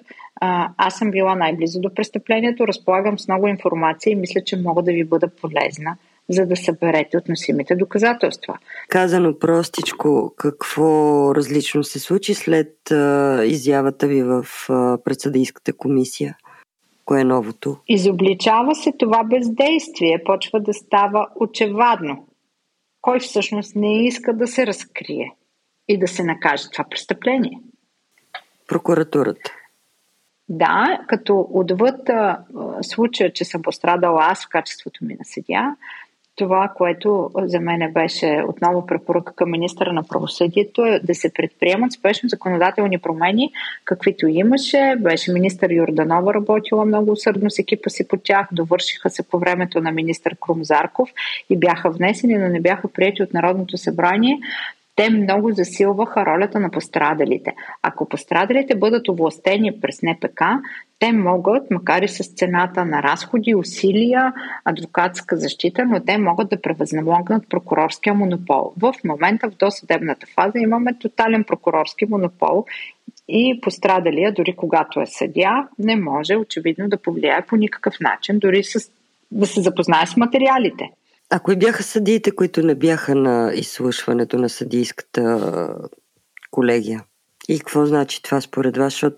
аз 0.78 0.98
съм 0.98 1.12
била 1.12 1.36
най-близо 1.36 1.82
до 1.82 1.94
престъплението, 1.94 2.68
разполагам 2.68 3.20
с 3.20 3.28
много 3.28 3.48
информация 3.48 4.12
и 4.12 4.16
мисля, 4.16 4.42
че 4.46 4.58
мога 4.58 4.84
да 4.84 4.92
ви 4.92 5.04
бъда 5.04 5.28
полезна 5.28 5.98
за 6.30 6.46
да 6.46 6.56
съберете 6.56 7.18
относимите 7.18 7.76
доказателства. 7.76 8.58
Казано 8.90 9.40
простичко, 9.40 10.34
какво 10.38 11.32
различно 11.36 11.84
се 11.84 12.00
случи 12.00 12.34
след 12.34 12.72
изявата 13.46 14.08
ви 14.08 14.24
в 14.24 14.46
а, 14.70 14.98
предсъдийската 15.04 15.74
комисия? 15.74 16.38
Кое 17.06 17.22
е 17.22 17.24
новото? 17.24 17.78
Изобличава 17.88 18.76
се 18.76 18.92
това 18.92 19.24
бездействие, 19.24 20.24
почва 20.26 20.60
да 20.60 20.74
става 20.74 21.28
очевадно. 21.36 22.28
Кой 23.02 23.20
всъщност 23.20 23.76
не 23.76 24.06
иска 24.06 24.34
да 24.34 24.48
се 24.48 24.68
разкрие 24.68 25.36
и 25.88 26.00
да 26.00 26.08
се 26.08 26.24
накаже 26.24 26.64
това 26.72 26.86
престъпление? 26.90 27.60
Прокуратурата. 28.68 29.52
Да, 30.50 31.00
като 31.08 31.48
отвъд 31.50 32.10
а, 32.10 32.46
случая, 32.82 33.34
че 33.34 33.46
съм 33.46 33.62
пострадала 33.62 34.20
аз 34.22 34.46
в 34.46 34.50
качеството 34.50 35.06
ми 35.06 35.14
на 35.14 35.26
съдя, 35.26 35.76
това, 36.36 36.72
което 36.76 37.32
за 37.38 37.60
мен 37.60 37.92
беше 37.94 38.44
отново 38.48 38.86
препоръка 38.86 39.34
към 39.34 39.52
министра 39.52 39.94
на 39.94 40.04
правосъдието 40.04 40.86
е 40.86 41.00
да 41.00 41.16
се 41.16 41.34
предприемат 41.34 41.92
спешно 41.92 42.30
законодателни 42.30 42.98
промени, 42.98 43.52
каквито 43.86 44.28
имаше. 44.28 44.96
Беше 45.00 45.34
министър 45.34 45.70
Йорданова 45.70 46.34
работила 46.34 46.86
много 46.86 47.12
усърдно 47.12 47.50
с 47.50 47.60
екипа 47.60 47.90
си 47.90 48.08
по 48.08 48.18
тях, 48.18 48.48
довършиха 48.52 49.10
се 49.10 49.30
по 49.30 49.40
времето 49.40 49.82
на 49.82 49.92
министър 49.92 50.36
Крумзарков 50.42 51.10
и 51.50 51.58
бяха 51.58 51.90
внесени, 51.90 52.38
но 52.38 52.48
не 52.48 52.62
бяха 52.62 52.88
прияти 52.88 53.24
от 53.24 53.34
Народното 53.34 53.78
събрание 53.78 54.40
те 54.96 55.10
много 55.10 55.52
засилваха 55.54 56.26
ролята 56.26 56.60
на 56.60 56.72
пострадалите. 56.72 57.54
Ако 57.82 58.10
пострадалите 58.10 58.76
бъдат 58.76 59.08
областени 59.08 59.80
през 59.82 60.02
НПК, 60.04 60.42
те 61.00 61.12
могат, 61.12 61.72
макар 61.72 62.02
и 62.02 62.08
с 62.08 62.34
цената 62.36 62.86
на 62.86 63.04
разходи, 63.04 63.56
усилия, 63.56 64.34
адвокатска 64.66 65.38
защита, 65.38 65.86
но 65.86 66.00
те 66.00 66.18
могат 66.18 66.50
да 66.50 66.62
превъзнамогнат 66.62 67.50
прокурорския 67.50 68.14
монопол. 68.14 68.74
В 68.78 68.94
момента 69.04 69.50
в 69.50 69.56
досъдебната 69.56 70.28
фаза 70.36 70.60
имаме 70.60 71.00
тотален 71.00 71.44
прокурорски 71.44 72.06
монопол 72.06 72.66
и 73.28 73.60
пострадалия, 73.62 74.34
дори 74.34 74.56
когато 74.56 75.02
е 75.02 75.06
съдя, 75.06 75.68
не 75.80 75.96
може 75.96 76.36
очевидно 76.36 76.90
да 76.90 76.98
повлияе 76.98 77.42
по 77.42 77.56
никакъв 77.56 77.94
начин, 78.00 78.40
дори 78.40 78.64
с, 78.64 78.92
да 79.32 79.46
се 79.46 79.62
запознае 79.62 80.06
с 80.06 80.18
материалите. 80.18 80.92
А 81.36 81.40
кои 81.40 81.56
бяха 81.56 81.84
съдиите, 81.84 82.32
които 82.32 82.66
не 82.66 82.76
бяха 82.76 83.16
на 83.16 83.52
изслушването 83.56 84.38
на 84.38 84.50
съдийската 84.50 85.40
колегия? 86.52 87.04
И 87.50 87.60
какво 87.60 87.86
значи 87.86 88.24
това 88.24 88.42
според 88.42 88.78
вас? 88.78 88.94
Защото... 88.94 89.18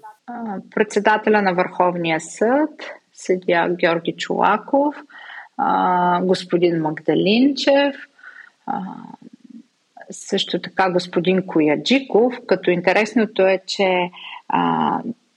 Председателя 0.75 1.41
на 1.41 1.53
Върховния 1.53 2.21
съд, 2.21 2.69
съдия 3.13 3.69
Георги 3.69 4.15
Чулаков, 4.17 4.95
господин 6.21 6.81
Магдалинчев, 6.81 7.95
също 10.11 10.61
така 10.61 10.91
господин 10.91 11.47
Кояджиков, 11.47 12.33
като 12.47 12.71
интересното 12.71 13.47
е, 13.47 13.61
че 13.65 14.09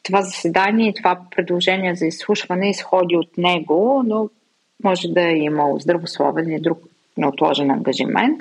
това 0.03 0.23
заседание 0.23 0.89
и 0.89 0.95
това 0.95 1.21
предложение 1.37 1.95
за 1.95 2.07
изслушване 2.07 2.71
изходи 2.71 3.17
от 3.17 3.39
него, 3.39 4.03
но 4.07 4.29
може 4.85 5.09
да 5.09 5.21
е 5.21 5.37
имал 5.37 5.79
здравословен 5.79 6.51
и 6.51 6.61
друг 6.61 6.79
неотложен 7.17 7.71
ангажимент. 7.71 8.41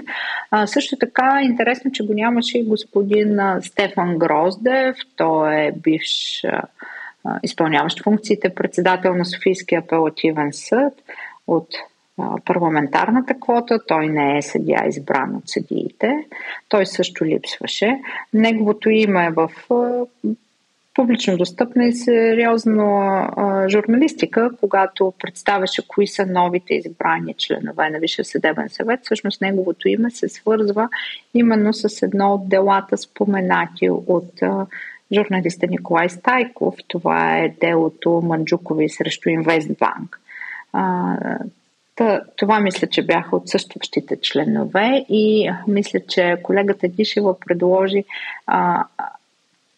А, 0.51 0.67
също 0.67 0.97
така 0.97 1.39
интересно, 1.43 1.91
че 1.91 2.05
го 2.05 2.13
нямаше 2.13 2.57
и 2.57 2.65
господин 2.65 3.39
Стефан 3.61 4.17
Гроздев. 4.17 4.95
Той 5.15 5.55
е 5.55 5.71
бивш 5.71 6.43
а, 6.43 6.61
изпълняващ 7.43 8.03
функциите 8.03 8.55
председател 8.55 9.15
на 9.15 9.25
Софийския 9.25 9.79
апелативен 9.79 10.49
съд 10.53 10.93
от 11.47 11.67
а, 12.17 12.35
парламентарната 12.45 13.33
квота. 13.39 13.79
Той 13.87 14.07
не 14.07 14.37
е 14.37 14.41
съдия 14.41 14.87
избран 14.87 15.35
от 15.35 15.49
съдиите. 15.49 16.25
Той 16.69 16.85
също 16.85 17.25
липсваше. 17.25 17.99
Неговото 18.33 18.89
име 18.89 19.25
е 19.25 19.31
в 19.31 19.49
публично 20.99 21.37
достъпна 21.37 21.85
и 21.85 21.93
сериозно 21.93 22.97
а, 22.99 23.69
журналистика, 23.69 24.51
когато 24.59 25.13
представяше 25.19 25.87
кои 25.87 26.07
са 26.07 26.25
новите 26.25 26.73
избрани 26.73 27.33
членове 27.37 27.89
на 27.89 27.99
Висшия 27.99 28.25
съдебен 28.25 28.69
съвет, 28.69 28.99
всъщност 29.03 29.41
неговото 29.41 29.87
име 29.87 30.11
се 30.11 30.29
свързва 30.29 30.89
именно 31.33 31.73
с 31.73 32.01
едно 32.01 32.33
от 32.33 32.49
делата 32.49 32.97
споменати 32.97 33.89
от 33.89 34.31
журналиста 35.13 35.67
Николай 35.67 36.09
Стайков. 36.09 36.75
Това 36.87 37.37
е 37.37 37.55
делото 37.59 38.21
Манджукови 38.23 38.89
срещу 38.89 39.29
Инвестбанк. 39.29 40.19
А, 40.73 41.17
това 42.35 42.59
мисля, 42.59 42.87
че 42.87 43.05
бяха 43.05 43.35
отсъстващите 43.35 44.17
членове 44.21 45.05
и 45.09 45.51
мисля, 45.67 45.99
че 46.07 46.37
колегата 46.43 46.87
Дишева 46.87 47.39
предложи 47.39 48.03
а, 48.47 48.85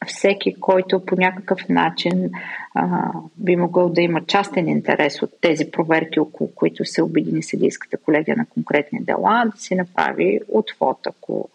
всеки, 0.07 0.55
който 0.59 1.05
по 1.05 1.15
някакъв 1.15 1.69
начин 1.69 2.31
а, 2.75 3.11
би 3.37 3.55
могъл 3.55 3.89
да 3.89 4.01
има 4.01 4.25
частен 4.25 4.67
интерес 4.67 5.21
от 5.21 5.31
тези 5.41 5.71
проверки, 5.71 6.19
около 6.19 6.49
които 6.55 6.85
се 6.85 7.03
обедини 7.03 7.43
съдийската 7.43 7.97
колегия 7.97 8.37
на 8.37 8.45
конкретни 8.45 8.99
дела, 9.03 9.43
да 9.55 9.61
си 9.61 9.75
направи 9.75 10.39
отвод, 10.47 10.97
ако 11.07 11.49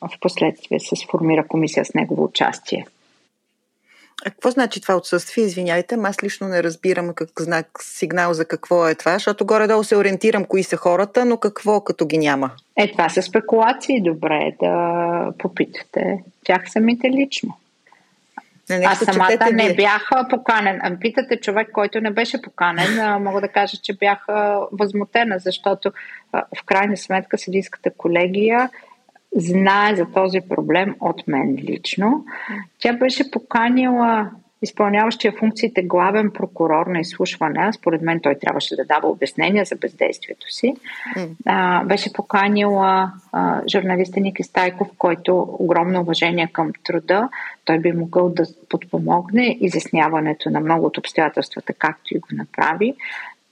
в 0.00 0.20
последствие 0.20 0.80
се 0.80 0.96
сформира 0.96 1.46
комисия 1.48 1.84
с 1.84 1.94
негово 1.94 2.24
участие. 2.24 2.86
А 4.26 4.30
какво 4.30 4.50
значи 4.50 4.80
това 4.80 4.96
отсъствие? 4.96 5.44
Извинявайте, 5.44 5.96
аз 6.02 6.22
лично 6.22 6.48
не 6.48 6.62
разбирам 6.62 7.12
как 7.14 7.28
знак, 7.38 7.66
сигнал 7.82 8.34
за 8.34 8.44
какво 8.44 8.88
е 8.88 8.94
това, 8.94 9.12
защото 9.12 9.46
горе-долу 9.46 9.84
се 9.84 9.96
ориентирам 9.96 10.44
кои 10.44 10.62
са 10.62 10.76
хората, 10.76 11.24
но 11.24 11.36
какво 11.36 11.80
като 11.80 12.06
ги 12.06 12.18
няма? 12.18 12.50
Е, 12.76 12.92
това 12.92 13.08
са 13.08 13.22
спекулации. 13.22 14.02
Добре 14.02 14.34
е 14.34 14.56
да 14.64 15.32
попитате 15.38 16.22
тях 16.44 16.62
самите 16.72 17.10
лично. 17.10 17.56
Не, 18.70 18.84
Аз 18.86 18.98
самата 18.98 19.52
не 19.52 19.74
бях 19.74 20.10
поканен. 20.30 20.80
А 20.82 20.98
питате 20.98 21.40
човек, 21.40 21.68
който 21.72 22.00
не 22.00 22.10
беше 22.10 22.42
поканен, 22.42 23.22
мога 23.22 23.40
да 23.40 23.48
кажа, 23.48 23.76
че 23.82 23.96
бях 23.96 24.26
възмутена, 24.72 25.38
защото 25.38 25.92
в 26.32 26.64
крайна 26.66 26.96
сметка 26.96 27.38
съдийската 27.38 27.90
колегия 27.96 28.70
знае 29.36 29.96
за 29.96 30.06
този 30.14 30.40
проблем 30.48 30.96
от 31.00 31.28
мен 31.28 31.56
лично. 31.56 32.24
Тя 32.78 32.92
беше 32.92 33.30
поканила 33.30 34.30
изпълняващия 34.62 35.32
функциите 35.32 35.82
главен 35.82 36.30
прокурор 36.30 36.86
на 36.86 37.00
изслушване, 37.00 37.72
според 37.72 38.02
мен 38.02 38.20
той 38.20 38.34
трябваше 38.34 38.76
да 38.76 38.84
дава 38.84 39.08
обяснения 39.08 39.64
за 39.64 39.76
бездействието 39.76 40.54
си, 40.54 40.74
а, 41.46 41.84
беше 41.84 42.12
поканила 42.12 43.12
а, 43.32 43.60
журналиста 43.68 44.20
Ники 44.20 44.42
Стайков, 44.42 44.88
който 44.98 45.56
огромно 45.58 46.00
уважение 46.00 46.48
към 46.52 46.72
труда, 46.84 47.28
той 47.64 47.78
би 47.78 47.92
могъл 47.92 48.28
да 48.28 48.44
подпомогне 48.68 49.56
изясняването 49.60 50.50
на 50.50 50.60
много 50.60 50.86
от 50.86 50.98
обстоятелствата, 50.98 51.72
както 51.72 52.14
и 52.14 52.18
го 52.18 52.28
направи. 52.32 52.94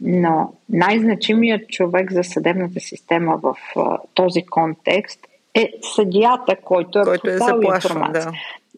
Но 0.00 0.52
най-значимият 0.68 1.68
човек 1.68 2.12
за 2.12 2.24
съдебната 2.24 2.80
система 2.80 3.36
в 3.42 3.56
а, 3.76 3.98
този 4.14 4.46
контекст 4.46 5.20
е 5.54 5.72
съдията, 5.94 6.56
който 6.64 6.98
е, 6.98 7.02
който 7.02 7.30
е 7.30 7.38
заплашен, 7.38 8.02
да. 8.12 8.32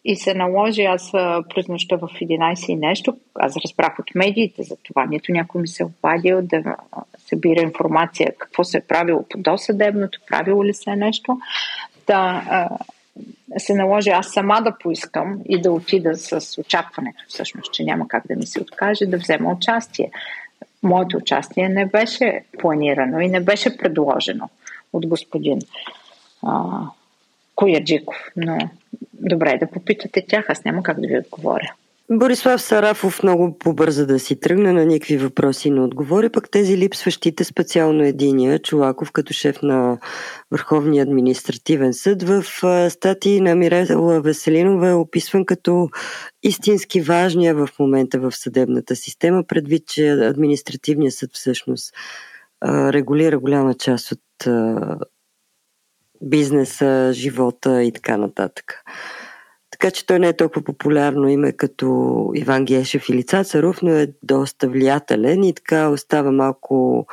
И 0.04 0.16
се 0.16 0.34
наложи, 0.34 0.82
аз 0.82 1.10
през 1.54 1.68
нощта 1.68 1.96
в 1.96 2.08
11 2.22 2.70
и 2.70 2.76
нещо, 2.76 3.16
аз 3.34 3.56
разбрах 3.56 3.98
от 3.98 4.14
медиите 4.14 4.62
за 4.62 4.76
това, 4.82 5.06
нито 5.06 5.32
някой 5.32 5.60
ми 5.60 5.68
се 5.68 5.84
обадил 5.84 6.42
да 6.42 6.76
събира 7.18 7.62
информация 7.62 8.32
какво 8.38 8.64
се 8.64 8.78
е 8.78 8.80
правило 8.80 9.24
по 9.28 9.38
досъдебното, 9.38 10.20
правило 10.28 10.64
ли 10.64 10.74
се 10.74 10.90
е 10.90 10.96
нещо. 10.96 11.40
Да, 12.06 12.68
се 13.58 13.74
наложи 13.74 14.10
аз 14.10 14.32
сама 14.32 14.62
да 14.62 14.78
поискам 14.78 15.40
и 15.48 15.60
да 15.60 15.72
отида 15.72 16.16
с 16.16 16.58
очакването, 16.58 17.24
всъщност, 17.28 17.72
че 17.72 17.84
няма 17.84 18.08
как 18.08 18.26
да 18.26 18.36
ми 18.36 18.46
се 18.46 18.60
откаже, 18.60 19.06
да 19.06 19.16
взема 19.16 19.52
участие. 19.52 20.10
Моето 20.82 21.16
участие 21.16 21.68
не 21.68 21.86
беше 21.86 22.44
планирано 22.58 23.20
и 23.20 23.28
не 23.28 23.40
беше 23.40 23.76
предложено 23.76 24.48
от 24.92 25.06
господин 25.06 25.58
а, 26.42 26.80
Кояджиков. 27.54 28.16
Но 28.36 28.58
добре 29.20 29.58
да 29.60 29.66
попитате 29.66 30.24
тях, 30.28 30.44
аз 30.48 30.64
няма 30.64 30.82
как 30.82 31.00
да 31.00 31.08
ви 31.08 31.18
отговоря. 31.18 31.74
Борислав 32.12 32.62
Сарафов 32.62 33.22
много 33.22 33.58
побърза 33.58 34.06
да 34.06 34.18
си 34.18 34.40
тръгне 34.40 34.72
на 34.72 34.84
никакви 34.84 35.16
въпроси 35.16 35.70
не 35.70 35.80
отговори, 35.80 36.28
пък 36.28 36.50
тези 36.50 36.78
липсващите 36.78 37.44
специално 37.44 38.04
единия, 38.04 38.58
Чулаков 38.58 39.12
като 39.12 39.32
шеф 39.32 39.62
на 39.62 39.98
Върховния 40.50 41.02
административен 41.02 41.94
съд 41.94 42.22
в 42.22 42.44
статии 42.90 43.40
на 43.40 43.54
Мирела 43.54 44.20
Веселинова 44.20 44.88
е 44.88 44.94
описван 44.94 45.44
като 45.44 45.88
истински 46.42 47.00
важния 47.00 47.54
в 47.54 47.68
момента 47.78 48.18
в 48.20 48.32
съдебната 48.32 48.96
система, 48.96 49.44
предвид, 49.48 49.86
че 49.86 50.10
административният 50.10 51.14
съд 51.14 51.30
всъщност 51.32 51.94
регулира 52.64 53.38
голяма 53.38 53.74
част 53.74 54.12
от 54.12 54.20
бизнеса, 56.22 57.10
живота 57.12 57.82
и 57.82 57.92
така 57.92 58.16
нататък. 58.16 58.84
Така 59.70 59.90
че 59.90 60.06
той 60.06 60.18
не 60.18 60.28
е 60.28 60.36
толкова 60.36 60.64
популярно 60.64 61.28
име 61.28 61.52
като 61.52 62.30
Иван 62.34 62.64
Гешев 62.64 63.08
или 63.08 63.24
Цацаров, 63.24 63.82
но 63.82 63.90
е 63.90 64.12
доста 64.22 64.68
влиятелен 64.68 65.44
и 65.44 65.54
така 65.54 65.88
остава 65.88 66.32
малко 66.32 67.06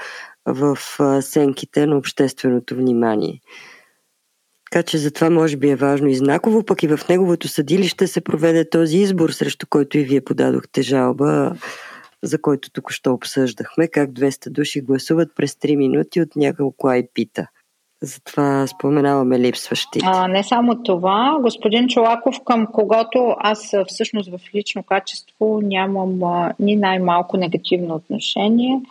в 0.46 0.78
сенките 1.22 1.86
на 1.86 1.98
общественото 1.98 2.76
внимание. 2.76 3.42
Така 4.72 4.84
че 4.84 4.98
затова 4.98 5.30
може 5.30 5.58
би 5.58 5.70
е 5.70 5.76
важно 5.76 6.08
и 6.08 6.16
знаково, 6.16 6.64
пък 6.64 6.84
и 6.84 6.88
в 6.88 7.00
неговото 7.10 7.48
съдилище 7.48 8.08
се 8.08 8.22
проведе 8.22 8.70
този 8.70 8.98
избор, 8.98 9.30
срещу 9.30 9.68
който 9.70 9.98
и 9.98 10.04
вие 10.04 10.22
подадохте 10.22 10.82
жалба, 10.82 11.56
за 12.24 12.42
който 12.42 12.72
тук 12.72 12.92
що 12.92 13.14
обсъждахме, 13.14 13.88
как 13.88 14.10
200 14.10 14.50
души 14.50 14.82
гласуват 14.82 15.30
през 15.36 15.54
3 15.54 15.76
минути 15.76 16.22
от 16.22 16.36
няколко 16.36 16.88
айпита. 16.88 17.48
Затова 18.02 18.68
споменаваме 18.68 19.40
липсващите. 19.40 20.06
А, 20.06 20.28
не 20.28 20.44
само 20.44 20.84
това. 20.84 21.38
Господин 21.42 21.88
Чолаков, 21.88 22.36
към 22.46 22.68
когото 22.68 23.36
аз 23.40 23.74
всъщност 23.88 24.30
в 24.30 24.40
лично 24.56 24.84
качество 24.84 25.62
нямам 25.64 26.24
а, 26.24 26.54
ни 26.60 26.76
най-малко 26.76 27.38
негативно 27.38 27.96
отношение, 27.96 28.82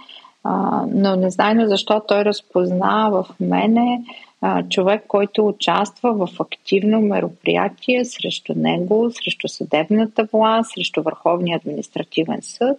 а, 0.44 0.82
но 0.94 1.16
не 1.16 1.30
знайно 1.30 1.68
защо 1.68 2.02
той 2.08 2.24
разпозна 2.24 3.08
в 3.10 3.26
мене 3.40 4.02
а, 4.40 4.62
човек, 4.62 5.04
който 5.08 5.46
участва 5.46 6.12
в 6.12 6.28
активно 6.40 7.00
мероприятие 7.00 8.04
срещу 8.04 8.52
него, 8.56 9.10
срещу 9.10 9.48
съдебната 9.48 10.28
власт, 10.32 10.70
срещу 10.74 11.02
Върховния 11.02 11.56
административен 11.56 12.38
съд, 12.42 12.78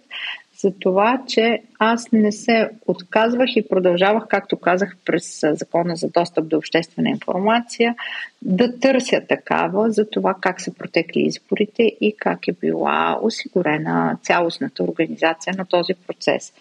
за 0.60 0.72
това, 0.80 1.22
че 1.26 1.62
аз 1.78 2.12
не 2.12 2.32
се 2.32 2.70
отказвах 2.86 3.56
и 3.56 3.68
продължавах, 3.68 4.24
както 4.28 4.56
казах, 4.56 4.96
през 5.04 5.40
Закона 5.42 5.96
за 5.96 6.08
достъп 6.08 6.48
до 6.48 6.56
обществена 6.56 7.08
информация, 7.08 7.94
да 8.42 8.80
търся 8.80 9.20
такава 9.28 9.90
за 9.90 10.10
това 10.10 10.34
как 10.40 10.60
са 10.60 10.74
протекли 10.74 11.20
изборите 11.20 11.82
и 11.82 12.14
как 12.18 12.48
е 12.48 12.52
била 12.52 13.18
осигурена 13.22 14.18
цялостната 14.22 14.84
организация 14.84 15.54
на 15.58 15.66
този 15.66 15.94
процес. 16.06 16.52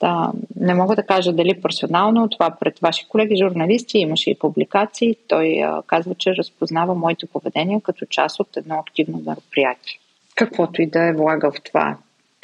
Да, 0.00 0.32
не 0.60 0.74
мога 0.74 0.96
да 0.96 1.02
кажа 1.02 1.32
дали 1.32 1.60
персонално, 1.60 2.28
това 2.28 2.50
пред 2.60 2.78
ваши 2.78 3.08
колеги 3.08 3.36
журналисти 3.36 3.98
имаше 3.98 4.30
и 4.30 4.38
публикации. 4.38 5.16
Той 5.28 5.62
а, 5.62 5.82
казва, 5.86 6.14
че 6.14 6.36
разпознава 6.36 6.94
моето 6.94 7.26
поведение 7.26 7.80
като 7.80 8.06
част 8.06 8.40
от 8.40 8.56
едно 8.56 8.74
активно 8.74 9.22
мероприятие. 9.26 9.98
Каквото 10.34 10.82
и 10.82 10.86
да 10.86 11.02
е 11.02 11.12
влага 11.12 11.50
в 11.50 11.62
това 11.62 11.96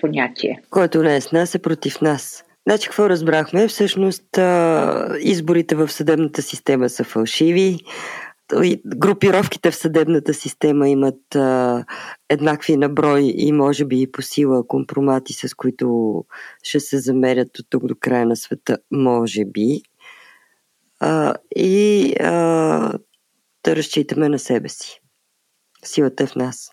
понятие. 0.02 0.62
Който 0.70 1.02
не 1.02 1.16
е 1.16 1.20
с 1.20 1.32
нас, 1.32 1.54
е 1.54 1.62
против 1.62 2.00
нас. 2.00 2.44
Значи, 2.68 2.88
какво 2.88 3.08
разбрахме? 3.08 3.68
Всъщност, 3.68 4.38
изборите 5.20 5.74
в 5.74 5.88
съдебната 5.88 6.42
система 6.42 6.88
са 6.88 7.04
фалшиви. 7.04 7.78
Групировките 8.86 9.70
в 9.70 9.76
съдебната 9.76 10.34
система 10.34 10.88
имат 10.88 11.36
еднакви 12.28 12.76
наброй 12.76 13.32
и 13.36 13.52
може 13.52 13.84
би 13.84 14.02
и 14.02 14.12
по 14.12 14.22
сила 14.22 14.66
компромати, 14.66 15.32
с 15.32 15.54
които 15.54 16.14
ще 16.62 16.80
се 16.80 16.98
замерят 16.98 17.58
от 17.58 17.66
тук 17.70 17.86
до 17.86 17.94
края 18.00 18.26
на 18.26 18.36
света, 18.36 18.78
може 18.90 19.44
би. 19.44 19.82
И 21.56 22.14
да 23.64 23.76
разчитаме 23.76 24.28
на 24.28 24.38
себе 24.38 24.68
си. 24.68 25.00
Силата 25.84 26.22
е 26.22 26.26
в 26.26 26.36
нас 26.36 26.70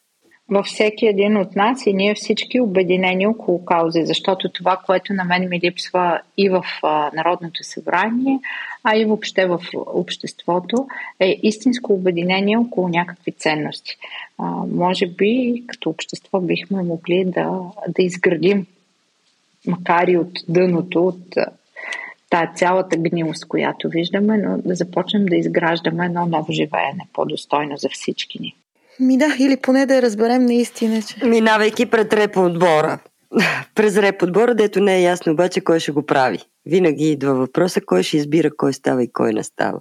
във 0.51 0.65
всеки 0.65 1.07
един 1.07 1.37
от 1.37 1.55
нас 1.55 1.85
и 1.85 1.93
ние 1.93 2.15
всички 2.15 2.59
обединени 2.59 3.27
около 3.27 3.65
каузи, 3.65 4.05
защото 4.05 4.49
това, 4.49 4.77
което 4.85 5.13
на 5.13 5.23
мен 5.23 5.49
ми 5.49 5.59
липсва 5.63 6.21
и 6.37 6.49
в 6.49 6.65
а, 6.83 7.11
Народното 7.13 7.63
събрание, 7.63 8.39
а 8.83 8.97
и 8.97 9.05
въобще 9.05 9.45
в 9.45 9.59
обществото, 9.75 10.87
е 11.19 11.39
истинско 11.43 11.93
обединение 11.93 12.57
около 12.57 12.87
някакви 12.87 13.31
ценности. 13.31 13.97
А, 14.37 14.45
може 14.75 15.07
би 15.07 15.63
като 15.67 15.89
общество 15.89 16.39
бихме 16.41 16.83
могли 16.83 17.25
да, 17.25 17.59
да 17.87 18.03
изградим, 18.03 18.65
макар 19.67 20.07
и 20.07 20.17
от 20.17 20.31
дъното, 20.47 21.07
от 21.07 21.35
тая 22.29 22.51
цялата 22.55 22.97
гнилост, 22.97 23.47
която 23.47 23.89
виждаме, 23.89 24.37
но 24.37 24.57
да 24.57 24.75
започнем 24.75 25.25
да 25.25 25.35
изграждаме 25.35 26.05
едно 26.05 26.25
ново 26.25 26.51
живеене, 26.51 27.07
по-достойно 27.13 27.77
за 27.77 27.89
всички 27.89 28.41
ни. 28.41 28.55
Ми 28.99 29.17
да, 29.17 29.35
или 29.39 29.57
поне 29.57 29.85
да 29.85 30.01
разберем 30.01 30.45
наистина, 30.45 31.01
че... 31.01 31.25
Минавайки 31.25 31.85
пред 31.85 32.13
реп 32.13 32.37
отбора. 32.37 32.99
През 33.75 33.97
реп 33.97 34.23
отбора, 34.23 34.55
дето 34.55 34.79
не 34.79 34.97
е 34.97 35.01
ясно 35.01 35.31
обаче 35.31 35.61
кой 35.61 35.79
ще 35.79 35.91
го 35.91 36.05
прави. 36.05 36.39
Винаги 36.65 37.11
идва 37.11 37.35
въпроса 37.35 37.81
кой 37.81 38.03
ще 38.03 38.17
избира 38.17 38.55
кой 38.57 38.73
става 38.73 39.03
и 39.03 39.11
кой 39.13 39.33
не 39.33 39.43
става. 39.43 39.79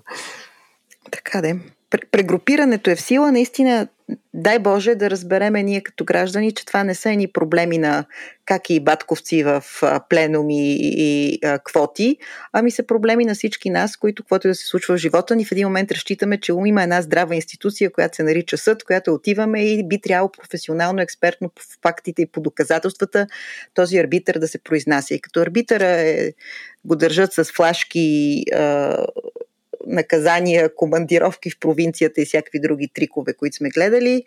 Така 1.11 1.41
де 1.41 1.57
прегрупирането 1.91 2.91
е 2.91 2.97
в 2.97 3.01
сила, 3.01 3.33
наистина, 3.33 3.89
дай 4.35 4.59
Боже 4.59 4.95
да 4.95 5.11
разбереме 5.11 5.63
ние 5.63 5.81
като 5.81 6.05
граждани, 6.05 6.53
че 6.53 6.67
това 6.67 6.85
не 6.85 6.95
са 6.95 7.11
ни 7.11 7.29
проблеми 7.29 7.79
на 7.79 8.05
как 8.45 8.71
и 8.71 8.81
батковци 8.81 9.43
в 9.43 9.65
пленуми 10.09 10.77
и 10.81 11.41
квоти, 11.65 12.17
ами 12.53 12.71
са 12.71 12.87
проблеми 12.87 13.25
на 13.25 13.35
всички 13.35 13.71
нас, 13.71 13.97
които 13.97 14.23
каквото 14.23 14.49
да 14.49 14.55
се 14.55 14.67
случва 14.67 14.97
в 14.97 15.01
живота 15.01 15.37
ни, 15.37 15.45
в 15.45 15.53
един 15.53 15.67
момент 15.67 15.93
разчитаме, 15.93 16.41
че 16.41 16.53
има 16.67 16.83
една 16.83 17.03
здрава 17.03 17.35
институция, 17.35 17.93
която 17.93 18.17
се 18.17 18.23
нарича 18.23 18.59
съд, 18.59 18.85
която 18.85 19.15
отиваме 19.15 19.65
и 19.65 19.89
би 19.89 20.01
трябвало 20.01 20.33
професионално, 20.33 21.03
експертно 21.03 21.49
по 21.49 21.63
фактите 21.83 22.23
и 22.23 22.27
по 22.27 22.41
доказателствата 22.41 23.27
този 23.75 23.99
арбитър 23.99 24.39
да 24.39 24.49
се 24.49 24.59
произнася. 24.59 25.15
И 25.15 25.21
като 25.21 25.41
арбитъра 25.41 25.87
е, 25.87 26.33
го 26.85 26.97
държат 26.97 27.33
с 27.33 27.45
флашки 27.45 28.45
наказания, 29.87 30.75
командировки 30.75 31.51
в 31.51 31.59
провинцията 31.61 32.21
и 32.21 32.25
всякакви 32.25 32.61
други 32.61 32.89
трикове, 32.95 33.35
които 33.35 33.57
сме 33.57 33.69
гледали, 33.69 34.23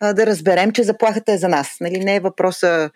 да 0.00 0.26
разберем, 0.26 0.72
че 0.72 0.82
заплахата 0.82 1.32
е 1.32 1.38
за 1.38 1.48
нас. 1.48 1.76
Нали? 1.80 1.98
Не 1.98 2.16
е 2.16 2.20
въпроса 2.20 2.90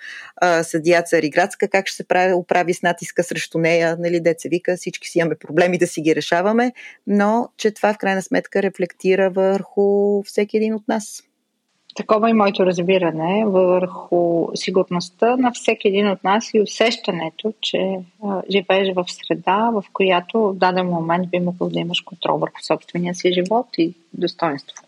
съдия 0.63 1.03
Цариградска 1.03 1.69
как 1.69 1.87
ще 1.87 1.97
се 1.97 2.09
прави, 2.09 2.33
оправи 2.33 2.75
с 2.75 2.83
натиска 2.83 3.23
срещу 3.25 3.59
нея, 3.59 3.97
нали, 4.01 4.21
деца 4.21 4.49
вика, 4.49 4.77
всички 4.77 5.09
си 5.09 5.19
имаме 5.19 5.35
проблеми 5.35 5.79
да 5.79 5.87
си 5.87 6.01
ги 6.01 6.17
решаваме, 6.17 6.73
но 7.07 7.49
че 7.57 7.71
това 7.71 7.93
в 7.95 7.99
крайна 7.99 8.23
сметка 8.23 8.63
рефлектира 8.63 9.31
върху 9.31 10.23
всеки 10.23 10.57
един 10.57 10.75
от 10.75 10.89
нас. 10.89 11.23
Такова 11.97 12.31
е 12.31 12.35
моето 12.35 12.67
разбиране 12.67 13.45
върху 13.47 14.49
сигурността 14.55 15.37
на 15.37 15.53
всеки 15.53 15.89
един 15.89 16.09
от 16.09 16.25
нас 16.25 16.55
и 16.55 16.61
усещането, 16.61 17.53
че 17.61 17.99
а, 18.25 18.43
живееш 18.51 18.95
в 18.95 19.05
среда, 19.09 19.71
в 19.73 19.85
която 19.93 20.41
в 20.41 20.55
даден 20.55 20.87
момент 20.87 21.31
би 21.31 21.41
могъл 21.41 21.69
да 21.69 21.81
имаш 21.81 22.01
контрол 22.01 22.39
върху 22.39 22.63
собствения 22.63 23.15
си 23.15 23.33
живот 23.33 23.67
и 23.79 23.95
достоинство. 24.13 24.85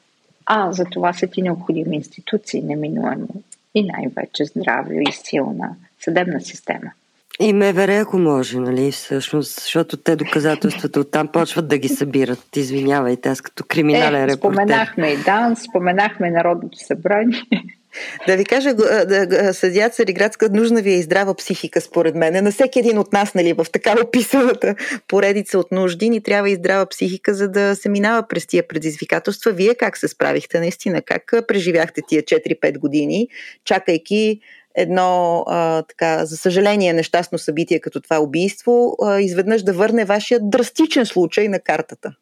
А 0.46 0.72
за 0.72 0.84
това 0.84 1.12
са 1.12 1.26
ти 1.26 1.42
необходими 1.42 1.96
институции, 1.96 2.62
неминуемо 2.62 3.28
и 3.74 3.82
най-вече 3.82 4.44
здраве 4.44 4.94
и 5.08 5.12
силна 5.12 5.76
съдебна 6.00 6.40
система. 6.40 6.90
И 7.40 7.52
МВР, 7.52 7.94
ако 7.94 8.18
може, 8.18 8.58
нали, 8.58 8.92
всъщност, 8.92 9.60
защото 9.60 9.96
те 9.96 10.16
доказателствата 10.16 11.00
оттам 11.00 11.28
почват 11.28 11.68
да 11.68 11.78
ги 11.78 11.88
събират. 11.88 12.56
Извинявайте, 12.56 13.28
аз 13.28 13.40
като 13.40 13.64
криминален 13.68 14.22
е, 14.22 14.28
репортер. 14.28 14.62
Споменахме 14.62 15.08
и 15.08 15.16
дан, 15.16 15.56
споменахме 15.56 16.30
Народното 16.30 16.78
събрание. 16.78 17.42
Да 18.26 18.36
ви 18.36 18.44
кажа, 18.44 18.70
съдят 19.52 19.94
Цариградска, 19.94 20.48
нужна 20.48 20.82
ви 20.82 20.90
е 20.90 20.98
и 20.98 21.02
здрава 21.02 21.34
психика, 21.34 21.80
според 21.80 22.14
мен. 22.14 22.44
На 22.44 22.50
всеки 22.50 22.78
един 22.78 22.98
от 22.98 23.12
нас, 23.12 23.34
нали, 23.34 23.52
в 23.52 23.66
такава 23.72 24.02
описаната 24.02 24.74
поредица 25.08 25.58
от 25.58 25.72
нужди, 25.72 26.10
ни 26.10 26.22
трябва 26.22 26.50
и 26.50 26.54
здрава 26.54 26.86
психика, 26.86 27.34
за 27.34 27.48
да 27.48 27.74
се 27.76 27.88
минава 27.88 28.28
през 28.28 28.46
тия 28.46 28.68
предизвикателства. 28.68 29.52
Вие 29.52 29.74
как 29.74 29.96
се 29.96 30.08
справихте 30.08 30.60
наистина? 30.60 31.02
Как 31.02 31.32
преживяхте 31.48 32.00
тия 32.08 32.22
4-5 32.22 32.78
години, 32.78 33.28
чакайки 33.64 34.40
едно, 34.74 35.44
а, 35.46 35.82
така, 35.82 36.24
за 36.26 36.36
съжаление, 36.36 36.92
нещастно 36.92 37.38
събитие 37.38 37.80
като 37.80 38.00
това 38.00 38.20
убийство, 38.20 38.96
а, 39.02 39.20
изведнъж 39.20 39.62
да 39.62 39.72
върне 39.72 40.04
вашия 40.04 40.40
драстичен 40.42 41.06
случай 41.06 41.48
на 41.48 41.60
картата? 41.60 42.14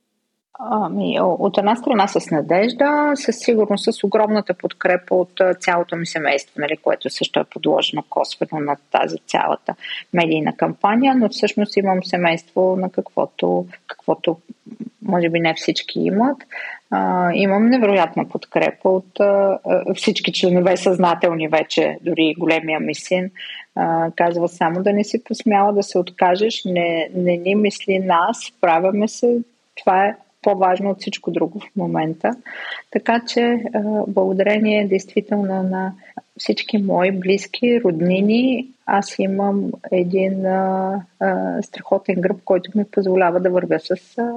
Ами, 0.60 1.20
от 1.20 1.58
една 1.58 1.76
страна 1.76 2.06
с 2.08 2.30
надежда, 2.30 3.12
със 3.14 3.36
сигурност 3.38 3.94
с 3.94 4.04
огромната 4.04 4.54
подкрепа 4.54 5.14
от 5.14 5.40
цялото 5.60 5.96
ми 5.96 6.06
семейство, 6.06 6.54
нали, 6.58 6.76
което 6.76 7.10
също 7.10 7.40
е 7.40 7.44
подложено 7.44 8.04
косвено 8.10 8.60
на 8.60 8.76
тази 8.90 9.16
цялата 9.26 9.74
медийна 10.12 10.56
кампания, 10.56 11.14
но 11.14 11.28
всъщност 11.28 11.76
имам 11.76 12.04
семейство 12.04 12.76
на 12.76 12.90
каквото, 12.90 13.66
каквото 13.86 14.36
може 15.02 15.28
би 15.28 15.40
не 15.40 15.54
всички 15.54 16.00
имат. 16.00 16.36
А, 16.90 17.32
имам 17.34 17.66
невероятна 17.66 18.28
подкрепа 18.28 18.88
от 18.88 19.20
а, 19.20 19.58
всички 19.94 20.32
членове 20.32 20.76
съзнателни 20.76 21.48
вече, 21.48 21.98
дори 22.02 22.34
големия 22.38 22.80
ми 22.80 22.94
син. 22.94 23.30
А, 23.74 24.10
казва 24.16 24.48
само 24.48 24.82
да 24.82 24.92
не 24.92 25.04
си 25.04 25.24
посмяла 25.24 25.72
да 25.72 25.82
се 25.82 25.98
откажеш, 25.98 26.62
не, 26.64 27.10
не 27.14 27.36
ни 27.36 27.54
мисли 27.54 27.98
нас, 27.98 28.52
справяме 28.56 29.08
се, 29.08 29.38
това 29.76 30.04
е 30.04 30.16
по-важно 30.42 30.90
от 30.90 31.00
всичко 31.00 31.30
друго 31.30 31.60
в 31.60 31.76
момента. 31.76 32.30
Така 32.90 33.22
че 33.28 33.62
благодарение 34.06 34.86
действително 34.86 35.62
на 35.62 35.92
всички 36.38 36.78
мои 36.78 37.12
близки, 37.12 37.80
роднини, 37.84 38.68
аз 38.86 39.18
имам 39.18 39.72
един 39.92 40.46
а, 40.46 41.00
а, 41.20 41.62
страхотен 41.62 42.20
гръб, 42.20 42.36
който 42.44 42.70
ми 42.74 42.84
позволява 42.84 43.40
да 43.40 43.50
вървя 43.50 43.78
с 43.80 44.18
а, 44.18 44.32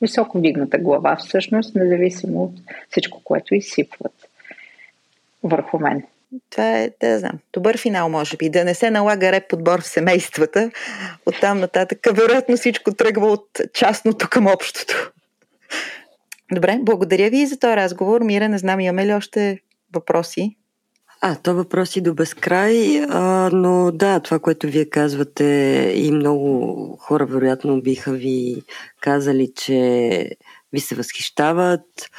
високо 0.00 0.38
вдигната 0.38 0.78
глава, 0.78 1.16
всъщност, 1.16 1.74
независимо 1.74 2.42
от 2.42 2.52
всичко, 2.90 3.20
което 3.24 3.54
изсипват 3.54 4.28
върху 5.42 5.78
мен. 5.78 6.02
Това 6.50 6.78
е, 6.78 6.90
да 7.00 7.18
знам, 7.18 7.38
добър 7.52 7.78
финал, 7.78 8.08
може 8.08 8.36
би. 8.36 8.50
Да 8.50 8.64
не 8.64 8.74
се 8.74 8.90
налага 8.90 9.32
реп 9.32 9.48
подбор 9.48 9.80
в 9.80 9.86
семействата. 9.86 10.70
Оттам 11.26 11.60
нататък, 11.60 11.98
вероятно 12.12 12.56
всичко 12.56 12.94
тръгва 12.94 13.26
от 13.26 13.46
частното 13.74 14.28
към 14.30 14.46
общото. 14.46 15.12
Добре, 16.52 16.78
благодаря 16.82 17.30
ви 17.30 17.46
за 17.46 17.58
този 17.58 17.76
разговор. 17.76 18.20
Мира, 18.20 18.48
не 18.48 18.58
знам, 18.58 18.80
имаме 18.80 19.06
ли 19.06 19.12
още 19.12 19.60
въпроси? 19.94 20.56
А, 21.20 21.36
то 21.36 21.54
въпроси 21.54 22.00
до 22.00 22.14
безкрай, 22.14 23.04
а, 23.08 23.50
но 23.52 23.92
да, 23.92 24.20
това, 24.20 24.38
което 24.38 24.66
вие 24.66 24.84
казвате 24.84 25.44
и 25.96 26.10
много 26.12 26.96
хора 27.00 27.26
вероятно 27.26 27.82
биха 27.82 28.12
ви 28.12 28.62
казали, 29.00 29.52
че 29.56 30.30
ви 30.72 30.80
се 30.80 30.94
възхищават 30.94 32.10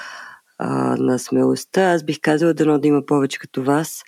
а, 0.57 0.95
на 0.95 1.19
смелостта. 1.19 1.91
Аз 1.91 2.03
бих 2.03 2.19
казала 2.21 2.53
дано 2.53 2.79
да 2.79 2.87
има 2.87 3.05
повече 3.05 3.39
като 3.39 3.63
вас 3.63 4.03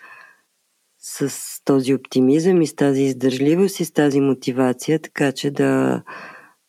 с 1.00 1.32
този 1.66 1.94
оптимизъм 1.94 2.62
и 2.62 2.68
с 2.68 2.76
тази 2.76 3.02
издържливост 3.02 3.80
и 3.80 3.86
с 3.86 3.94
тази 3.94 4.20
мотивация, 4.20 5.00
така 5.00 5.32
че 5.32 5.52
да, 5.52 6.04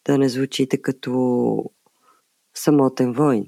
да 0.07 0.19
не 0.19 0.29
звучите 0.29 0.83
като 0.83 1.65
самотен 2.55 3.13
войн. 3.13 3.47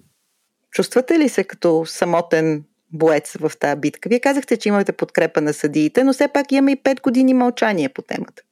Чувствате 0.70 1.18
ли 1.18 1.28
се 1.28 1.44
като 1.44 1.84
самотен 1.86 2.64
боец 2.92 3.36
в 3.36 3.52
тази 3.60 3.80
битка? 3.80 4.08
Вие 4.08 4.20
казахте, 4.20 4.56
че 4.56 4.68
имате 4.68 4.92
подкрепа 4.92 5.40
на 5.40 5.52
съдиите, 5.52 6.04
но 6.04 6.12
все 6.12 6.28
пак 6.28 6.52
имаме 6.52 6.72
и 6.72 6.76
5 6.76 7.02
години 7.02 7.34
мълчание 7.34 7.88
по 7.88 8.02
темата. 8.02 8.42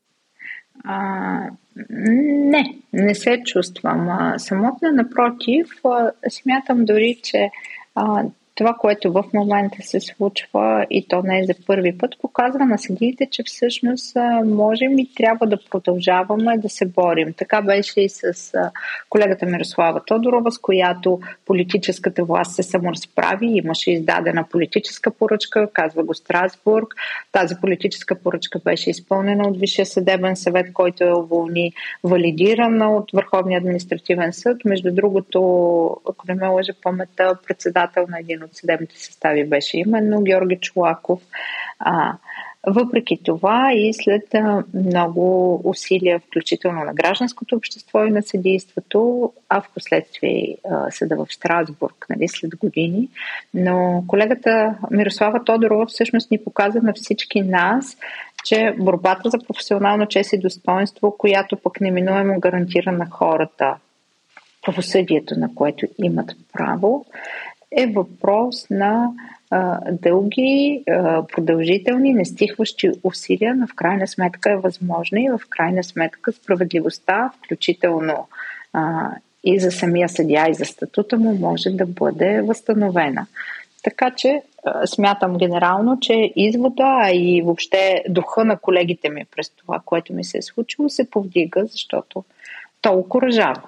А, 0.84 1.50
не, 1.90 2.78
не 2.92 3.14
се 3.14 3.42
чувствам 3.46 4.34
самотна. 4.38 4.92
Напротив, 4.92 5.66
смятам 6.30 6.84
дори, 6.84 7.20
че 7.22 7.50
а, 7.94 8.24
това, 8.54 8.74
което 8.74 9.12
в 9.12 9.24
момента 9.34 9.76
се 9.80 10.00
случва 10.00 10.86
и 10.90 11.08
то 11.08 11.22
не 11.22 11.38
е 11.38 11.44
за 11.44 11.54
първи 11.66 11.98
път, 11.98 12.18
показва 12.20 12.66
на 12.66 12.78
съдиите, 12.78 13.28
че 13.30 13.42
всъщност 13.46 14.16
можем 14.44 14.98
и 14.98 15.14
трябва 15.14 15.46
да 15.46 15.58
продължаваме 15.70 16.58
да 16.58 16.68
се 16.68 16.86
борим. 16.86 17.32
Така 17.32 17.62
беше 17.62 18.00
и 18.00 18.08
с 18.08 18.52
колегата 19.10 19.46
Мирослава 19.46 20.00
Тодорова, 20.04 20.52
с 20.52 20.58
която 20.58 21.20
политическата 21.46 22.24
власт 22.24 22.54
се 22.54 22.62
саморазправи. 22.62 23.46
Имаше 23.46 23.92
издадена 23.92 24.44
политическа 24.50 25.10
поръчка, 25.10 25.68
казва 25.72 26.02
го 26.02 26.14
Страсбург. 26.14 26.94
Тази 27.32 27.54
политическа 27.60 28.14
поръчка 28.14 28.58
беше 28.64 28.90
изпълнена 28.90 29.48
от 29.48 29.60
Висшия 29.60 29.86
съдебен 29.86 30.36
съвет, 30.36 30.72
който 30.72 31.04
е 31.04 31.12
уволни, 31.12 31.72
валидирана 32.04 32.96
от 32.96 33.10
Върховния 33.12 33.58
административен 33.58 34.32
съд. 34.32 34.64
Между 34.64 34.94
другото, 34.94 35.40
ако 36.08 36.24
не 36.28 36.34
ме 36.34 36.46
лъжа 36.46 36.72
памета, 36.82 37.36
председател 37.48 38.06
на 38.08 38.18
един 38.20 38.41
от 38.44 38.56
съдебните 38.56 38.98
състави 38.98 39.44
беше 39.44 39.78
именно 39.78 40.22
Георги 40.22 40.56
Чулаков. 40.60 41.20
А, 41.78 42.14
въпреки 42.66 43.18
това 43.24 43.72
и 43.74 43.92
след 43.94 44.34
много 44.74 45.60
усилия, 45.64 46.20
включително 46.20 46.84
на 46.84 46.94
гражданското 46.94 47.56
общество 47.56 48.04
и 48.04 48.10
на 48.10 48.22
съдейството, 48.22 49.32
а 49.48 49.60
в 49.60 49.70
последствие 49.74 50.56
съда 50.90 51.16
в 51.16 51.26
Страсбург, 51.32 52.06
нали, 52.10 52.28
след 52.28 52.56
години, 52.56 53.08
но 53.54 54.04
колегата 54.06 54.74
Мирослава 54.90 55.44
Тодорова 55.44 55.86
всъщност 55.86 56.30
ни 56.30 56.44
показа 56.44 56.80
на 56.82 56.92
всички 56.92 57.42
нас, 57.42 57.96
че 58.44 58.74
борбата 58.78 59.30
за 59.30 59.38
професионално 59.38 60.06
чест 60.06 60.32
и 60.32 60.38
достоинство, 60.38 61.16
която 61.18 61.56
пък 61.56 61.80
неминуемо 61.80 62.40
гарантира 62.40 62.92
на 62.92 63.06
хората 63.10 63.76
правосъдието, 64.62 65.38
на 65.38 65.54
което 65.54 65.86
имат 65.98 66.30
право, 66.52 67.06
е 67.76 67.86
въпрос 67.86 68.70
на 68.70 69.10
а, 69.50 69.80
дълги, 69.92 70.82
а, 70.90 71.26
продължителни, 71.26 72.12
нестихващи 72.12 72.90
усилия, 73.04 73.54
но 73.54 73.66
в 73.66 73.74
крайна 73.74 74.06
сметка 74.06 74.52
е 74.52 74.56
възможна 74.56 75.20
и 75.20 75.28
в 75.28 75.40
крайна 75.48 75.84
сметка 75.84 76.32
справедливостта, 76.32 77.30
включително 77.38 78.28
а, 78.72 79.10
и 79.44 79.60
за 79.60 79.70
самия 79.70 80.08
съдия, 80.08 80.50
и 80.50 80.54
за 80.54 80.64
статута 80.64 81.18
му, 81.18 81.38
може 81.38 81.70
да 81.70 81.86
бъде 81.86 82.42
възстановена. 82.42 83.26
Така 83.82 84.10
че 84.10 84.42
смятам 84.86 85.38
генерално, 85.38 86.00
че 86.00 86.32
извода, 86.36 87.10
и 87.12 87.42
въобще 87.42 88.04
духа 88.08 88.44
на 88.44 88.56
колегите 88.56 89.08
ми 89.08 89.24
през 89.36 89.50
това, 89.50 89.80
което 89.84 90.12
ми 90.12 90.24
се 90.24 90.38
е 90.38 90.42
случило, 90.42 90.88
се 90.88 91.10
повдига, 91.10 91.66
защото 91.66 92.24
то 92.80 92.92
окоръжава. 92.92 93.62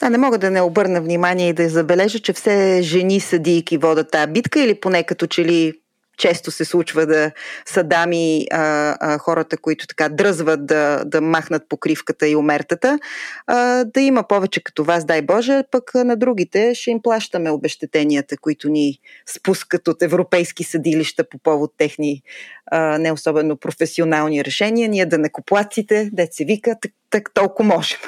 Да, 0.00 0.10
не 0.10 0.18
мога 0.18 0.38
да 0.38 0.50
не 0.50 0.60
обърна 0.60 1.00
внимание 1.00 1.48
и 1.48 1.52
да 1.52 1.68
забележа, 1.68 2.18
че 2.18 2.32
все 2.32 2.82
жени 2.82 3.20
съдийки 3.20 3.78
водят 3.78 4.10
тази 4.10 4.32
битка 4.32 4.60
или 4.60 4.80
поне 4.80 5.02
като 5.02 5.26
че 5.26 5.44
ли 5.44 5.72
често 6.16 6.50
се 6.50 6.64
случва 6.64 7.06
да 7.06 7.30
са 7.66 7.84
дами 7.84 8.46
а, 8.52 8.96
а, 9.00 9.18
хората, 9.18 9.56
които 9.56 9.86
така 9.86 10.08
дръзват 10.08 10.66
да, 10.66 11.02
да 11.04 11.20
махнат 11.20 11.62
покривката 11.68 12.28
и 12.28 12.36
умертата, 12.36 12.98
а, 13.46 13.84
да 13.84 14.00
има 14.00 14.28
повече 14.28 14.62
като 14.62 14.84
вас, 14.84 15.04
дай 15.04 15.22
Боже, 15.22 15.62
пък 15.70 15.94
на 15.94 16.16
другите 16.16 16.74
ще 16.74 16.90
им 16.90 17.02
плащаме 17.02 17.50
обещетенията, 17.50 18.36
които 18.36 18.68
ни 18.68 18.98
спускат 19.26 19.88
от 19.88 20.02
европейски 20.02 20.64
съдилища 20.64 21.28
по 21.28 21.38
повод 21.38 21.72
техни 21.78 22.22
а, 22.66 22.98
не 22.98 23.12
особено 23.12 23.56
професионални 23.56 24.44
решения. 24.44 24.88
Ние 24.88 25.06
да 25.06 25.18
не 25.18 25.32
куплаците, 25.32 26.10
де 26.12 26.28
се 26.30 26.44
вика, 26.44 26.76
так, 26.80 26.92
так 27.10 27.30
толкова 27.34 27.68
можем. 27.68 27.98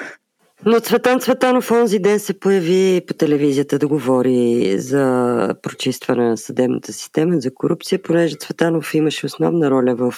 Но 0.67 0.81
Цветан 0.81 1.21
Цветанов 1.21 1.71
онзи 1.71 1.99
ден 1.99 2.21
се 2.21 2.41
появи 2.41 3.01
по 3.07 3.15
телевизията 3.15 3.79
да 3.79 3.89
говори 3.89 4.75
за 4.79 5.55
прочистване 5.63 6.29
на 6.29 6.37
съдебната 6.37 6.93
система, 6.93 7.41
за 7.41 7.55
корупция, 7.55 8.03
понеже 8.03 8.37
Цветанов 8.37 8.95
имаше 8.95 9.27
основна 9.27 9.71
роля 9.71 9.95
в 9.95 10.15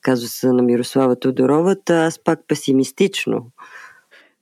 казуса 0.00 0.52
на 0.52 0.62
Мирослава 0.62 1.20
Тодорова, 1.20 1.76
аз 1.88 2.18
пак 2.18 2.40
песимистично. 2.48 3.50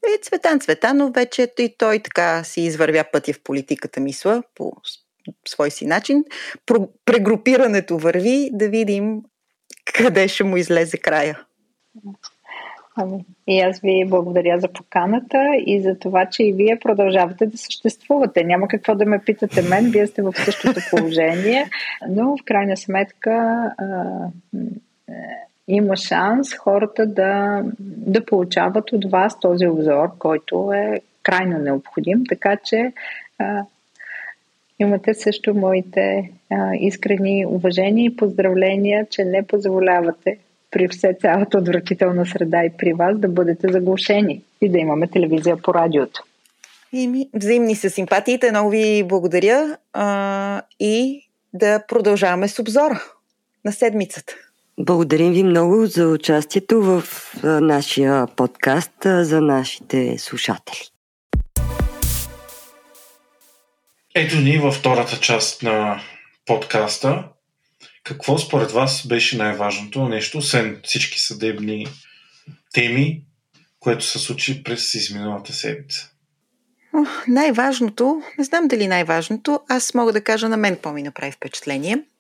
И 0.09 0.22
Цветан 0.22 0.60
Цветанов 0.60 1.14
вече 1.14 1.52
и 1.59 1.74
той 1.78 1.98
така 1.98 2.44
си 2.44 2.60
извървя 2.60 3.05
пътя 3.12 3.32
в 3.32 3.40
политиката, 3.43 4.01
мисля, 4.01 4.43
по 4.55 4.72
свой 5.48 5.70
си 5.70 5.86
начин. 5.86 6.24
Прегрупирането 7.05 7.98
върви, 7.98 8.51
да 8.52 8.68
видим 8.68 9.22
къде 9.94 10.28
ще 10.28 10.44
му 10.44 10.56
излезе 10.56 10.98
края. 10.98 11.40
Ами, 12.98 13.24
и 13.47 13.60
аз 13.60 13.81
ви 13.81 14.05
благодаря 14.09 14.60
за 14.60 14.68
поканата 14.68 15.39
и 15.66 15.81
за 15.82 15.98
това, 15.98 16.27
че 16.27 16.43
и 16.43 16.52
вие 16.52 16.78
продължавате 16.78 17.47
да 17.47 17.59
съществувате. 17.59 18.44
Няма 18.44 18.68
какво 18.68 18.94
да 18.94 19.06
ме 19.06 19.18
питате 19.18 19.62
мен, 19.62 19.90
вие 19.90 20.06
сте 20.06 20.23
в 20.23 20.32
същото 20.36 20.81
положение, 20.90 21.70
но 22.09 22.36
в 22.36 22.44
крайна 22.44 22.77
сметка 22.77 23.31
а, 23.78 24.05
е, 25.09 25.12
има 25.68 25.97
шанс 25.97 26.55
хората 26.55 27.06
да, 27.06 27.62
да 27.81 28.24
получават 28.24 28.93
от 28.93 29.10
вас 29.10 29.40
този 29.40 29.66
обзор, 29.66 30.18
който 30.18 30.73
е 30.73 31.01
крайно 31.23 31.59
необходим, 31.59 32.24
така 32.28 32.56
че 32.64 32.93
а, 33.39 33.62
имате 34.78 35.14
също 35.14 35.55
моите 35.55 36.31
а, 36.51 36.74
искрени 36.74 37.47
уважения 37.47 38.05
и 38.05 38.16
поздравления, 38.16 39.06
че 39.10 39.24
не 39.24 39.47
позволявате 39.47 40.39
при 40.70 40.88
все 40.88 41.14
цялата 41.20 41.59
отвратителна 41.59 42.26
среда 42.26 42.64
и 42.64 42.76
при 42.78 42.93
вас 42.93 43.18
да 43.18 43.28
бъдете 43.28 43.72
заглушени 43.72 44.43
и 44.60 44.68
да 44.68 44.78
имаме 44.78 45.09
телевизия 45.09 45.56
по 45.56 45.74
радиото. 45.74 46.22
И 46.93 47.09
ми, 47.09 47.28
взаимни 47.34 47.74
са 47.74 47.90
симпатиите. 47.90 48.51
Много 48.51 48.70
ви 48.70 49.05
благодаря 49.09 49.76
а, 49.93 50.62
и 50.80 51.22
да 51.52 51.82
продължаваме 51.88 52.48
с 52.48 52.59
обзора 52.59 53.02
на 53.64 53.72
седмицата. 53.72 54.34
Благодарим 54.80 55.32
ви 55.32 55.43
много 55.43 55.86
за 55.86 56.09
участието 56.09 56.82
в 56.82 57.05
нашия 57.43 58.26
подкаст 58.26 58.93
за 59.05 59.40
нашите 59.40 60.18
слушатели. 60.18 60.78
Ето 64.14 64.36
ни 64.36 64.59
във 64.59 64.74
втората 64.74 65.20
част 65.20 65.62
на 65.62 66.01
подкаста. 66.47 67.24
Какво 68.07 68.39
според 68.39 68.73
вас 68.73 69.07
беше 69.07 69.37
най-важното 69.37 70.09
нещо, 70.09 70.39
освен 70.39 70.81
всички 70.85 71.20
съдебни 71.20 71.87
теми, 72.73 73.23
което 73.81 74.05
се 74.05 74.19
случи 74.19 74.62
през 74.62 74.95
изминалата 74.95 75.53
седмица? 75.53 76.11
най-важното, 77.28 78.23
не 78.39 78.45
знам 78.45 78.69
дали 78.69 78.87
най-важното, 78.87 79.61
аз 79.69 79.95
мога 79.95 80.12
да 80.12 80.20
кажа 80.20 80.49
на 80.49 80.57
мен 80.57 80.74
какво 80.74 80.93
ми 80.93 81.03
направи 81.03 81.33
впечатление– 81.33 82.03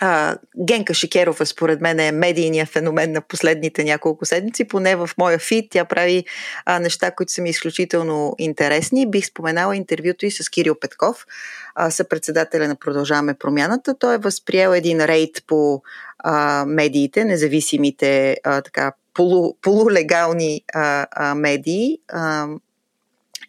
а, 0.00 0.36
Генка 0.64 0.94
Шикерова, 0.94 1.46
според 1.46 1.80
мен, 1.80 2.00
е 2.00 2.12
медийният 2.12 2.68
феномен 2.68 3.12
на 3.12 3.20
последните 3.20 3.84
няколко 3.84 4.24
седмици. 4.24 4.68
Поне 4.68 4.96
в 4.96 5.10
моя 5.18 5.38
фит 5.38 5.66
тя 5.70 5.84
прави 5.84 6.24
а, 6.66 6.78
неща, 6.78 7.10
които 7.10 7.32
са 7.32 7.42
ми 7.42 7.50
изключително 7.50 8.34
интересни. 8.38 9.10
Бих 9.10 9.26
споменала 9.26 9.76
интервюто 9.76 10.26
и 10.26 10.30
с 10.30 10.50
Кирил 10.50 10.74
Петков, 10.80 11.26
а, 11.74 11.90
съпредседателя 11.90 12.68
на 12.68 12.76
Продължаваме 12.76 13.34
промяната. 13.34 13.98
Той 13.98 14.14
е 14.14 14.18
възприел 14.18 14.70
един 14.70 15.04
рейд 15.04 15.44
по 15.46 15.82
а, 16.18 16.64
медиите, 16.68 17.24
независимите 17.24 18.36
а, 18.44 18.62
така, 18.62 18.92
полу, 19.14 19.56
полулегални 19.62 20.62
а, 20.74 21.06
а, 21.10 21.34
медии. 21.34 21.98
А, 22.08 22.46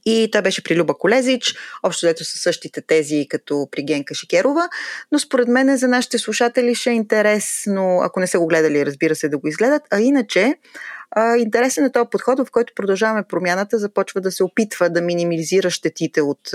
и 0.05 0.29
той 0.31 0.41
беше 0.41 0.63
при 0.63 0.77
Люба 0.77 0.97
Колезич, 0.97 1.55
общо 1.83 2.05
дето 2.05 2.25
са 2.25 2.39
същите 2.39 2.81
тези 2.81 3.27
като 3.29 3.67
при 3.71 3.83
Генка 3.83 4.15
Шикерова, 4.15 4.69
но 5.11 5.19
според 5.19 5.47
мен 5.47 5.77
за 5.77 5.87
нашите 5.87 6.17
слушатели 6.17 6.75
ще 6.75 6.89
е 6.89 6.93
интересно, 6.93 7.99
ако 8.03 8.19
не 8.19 8.27
са 8.27 8.39
го 8.39 8.47
гледали, 8.47 8.85
разбира 8.85 9.15
се, 9.15 9.29
да 9.29 9.37
го 9.37 9.47
изгледат, 9.47 9.81
а 9.91 9.99
иначе 9.99 10.55
а, 11.11 11.37
интересен 11.37 11.85
е 11.85 11.91
този 11.91 12.09
подход, 12.11 12.39
в 12.39 12.51
който 12.51 12.73
продължаваме 12.75 13.23
промяната, 13.23 13.79
започва 13.79 14.21
да 14.21 14.31
се 14.31 14.43
опитва 14.43 14.89
да 14.89 15.01
минимизира 15.01 15.69
щетите 15.69 16.21
от 16.21 16.51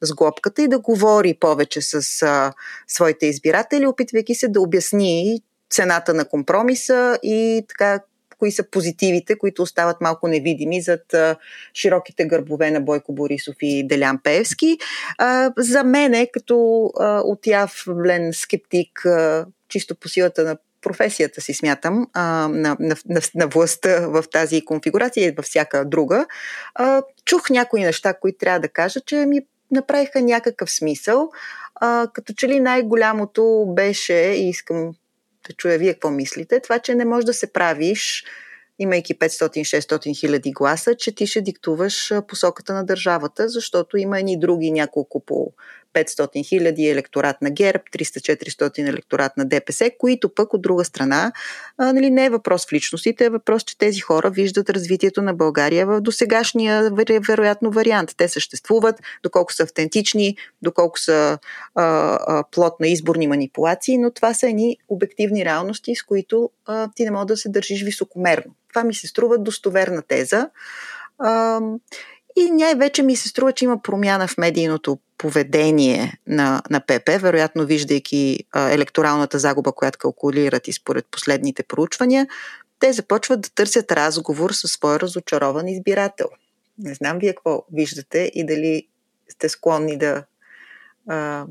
сглобката 0.00 0.62
и 0.62 0.68
да 0.68 0.78
говори 0.78 1.34
повече 1.40 1.80
с 1.82 2.22
а, 2.22 2.52
своите 2.88 3.26
избиратели, 3.26 3.86
опитвайки 3.86 4.34
се 4.34 4.48
да 4.48 4.60
обясни 4.60 5.40
цената 5.70 6.14
на 6.14 6.24
компромиса 6.24 7.18
и 7.22 7.64
така 7.68 8.00
кои 8.42 8.52
са 8.52 8.70
позитивите, 8.70 9.38
които 9.38 9.62
остават 9.62 10.00
малко 10.00 10.28
невидими 10.28 10.80
зад 10.80 11.14
а, 11.14 11.36
широките 11.74 12.24
гърбове 12.24 12.70
на 12.70 12.80
Бойко 12.80 13.12
Борисов 13.12 13.54
и 13.60 13.86
Делян 13.86 14.18
Пеевски. 14.22 14.78
А, 15.18 15.52
за 15.56 15.84
мен, 15.84 16.26
като 16.32 16.86
а, 17.00 17.22
отявлен 17.24 18.32
скептик, 18.32 19.06
а, 19.06 19.46
чисто 19.68 19.94
по 19.96 20.08
силата 20.08 20.44
на 20.44 20.56
професията 20.80 21.40
си 21.40 21.54
смятам, 21.54 22.06
а, 22.12 22.48
на, 22.48 22.76
на, 22.80 22.96
на, 23.06 23.20
на 23.34 23.46
властта 23.46 24.06
в 24.08 24.24
тази 24.32 24.64
конфигурация 24.64 25.28
и 25.28 25.34
във 25.36 25.44
всяка 25.44 25.84
друга, 25.84 26.26
а, 26.74 27.02
чух 27.24 27.50
някои 27.50 27.80
неща, 27.80 28.14
които 28.14 28.38
трябва 28.38 28.60
да 28.60 28.68
кажа, 28.68 29.00
че 29.00 29.16
ми 29.16 29.40
направиха 29.70 30.22
някакъв 30.22 30.70
смисъл. 30.70 31.30
А, 31.74 32.06
като 32.12 32.32
че 32.32 32.48
ли 32.48 32.60
най-голямото 32.60 33.66
беше, 33.68 34.14
и 34.14 34.48
искам 34.48 34.92
да 35.48 35.54
чуя 35.54 35.78
вие 35.78 35.92
какво 35.92 36.10
мислите. 36.10 36.60
Това, 36.60 36.78
че 36.78 36.94
не 36.94 37.04
можеш 37.04 37.24
да 37.24 37.34
се 37.34 37.52
правиш, 37.52 38.24
имайки 38.78 39.18
500-600 39.18 40.20
хиляди 40.20 40.52
гласа, 40.52 40.94
че 40.94 41.14
ти 41.14 41.26
ще 41.26 41.40
диктуваш 41.40 42.12
посоката 42.28 42.74
на 42.74 42.84
държавата, 42.84 43.48
защото 43.48 43.96
има 43.96 44.20
и 44.20 44.38
други 44.38 44.70
няколко 44.70 45.20
по 45.20 45.52
500 45.94 46.48
хиляди 46.48 46.88
електорат 46.88 47.42
на 47.42 47.50
ГЕРБ, 47.50 47.82
300-400 47.92 48.88
електорат 48.88 49.36
на 49.36 49.44
ДПС, 49.44 49.90
които 49.98 50.34
пък 50.34 50.54
от 50.54 50.62
друга 50.62 50.84
страна 50.84 51.32
а, 51.78 51.92
нали, 51.92 52.10
не 52.10 52.24
е 52.24 52.30
въпрос 52.30 52.66
в 52.66 52.72
личностите, 52.72 53.24
е 53.24 53.30
въпрос, 53.30 53.64
че 53.64 53.78
тези 53.78 54.00
хора 54.00 54.30
виждат 54.30 54.70
развитието 54.70 55.22
на 55.22 55.34
България 55.34 55.86
в 55.86 56.00
досегашния 56.00 56.90
вероятно 57.28 57.70
вариант. 57.70 58.14
Те 58.16 58.28
съществуват, 58.28 59.00
доколко 59.22 59.52
са 59.52 59.62
автентични, 59.62 60.36
доколко 60.62 60.98
са 60.98 61.38
а, 61.74 61.84
а, 62.26 62.44
плод 62.50 62.80
на 62.80 62.88
изборни 62.88 63.26
манипулации, 63.26 63.98
но 63.98 64.10
това 64.10 64.34
са 64.34 64.48
едни 64.48 64.76
обективни 64.88 65.44
реалности, 65.44 65.94
с 65.94 66.02
които 66.02 66.50
а, 66.66 66.88
ти 66.94 67.04
не 67.04 67.10
можеш 67.10 67.26
да 67.26 67.36
се 67.36 67.48
държиш 67.48 67.84
високомерно. 67.84 68.54
Това 68.68 68.84
ми 68.84 68.94
се 68.94 69.06
струва 69.06 69.38
достоверна 69.38 70.02
теза. 70.02 70.50
А, 71.18 71.60
и 72.36 72.50
най-вече 72.50 73.02
ми 73.02 73.16
се 73.16 73.28
струва, 73.28 73.52
че 73.52 73.64
има 73.64 73.82
промяна 73.82 74.28
в 74.28 74.38
медийното 74.38 74.98
поведение 75.18 76.20
на, 76.26 76.62
на 76.70 76.80
ПП, 76.80 77.10
вероятно 77.18 77.66
виждайки 77.66 78.38
а, 78.52 78.70
електоралната 78.70 79.38
загуба, 79.38 79.72
която 79.72 79.98
калкулират 79.98 80.68
и 80.68 80.72
според 80.72 81.06
последните 81.10 81.62
проучвания, 81.62 82.26
те 82.78 82.92
започват 82.92 83.40
да 83.40 83.50
търсят 83.50 83.92
разговор 83.92 84.50
със 84.50 84.72
своя 84.72 85.00
разочарован 85.00 85.68
избирател. 85.68 86.26
Не 86.78 86.94
знам 86.94 87.18
вие 87.18 87.34
какво 87.34 87.64
виждате 87.72 88.30
и 88.34 88.46
дали 88.46 88.86
сте 89.28 89.48
склонни 89.48 89.98
да 89.98 90.24
а, 91.08 91.46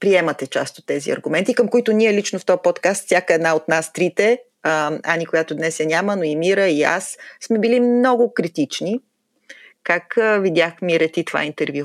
приемате 0.00 0.46
част 0.46 0.78
от 0.78 0.86
тези 0.86 1.10
аргументи, 1.10 1.54
към 1.54 1.68
които 1.68 1.92
ние 1.92 2.14
лично 2.14 2.38
в 2.38 2.44
този 2.44 2.60
подкаст, 2.62 3.04
всяка 3.04 3.34
една 3.34 3.54
от 3.54 3.68
нас 3.68 3.92
трите, 3.92 4.38
а, 4.62 4.98
Ани, 5.04 5.26
която 5.26 5.54
днес 5.54 5.80
я 5.80 5.86
няма, 5.86 6.16
но 6.16 6.22
и 6.22 6.36
Мира, 6.36 6.68
и 6.68 6.82
аз, 6.82 7.18
сме 7.40 7.58
били 7.58 7.80
много 7.80 8.34
критични 8.34 9.00
как 9.88 10.14
видях 10.42 10.82
Мире 10.82 11.08
ти 11.08 11.24
това 11.24 11.44
интервю? 11.44 11.84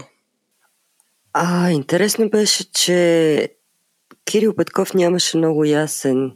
А, 1.34 1.70
интересно 1.70 2.30
беше, 2.30 2.72
че 2.72 3.50
Кирил 4.26 4.56
Петков 4.56 4.94
нямаше 4.94 5.38
много 5.38 5.66
ясен 5.66 6.32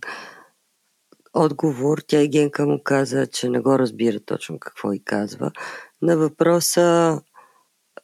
отговор. 1.34 1.98
Тя 2.08 2.22
и 2.22 2.28
Генка 2.28 2.66
му 2.66 2.84
каза, 2.84 3.28
че 3.28 3.50
не 3.50 3.60
го 3.60 3.80
разбира 3.80 4.20
точно 4.20 4.60
какво 4.60 4.94
и 4.94 5.04
казва. 5.04 5.52
На 6.02 6.18
въпроса, 6.18 7.22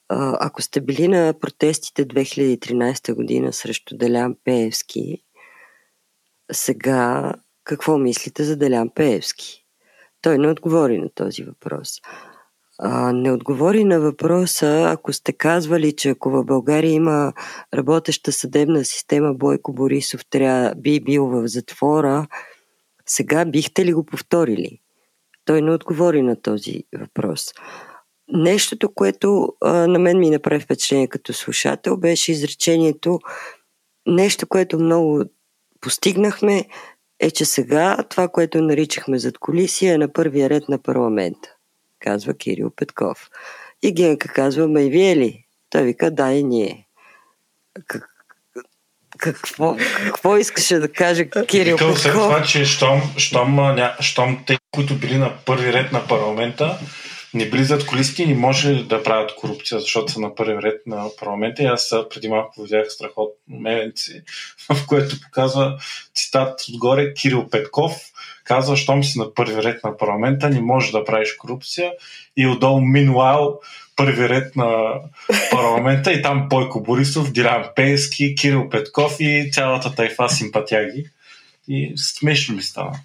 ако 0.10 0.62
сте 0.62 0.82
били 0.82 1.08
на 1.08 1.34
протестите 1.40 2.08
2013 2.08 3.14
година 3.14 3.54
срещу 3.54 3.98
Делян 3.98 4.36
Пеевски, 4.44 5.24
сега 6.52 7.34
какво 7.64 7.98
мислите 7.98 8.44
за 8.44 8.58
Делян 8.58 8.90
Пеевски? 8.90 9.66
Той 10.22 10.38
не 10.38 10.48
отговори 10.48 10.98
на 10.98 11.10
този 11.10 11.44
въпрос 11.44 12.00
не 13.14 13.32
отговори 13.32 13.84
на 13.84 14.00
въпроса, 14.00 14.86
ако 14.90 15.14
сте 15.14 15.34
казвали, 15.34 15.96
че 15.96 16.10
ако 16.10 16.30
в 16.30 16.44
България 16.44 16.92
има 16.92 17.34
работеща 17.74 18.32
съдебна 18.32 18.86
система, 18.86 19.34
Бойко 19.34 19.74
Борисов 19.74 20.22
трябва, 20.30 20.76
би 20.76 21.00
бил 21.00 21.26
в 21.26 21.48
затвора, 21.48 22.28
сега 23.06 23.46
бихте 23.46 23.86
ли 23.86 23.94
го 23.94 24.06
повторили? 24.06 24.80
Той 25.46 25.62
не 25.62 25.72
отговори 25.72 26.22
на 26.22 26.42
този 26.42 26.84
въпрос. 27.00 27.54
Нещото, 28.28 28.94
което 28.94 29.54
а, 29.62 29.88
на 29.88 30.00
мен 30.00 30.20
ми 30.20 30.30
направи 30.30 30.60
впечатление 30.60 31.08
като 31.08 31.34
слушател, 31.34 31.98
беше 31.98 32.32
изречението 32.32 33.20
нещо, 34.06 34.48
което 34.48 34.80
много 34.80 35.24
постигнахме, 35.82 36.66
е, 37.20 37.32
че 37.32 37.46
сега 37.46 37.98
това, 38.10 38.28
което 38.28 38.62
наричахме 38.62 39.20
зад 39.20 39.38
колисия, 39.38 39.94
е 39.94 39.98
на 39.98 40.14
първия 40.14 40.50
ред 40.50 40.70
на 40.70 40.78
парламента. 40.78 41.53
Казва 42.04 42.34
Кирил 42.34 42.72
Петков. 42.76 43.30
И 43.84 43.94
Генка 43.94 44.28
казва, 44.28 44.68
ма 44.68 44.82
и 44.82 44.90
вие 44.90 45.16
ли? 45.16 45.46
Той 45.70 45.84
вика, 45.84 46.12
да 46.12 46.34
и 46.34 46.44
ние. 46.44 46.88
Как, 47.88 48.10
какво, 49.18 49.78
какво 50.06 50.38
искаше 50.38 50.80
да 50.80 50.92
каже 50.92 51.30
Кирил 51.48 51.78
Петков? 51.78 52.02
след 52.02 52.14
това, 52.14 52.44
че 52.44 52.66
щом, 52.66 53.02
щом, 53.18 53.56
ня, 53.56 53.96
щом 54.00 54.44
те, 54.48 54.58
които 54.72 54.96
били 54.96 55.18
на 55.18 55.34
първи 55.46 55.74
ред 55.74 55.92
на 55.92 56.08
парламента, 56.08 56.80
не 57.34 57.50
близат 57.50 57.86
колиски 57.86 58.24
и 58.24 58.28
не 58.28 58.36
може 58.36 58.74
да 58.74 59.04
правят 59.04 59.36
корупция, 59.36 59.80
защото 59.80 60.12
са 60.12 60.20
на 60.20 60.36
първи 60.36 60.62
ред 60.62 60.82
на 60.88 61.06
парламента. 61.20 61.64
И 61.64 61.66
аз 61.66 61.96
преди 62.10 62.30
малко 62.30 62.62
видях 62.62 62.92
страхотно 62.92 63.60
меленци, 63.60 64.24
в 64.74 64.88
което 64.88 65.22
показва 65.22 65.78
цитат 66.16 66.62
отгоре 66.74 67.14
Кирил 67.14 67.50
Петков, 67.50 67.94
казва, 68.44 68.78
щом 68.78 69.04
си 69.04 69.20
на 69.20 69.34
първи 69.34 69.64
ред 69.64 69.84
на 69.84 69.98
парламента, 69.98 70.50
не 70.50 70.62
можеш 70.62 70.92
да 70.92 71.06
правиш 71.06 71.34
корупция. 71.34 71.92
И 72.38 72.48
отдолу, 72.48 72.80
meanwhile, 72.80 73.56
първи 73.96 74.30
ред 74.30 74.56
на 74.56 74.94
парламента 75.52 76.14
и 76.14 76.22
там 76.22 76.50
Бойко 76.50 76.82
Борисов, 76.82 77.32
Дилян 77.32 77.64
Пейски, 77.76 78.36
Кирил 78.36 78.70
Петков 78.70 79.16
и 79.20 79.50
цялата 79.54 79.96
тайфа 79.96 80.30
симпатяги. 80.30 81.06
И 81.68 81.94
смешно 81.96 82.56
ми 82.56 82.62
стана. 82.62 83.00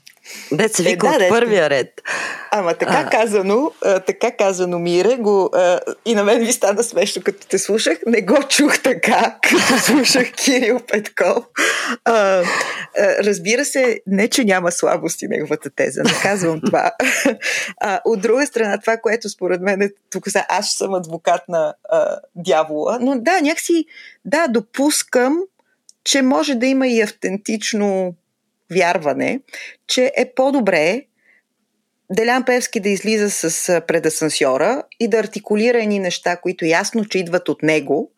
Де 0.53 0.69
се 0.69 0.83
вика 0.83 1.09
е, 1.09 1.19
да, 1.19 1.25
от 1.25 1.29
първия 1.29 1.71
ред. 1.71 2.03
Ама 2.51 2.75
така 2.75 3.05
а... 3.07 3.11
казано, 3.11 3.73
а, 3.85 4.01
така 4.01 4.31
казано 4.31 4.79
Мире, 4.79 5.17
го, 5.17 5.51
а, 5.55 5.81
и 6.05 6.15
на 6.15 6.25
мен 6.25 6.39
ви 6.39 6.53
стана 6.53 6.83
смешно, 6.83 7.23
като 7.25 7.47
те 7.47 7.59
слушах. 7.59 7.99
Не 8.07 8.23
го 8.23 8.43
чух 8.49 8.79
така, 8.83 9.39
като 9.43 9.79
слушах 9.79 10.33
Кирил 10.33 10.81
Петков. 10.81 11.45
А, 12.05 12.13
а, 12.15 12.45
разбира 12.99 13.65
се, 13.65 14.01
не, 14.07 14.29
че 14.29 14.45
няма 14.45 14.73
слабости 14.73 15.29
неговата 15.29 15.71
теза, 15.71 16.03
не 16.03 16.13
казвам 16.23 16.61
това. 16.67 16.93
А, 17.81 18.01
от 18.05 18.21
друга 18.21 18.47
страна, 18.47 18.79
това, 18.79 18.97
което 18.97 19.29
според 19.29 19.61
мен 19.61 19.83
е, 19.83 19.91
тук 20.11 20.31
са, 20.31 20.45
аз 20.49 20.73
съм 20.73 20.95
адвокат 20.95 21.41
на 21.49 21.75
а, 21.91 22.19
дявола, 22.35 22.99
но 23.01 23.21
да, 23.21 23.41
някакси, 23.41 23.85
да, 24.25 24.49
допускам, 24.49 25.39
че 26.05 26.23
може 26.23 26.55
да 26.55 26.67
има 26.67 26.89
и 26.89 27.01
автентично 27.01 28.15
вярване, 28.71 29.41
че 29.87 30.13
е 30.17 30.33
по-добре 30.37 31.03
Делян 32.13 32.45
Певски 32.45 32.81
да 32.81 32.89
излиза 32.89 33.31
с 33.31 33.81
предасансьора 33.87 34.83
и 35.01 35.09
да 35.09 35.19
артикулира 35.19 35.83
едни 35.83 35.99
неща, 35.99 36.37
които 36.37 36.65
ясно, 36.65 37.05
че 37.05 37.19
идват 37.19 37.49
от 37.49 37.63
него, 37.63 38.11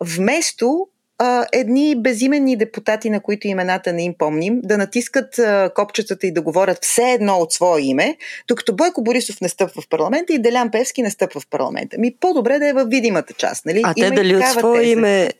вместо 0.00 0.88
а, 1.18 1.46
едни 1.52 2.02
безименни 2.02 2.56
депутати, 2.56 3.10
на 3.10 3.20
които 3.20 3.48
имената 3.48 3.92
не 3.92 4.04
им 4.04 4.14
помним, 4.18 4.60
да 4.62 4.78
натискат 4.78 5.38
а, 5.38 5.70
копчетата 5.74 6.26
и 6.26 6.32
да 6.32 6.42
говорят 6.42 6.78
все 6.82 7.12
едно 7.12 7.36
от 7.36 7.52
свое 7.52 7.82
име, 7.82 8.16
докато 8.48 8.76
Бойко 8.76 9.02
Борисов 9.02 9.40
не 9.40 9.48
стъпва 9.48 9.82
в 9.82 9.88
парламента 9.88 10.32
и 10.32 10.38
Делян 10.38 10.70
Певски 10.70 11.02
не 11.02 11.10
стъпва 11.10 11.40
в 11.40 11.46
парламента. 11.50 11.96
Ми 11.98 12.14
по-добре 12.20 12.58
да 12.58 12.68
е 12.68 12.72
във 12.72 12.88
видимата 12.88 13.34
част, 13.34 13.66
нали? 13.66 13.82
А 13.84 13.94
Има 13.96 14.08
те 14.08 14.14
дали 14.14 14.36
от 14.36 14.44
свое 14.46 14.80
теза. 14.80 14.90
име 14.90 15.30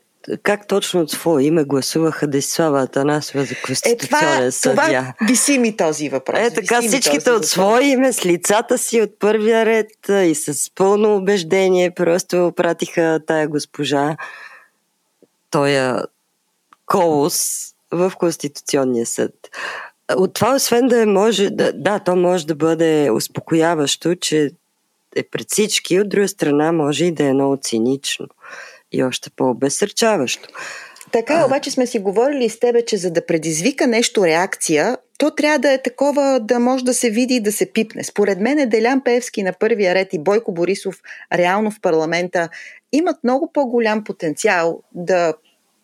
как 0.42 0.68
точно 0.68 1.00
от 1.00 1.10
свое 1.10 1.42
име 1.42 1.64
гласуваха 1.64 2.26
Десислава 2.26 2.82
Атанасова 2.82 3.44
за 3.44 3.54
конституционен 3.64 4.42
е, 4.42 4.50
това, 4.50 4.50
съдия? 4.50 5.14
Това 5.18 5.26
виси 5.28 5.58
ми 5.58 5.76
този 5.76 6.08
въпрос. 6.08 6.38
Е, 6.40 6.54
така 6.54 6.82
всичките 6.82 7.30
от 7.30 7.46
свое 7.46 7.84
име, 7.84 8.12
с 8.12 8.26
лицата 8.26 8.78
си 8.78 9.00
от 9.00 9.18
първия 9.18 9.66
ред 9.66 9.90
и 10.08 10.34
с 10.34 10.70
пълно 10.74 11.16
убеждение 11.16 11.90
просто 11.90 12.52
пратиха 12.56 13.20
тая 13.26 13.48
госпожа, 13.48 14.16
тоя 15.50 16.04
колос 16.86 17.68
в 17.90 18.12
Конституционния 18.18 19.06
съд. 19.06 19.32
От 20.16 20.34
това, 20.34 20.54
освен 20.54 20.88
да 20.88 21.02
е 21.02 21.06
може, 21.06 21.50
да, 21.50 21.72
да, 21.72 21.98
то 21.98 22.16
може 22.16 22.46
да 22.46 22.54
бъде 22.54 23.10
успокояващо, 23.10 24.14
че 24.14 24.50
е 25.16 25.22
пред 25.22 25.50
всички, 25.50 26.00
от 26.00 26.08
друга 26.08 26.28
страна 26.28 26.72
може 26.72 27.04
и 27.04 27.12
да 27.12 27.24
е 27.24 27.32
много 27.32 27.58
цинично 27.62 28.26
и 28.92 29.02
още 29.02 29.30
по-обесърчаващо. 29.30 30.48
Така, 31.12 31.46
обаче 31.46 31.70
сме 31.70 31.86
си 31.86 31.98
говорили 31.98 32.48
с 32.48 32.60
тебе, 32.60 32.84
че 32.84 32.96
за 32.96 33.10
да 33.10 33.26
предизвика 33.26 33.86
нещо 33.86 34.26
реакция, 34.26 34.96
то 35.18 35.34
трябва 35.34 35.58
да 35.58 35.72
е 35.72 35.82
такова 35.82 36.40
да 36.40 36.58
може 36.58 36.84
да 36.84 36.94
се 36.94 37.10
види 37.10 37.34
и 37.34 37.40
да 37.40 37.52
се 37.52 37.72
пипне. 37.72 38.04
Според 38.04 38.40
мен 38.40 38.58
е 38.58 38.66
Делян 38.66 39.00
Певски 39.04 39.42
на 39.42 39.52
първия 39.52 39.94
ред 39.94 40.08
и 40.12 40.18
Бойко 40.18 40.52
Борисов 40.52 40.96
реално 41.32 41.70
в 41.70 41.80
парламента 41.80 42.48
имат 42.92 43.16
много 43.24 43.52
по-голям 43.52 44.04
потенциал 44.04 44.82
да 44.94 45.34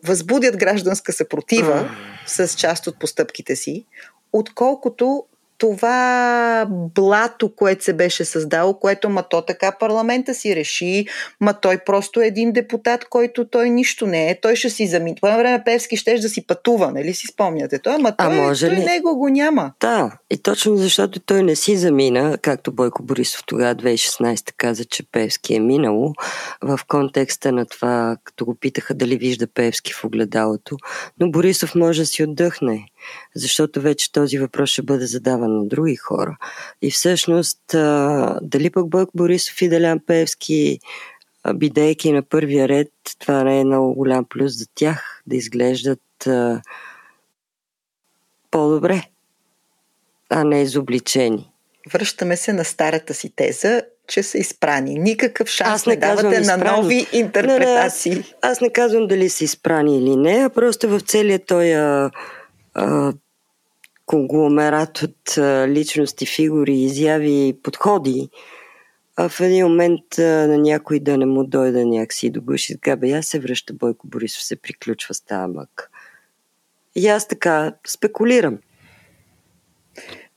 възбудят 0.05 0.57
гражданска 0.57 1.13
съпротива 1.13 1.91
с 2.27 2.49
част 2.49 2.87
от 2.87 2.99
постъпките 2.99 3.57
си, 3.57 3.87
отколкото 4.33 5.25
това 5.59 6.67
блато, 6.95 7.55
което 7.55 7.85
се 7.85 7.93
беше 7.93 8.25
създало, 8.25 8.75
което 8.75 9.09
ма 9.09 9.23
то 9.23 9.43
така 9.43 9.73
парламента 9.81 10.35
си 10.35 10.57
реши, 10.57 11.07
ма 11.41 11.61
той 11.61 11.79
просто 11.79 12.21
е 12.21 12.27
един 12.27 12.53
депутат, 12.53 13.05
който 13.05 13.45
той 13.45 13.71
нищо 13.71 14.07
не 14.07 14.31
е, 14.31 14.41
той 14.41 14.57
ще 14.57 14.71
си 14.71 14.87
замин. 14.87 15.15
Това 15.15 15.37
време 15.37 15.65
Певски 15.65 15.97
ще 15.97 16.15
да 16.19 16.29
си 16.29 16.47
пътува, 16.47 16.93
нали 16.93 17.15
си 17.15 17.27
спомняте? 17.27 17.79
Той, 17.79 17.99
ма 17.99 18.17
той, 18.17 18.27
а 18.27 18.31
може 18.31 18.69
той 18.69 18.77
ли? 18.77 18.85
него 18.85 19.19
го 19.19 19.29
няма. 19.29 19.73
Да, 19.81 20.19
и 20.31 20.43
точно 20.43 20.77
защото 20.77 21.21
той 21.21 21.43
не 21.43 21.57
си 21.57 21.77
замина, 21.77 22.39
както 22.43 22.73
Бойко 22.73 23.03
Борисов 23.03 23.43
тогава 23.47 23.75
2016 23.75 24.53
каза, 24.57 24.85
че 24.85 25.03
Певски 25.13 25.55
е 25.55 25.61
минало, 25.61 26.13
в 26.63 26.81
контекста 26.89 27.53
на 27.53 27.67
това, 27.67 28.17
като 28.25 28.45
го 28.45 28.55
питаха 28.55 28.95
дали 28.95 29.17
вижда 29.17 29.47
Певски 29.55 29.93
в 29.93 30.05
огледалото, 30.05 30.77
но 31.21 31.31
Борисов 31.31 31.75
може 31.75 32.01
да 32.01 32.07
си 32.07 32.25
отдъхне 32.25 32.87
защото 33.35 33.81
вече 33.81 34.13
този 34.13 34.39
въпрос 34.39 34.71
ще 34.71 34.83
бъде 34.83 35.07
задаван 35.07 35.59
на 35.59 35.67
други 35.67 35.97
хора. 35.97 36.37
И 36.83 36.91
всъщност, 36.91 37.61
дали 38.43 38.71
пък 38.71 38.89
Бък 38.89 39.09
Борисов 39.15 39.63
и 39.63 39.69
Делян 39.69 40.01
Певски, 40.07 40.79
бидейки 41.55 42.13
на 42.13 42.23
първия 42.23 42.69
ред, 42.69 42.91
това 43.19 43.45
не 43.45 43.61
е 43.61 43.65
много 43.65 43.95
голям 43.95 44.25
плюс 44.25 44.59
за 44.59 44.67
тях, 44.75 45.23
да 45.27 45.37
изглеждат 45.37 46.29
по-добре, 48.51 49.03
а 50.31 50.45
не 50.45 50.63
изобличени. 50.63 51.51
Връщаме 51.93 52.37
се 52.37 52.53
на 52.53 52.65
старата 52.65 53.15
си 53.15 53.33
теза, 53.37 53.83
че 54.07 54.23
са 54.23 54.39
изпрани. 54.39 54.95
Никакъв 54.95 55.49
шанс 55.49 55.71
аз 55.71 55.87
не, 55.87 55.95
не 55.95 56.01
давате 56.01 56.41
изпрани. 56.41 56.65
на 56.65 56.77
нови 56.77 57.07
интерпретации. 57.13 58.11
Не, 58.11 58.17
не, 58.17 58.25
аз, 58.43 58.51
аз 58.53 58.61
не 58.61 58.71
казвам 58.71 59.07
дали 59.07 59.29
са 59.29 59.45
изпрани 59.45 59.99
или 59.99 60.17
не, 60.17 60.45
а 60.45 60.51
просто 60.51 60.89
в 60.89 61.01
целият 61.01 61.47
този 61.47 61.75
конгломерат 64.07 65.03
от 65.03 65.39
личности, 65.69 66.27
фигури, 66.27 66.75
изяви 66.75 67.49
и 67.49 67.59
подходи, 67.63 68.29
а 69.17 69.29
в 69.29 69.41
един 69.41 69.67
момент 69.67 70.19
на 70.19 70.59
някой 70.59 71.01
да 71.01 71.19
не 71.19 71.27
му 71.27 71.45
дойде 71.45 71.85
някакси 71.85 72.31
до 72.31 72.43
гуши, 72.43 72.75
така 72.75 72.97
бе, 72.97 73.09
я 73.09 73.23
се 73.23 73.41
връща 73.41 73.75
Бойко 73.75 74.07
Борисов, 74.07 74.43
се 74.43 74.57
приключва 74.57 75.15
с 75.15 75.21
тази 75.21 75.53
мък. 75.53 75.91
И 76.95 77.09
аз 77.09 77.29
така 77.29 77.75
спекулирам. 77.87 78.59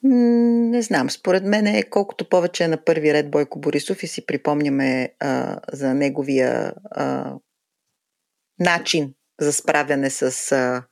Не 0.04 0.82
знам, 0.82 1.10
според 1.10 1.44
мен 1.44 1.68
е 1.68 1.84
колкото 1.84 2.30
повече 2.30 2.64
е 2.64 2.68
на 2.68 2.84
първи 2.84 3.14
ред 3.14 3.32
Бойко 3.32 3.60
Борисов 3.60 4.04
и 4.04 4.08
си 4.08 4.26
припомняме 4.26 5.10
а, 5.20 5.60
за 5.74 5.94
неговия 5.94 6.74
а, 6.92 7.34
начин 8.60 9.14
за 9.40 9.54
справяне 9.54 10.10
с 10.10 10.52
а, 10.52 10.84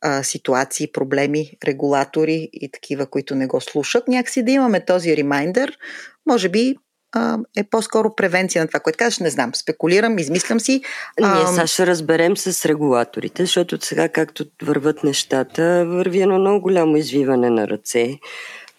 а, 0.00 0.22
ситуации, 0.22 0.92
проблеми, 0.92 1.50
регулатори 1.66 2.48
и 2.52 2.70
такива, 2.72 3.06
които 3.06 3.34
не 3.34 3.46
го 3.46 3.60
слушат. 3.60 4.08
Някакси 4.08 4.42
да 4.42 4.50
имаме 4.50 4.84
този 4.84 5.16
ремайндър, 5.16 5.78
може 6.26 6.48
би 6.48 6.76
а, 7.12 7.38
е 7.56 7.64
по-скоро 7.64 8.14
превенция 8.14 8.62
на 8.62 8.68
това, 8.68 8.80
което 8.80 8.96
казваш. 8.96 9.18
Не 9.18 9.30
знам, 9.30 9.54
спекулирам, 9.54 10.18
измислям 10.18 10.60
си. 10.60 10.82
А... 11.22 11.34
Ние 11.34 11.46
сега 11.46 11.66
ще 11.66 11.86
разберем 11.86 12.36
с 12.36 12.64
регулаторите, 12.66 13.42
защото 13.42 13.74
от 13.74 13.84
сега, 13.84 14.08
както 14.08 14.44
върват 14.62 15.04
нещата, 15.04 15.84
върви 15.86 16.20
едно 16.20 16.38
много 16.38 16.60
голямо 16.60 16.96
извиване 16.96 17.50
на 17.50 17.68
ръце. 17.68 18.18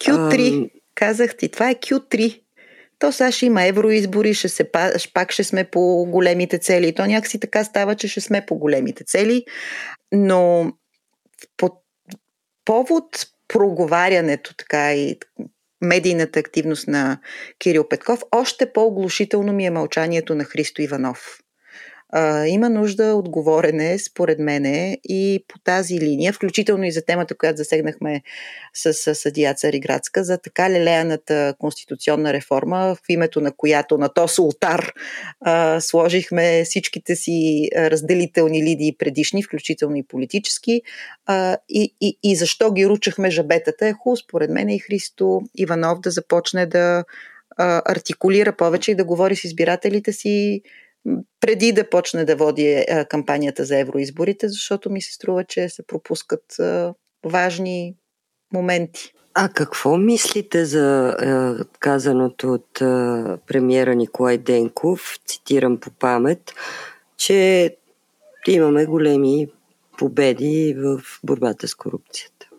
Q3, 0.04 0.66
а... 0.66 0.70
казах 0.96 1.38
ти, 1.38 1.50
това 1.50 1.70
е 1.70 1.76
Q3 1.76 2.42
то 3.02 3.12
сега 3.12 3.32
ще 3.32 3.46
има 3.46 3.64
евроизбори, 3.64 4.34
ще 4.34 4.50
се, 4.50 4.70
пак 5.14 5.32
ще 5.32 5.44
сме 5.44 5.64
по 5.64 6.06
големите 6.06 6.58
цели. 6.58 6.96
То 6.96 7.06
някакси 7.06 7.40
така 7.40 7.64
става, 7.64 7.96
че 7.96 8.08
ще 8.08 8.22
сме 8.22 8.46
по 8.46 8.56
големите 8.56 9.04
цели. 9.04 9.46
Но 10.12 10.72
по 11.58 11.70
повод 12.66 13.06
проговарянето 13.48 14.56
така 14.56 14.94
и 14.94 15.20
медийната 15.82 16.40
активност 16.40 16.88
на 16.88 17.20
Кирил 17.60 17.88
Петков, 17.88 18.24
още 18.32 18.74
по-оглушително 18.74 19.54
ми 19.54 19.66
е 19.66 19.72
мълчанието 19.72 20.36
на 20.36 20.44
Христо 20.44 20.82
Иванов 20.82 21.41
а, 22.12 22.48
има 22.48 22.70
нужда 22.70 23.04
от 23.16 23.30
говорене, 23.30 24.00
според 24.00 24.40
мене, 24.40 24.98
и 25.04 25.46
по 25.48 25.60
тази 25.60 26.00
линия, 26.00 26.34
включително 26.34 26.84
и 26.84 26.92
за 26.92 27.06
темата, 27.06 27.38
която 27.38 27.58
засегнахме 27.58 28.22
с, 28.74 28.94
с 28.94 29.16
съдия 29.16 29.54
Цариградска, 29.54 30.24
за 30.24 30.38
така 30.38 30.70
лелеяната 30.70 31.54
конституционна 31.60 32.34
реформа, 32.34 32.96
в 32.96 33.00
името 33.10 33.42
на 33.42 33.52
която 33.52 33.98
на 33.98 34.10
този 34.10 34.42
ултар 34.42 34.94
а, 35.42 35.82
сложихме 35.82 36.64
всичките 36.66 37.16
си 37.16 37.70
разделителни 37.76 38.64
лидии 38.64 38.96
предишни, 38.98 39.44
включително 39.44 39.96
и 39.96 40.04
политически, 40.04 40.82
а, 41.26 41.58
и, 41.70 41.96
и, 42.02 42.18
и 42.24 42.36
защо 42.36 42.72
ги 42.72 42.88
ручахме 42.88 43.32
жабетата 43.32 43.88
е 43.88 43.94
хубаво, 43.94 44.18
според 44.18 44.50
мен 44.50 44.70
и 44.70 44.80
Христо 44.80 45.42
Иванов 45.56 46.00
да 46.00 46.12
започне 46.12 46.66
да 46.66 47.04
артикулира 47.58 48.56
повече 48.56 48.92
и 48.92 48.96
да 48.96 49.06
говори 49.06 49.36
с 49.36 49.44
избирателите 49.44 50.14
си 50.14 50.62
преди 51.40 51.72
да 51.72 51.90
почне 51.90 52.26
да 52.26 52.36
води 52.36 52.86
а, 52.90 53.06
кампанията 53.06 53.66
за 53.66 53.78
евроизборите, 53.78 54.50
защото 54.50 54.90
ми 54.90 55.02
се 55.02 55.14
струва, 55.14 55.44
че 55.44 55.70
се 55.70 55.88
пропускат 55.88 56.60
а, 56.60 56.94
важни 57.26 57.96
моменти. 58.54 59.14
А 59.34 59.50
какво 59.50 59.98
мислите 59.98 60.66
за 60.66 61.10
е, 61.10 61.64
казаното 61.80 62.54
от 62.54 62.82
е, 62.82 62.86
премиера 63.48 63.96
Николай 63.96 64.38
Денков, 64.38 65.20
цитирам 65.26 65.80
по 65.80 65.92
памет, 65.92 66.54
че 67.18 67.78
имаме 68.48 68.86
големи 68.86 69.48
победи 69.98 70.76
в 70.78 71.02
борбата 71.24 71.68
с 71.68 71.76
корупцията? 71.76 72.50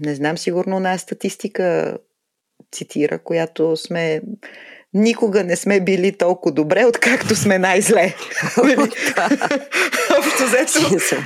Не 0.00 0.14
знам, 0.14 0.38
сигурно 0.38 0.76
една 0.76 0.98
статистика 0.98 1.98
цитира, 2.72 3.18
която 3.18 3.76
сме 3.76 4.22
никога 4.94 5.44
не 5.44 5.56
сме 5.56 5.80
били 5.80 6.18
толкова 6.18 6.54
добре, 6.54 6.84
откакто 6.84 7.36
сме 7.36 7.58
най-зле. 7.58 8.14
Общо 10.18 10.44
взето, 10.44 11.16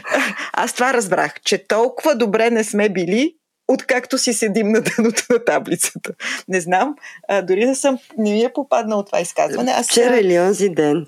аз 0.52 0.74
това 0.74 0.94
разбрах, 0.94 1.40
че 1.44 1.66
толкова 1.66 2.14
добре 2.14 2.50
не 2.50 2.64
сме 2.64 2.88
били, 2.88 3.34
откакто 3.68 4.18
си 4.18 4.32
седим 4.32 4.68
на 4.68 4.80
дъното 4.80 5.22
на 5.30 5.44
таблицата. 5.44 6.12
Не 6.48 6.60
знам, 6.60 6.94
а, 7.28 7.42
дори 7.42 7.66
да 7.66 7.74
съм, 7.74 7.98
не 8.18 8.32
ми 8.32 8.42
е 8.42 8.52
попаднал 8.52 9.04
това 9.04 9.20
изказване. 9.20 9.72
Аз 9.72 9.86
Вчера 9.86 10.16
или 10.16 10.38
онзи 10.38 10.68
ден. 10.68 11.06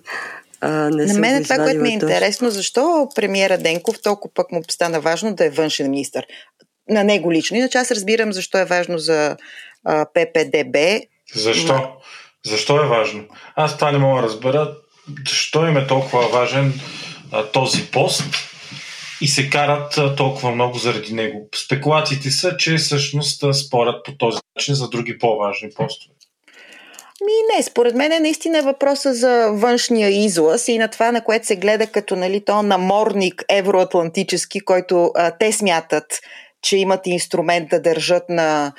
А, 0.60 0.90
не 0.90 1.06
на 1.06 1.14
мен 1.14 1.36
е 1.36 1.42
това, 1.42 1.56
което 1.56 1.80
ми 1.80 1.88
е 1.88 1.92
интересно, 1.92 2.50
защо 2.50 3.08
премиера 3.14 3.58
Денков 3.58 4.02
толкова 4.02 4.34
пък 4.34 4.52
му 4.52 4.62
стана 4.70 5.00
важно 5.00 5.34
да 5.34 5.44
е 5.44 5.50
външен 5.50 5.90
министр. 5.90 6.22
На 6.88 7.04
него 7.04 7.32
лично. 7.32 7.56
Иначе 7.56 7.78
аз 7.78 7.90
разбирам 7.90 8.32
защо 8.32 8.58
е 8.58 8.64
важно 8.64 8.98
за 8.98 9.36
а, 9.84 10.06
ППДБ. 10.14 10.76
Защо? 11.34 11.96
Защо 12.47 12.82
е 12.82 12.86
важно? 12.86 13.24
Аз 13.56 13.77
това 13.77 13.93
не 13.93 13.98
мога 13.98 14.23
да 14.23 14.28
разбера. 14.28 14.74
Защо 15.28 15.66
им 15.66 15.77
е 15.77 15.86
толкова 15.86 16.28
важен 16.28 16.81
а, 17.32 17.44
този 17.44 17.86
пост? 17.86 18.24
и 19.20 19.28
се 19.28 19.51
карат 19.51 20.16
толкова 20.16 20.51
много 20.51 20.78
заради 20.78 21.14
него. 21.14 21.48
Спекулациите 21.64 22.31
са, 22.31 22.56
че 22.56 22.77
всъщност 22.77 23.55
спорят 23.55 24.05
по 24.05 24.16
този 24.16 24.39
начин 24.56 24.74
за 24.74 24.89
други 24.89 25.18
по-важни 25.18 25.68
постове. 25.77 26.16
Ми 27.24 27.56
не, 27.56 27.62
според 27.62 27.94
мен 27.94 28.12
е 28.12 28.20
наистина 28.20 28.62
въпроса 28.62 29.14
за 29.14 29.51
външния 29.52 30.24
излаз 30.24 30.68
и 30.68 30.78
на 30.78 30.89
това, 30.89 31.12
на 31.12 31.24
което 31.24 31.47
се 31.47 31.56
гледа 31.56 31.86
като 31.86 32.16
нали, 32.16 32.44
то 32.44 32.62
наморник 32.62 33.44
евроатлантически, 33.48 34.60
който 34.60 35.10
а, 35.14 35.31
те 35.31 35.52
смятат, 35.52 36.05
че 36.66 36.76
имат 36.76 37.06
инструмент 37.06 37.68
да 37.68 37.80
държат 37.80 38.28
на, 38.28 38.72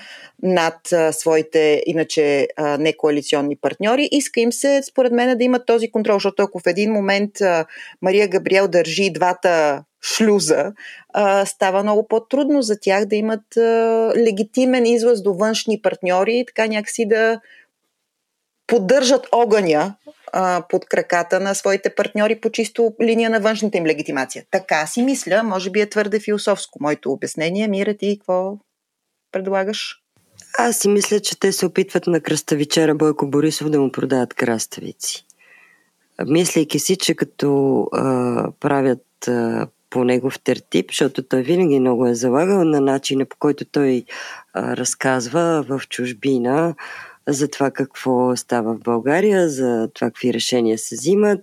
над 0.44 0.92
а, 0.92 1.14
своите 1.14 1.84
иначе 1.86 2.48
некоалиционни 2.80 3.56
партньори. 3.56 4.10
Иска 4.12 4.40
им 4.40 4.52
се, 4.52 4.82
според 4.90 5.12
мен, 5.12 5.38
да 5.38 5.44
имат 5.44 5.66
този 5.66 5.92
контрол, 5.92 6.16
защото 6.16 6.44
ако 6.44 6.60
в 6.60 6.68
един 6.68 6.92
момент 6.92 7.42
а, 7.42 7.66
Мария 8.02 8.28
Габриел 8.28 8.68
държи 8.68 9.10
двата 9.14 9.84
шлюза, 10.04 10.74
а, 11.14 11.46
става 11.46 11.84
много 11.84 12.08
по-трудно 12.08 12.62
за 12.62 12.80
тях 12.82 13.06
да 13.06 13.16
имат 13.16 13.58
а, 13.58 13.62
легитимен 14.18 14.86
излъз 14.86 15.24
до 15.24 15.34
външни 15.34 15.82
партньори 15.82 16.38
и 16.38 16.46
така 16.46 16.68
някакси 16.68 17.08
да 17.08 17.40
поддържат 18.68 19.28
огъня 19.32 19.96
а, 20.34 20.64
под 20.70 20.86
краката 20.86 21.40
на 21.40 21.54
своите 21.54 21.96
партньори 21.96 22.40
по 22.40 22.50
чисто 22.50 22.94
линия 23.04 23.30
на 23.30 23.40
външната 23.40 23.78
им 23.78 23.86
легитимация. 23.86 24.44
Така 24.52 24.88
си 24.88 25.02
мисля, 25.02 25.44
може 25.44 25.70
би 25.70 25.82
е 25.82 25.90
твърде 25.90 26.20
философско 26.20 26.78
моето 26.82 27.12
обяснение. 27.12 27.68
Мира 27.68 27.94
ти, 27.94 28.18
какво 28.20 28.58
предлагаш? 29.32 30.02
Аз 30.58 30.78
си 30.78 30.90
мисля, 30.90 31.20
че 31.20 31.40
те 31.40 31.52
се 31.52 31.66
опитват 31.66 32.08
на 32.08 32.22
кръставичера 32.22 32.96
Бойко 32.96 33.28
Борисов 33.28 33.70
да 33.70 33.82
му 33.82 33.92
продават 33.92 34.34
краставици. 34.34 35.26
Мислейки 36.26 36.80
си, 36.80 36.96
че 36.96 37.16
като 37.16 37.82
а, 37.94 38.52
правят 38.60 39.28
а, 39.28 39.68
по 39.90 40.04
негов 40.04 40.40
тертип, 40.40 40.90
защото 40.92 41.24
той 41.24 41.42
винаги 41.42 41.80
много 41.80 42.08
е 42.08 42.16
залагал 42.16 42.64
на 42.64 42.82
начина 42.82 43.26
по 43.26 43.38
който 43.40 43.66
той 43.66 44.06
а, 44.54 44.78
разказва 44.78 45.66
в 45.70 45.82
чужбина 45.90 46.76
за 47.28 47.48
това 47.48 47.72
какво 47.72 48.36
става 48.36 48.74
в 48.76 48.80
България, 48.80 49.50
за 49.50 49.90
това 49.94 50.08
какви 50.08 50.34
решения 50.34 50.78
се 50.78 50.96
взимат, 50.96 51.42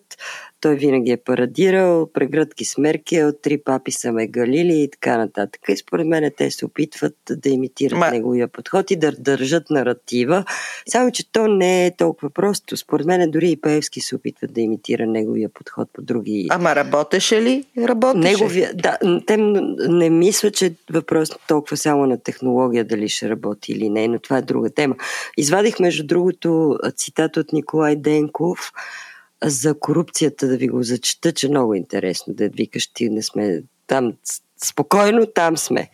той 0.65 0.75
винаги 0.75 1.11
е 1.11 1.17
парадирал, 1.17 2.09
прегръдки 2.13 2.65
с 2.65 2.79
Меркел, 2.79 3.33
три 3.43 3.59
папи 3.59 3.93
са 3.93 4.13
ме 4.13 4.27
галили 4.27 4.83
и 4.83 4.91
така 4.91 5.19
нататък. 5.19 5.61
И 5.69 5.77
според 5.77 6.07
мен 6.07 6.31
те 6.37 6.51
се 6.51 6.65
опитват 6.65 7.17
да 7.31 7.49
имитират 7.49 7.99
Ма... 7.99 8.11
неговия 8.11 8.49
подход 8.49 8.91
и 8.91 8.97
да 8.97 9.13
държат 9.13 9.71
наратива. 9.71 10.45
Само, 10.89 11.11
че 11.11 11.33
то 11.33 11.49
не 11.49 11.87
е 11.87 11.97
толкова 11.97 12.31
просто. 12.31 12.77
Според 12.77 13.07
мен 13.07 13.31
дори 13.31 13.51
и 13.51 13.61
Пеевски 13.61 14.01
се 14.01 14.17
опитват 14.17 14.53
да 14.53 14.61
имитира 14.61 15.07
неговия 15.07 15.49
подход 15.49 15.89
по 15.93 16.03
други... 16.03 16.47
Ама 16.51 16.75
работеше 16.75 17.43
ли? 17.43 17.65
Работеше. 17.79 18.29
Неговия... 18.29 18.71
Да, 18.75 18.99
те 19.27 19.37
не 19.89 20.11
мисля, 20.11 20.51
че 20.51 20.75
въпрос 20.91 21.31
толкова 21.49 21.77
само 21.77 22.07
на 22.07 22.19
технология 22.19 22.85
дали 22.85 23.09
ще 23.09 23.29
работи 23.29 23.73
или 23.73 23.89
не, 23.89 24.09
но 24.09 24.19
това 24.19 24.39
е 24.39 24.43
друга 24.43 24.71
тема. 24.71 24.97
Извадих, 25.37 25.81
между 25.81 26.07
другото, 26.07 26.79
цитат 26.97 27.37
от 27.37 27.53
Николай 27.53 27.97
Денков, 27.97 28.73
за 29.45 29.79
корупцията 29.79 30.49
да 30.49 30.57
ви 30.57 30.69
го 30.69 30.83
зачета, 30.83 31.33
че 31.33 31.49
много 31.49 31.75
интересно 31.75 32.35
да 32.35 32.49
викаш 32.49 32.87
ти 32.87 33.11
не 33.11 33.23
сме 33.23 33.63
там. 33.87 34.13
Спокойно 34.65 35.27
там 35.27 35.57
сме. 35.57 35.91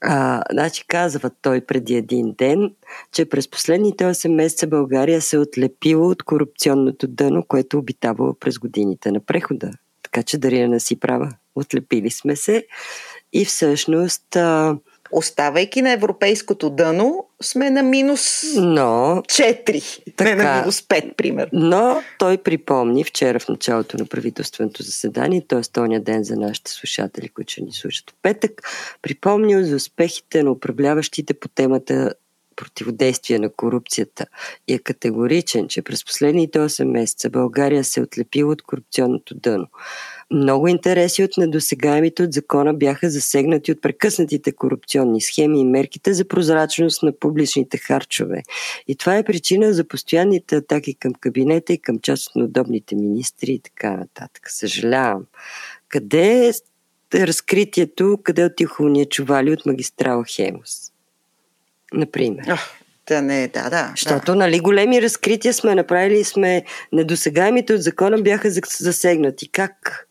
А, 0.00 0.42
значи 0.52 0.84
казва 0.88 1.30
той 1.42 1.60
преди 1.60 1.94
един 1.94 2.34
ден, 2.38 2.74
че 3.12 3.24
през 3.24 3.50
последните 3.50 4.04
8 4.04 4.34
месеца 4.34 4.66
България 4.66 5.22
се 5.22 5.36
е 5.36 5.38
отлепила 5.38 6.08
от 6.08 6.22
корупционното 6.22 7.06
дъно, 7.08 7.44
което 7.48 7.78
обитавало 7.78 8.34
през 8.34 8.58
годините 8.58 9.10
на 9.10 9.20
прехода. 9.20 9.70
Така 10.02 10.22
че 10.22 10.38
Дарина 10.38 10.80
си 10.80 11.00
права. 11.00 11.32
Отлепили 11.54 12.10
сме 12.10 12.36
се 12.36 12.66
и 13.32 13.44
всъщност 13.44 14.36
а, 14.36 14.76
оставайки 15.12 15.82
на 15.82 15.92
европейското 15.92 16.70
дъно, 16.70 17.26
сме 17.42 17.70
на 17.70 17.82
минус 17.82 18.42
Но, 18.56 19.22
4, 19.26 20.14
така, 20.16 20.34
не 20.34 20.42
на 20.44 20.60
минус 20.60 20.80
5, 20.80 21.14
примерно. 21.14 21.50
Но 21.52 22.02
той 22.18 22.38
припомни 22.38 23.04
вчера 23.04 23.40
в 23.40 23.48
началото 23.48 23.98
на 23.98 24.06
правителственото 24.06 24.82
заседание, 24.82 25.42
т.е. 25.48 25.60
този 25.60 25.98
ден 25.98 26.24
за 26.24 26.36
нашите 26.36 26.70
слушатели, 26.70 27.28
които 27.28 27.52
ще 27.52 27.62
ни 27.62 27.72
слушат 27.72 28.10
в 28.10 28.14
петък, 28.22 28.62
припомнил 29.02 29.64
за 29.64 29.76
успехите 29.76 30.42
на 30.42 30.50
управляващите 30.50 31.34
по 31.34 31.48
темата 31.48 32.14
противодействие 32.56 33.38
на 33.38 33.48
корупцията 33.48 34.26
и 34.68 34.74
е 34.74 34.78
категоричен, 34.78 35.68
че 35.68 35.82
през 35.82 36.04
последните 36.04 36.58
8 36.58 36.84
месеца 36.84 37.30
България 37.30 37.84
се 37.84 38.00
е 38.00 38.02
отлепила 38.02 38.52
от 38.52 38.62
корупционното 38.62 39.34
дъно. 39.34 39.66
Много 40.34 40.68
интереси 40.68 41.24
от 41.24 41.36
недосегаемите 41.36 42.22
от 42.22 42.32
закона 42.32 42.74
бяха 42.74 43.10
засегнати 43.10 43.72
от 43.72 43.82
прекъснатите 43.82 44.52
корупционни 44.52 45.20
схеми 45.20 45.60
и 45.60 45.64
мерките 45.64 46.12
за 46.14 46.28
прозрачност 46.28 47.02
на 47.02 47.18
публичните 47.18 47.78
харчове. 47.78 48.42
И 48.88 48.96
това 48.96 49.16
е 49.16 49.24
причина 49.24 49.72
за 49.72 49.88
постоянните 49.88 50.56
атаки 50.56 50.94
към 50.94 51.12
кабинета 51.14 51.72
и 51.72 51.78
към 51.78 51.98
част 51.98 52.26
от 52.26 52.42
удобните 52.42 52.94
министри 52.94 53.52
и 53.52 53.58
така 53.58 53.90
нататък. 53.90 54.50
Съжалявам. 54.50 55.24
Къде 55.88 56.52
е 57.14 57.26
разкритието, 57.26 58.18
къде 58.22 58.44
отиха 58.44 58.82
уния 58.82 59.06
чували 59.06 59.52
от 59.52 59.66
магистрала 59.66 60.24
Хемос? 60.24 60.92
Например. 61.92 62.58
Да, 63.06 63.22
не, 63.22 63.48
да, 63.48 63.70
да. 63.70 63.92
Защото, 63.96 64.32
да. 64.32 64.34
нали, 64.34 64.60
големи 64.60 65.02
разкрития 65.02 65.54
сме 65.54 65.74
направили 65.74 66.18
и 66.18 66.24
сме 66.24 66.64
недосегаемите 66.92 67.74
от 67.74 67.82
закона 67.82 68.18
бяха 68.18 68.50
засегнати. 68.80 69.48
Как? 69.48 70.08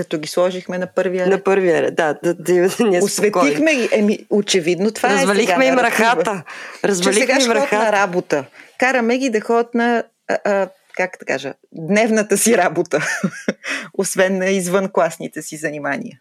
Като 0.00 0.18
ги 0.18 0.28
сложихме 0.28 0.78
на 0.78 0.86
първия 0.86 1.26
ред. 1.26 1.32
На 1.32 1.42
първия 1.44 1.82
ред, 1.82 1.94
да. 1.94 2.14
да, 2.24 2.34
да, 2.34 2.68
да 2.68 2.98
Осветихме 3.02 3.74
ги. 3.74 3.88
Еми, 3.92 4.18
очевидно 4.30 4.90
това 4.90 5.08
Развалихме 5.08 5.64
е 5.64 5.68
им 5.68 5.78
ръхата. 5.78 6.42
Развалихме 6.84 7.42
им 7.44 7.50
ръхата. 7.50 7.84
на 7.84 7.92
работа. 7.92 8.44
Караме 8.78 9.18
ги 9.18 9.30
да 9.30 9.40
ходят 9.40 9.74
на 9.74 10.04
а, 10.28 10.38
а, 10.44 10.68
как 10.96 11.16
да 11.20 11.26
кажа, 11.26 11.54
дневната 11.72 12.38
си 12.38 12.56
работа, 12.56 13.06
освен 13.98 14.38
на 14.38 14.46
извънкласните 14.46 15.42
си 15.42 15.56
занимания. 15.56 16.20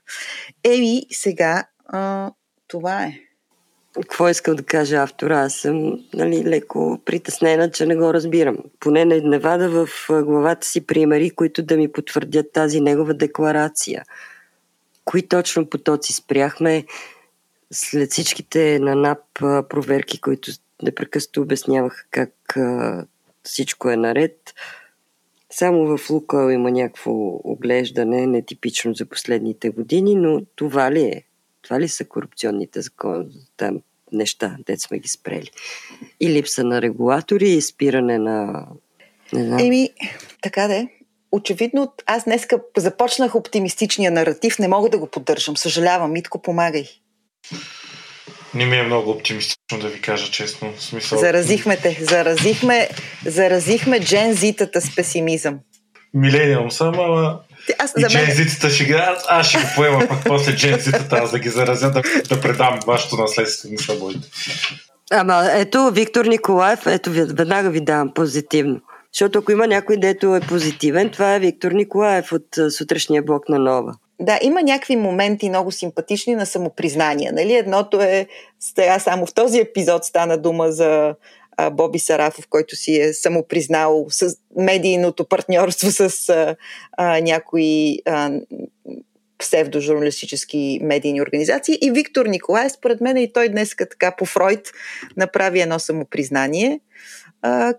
Еми, 0.63 1.01
сега 1.11 1.63
а, 1.85 2.31
това 2.67 3.03
е 3.03 3.13
какво 3.93 4.29
искал 4.29 4.55
да 4.55 4.63
каже 4.63 4.95
автора? 4.95 5.41
Аз 5.41 5.53
съм 5.53 6.05
нали, 6.13 6.43
леко 6.45 7.01
притеснена, 7.05 7.71
че 7.71 7.85
не 7.85 7.95
го 7.95 8.13
разбирам. 8.13 8.57
Поне 8.79 9.05
не, 9.05 9.21
не 9.21 9.39
вада 9.39 9.69
в 9.69 9.89
главата 10.23 10.67
си 10.67 10.87
примери, 10.87 11.29
които 11.29 11.63
да 11.63 11.77
ми 11.77 11.91
потвърдят 11.91 12.51
тази 12.51 12.81
негова 12.81 13.13
декларация. 13.13 14.03
Кои 15.05 15.27
точно 15.27 15.69
потоци 15.69 16.13
спряхме 16.13 16.85
след 17.71 18.11
всичките 18.11 18.79
на 18.79 18.95
НАП 18.95 19.19
проверки, 19.69 20.21
които 20.21 20.51
непрекъснато 20.83 21.41
обясняваха 21.41 22.03
как 22.11 22.57
всичко 23.43 23.89
е 23.89 23.95
наред. 23.95 24.53
Само 25.51 25.97
в 25.97 26.09
Лукойл 26.09 26.51
има 26.51 26.71
някакво 26.71 27.11
оглеждане, 27.43 28.27
нетипично 28.27 28.93
за 28.93 29.05
последните 29.05 29.69
години, 29.69 30.15
но 30.15 30.41
това 30.55 30.91
ли 30.91 31.01
е? 31.01 31.23
Това 31.61 31.79
ли 31.79 31.87
са 31.87 32.05
корупционните 32.05 32.81
закони, 32.81 33.47
там 33.57 33.81
неща, 34.11 34.57
дет 34.65 34.81
сме 34.81 34.99
ги 34.99 35.07
спрели? 35.07 35.51
и 36.19 36.29
липса 36.29 36.63
на 36.63 36.81
регулатори, 36.81 37.49
и 37.49 37.61
спиране 37.61 38.17
на... 38.17 38.65
Не 39.33 39.43
знам. 39.43 39.59
Еми, 39.59 39.89
така 40.41 40.67
да 40.67 40.75
е. 40.75 40.87
Очевидно, 41.31 41.93
аз 42.05 42.23
днеска 42.23 42.59
започнах 42.77 43.35
оптимистичния 43.35 44.11
наратив, 44.11 44.59
не 44.59 44.67
мога 44.67 44.89
да 44.89 44.97
го 44.97 45.07
поддържам. 45.07 45.57
Съжалявам, 45.57 46.11
Митко, 46.11 46.41
помагай. 46.41 46.85
Не 48.53 48.65
ми 48.65 48.77
е 48.77 48.83
много 48.83 49.11
оптимистично 49.11 49.79
да 49.81 49.87
ви 49.87 50.01
кажа 50.01 50.31
честно. 50.31 50.73
В 50.73 50.83
смисъл... 50.83 51.19
Заразихме 51.19 51.77
те, 51.77 51.97
заразихме, 52.01 52.89
заразихме 53.25 53.99
джензитата 53.99 54.81
с 54.81 54.95
песимизъм. 54.95 55.59
Милениум 56.13 56.71
съм, 56.71 56.99
ама 56.99 57.39
аз, 57.79 57.93
и 57.97 58.01
мен... 58.01 58.09
джензитата 58.09 58.69
ще 58.69 58.85
ги... 58.85 58.93
Аз, 58.93 59.25
аз 59.27 59.47
ще 59.47 59.57
го 59.57 59.63
поема 59.75 60.07
пък 60.07 60.19
после 60.25 60.55
джензитата, 60.55 61.15
аз 61.15 61.31
да 61.31 61.39
ги 61.39 61.49
заразя, 61.49 61.91
да, 61.91 62.01
да 62.29 62.41
предам 62.41 62.79
вашето 62.87 63.15
наследство, 63.15 63.69
не 63.71 63.77
се 63.77 63.99
бойте. 63.99 64.19
Ама 65.11 65.49
ето 65.53 65.91
Виктор 65.91 66.25
Николаев, 66.25 66.87
ето 66.87 67.11
веднага 67.11 67.69
ви 67.69 67.81
давам 67.81 68.13
позитивно. 68.13 68.79
Защото 69.13 69.39
ако 69.39 69.51
има 69.51 69.67
някой, 69.67 69.97
дето 69.97 70.35
е 70.35 70.39
позитивен, 70.39 71.09
това 71.09 71.35
е 71.35 71.39
Виктор 71.39 71.71
Николаев 71.71 72.31
от 72.31 72.73
сутрешния 72.77 73.23
блок 73.23 73.49
на 73.49 73.59
Нова. 73.59 73.93
Да, 74.21 74.39
има 74.41 74.61
някакви 74.63 74.95
моменти 74.95 75.49
много 75.49 75.71
симпатични 75.71 76.35
на 76.35 76.45
самопризнание. 76.45 77.31
Нали? 77.31 77.53
Едното 77.53 78.01
е, 78.01 78.27
сега 78.59 78.99
само 78.99 79.25
в 79.25 79.33
този 79.33 79.59
епизод 79.59 80.05
стана 80.05 80.37
дума 80.37 80.71
за 80.71 81.15
Боби 81.71 81.99
Сарафов, 81.99 82.47
който 82.49 82.75
си 82.75 83.01
е 83.01 83.13
самопризнал 83.13 84.05
с 84.09 84.35
медийното 84.57 85.25
партньорство 85.25 85.91
с 85.91 86.29
а, 86.29 86.55
а, 86.97 87.21
някои 87.21 87.99
а, 88.05 88.31
псевдожурналистически 89.39 90.79
медийни 90.83 91.21
организации. 91.21 91.77
И 91.81 91.91
Виктор 91.91 92.25
Николай, 92.25 92.69
според 92.69 93.01
мен 93.01 93.17
и 93.17 93.33
той 93.33 93.49
днес 93.49 93.75
така 93.77 94.15
по 94.17 94.25
Фройд 94.25 94.71
направи 95.17 95.61
едно 95.61 95.79
самопризнание, 95.79 96.79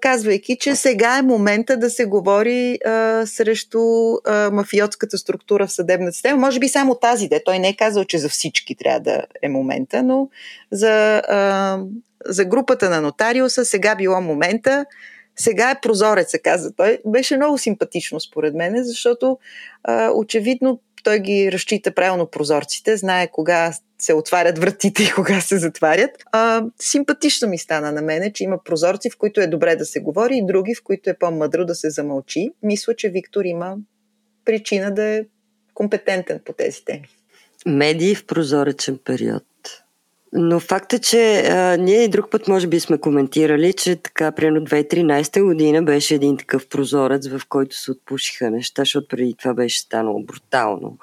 казвайки, 0.00 0.56
че 0.60 0.74
сега 0.74 1.18
е 1.18 1.22
момента 1.22 1.76
да 1.76 1.90
се 1.90 2.04
говори 2.04 2.78
а, 2.86 3.26
срещу 3.26 3.80
а, 4.14 4.50
мафиотската 4.52 5.18
структура 5.18 5.66
в 5.66 5.72
съдебната 5.72 6.12
система. 6.12 6.40
Може 6.40 6.60
би 6.60 6.68
само 6.68 6.94
тази, 6.94 7.28
де. 7.28 7.42
Той 7.44 7.58
не 7.58 7.68
е 7.68 7.76
казал, 7.76 8.04
че 8.04 8.18
за 8.18 8.28
всички 8.28 8.74
трябва 8.74 9.00
да 9.00 9.22
е 9.42 9.48
момента, 9.48 10.02
но 10.02 10.28
за, 10.70 11.22
а, 11.28 11.78
за 12.26 12.44
групата 12.44 12.90
на 12.90 13.00
нотариуса 13.00 13.64
сега 13.64 13.94
било 13.94 14.20
момента. 14.20 14.86
Сега 15.40 15.70
е 15.70 15.80
прозорец, 15.80 16.30
се 16.30 16.38
каза 16.38 16.72
той. 16.76 16.98
Беше 17.06 17.36
много 17.36 17.58
симпатично 17.58 18.20
според 18.20 18.54
мен, 18.54 18.84
защото 18.84 19.38
а, 19.84 20.10
очевидно 20.10 20.80
той 21.04 21.18
ги 21.18 21.52
разчита 21.52 21.94
правилно 21.94 22.26
прозорците, 22.26 22.96
знае 22.96 23.28
кога 23.30 23.72
се 23.98 24.14
отварят 24.14 24.58
вратите 24.58 25.02
и 25.02 25.12
кога 25.14 25.40
се 25.40 25.58
затварят. 25.58 26.10
А, 26.32 26.64
симпатично 26.80 27.48
ми 27.48 27.58
стана 27.58 27.92
на 27.92 28.02
мене, 28.02 28.32
че 28.32 28.44
има 28.44 28.64
прозорци, 28.64 29.10
в 29.10 29.18
които 29.18 29.40
е 29.40 29.46
добре 29.46 29.76
да 29.76 29.84
се 29.84 30.00
говори 30.00 30.36
и 30.36 30.46
други, 30.46 30.74
в 30.74 30.82
които 30.84 31.10
е 31.10 31.18
по-мъдро 31.18 31.64
да 31.64 31.74
се 31.74 31.90
замълчи. 31.90 32.50
Мисля, 32.62 32.96
че 32.96 33.08
Виктор 33.08 33.44
има 33.44 33.76
причина 34.44 34.94
да 34.94 35.04
е 35.04 35.24
компетентен 35.74 36.40
по 36.44 36.52
тези 36.52 36.84
теми. 36.84 37.08
Медии 37.66 38.14
в 38.14 38.26
прозоречен 38.26 38.98
период. 39.04 39.42
Но 40.32 40.60
факт 40.60 40.92
е, 40.92 40.98
че 40.98 41.40
а, 41.40 41.76
ние 41.76 42.04
и 42.04 42.08
друг 42.08 42.30
път 42.30 42.48
може 42.48 42.66
би 42.66 42.80
сме 42.80 42.98
коментирали, 42.98 43.72
че 43.72 43.96
така, 43.96 44.32
примерно 44.32 44.66
2013 44.66 45.44
година 45.44 45.82
беше 45.82 46.14
един 46.14 46.36
такъв 46.36 46.68
прозорец, 46.68 47.28
в 47.28 47.40
който 47.48 47.76
се 47.76 47.90
отпушиха 47.90 48.50
неща, 48.50 48.82
защото 48.82 49.08
преди 49.08 49.34
това 49.38 49.54
беше 49.54 49.80
станало 49.80 50.22
брутално. 50.22 50.98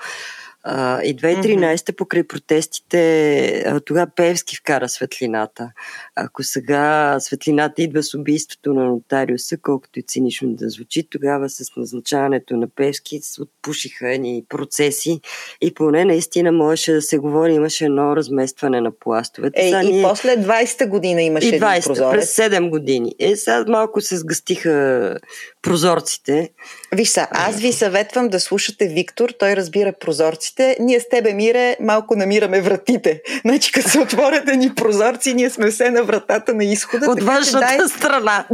А, 0.64 1.04
и 1.04 1.16
2013 1.16 1.76
mm-hmm. 1.76 1.96
покрай 1.96 2.24
протестите, 2.24 3.82
тогава 3.86 4.08
Певски 4.16 4.56
вкара 4.56 4.90
светлината. 4.90 5.72
Ако 6.16 6.44
сега 6.44 7.18
светлината 7.20 7.82
идва 7.82 8.04
с 8.04 8.14
убийството 8.14 8.74
на 8.74 8.84
нотариуса, 8.84 9.58
колкото 9.58 10.00
и 10.00 10.04
цинично 10.04 10.50
да 10.54 10.70
звучи, 10.70 11.10
тогава 11.10 11.50
с 11.50 11.76
назначаването 11.78 12.58
на 12.58 12.68
Певски 12.68 13.20
се 13.22 13.42
отпушиха 13.42 14.14
едни 14.14 14.44
процеси 14.50 15.22
и 15.62 15.74
поне 15.74 16.06
наистина 16.06 16.52
можеше 16.52 16.94
да 16.94 17.02
се 17.02 17.18
говори, 17.18 17.54
имаше 17.54 17.86
едно 17.86 18.16
разместване 18.16 18.82
на 18.82 18.92
пластовете. 18.92 19.62
Е, 19.62 19.70
и 19.70 19.92
ние... 19.92 20.04
после 20.04 20.38
20-та 20.38 20.86
година 20.86 21.22
имаше 21.22 21.56
и 21.56 21.60
20 21.60 21.86
прозорец. 21.86 22.12
през 22.12 22.36
7 22.36 22.70
години. 22.70 23.16
Е, 23.20 23.36
сега 23.36 23.66
малко 23.68 24.02
се 24.02 24.18
сгъстиха 24.18 25.18
прозорците. 25.62 26.50
Виж 26.96 27.10
са, 27.10 27.28
аз 27.32 27.60
ви 27.60 27.74
съветвам 27.74 28.30
да 28.30 28.40
слушате 28.40 28.88
Виктор, 28.88 29.30
той 29.40 29.56
разбира 29.56 29.94
прозорците. 29.94 30.57
Ние 30.80 31.00
с 31.00 31.10
тебе, 31.10 31.34
Мире, 31.34 31.78
малко 31.80 32.16
намираме 32.16 32.62
вратите. 32.62 33.22
Значи, 33.42 33.72
като 33.72 33.90
се 33.90 34.00
отворят 34.00 34.46
ни 34.56 34.76
прозорци, 34.76 35.34
ние 35.34 35.50
сме 35.50 35.68
все 35.68 35.92
на 35.92 36.04
вратата 36.04 36.54
на 36.54 36.64
изхода. 36.64 37.12
От 37.12 37.24
външната 37.24 37.76
дай... 37.78 37.88
страна. 37.90 38.46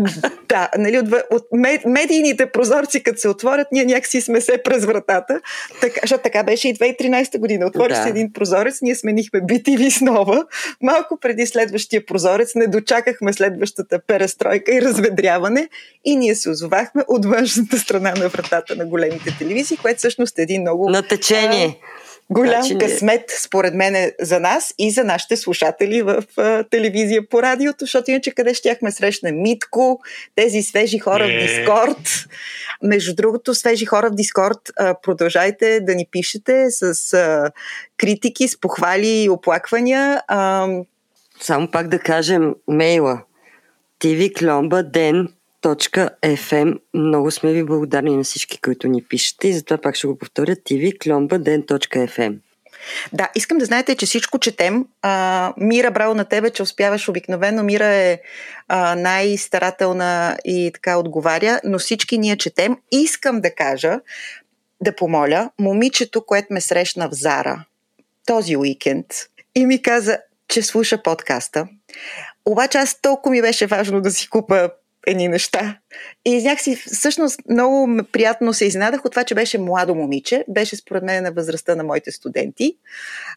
Да, 0.49 0.69
нали, 0.77 0.99
от, 0.99 1.07
от 1.31 1.47
медийните 1.85 2.45
прозорци, 2.45 3.03
като 3.03 3.19
се 3.19 3.29
отворят, 3.29 3.67
ние 3.71 3.85
някакси 3.85 4.21
сме 4.21 4.41
се 4.41 4.57
през 4.63 4.85
вратата. 4.85 5.39
Така, 5.81 5.99
защото 6.01 6.23
така 6.23 6.43
беше 6.43 6.69
и 6.69 6.75
2013 6.75 7.39
година. 7.39 7.65
Отвори 7.65 7.93
да. 7.93 8.03
се 8.03 8.09
един 8.09 8.33
прозорец, 8.33 8.81
ние 8.81 8.95
сменихме 8.95 9.41
BTV 9.41 9.89
с 9.89 10.01
нова. 10.01 10.45
Малко 10.81 11.17
преди 11.19 11.45
следващия 11.45 12.05
прозорец 12.05 12.55
не 12.55 12.67
дочакахме 12.67 13.33
следващата 13.33 13.99
перестройка 14.07 14.75
и 14.75 14.81
разведряване 14.81 15.69
и 16.05 16.15
ние 16.15 16.35
се 16.35 16.49
озовахме 16.49 17.03
от 17.07 17.25
външната 17.25 17.77
страна 17.79 18.13
на 18.17 18.29
вратата 18.29 18.75
на 18.75 18.85
големите 18.85 19.35
телевизии, 19.39 19.77
което 19.77 19.97
всъщност 19.97 20.39
е 20.39 20.41
един 20.41 20.61
много... 20.61 20.89
На 20.89 21.07
течение. 21.07 21.79
А, 21.81 21.92
голям 22.29 22.63
значи, 22.63 22.77
късмет, 22.77 23.31
според 23.43 23.73
мен, 23.73 23.95
е 23.95 24.11
за 24.21 24.39
нас 24.39 24.73
и 24.77 24.91
за 24.91 25.03
нашите 25.03 25.37
слушатели 25.37 26.01
в 26.01 26.23
а, 26.37 26.63
телевизия 26.63 27.29
по 27.29 27.41
радиото, 27.41 27.77
защото 27.79 28.11
иначе 28.11 28.31
къде 28.31 28.53
щяхме 28.53 28.91
срещна 28.91 29.31
Митко, 29.31 29.99
тези 30.35 30.61
свежи 30.61 30.99
хора 30.99 31.27
в 31.27 31.47
Дискорд. 31.47 32.27
Между 32.83 33.15
другото, 33.15 33.53
свежи 33.53 33.85
хора 33.85 34.09
в 34.09 34.15
Дискорд, 34.15 34.71
а, 34.77 34.95
продължайте 35.01 35.79
да 35.79 35.95
ни 35.95 36.07
пишете 36.11 36.65
с 36.69 37.13
а, 37.13 37.51
критики, 37.97 38.47
с 38.47 38.59
похвали 38.59 39.23
и 39.23 39.29
оплаквания. 39.29 40.21
А, 40.27 40.67
Само 41.41 41.71
пак 41.71 41.87
да 41.87 41.99
кажем 41.99 42.55
мейла 42.67 43.21
TV 43.99 44.39
Кломба 44.39 44.83
ден 44.83 45.27
tvklomba.fm. 45.63 46.79
Много 46.93 47.31
сме 47.31 47.53
ви 47.53 47.63
благодарни 47.63 48.17
на 48.17 48.23
всички, 48.23 48.61
които 48.61 48.87
ни 48.87 49.03
пишете 49.03 49.47
и 49.47 49.53
затова 49.53 49.77
пак 49.77 49.95
ще 49.95 50.07
го 50.07 50.17
повторя 50.17 50.55
tvklomba.fm. 50.55 52.37
Да, 53.13 53.29
искам 53.35 53.57
да 53.57 53.65
знаете, 53.65 53.95
че 53.95 54.05
всичко 54.05 54.39
четем. 54.39 54.85
А, 55.01 55.53
Мира, 55.57 55.91
браво 55.91 56.15
на 56.15 56.25
тебе, 56.25 56.49
че 56.49 56.63
успяваш 56.63 57.09
обикновено. 57.09 57.63
Мира 57.63 57.85
е 57.85 58.19
а, 58.67 58.95
най-старателна 58.95 60.37
и 60.45 60.71
така 60.73 60.97
отговаря, 60.97 61.59
но 61.63 61.79
всички 61.79 62.17
ние 62.17 62.37
четем. 62.37 62.77
Искам 62.91 63.41
да 63.41 63.55
кажа, 63.55 63.99
да 64.81 64.95
помоля, 64.95 65.49
момичето, 65.59 66.25
което 66.25 66.53
ме 66.53 66.61
срещна 66.61 67.09
в 67.09 67.13
Зара 67.13 67.65
този 68.25 68.57
уикенд 68.57 69.05
и 69.55 69.65
ми 69.65 69.81
каза, 69.81 70.17
че 70.47 70.61
слуша 70.61 71.03
подкаста. 71.03 71.67
Обаче 72.45 72.77
аз 72.77 73.01
толкова 73.01 73.31
ми 73.31 73.41
беше 73.41 73.67
важно 73.67 74.01
да 74.01 74.11
си 74.11 74.29
купа 74.29 74.69
едни 75.07 75.27
неща. 75.27 75.77
И 76.25 76.43
някакси 76.43 76.75
всъщност 76.75 77.39
много 77.49 78.03
приятно 78.11 78.53
се 78.53 78.65
изненадах 78.65 79.05
от 79.05 79.11
това, 79.11 79.23
че 79.23 79.35
беше 79.35 79.57
младо 79.57 79.95
момиче. 79.95 80.45
Беше 80.49 80.75
според 80.75 81.03
мен 81.03 81.23
на 81.23 81.31
възрастта 81.31 81.75
на 81.75 81.83
моите 81.83 82.11
студенти. 82.11 82.77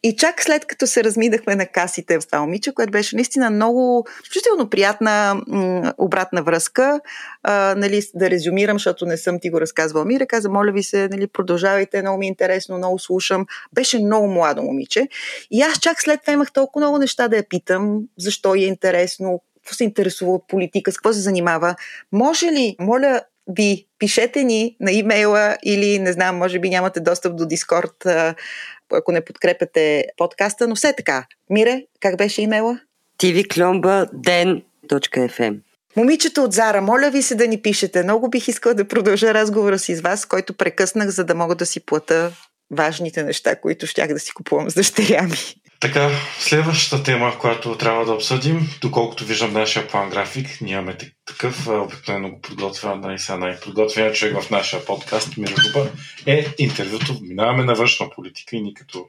И 0.03 0.15
чак 0.15 0.43
след 0.43 0.65
като 0.65 0.87
се 0.87 1.03
размидахме 1.03 1.55
на 1.55 1.65
касите 1.65 2.19
в 2.19 2.27
това 2.27 2.41
момиче, 2.41 2.73
което 2.73 2.91
беше 2.91 3.15
наистина 3.15 3.49
много 3.49 4.07
чувствително 4.23 4.69
приятна 4.69 5.41
м- 5.47 5.93
обратна 5.97 6.43
връзка, 6.43 6.99
а, 7.43 7.75
нали, 7.77 8.01
да 8.15 8.29
резюмирам, 8.29 8.75
защото 8.75 9.05
не 9.05 9.17
съм 9.17 9.39
ти 9.39 9.49
го 9.49 9.61
разказвала. 9.61 10.05
Мира 10.05 10.25
каза, 10.25 10.49
моля 10.49 10.71
ви 10.71 10.83
се, 10.83 11.07
нали, 11.11 11.27
продължавайте, 11.27 12.01
много 12.01 12.17
ми 12.17 12.25
е 12.25 12.29
интересно, 12.29 12.77
много 12.77 12.99
слушам. 12.99 13.45
Беше 13.73 13.99
много 13.99 14.27
младо 14.27 14.63
момиче. 14.63 15.07
И 15.51 15.61
аз 15.61 15.79
чак 15.79 16.01
след 16.01 16.21
това 16.21 16.33
имах 16.33 16.51
толкова 16.51 16.85
много 16.85 16.97
неща 16.97 17.27
да 17.27 17.37
я 17.37 17.49
питам, 17.49 17.99
защо 18.17 18.55
е 18.55 18.59
интересно, 18.59 19.41
какво 19.67 19.75
се 19.75 19.83
интересува 19.83 20.31
от 20.31 20.47
политика, 20.47 20.91
с 20.91 20.97
какво 20.97 21.13
се 21.13 21.19
занимава. 21.19 21.75
Може 22.11 22.45
ли, 22.45 22.75
моля 22.79 23.21
ви, 23.47 23.87
пишете 23.99 24.43
ни 24.43 24.75
на 24.79 24.91
имейла 24.91 25.57
или, 25.63 25.99
не 25.99 26.11
знам, 26.11 26.37
може 26.37 26.59
би 26.59 26.69
нямате 26.69 26.99
достъп 26.99 27.35
до 27.35 27.45
Дискорд, 27.45 28.05
ако 28.93 29.11
не 29.11 29.21
подкрепяте 29.21 30.05
подкаста, 30.17 30.67
но 30.67 30.75
все 30.75 30.93
така. 30.93 31.25
Мире, 31.49 31.83
как 31.99 32.17
беше 32.17 32.41
имейла? 32.41 32.79
tvklomba.den.fm 33.19 35.59
Момичето 35.95 36.43
от 36.43 36.53
Зара, 36.53 36.81
моля 36.81 37.09
ви 37.09 37.21
се 37.21 37.35
да 37.35 37.47
ни 37.47 37.61
пишете. 37.61 38.03
Много 38.03 38.29
бих 38.29 38.47
искала 38.47 38.75
да 38.75 38.87
продължа 38.87 39.33
разговора 39.33 39.79
си 39.79 39.95
с 39.95 40.01
вас, 40.01 40.25
който 40.25 40.53
прекъснах, 40.53 41.09
за 41.09 41.23
да 41.23 41.35
мога 41.35 41.55
да 41.55 41.65
си 41.65 41.79
плата 41.79 42.31
важните 42.71 43.23
неща, 43.23 43.55
които 43.55 43.87
щях 43.87 44.13
да 44.13 44.19
си 44.19 44.31
купувам 44.31 44.69
с 44.69 44.73
дъщеря 44.73 45.23
ми. 45.23 45.37
Така, 45.79 46.11
следващата 46.39 47.03
тема, 47.03 47.39
която 47.39 47.77
трябва 47.77 48.05
да 48.05 48.13
обсъдим, 48.13 48.69
доколкото 48.81 49.25
виждам 49.25 49.53
нашия 49.53 49.87
план 49.87 50.09
график, 50.09 50.61
нямаме 50.61 50.97
такъв, 51.25 51.67
обикновено 51.67 52.29
го 52.29 52.41
подготвя 52.41 52.95
нали, 52.95 53.19
сега 53.19 53.37
най-подготвения 53.37 54.13
човек 54.13 54.41
в 54.41 54.49
нашия 54.49 54.85
подкаст, 54.85 55.37
Миро 55.37 55.53
Дуба, 55.63 55.91
е 56.25 56.45
интервюто. 56.57 57.19
Минаваме 57.21 57.63
на 57.63 57.73
външна 57.73 58.09
политика 58.09 58.55
и 58.55 58.61
ни 58.61 58.73
като 58.73 59.07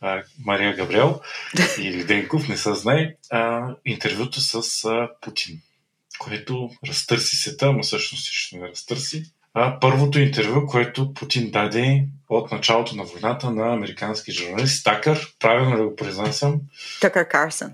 а, 0.00 0.22
Мария 0.44 0.76
Габриел 0.76 1.20
или 1.78 2.04
Денков, 2.04 2.48
не 2.48 2.56
се 2.56 2.74
знае, 2.74 3.14
а, 3.30 3.68
интервюто 3.84 4.40
с 4.40 4.84
а, 4.84 5.08
Путин, 5.20 5.60
което 6.18 6.70
разтърси 6.88 7.36
сета, 7.36 7.72
но 7.72 7.82
всъщност 7.82 8.26
ще 8.32 8.56
не 8.56 8.68
разтърси. 8.68 9.24
А, 9.58 9.80
първото 9.80 10.20
интервю, 10.20 10.66
което 10.66 11.14
Путин 11.14 11.50
даде 11.50 12.04
от 12.28 12.52
началото 12.52 12.96
на 12.96 13.04
войната 13.04 13.50
на 13.50 13.72
американски 13.72 14.32
журналист 14.32 14.84
Такър, 14.84 15.34
правилно 15.38 15.76
да 15.76 15.84
го 15.84 15.96
произнасям? 15.96 16.60
Такър 17.00 17.28
Карсън. 17.28 17.72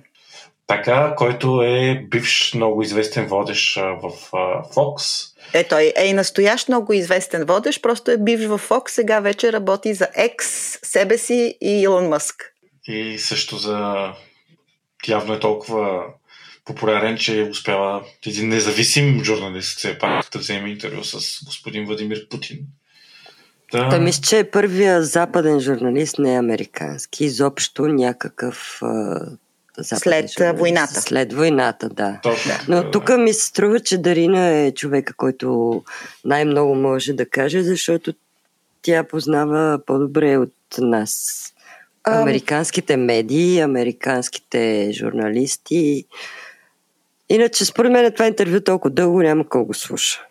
Така, 0.67 1.15
който 1.17 1.63
е 1.63 2.07
бивш 2.11 2.55
много 2.55 2.83
известен 2.83 3.27
водещ 3.27 3.77
в 3.77 4.31
Fox. 4.75 5.29
Е, 5.55 5.65
той 5.65 5.93
е 5.97 6.07
и 6.07 6.13
настоящ 6.13 6.69
много 6.69 6.93
известен 6.93 7.45
водещ, 7.45 7.83
просто 7.83 8.11
е 8.11 8.19
бивш 8.19 8.45
в 8.45 8.59
Fox, 8.59 8.89
сега 8.89 9.21
вече 9.21 9.53
работи 9.53 9.95
за 9.95 10.09
X, 10.19 10.43
себе 10.87 11.19
си 11.19 11.59
и 11.61 11.81
Илон 11.83 12.09
Мъск. 12.09 12.55
И 12.87 13.19
също 13.19 13.57
за... 13.57 14.09
Явно 15.09 15.35
е 15.35 15.41
толкова 15.41 16.05
популярен, 16.65 17.19
че 17.19 17.49
успява 17.51 18.05
един 18.27 18.49
независим 18.49 19.25
журналист 19.25 19.79
все 19.79 19.99
пак 19.99 20.25
да 20.33 20.39
вземе 20.39 20.71
интервю 20.71 21.05
с 21.05 21.45
господин 21.45 21.87
Владимир 21.87 22.29
Путин. 22.29 22.59
Да. 23.73 23.89
Той 23.89 24.01
мисля, 24.01 24.23
че 24.23 24.39
е 24.39 24.51
първия 24.51 25.03
западен 25.03 25.61
журналист, 25.61 26.19
не 26.19 26.39
американски, 26.39 27.25
изобщо 27.25 27.89
някакъв 27.89 28.81
след 29.83 30.31
журналист. 30.33 30.59
войната. 30.59 31.01
След 31.01 31.33
войната, 31.33 31.89
да. 31.89 32.21
Точно. 32.23 32.53
Но 32.69 32.91
тук 32.91 33.19
ми 33.19 33.33
се 33.33 33.47
струва, 33.47 33.81
че 33.81 33.99
Дарина 33.99 34.49
е 34.49 34.73
човека, 34.73 35.15
който 35.15 35.83
най-много 36.25 36.75
може 36.75 37.13
да 37.13 37.27
каже, 37.27 37.63
защото 37.63 38.15
тя 38.83 39.05
познава 39.05 39.81
по-добре 39.87 40.37
от 40.37 40.55
нас 40.79 41.39
американските 42.05 42.97
медии, 42.97 43.61
американските 43.61 44.91
журналисти. 44.93 46.05
Иначе, 47.33 47.65
според 47.65 47.93
мен, 47.93 48.13
това 48.13 48.27
интервю 48.27 48.61
толкова 48.61 48.91
дълго 48.91 49.23
няма 49.23 49.49
кой 49.49 49.65
го 49.65 49.75
слуша. 49.75 50.27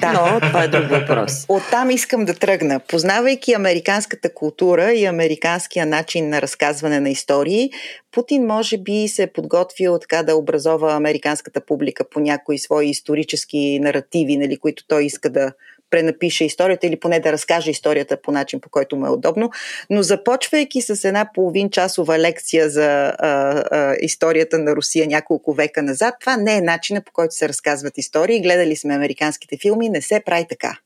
Да. 0.00 0.12
Но 0.12 0.40
това 0.40 0.64
е 0.64 0.68
друг 0.68 0.90
въпрос. 0.90 1.44
Оттам 1.48 1.90
искам 1.90 2.24
да 2.24 2.34
тръгна. 2.34 2.80
Познавайки 2.80 3.52
американската 3.52 4.34
култура 4.34 4.92
и 4.92 5.04
американския 5.04 5.86
начин 5.86 6.28
на 6.28 6.42
разказване 6.42 7.00
на 7.00 7.10
истории, 7.10 7.70
Путин 8.12 8.46
може 8.46 8.78
би 8.78 9.08
се 9.08 9.22
е 9.22 9.26
подготвил 9.26 9.98
така 9.98 10.22
да 10.22 10.36
образова 10.36 10.94
американската 10.94 11.60
публика 11.60 12.04
по 12.10 12.20
някои 12.20 12.58
свои 12.58 12.88
исторически 12.88 13.78
наративи, 13.82 14.36
нали, 14.36 14.56
които 14.56 14.84
той 14.88 15.04
иска 15.04 15.30
да 15.30 15.52
пренапише 15.92 16.44
историята 16.44 16.86
или 16.86 17.00
поне 17.00 17.20
да 17.20 17.32
разкаже 17.32 17.70
историята 17.70 18.16
по 18.16 18.32
начин, 18.32 18.60
по 18.60 18.68
който 18.70 18.96
му 18.96 19.06
е 19.06 19.10
удобно. 19.10 19.50
Но 19.90 20.02
започвайки 20.02 20.82
с 20.82 21.04
една 21.04 21.28
половин 21.34 21.70
часова 21.70 22.18
лекция 22.18 22.70
за 22.70 22.88
а, 22.88 23.14
а, 23.18 23.96
историята 24.00 24.58
на 24.58 24.76
Русия 24.76 25.06
няколко 25.06 25.52
века 25.52 25.82
назад, 25.82 26.14
това 26.20 26.36
не 26.36 26.56
е 26.56 26.60
начина 26.60 27.00
по 27.00 27.12
който 27.12 27.34
се 27.34 27.48
разказват 27.48 27.98
истории. 27.98 28.42
Гледали 28.42 28.76
сме 28.76 28.94
американските 28.94 29.56
филми, 29.62 29.88
не 29.88 30.02
се 30.02 30.22
прави 30.26 30.46
така. 30.48 30.78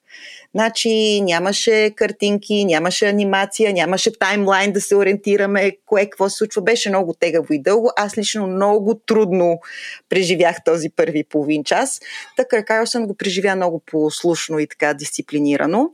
Значи 0.57 1.21
нямаше 1.21 1.91
картинки, 1.97 2.65
нямаше 2.65 3.09
анимация, 3.09 3.73
нямаше 3.73 4.19
таймлайн 4.19 4.73
да 4.73 4.81
се 4.81 4.97
ориентираме 4.97 5.77
кое 5.87 6.05
какво 6.05 6.29
се 6.29 6.37
случва. 6.37 6.63
Беше 6.63 6.89
много 6.89 7.15
тегаво 7.15 7.47
и 7.51 7.63
дълго. 7.63 7.91
Аз 7.97 8.19
лично 8.19 8.47
много 8.47 8.95
трудно 9.07 9.61
преживях 10.09 10.57
този 10.65 10.91
първи 10.91 11.25
половин 11.25 11.65
час. 11.65 12.01
Така 12.37 12.65
Карлсън 12.65 13.07
го 13.07 13.15
преживя 13.15 13.57
много 13.57 13.83
послушно 13.87 14.59
и 14.59 14.67
така 14.67 14.95
дисциплинирано. 14.95 15.91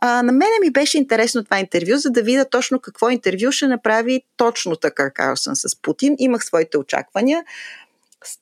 А, 0.00 0.22
на 0.22 0.32
мене 0.32 0.54
ми 0.62 0.70
беше 0.70 0.98
интересно 0.98 1.44
това 1.44 1.58
интервю, 1.58 1.96
за 1.96 2.10
да 2.10 2.22
видя 2.22 2.44
точно 2.44 2.80
какво 2.80 3.10
интервю 3.10 3.52
ще 3.52 3.66
направи 3.66 4.22
точно 4.36 4.76
така 4.76 5.10
Карлсън 5.10 5.56
с 5.56 5.82
Путин. 5.82 6.16
Имах 6.18 6.44
своите 6.44 6.78
очаквания 6.78 7.44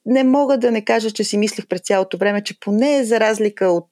не 0.07 0.25
мога 0.25 0.59
да 0.59 0.71
не 0.71 0.85
кажа, 0.85 1.11
че 1.11 1.25
си 1.25 1.39
мислих 1.39 1.67
през 1.67 1.81
цялото 1.81 2.17
време, 2.17 2.45
че 2.45 2.61
поне 2.61 3.05
за 3.05 3.21
разлика 3.21 3.67
от 3.67 3.89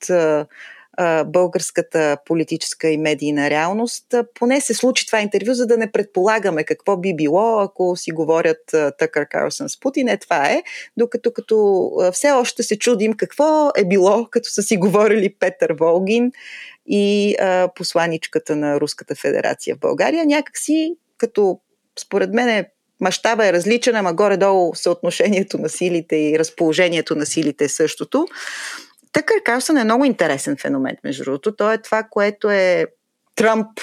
българската 1.27 2.17
политическа 2.25 2.89
и 2.89 2.99
медийна 2.99 3.51
реалност. 3.51 4.15
Поне 4.35 4.61
се 4.61 4.75
случи 4.75 5.07
това 5.07 5.21
интервю, 5.21 5.55
за 5.55 5.67
да 5.67 5.77
не 5.77 5.93
предполагаме 5.93 6.65
какво 6.65 6.97
би 6.97 7.17
било, 7.17 7.61
ако 7.61 7.97
си 7.97 8.11
говорят 8.12 8.75
Тъкър 8.99 9.29
Карлсън 9.29 9.69
с 9.69 9.81
Путин. 9.81 10.09
Е, 10.09 10.17
това 10.17 10.51
е. 10.51 10.62
Докато 10.97 11.33
като 11.33 11.91
все 12.12 12.31
още 12.31 12.62
се 12.62 12.79
чудим 12.79 13.12
какво 13.12 13.71
е 13.77 13.85
било, 13.85 14.27
като 14.31 14.51
са 14.51 14.62
си 14.62 14.77
говорили 14.77 15.35
Петър 15.41 15.73
Волгин 15.81 16.33
и 16.87 17.37
а, 17.41 17.69
посланичката 17.75 18.57
на 18.57 18.81
Руската 18.81 19.15
федерация 19.15 19.77
в 19.77 19.79
България. 19.79 20.27
Някакси, 20.27 20.95
като 21.19 21.61
според 22.01 22.35
мен 22.35 22.49
е 22.49 22.71
мащаба 23.01 23.47
е 23.47 23.53
различен, 23.53 23.97
ама 23.97 24.12
горе-долу 24.12 24.75
съотношението 24.75 25.59
на 25.59 25.69
силите 25.69 26.17
и 26.17 26.39
разположението 26.39 27.15
на 27.15 27.27
силите 27.27 27.65
е 27.65 27.69
същото. 27.69 28.27
Тъкър 29.12 29.43
Карлсън 29.45 29.77
е 29.77 29.85
много 29.85 30.05
интересен 30.05 30.57
феномен, 30.57 30.97
между 31.05 31.24
другото. 31.24 31.57
То 31.57 31.73
е 31.73 31.82
това, 31.82 32.03
което 32.03 32.51
е 32.51 32.87
Тръмп 33.35 33.81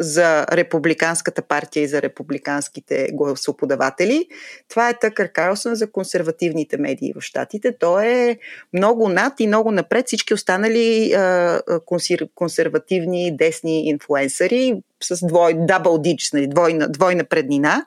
за 0.00 0.46
републиканската 0.46 1.42
партия 1.42 1.82
и 1.82 1.88
за 1.88 2.02
републиканските 2.02 3.08
гласоподаватели. 3.12 4.26
Това 4.68 4.88
е 4.88 4.98
Тъкър 4.98 5.32
Карлсън 5.32 5.74
за 5.74 5.90
консервативните 5.90 6.76
медии 6.76 7.12
в 7.16 7.20
Штатите. 7.20 7.78
Той 7.78 8.06
е 8.06 8.38
много 8.72 9.08
над 9.08 9.40
и 9.40 9.46
много 9.46 9.72
напред 9.72 10.06
всички 10.06 10.34
останали 10.34 11.12
а, 11.12 11.60
консер, 11.86 12.28
консервативни 12.34 13.36
десни 13.36 13.88
инфлуенсъри 13.88 14.82
с 15.02 15.26
двой, 15.26 15.54
double 15.54 15.82
digits, 15.82 16.34
нали, 16.34 16.46
двойна, 16.46 16.88
двойна 16.88 17.24
преднина. 17.24 17.86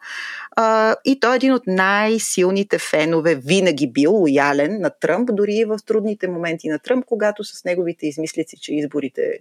А, 0.55 0.95
и 1.05 1.19
той 1.19 1.33
е 1.33 1.35
един 1.35 1.53
от 1.53 1.63
най-силните 1.67 2.77
фенове, 2.77 3.35
винаги 3.35 3.87
бил 3.87 4.11
лоялен 4.11 4.81
на 4.81 4.89
Тръмп, 4.89 5.29
дори 5.33 5.53
и 5.53 5.65
в 5.65 5.79
трудните 5.85 6.27
моменти 6.27 6.69
на 6.69 6.79
Тръмп, 6.79 7.05
когато 7.05 7.43
с 7.43 7.65
неговите 7.65 8.07
измислици, 8.07 8.57
че 8.61 8.73
изборите 8.73 9.39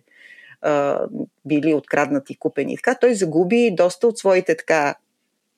а, 0.62 1.01
били 1.44 1.74
откраднати, 1.74 2.36
купени. 2.39 2.76
Така 2.76 2.98
той 3.01 3.14
загуби 3.14 3.74
доста 3.76 4.06
от 4.06 4.18
своите 4.18 4.56
така 4.56 4.94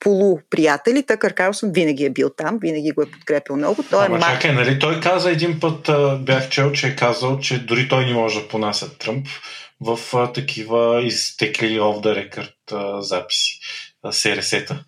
полуприятели. 0.00 1.02
Тъкър 1.02 1.34
Карлсон 1.34 1.72
винаги 1.72 2.04
е 2.04 2.10
бил 2.10 2.30
там, 2.30 2.58
винаги 2.58 2.90
го 2.90 3.02
е 3.02 3.10
подкрепил 3.10 3.56
много. 3.56 3.84
Той 3.90 4.02
е 4.02 4.06
Ама 4.06 4.16
е 4.16 4.20
чакай, 4.20 4.52
нали 4.52 4.78
той 4.78 5.00
каза 5.00 5.30
един 5.30 5.60
път, 5.60 5.90
бях 6.24 6.48
чел, 6.48 6.72
че 6.72 6.86
е 6.86 6.96
казал, 6.96 7.38
че 7.38 7.64
дори 7.64 7.88
той 7.88 8.06
не 8.06 8.14
може 8.14 8.40
да 8.40 8.48
понася 8.48 8.98
Тръмп 8.98 9.26
в 9.80 9.98
а, 10.14 10.32
такива 10.32 11.02
изтекли 11.02 11.80
off 11.80 12.04
the 12.04 12.30
record 12.30 12.72
а, 12.72 13.02
записи. 13.02 13.60
СРС-та. 14.04 14.84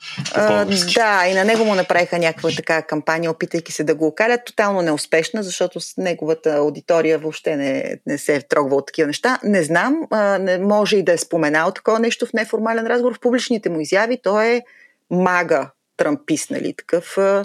да, 0.94 1.26
и 1.26 1.34
на 1.34 1.44
него 1.44 1.64
му 1.64 1.74
направиха 1.74 2.18
някаква 2.18 2.50
така 2.56 2.82
кампания, 2.82 3.30
опитайки 3.30 3.72
се 3.72 3.84
да 3.84 3.94
го 3.94 4.06
окалят. 4.06 4.44
Тотално 4.44 4.82
неуспешна, 4.82 5.42
защото 5.42 5.80
с 5.80 5.96
неговата 5.96 6.56
аудитория 6.56 7.18
въобще 7.18 7.56
не, 7.56 7.96
не 8.06 8.18
се 8.18 8.36
е 8.36 8.42
трогва 8.42 8.76
от 8.76 8.86
такива 8.86 9.06
неща. 9.06 9.38
Не 9.44 9.62
знам, 9.62 9.96
а, 10.10 10.38
не 10.38 10.58
може 10.58 10.96
и 10.96 11.02
да 11.02 11.12
е 11.12 11.18
споменал 11.18 11.72
такова 11.72 11.98
нещо 11.98 12.26
в 12.26 12.32
неформален 12.32 12.86
разговор. 12.86 13.14
В 13.14 13.20
публичните 13.20 13.70
му 13.70 13.80
изяви 13.80 14.18
той 14.22 14.46
е 14.46 14.62
мага 15.10 15.70
трампист, 15.96 16.50
нали, 16.50 16.74
такъв 16.76 17.18
а, 17.18 17.44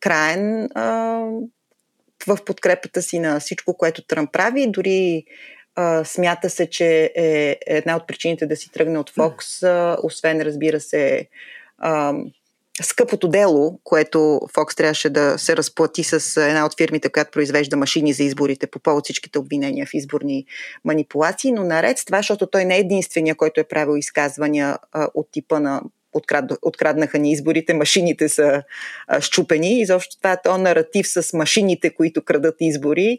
краен 0.00 0.68
а, 0.74 1.18
в 2.26 2.38
подкрепата 2.46 3.02
си 3.02 3.18
на 3.18 3.40
всичко, 3.40 3.76
което 3.76 4.02
Тръмп 4.02 4.32
прави. 4.32 4.70
Дори 4.70 5.24
смята 6.04 6.50
се, 6.50 6.70
че 6.70 7.12
е 7.16 7.58
една 7.66 7.96
от 7.96 8.06
причините 8.06 8.46
да 8.46 8.56
си 8.56 8.72
тръгне 8.72 8.98
от 8.98 9.10
Фокс, 9.10 9.62
освен, 10.02 10.42
разбира 10.42 10.80
се, 10.80 11.26
скъпото 12.82 13.28
дело, 13.28 13.80
което 13.84 14.40
Фокс 14.54 14.76
трябваше 14.76 15.10
да 15.10 15.38
се 15.38 15.56
разплати 15.56 16.04
с 16.04 16.42
една 16.42 16.66
от 16.66 16.76
фирмите, 16.76 17.08
която 17.08 17.30
произвежда 17.30 17.76
машини 17.76 18.12
за 18.12 18.22
изборите 18.22 18.66
по 18.66 18.78
повод 18.78 19.04
всичките 19.04 19.38
обвинения 19.38 19.86
в 19.86 19.94
изборни 19.94 20.46
манипулации, 20.84 21.52
но 21.52 21.64
наред 21.64 21.98
с 21.98 22.04
това, 22.04 22.18
защото 22.18 22.46
той 22.46 22.64
не 22.64 22.76
е 22.76 22.80
единствения, 22.80 23.34
който 23.34 23.60
е 23.60 23.64
правил 23.64 23.96
изказвания 23.96 24.78
от 25.14 25.30
типа 25.32 25.60
на 25.60 25.82
открад, 26.12 26.52
откраднаха 26.62 27.18
ни 27.18 27.32
изборите, 27.32 27.74
машините 27.74 28.28
са 28.28 28.62
а, 29.08 29.20
щупени. 29.20 29.80
И 29.80 29.86
защо 29.86 30.16
това 30.16 30.32
е 30.32 30.42
то 30.44 30.58
наратив 30.58 31.08
с 31.08 31.32
машините, 31.32 31.94
които 31.94 32.24
крадат 32.24 32.56
избори, 32.60 33.18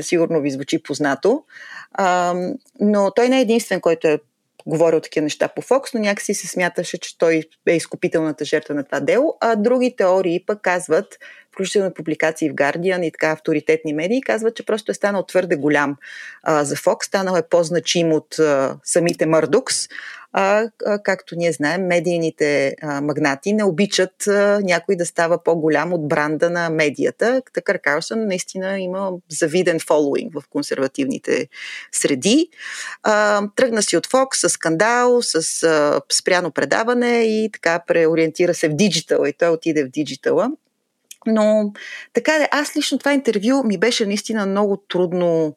сигурно 0.00 0.40
ви 0.40 0.50
звучи 0.50 0.82
познато. 0.82 1.44
А, 1.92 2.34
но 2.80 3.10
той 3.16 3.28
не 3.28 3.38
е 3.38 3.40
единствен, 3.40 3.80
който 3.80 4.08
е 4.08 4.18
говорил 4.66 5.00
такива 5.00 5.24
неща 5.24 5.48
по 5.48 5.62
Фокс, 5.62 5.94
но 5.94 6.00
някакси 6.00 6.34
се 6.34 6.46
смяташе, 6.46 6.98
че 6.98 7.18
той 7.18 7.42
е 7.68 7.76
изкупителната 7.76 8.44
жертва 8.44 8.74
на 8.74 8.84
това 8.84 9.00
дело. 9.00 9.36
А 9.40 9.56
други 9.56 9.96
теории 9.96 10.44
пък 10.46 10.62
казват, 10.62 11.18
включително 11.52 11.94
публикации 11.94 12.50
в 12.50 12.54
Guardian 12.54 13.02
и 13.02 13.12
така 13.12 13.30
авторитетни 13.30 13.92
медии, 13.92 14.22
казват, 14.22 14.56
че 14.56 14.66
просто 14.66 14.90
е 14.90 14.94
станал 14.94 15.26
твърде 15.26 15.56
голям 15.56 15.96
а, 16.42 16.64
за 16.64 16.76
Фокс, 16.76 17.06
станал 17.06 17.36
е 17.36 17.48
по-значим 17.50 18.12
от 18.12 18.38
а, 18.38 18.76
самите 18.84 19.26
Мърдукс 19.26 19.88
а, 20.36 20.68
а 20.86 20.98
както 20.98 21.36
ние 21.36 21.52
знаем, 21.52 21.86
медийните 21.86 22.74
а, 22.82 23.00
магнати 23.00 23.52
не 23.52 23.64
обичат 23.64 24.26
а, 24.26 24.60
някой 24.62 24.96
да 24.96 25.06
става 25.06 25.42
по-голям 25.42 25.92
от 25.92 26.08
бранда 26.08 26.50
на 26.50 26.70
медията. 26.70 27.42
Такър 27.54 27.78
Карлсън 27.78 28.26
наистина 28.26 28.80
има 28.80 29.10
завиден 29.28 29.80
фолуинг 29.80 30.34
в 30.34 30.42
консервативните 30.50 31.48
среди. 31.92 32.48
А, 33.02 33.42
тръгна 33.56 33.82
си 33.82 33.96
от 33.96 34.06
Фокс 34.06 34.40
с 34.40 34.48
скандал, 34.48 35.22
с 35.22 35.62
а, 35.62 36.00
спряно 36.12 36.50
предаване 36.50 37.22
и 37.22 37.50
така 37.52 37.82
преориентира 37.86 38.54
се 38.54 38.68
в 38.68 38.74
диджитал 38.74 39.26
и 39.26 39.32
той 39.32 39.48
отиде 39.48 39.84
в 39.84 39.88
диджитала. 39.88 40.50
Но 41.26 41.72
така 42.12 42.48
аз 42.50 42.76
лично 42.76 42.98
това 42.98 43.12
интервю 43.12 43.62
ми 43.64 43.78
беше 43.78 44.06
наистина 44.06 44.46
много 44.46 44.76
трудно 44.76 45.56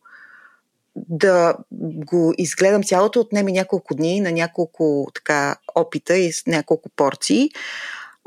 да 1.09 1.55
го 1.79 2.33
изгледам 2.37 2.83
цялото, 2.83 3.19
отнеми 3.19 3.51
няколко 3.51 3.95
дни 3.95 4.21
на 4.21 4.31
няколко 4.31 5.07
така 5.15 5.55
опита 5.75 6.17
и 6.17 6.31
с 6.33 6.45
няколко 6.47 6.89
порции. 6.89 7.49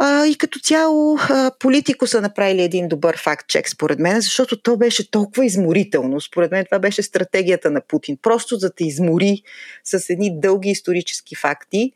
И 0.03 0.37
като 0.39 0.59
цяло 0.59 1.19
политико 1.59 2.07
са 2.07 2.21
направили 2.21 2.63
един 2.63 2.89
добър 2.89 3.19
факт-чек, 3.19 3.69
според 3.69 3.99
мен, 3.99 4.21
защото 4.21 4.63
то 4.63 4.77
беше 4.77 5.11
толкова 5.11 5.45
изморително. 5.45 6.21
Според 6.21 6.51
мен 6.51 6.65
това 6.65 6.79
беше 6.79 7.03
стратегията 7.03 7.71
на 7.71 7.81
Путин. 7.81 8.19
Просто 8.23 8.59
да 8.59 8.75
те 8.75 8.85
измори 8.85 9.43
с 9.85 10.11
едни 10.11 10.41
дълги 10.41 10.69
исторически 10.71 11.37
факти 11.37 11.93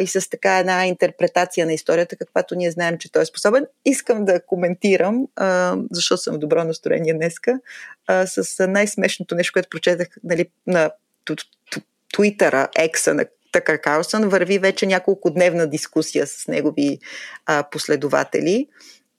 и 0.00 0.06
с 0.06 0.30
така 0.30 0.58
една 0.58 0.86
интерпретация 0.86 1.66
на 1.66 1.72
историята, 1.72 2.16
каквато 2.16 2.54
ние 2.54 2.70
знаем, 2.70 2.98
че 2.98 3.12
той 3.12 3.22
е 3.22 3.26
способен. 3.26 3.66
Искам 3.84 4.24
да 4.24 4.40
коментирам, 4.46 5.26
а, 5.36 5.76
защото 5.90 6.22
съм 6.22 6.34
в 6.34 6.38
добро 6.38 6.64
настроение 6.64 7.14
днеска, 7.14 7.60
с 8.26 8.66
най-смешното 8.66 9.34
нещо, 9.34 9.52
което 9.52 9.68
прочетах 9.68 10.08
нали, 10.24 10.46
на 10.66 10.90
Твитъра, 12.12 12.68
екса 12.78 13.14
на 13.14 13.24
Такър 13.56 13.80
Карлсън 13.80 14.28
върви 14.28 14.58
вече 14.58 14.86
няколко 14.86 15.30
дневна 15.30 15.66
дискусия 15.66 16.26
с 16.26 16.48
негови 16.48 16.98
а, 17.46 17.64
последователи, 17.70 18.66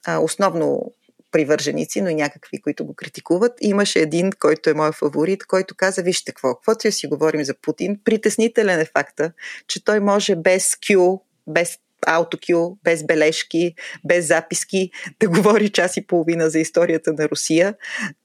а, 0.06 0.20
основно 0.20 0.94
привърженици, 1.32 2.02
но 2.02 2.10
и 2.10 2.16
някакви, 2.16 2.62
които 2.62 2.86
го 2.86 2.94
критикуват. 2.94 3.54
Имаше 3.62 4.00
един, 4.00 4.32
който 4.40 4.70
е 4.70 4.74
мой 4.74 4.92
фаворит, 4.92 5.46
който 5.46 5.76
каза, 5.76 6.02
вижте 6.02 6.32
какво, 6.32 6.56
каквото 6.56 6.92
си 6.92 7.08
говорим 7.08 7.44
за 7.44 7.54
Путин, 7.62 8.00
притеснителен 8.06 8.80
е 8.80 8.86
факта, 8.86 9.32
че 9.68 9.86
той 9.86 10.00
може 10.00 10.36
без 10.36 10.76
Q, 10.76 11.20
без 11.48 11.78
аутокю, 12.08 12.76
без 12.84 13.06
бележки, 13.06 13.76
без 14.06 14.28
записки, 14.28 14.92
да 15.20 15.30
говори 15.30 15.70
час 15.70 15.98
и 15.98 16.08
половина 16.08 16.50
за 16.50 16.60
историята 16.60 17.14
на 17.14 17.30
Русия, 17.30 17.76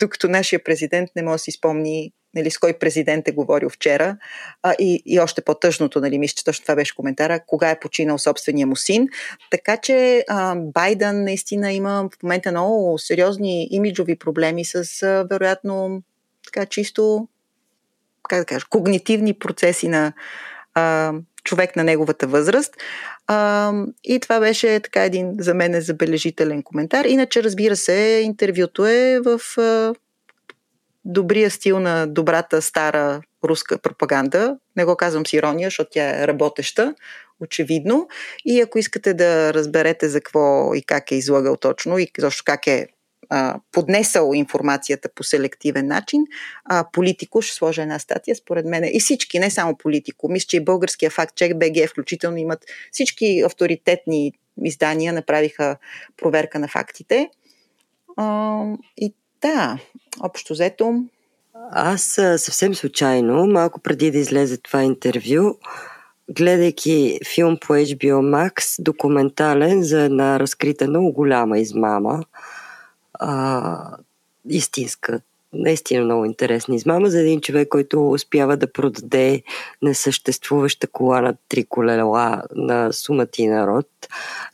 докато 0.00 0.28
нашия 0.28 0.64
президент 0.64 1.10
не 1.16 1.22
може 1.22 1.34
да 1.34 1.38
си 1.38 1.52
спомни 1.52 2.12
нали, 2.34 2.50
с 2.50 2.58
кой 2.58 2.72
президент 2.72 3.28
е 3.28 3.32
говорил 3.32 3.68
вчера. 3.68 4.16
А, 4.62 4.74
и, 4.78 5.02
и 5.06 5.20
още 5.20 5.42
по-тъжното, 5.42 6.00
нали, 6.00 6.18
мисля, 6.18 6.34
че 6.34 6.44
точно 6.44 6.62
това 6.62 6.74
беше 6.74 6.96
коментара, 6.96 7.40
кога 7.46 7.70
е 7.70 7.80
починал 7.80 8.18
собствения 8.18 8.66
му 8.66 8.76
син. 8.76 9.08
Така 9.50 9.76
че 9.76 10.24
а, 10.28 10.54
Байден 10.56 11.24
наистина 11.24 11.72
има 11.72 12.08
в 12.18 12.22
момента 12.22 12.50
много 12.50 12.98
сериозни 12.98 13.68
имиджови 13.70 14.18
проблеми 14.18 14.64
с, 14.64 15.02
а, 15.02 15.26
вероятно, 15.30 16.02
така 16.44 16.66
чисто, 16.66 17.28
как 18.28 18.38
да 18.38 18.44
кажа, 18.44 18.66
когнитивни 18.70 19.34
процеси 19.34 19.88
на 19.88 20.12
а, 20.74 21.12
човек 21.44 21.76
на 21.76 21.84
неговата 21.84 22.26
възраст. 22.26 22.76
А, 23.26 23.72
и 24.04 24.20
това 24.20 24.40
беше 24.40 24.80
така 24.80 25.04
един 25.04 25.34
за 25.38 25.54
мен 25.54 25.80
забележителен 25.80 26.62
коментар. 26.62 27.04
Иначе, 27.04 27.42
разбира 27.42 27.76
се, 27.76 28.20
интервюто 28.24 28.86
е 28.86 29.20
в 29.20 29.40
а, 29.58 29.94
добрия 31.04 31.50
стил 31.50 31.80
на 31.80 32.06
добрата 32.06 32.62
стара 32.62 33.22
руска 33.44 33.78
пропаганда. 33.78 34.58
Не 34.76 34.84
го 34.84 34.96
казвам 34.96 35.26
с 35.26 35.32
ирония, 35.32 35.66
защото 35.66 35.90
тя 35.92 36.22
е 36.22 36.26
работеща, 36.26 36.94
очевидно. 37.40 38.08
И 38.44 38.60
ако 38.60 38.78
искате 38.78 39.14
да 39.14 39.54
разберете 39.54 40.08
за 40.08 40.20
какво 40.20 40.74
и 40.74 40.82
как 40.82 41.12
е 41.12 41.14
излагал 41.14 41.56
точно 41.56 41.98
и 41.98 42.08
защо 42.18 42.42
как 42.46 42.66
е 42.66 42.86
а, 43.28 43.60
поднесъл 43.72 44.30
информацията 44.34 45.08
по 45.14 45.24
селективен 45.24 45.86
начин, 45.86 46.24
а, 46.64 46.84
Политико 46.92 47.42
ще 47.42 47.54
сложа 47.54 47.82
една 47.82 47.98
статия, 47.98 48.36
според 48.36 48.66
мен. 48.66 48.84
И 48.92 49.00
всички, 49.00 49.38
не 49.38 49.50
само 49.50 49.76
Политико. 49.76 50.28
Мисля, 50.28 50.46
че 50.46 50.56
и 50.56 50.64
българския 50.64 51.10
факт 51.10 51.36
чек 51.36 51.58
БГ 51.58 51.88
включително 51.90 52.36
имат 52.36 52.64
всички 52.92 53.42
авторитетни 53.46 54.32
издания 54.64 55.12
направиха 55.12 55.76
проверка 56.16 56.58
на 56.58 56.68
фактите. 56.68 57.28
А, 58.16 58.64
и 58.96 59.14
да, 59.42 59.78
общо 60.20 60.52
взето. 60.52 61.04
Аз 61.70 62.02
съвсем 62.36 62.74
случайно, 62.74 63.46
малко 63.46 63.80
преди 63.80 64.10
да 64.10 64.18
излезе 64.18 64.56
това 64.56 64.82
интервю, 64.82 65.58
гледайки 66.30 67.18
филм 67.34 67.58
по 67.60 67.72
HBO 67.72 68.20
Max, 68.20 68.82
документален 68.82 69.82
за 69.82 70.00
една 70.00 70.40
разкрита 70.40 70.88
много 70.88 71.12
голяма 71.12 71.58
измама, 71.58 72.24
а, 73.14 73.96
истинска, 74.48 75.20
наистина 75.52 76.04
много 76.04 76.24
интересна 76.24 76.74
измама 76.74 77.10
за 77.10 77.20
един 77.20 77.40
човек, 77.40 77.68
който 77.68 78.10
успява 78.10 78.56
да 78.56 78.72
продаде 78.72 79.42
несъществуваща 79.82 80.86
кола 80.86 81.20
на 81.20 81.34
три 81.48 81.64
колела 81.64 82.42
на 82.54 82.92
сумати 82.92 83.46
народ 83.46 83.88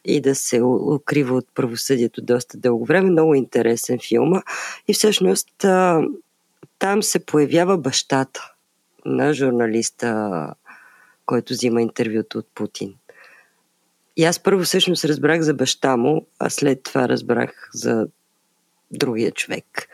и 0.05 0.21
да 0.21 0.35
се 0.35 0.63
укрива 0.63 1.37
от 1.37 1.47
правосъдието 1.55 2.23
доста 2.23 2.59
дълго 2.59 2.85
време. 2.85 3.11
Много 3.11 3.35
интересен 3.35 3.99
филм. 4.09 4.43
И 4.89 4.95
всъщност 4.95 5.49
там 6.79 7.03
се 7.03 7.27
появява 7.27 7.79
бащата 7.79 8.53
на 9.05 9.35
журналиста, 9.35 10.55
който 11.27 11.53
взима 11.53 11.83
интервюто 11.83 12.39
от 12.39 12.47
Путин. 12.55 12.95
И 14.17 14.25
аз 14.25 14.39
първо 14.39 14.63
всъщност 14.63 15.05
разбрах 15.05 15.41
за 15.41 15.55
баща 15.55 15.97
му, 15.97 16.27
а 16.39 16.51
след 16.51 16.83
това 16.83 17.09
разбрах 17.09 17.71
за 17.75 18.07
другия 18.91 19.31
човек. 19.31 19.89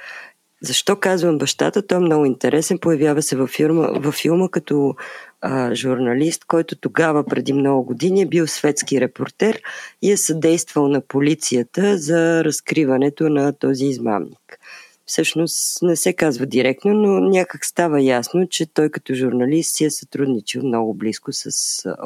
Защо 0.64 0.96
казвам 0.96 1.38
бащата? 1.38 1.86
Той 1.86 1.98
е 1.98 2.00
много 2.00 2.24
интересен. 2.24 2.78
Появява 2.78 3.22
се 3.22 3.36
във 3.36 3.50
филма, 3.50 3.86
във 3.86 4.14
филма 4.14 4.48
като 4.48 4.94
а, 5.40 5.74
журналист, 5.74 6.44
който 6.44 6.76
тогава, 6.76 7.24
преди 7.24 7.52
много 7.52 7.84
години, 7.84 8.22
е 8.22 8.26
бил 8.26 8.46
светски 8.46 9.00
репортер 9.00 9.62
и 10.02 10.10
е 10.12 10.16
съдействал 10.16 10.88
на 10.88 11.00
полицията 11.00 11.98
за 11.98 12.44
разкриването 12.44 13.28
на 13.28 13.52
този 13.52 13.84
измамник. 13.84 14.58
Всъщност 15.06 15.82
не 15.82 15.96
се 15.96 16.12
казва 16.12 16.46
директно, 16.46 16.94
но 16.94 17.20
някак 17.20 17.64
става 17.64 18.02
ясно, 18.02 18.48
че 18.48 18.66
той 18.66 18.90
като 18.90 19.14
журналист 19.14 19.76
си 19.76 19.84
е 19.84 19.90
сътрудничил 19.90 20.62
много 20.62 20.94
близко 20.94 21.32
с 21.32 21.48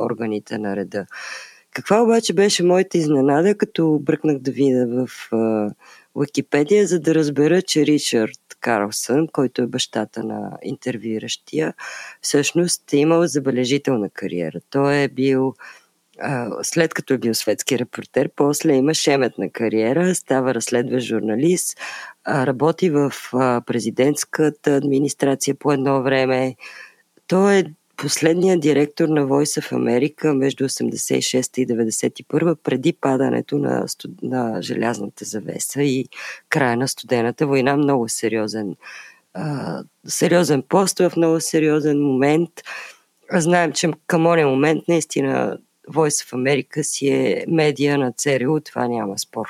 органите 0.01 0.59
на 0.59 0.77
реда. 0.77 1.07
Каква 1.79 2.03
обаче 2.03 2.33
беше 2.33 2.63
моята 2.63 2.99
изненада, 2.99 3.55
като 3.55 3.99
бръкнах 4.03 4.39
да 4.39 4.51
видя 4.51 4.87
в 4.89 5.33
а, 5.33 5.71
Википедия, 6.17 6.87
за 6.87 7.01
да 7.01 7.15
разбера, 7.15 7.63
че 7.63 7.87
Ричард 7.87 8.41
Карлсън, 8.61 9.29
който 9.29 9.63
е 9.63 9.67
бащата 9.67 10.25
на 10.25 10.59
интервюиращия, 10.63 11.75
всъщност 12.23 12.93
е 12.93 12.97
имал 12.97 13.27
забележителна 13.27 14.11
кариера. 14.11 14.61
Той 14.71 14.97
е 15.03 15.09
бил 15.09 15.55
след 16.63 16.95
като 16.95 17.15
е 17.15 17.19
бил 17.19 17.35
светски 17.35 17.79
репортер, 17.79 18.31
после 18.37 18.73
има 18.73 18.95
шеметна 18.95 19.51
кариера, 19.51 20.15
става 20.15 20.55
разследващ 20.55 21.07
журналист, 21.07 21.79
работи 22.29 22.91
в 22.91 23.13
президентската 23.67 24.77
администрация 24.77 25.55
по 25.55 25.73
едно 25.73 26.03
време. 26.03 26.57
Той 27.27 27.57
е 27.59 27.65
последният 27.99 28.61
директор 28.61 29.09
на 29.09 29.27
Voice 29.27 29.61
of 29.61 29.73
America 29.73 30.33
между 30.35 30.65
86 30.65 31.59
и 31.59 31.67
91 31.67 32.57
преди 32.63 32.93
падането 32.93 33.59
на, 33.59 33.87
на 34.23 34.63
желязната 34.63 35.25
завеса 35.25 35.83
и 35.83 36.07
края 36.49 36.77
на 36.77 36.89
студената 36.89 37.47
война. 37.47 37.77
Много 37.77 38.09
сериозен, 38.09 38.77
а, 39.35 39.83
сериозен 40.07 40.63
пост 40.63 40.99
в 40.99 41.13
много 41.17 41.41
сериозен 41.41 42.03
момент. 42.03 42.51
Знаем, 43.33 43.73
че 43.73 43.91
към 44.07 44.25
този 44.25 44.45
момент 44.45 44.85
наистина 44.89 45.59
Voice 45.91 46.25
of 46.25 46.33
America 46.33 46.83
си 46.83 47.09
е 47.09 47.45
медия 47.49 47.99
на 47.99 48.13
ЦРУ, 48.13 48.61
това 48.61 48.89
няма 48.89 49.19
спор. 49.19 49.47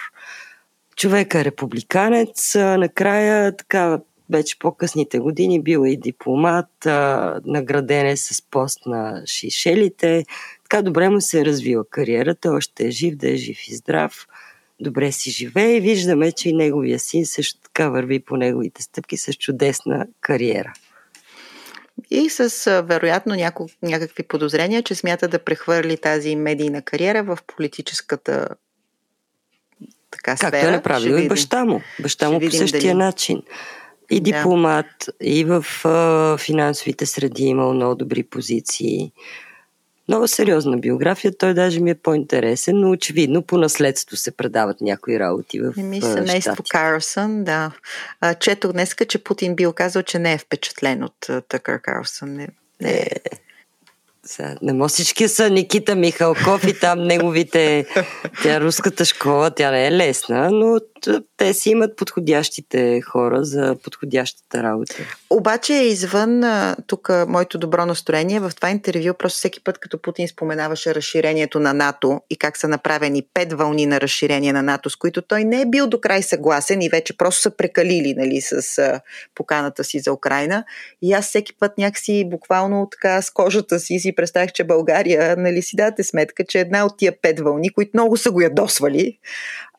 Човек 0.97 1.35
е 1.35 1.45
републиканец, 1.45 2.55
накрая 2.55 3.57
така 3.57 4.01
вече 4.31 4.59
по-късните 4.59 5.19
години 5.19 5.63
бил 5.63 5.85
и 5.87 5.97
дипломат, 5.97 6.87
а, 6.87 7.41
награден 7.45 8.07
е 8.07 8.17
с 8.17 8.43
пост 8.51 8.87
на 8.87 9.23
Шишелите. 9.27 10.25
Така 10.63 10.83
добре 10.83 11.09
му 11.09 11.21
се 11.21 11.41
е 11.41 11.45
развила 11.45 11.85
кариерата, 11.91 12.51
още 12.51 12.87
е 12.87 12.91
жив, 12.91 13.17
да 13.17 13.31
е 13.31 13.37
жив 13.37 13.69
и 13.69 13.75
здрав. 13.75 14.27
Добре 14.81 15.13
си 15.13 15.31
живее 15.31 15.77
и 15.77 15.81
виждаме, 15.81 16.33
че 16.33 16.49
и 16.49 16.53
неговия 16.53 16.99
син 16.99 17.27
също 17.27 17.61
така 17.61 17.89
върви 17.89 18.21
по 18.21 18.37
неговите 18.37 18.83
стъпки 18.83 19.17
с 19.17 19.33
чудесна 19.33 20.07
кариера. 20.21 20.73
И 22.11 22.31
с 22.31 22.83
вероятно 22.83 23.35
няко, 23.35 23.69
някакви 23.83 24.23
подозрения, 24.23 24.83
че 24.83 24.95
смята 24.95 25.29
да 25.29 25.39
прехвърли 25.39 25.97
тази 25.97 26.37
медийна 26.37 26.83
кариера 26.83 27.23
в 27.23 27.39
политическата 27.47 28.49
така, 30.11 30.37
сфера. 30.37 30.51
Както 30.51 30.67
е 30.67 30.71
направил 30.71 31.15
и 31.15 31.29
баща 31.29 31.65
му. 31.65 31.81
Баща 32.01 32.31
му 32.31 32.41
по 32.41 32.51
същия 32.51 32.81
дали... 32.81 32.95
начин 32.95 33.43
и 34.11 34.21
дипломат, 34.21 34.87
да. 35.07 35.13
и 35.21 35.45
в 35.45 35.65
а, 35.85 36.37
финансовите 36.39 37.07
среди 37.07 37.45
имал 37.45 37.75
много 37.75 37.95
добри 37.95 38.23
позиции. 38.23 39.13
Много 40.09 40.29
сериозна 40.29 40.77
биография. 40.77 41.39
Той 41.39 41.55
даже 41.55 41.81
ми 41.81 41.91
е 41.91 41.95
по-интересен, 41.95 42.81
но 42.81 42.91
очевидно 42.91 43.43
по 43.43 43.59
наследство 43.59 44.17
се 44.17 44.31
предават 44.31 44.81
някои 44.81 45.19
работи 45.19 45.61
в 45.61 45.73
Ми 45.77 46.01
семейство 46.01 46.65
Карлсън, 46.71 47.45
да. 47.45 47.71
Четох 48.41 48.73
днеска, 48.73 49.05
че 49.05 49.25
Путин 49.25 49.55
бил 49.55 49.73
казал, 49.73 50.03
че 50.03 50.19
не 50.19 50.33
е 50.33 50.39
впечатлен 50.39 51.05
от 51.05 51.47
Тъкър 51.49 51.81
Карлсън. 51.81 52.35
Не, 52.35 52.49
не 52.81 52.91
е 52.91 53.11
сега, 54.29 54.55
не 54.63 54.73
може 54.73 54.93
всички 54.93 55.29
са 55.29 55.51
Никита 55.51 55.97
Михалков 55.97 56.65
и 56.65 56.79
там 56.81 57.05
неговите, 57.05 57.87
тя 58.43 58.61
руската 58.61 59.05
школа, 59.05 59.51
тя 59.51 59.71
не 59.71 59.87
е 59.87 59.93
лесна, 59.93 60.51
но 60.51 60.81
те 61.37 61.55
си 61.55 61.71
имат 61.71 61.97
подходящите 61.97 63.01
хора 63.01 63.45
за 63.45 63.77
подходящата 63.83 64.63
работа. 64.63 64.95
Обаче 65.31 65.73
извън 65.73 66.43
тук 66.87 67.11
моето 67.29 67.59
добро 67.59 67.87
настроение, 67.87 68.41
в 68.41 68.51
това 68.57 68.71
интервю 68.71 69.15
просто 69.15 69.37
всеки 69.37 69.65
път, 69.65 69.79
като 69.79 70.03
Путин 70.03 70.29
споменаваше 70.29 70.95
разширението 70.95 71.61
на 71.61 71.75
НАТО 71.75 72.21
и 72.31 72.37
как 72.37 72.57
са 72.57 72.69
направени 72.69 73.23
пет 73.35 73.53
вълни 73.53 73.87
на 73.87 74.01
разширение 74.01 74.53
на 74.53 74.63
НАТО, 74.63 74.91
с 74.91 74.97
които 74.97 75.23
той 75.23 75.45
не 75.45 75.61
е 75.61 75.67
бил 75.67 75.87
до 75.87 76.01
край 76.01 76.23
съгласен 76.23 76.83
и 76.83 76.89
вече 76.89 77.17
просто 77.17 77.41
са 77.41 77.57
прекалили 77.57 78.15
нали, 78.17 78.41
с 78.41 79.01
поканата 79.35 79.85
си 79.85 79.99
за 79.99 80.13
Украина. 80.13 80.65
И 81.03 81.13
аз 81.13 81.27
всеки 81.27 81.53
път 81.61 81.79
някакси 81.79 82.25
буквално 82.31 82.89
така 82.91 83.23
с 83.23 83.31
кожата 83.31 83.81
си 83.81 83.99
си 83.99 84.15
представях, 84.15 84.53
че 84.53 84.65
България, 84.65 85.37
нали 85.37 85.63
си 85.63 85.77
дате 85.77 86.05
сметка, 86.05 86.45
че 86.49 86.61
една 86.61 86.85
от 86.85 86.99
тия 86.99 87.21
пет 87.23 87.41
вълни, 87.41 87.73
които 87.73 87.91
много 87.95 88.17
са 88.17 88.31
го 88.31 88.41
ядосвали, 88.41 89.19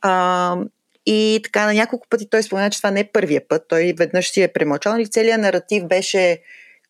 а, 0.02 0.56
и 1.12 1.40
така 1.44 1.66
на 1.66 1.74
няколко 1.74 2.08
пъти 2.10 2.30
той 2.30 2.44
спомена, 2.44 2.70
че 2.70 2.80
това 2.80 2.92
не 2.92 3.00
е 3.00 3.12
първия 3.14 3.48
път. 3.48 3.66
Той 3.70 3.94
веднъж 3.98 4.32
си 4.32 4.42
е 4.42 4.48
премълчал. 4.48 4.94
Нали, 4.94 5.08
целият 5.08 5.42
наратив 5.42 5.86
беше 5.86 6.42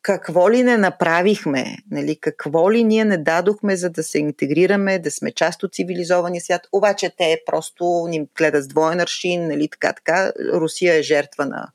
какво 0.02 0.52
ли 0.52 0.64
не 0.64 0.78
направихме, 0.78 1.78
нали, 1.92 2.18
какво 2.22 2.72
ли 2.72 2.84
ние 2.84 3.06
не 3.06 3.18
дадохме, 3.18 3.76
за 3.76 3.90
да 3.90 4.04
се 4.04 4.20
интегрираме, 4.20 5.00
да 5.00 5.12
сме 5.12 5.32
част 5.32 5.64
от 5.64 5.74
цивилизования 5.74 6.42
свят. 6.42 6.62
Обаче 6.72 7.12
те 7.18 7.42
просто 7.46 8.08
ни 8.10 8.28
гледат 8.38 8.64
с 8.64 8.68
двоен 8.68 9.00
аршин, 9.00 9.48
нали, 9.48 9.68
така, 9.68 9.94
така. 9.94 10.32
Русия 10.54 10.94
е 10.94 11.02
жертва 11.02 11.46
на... 11.46 11.68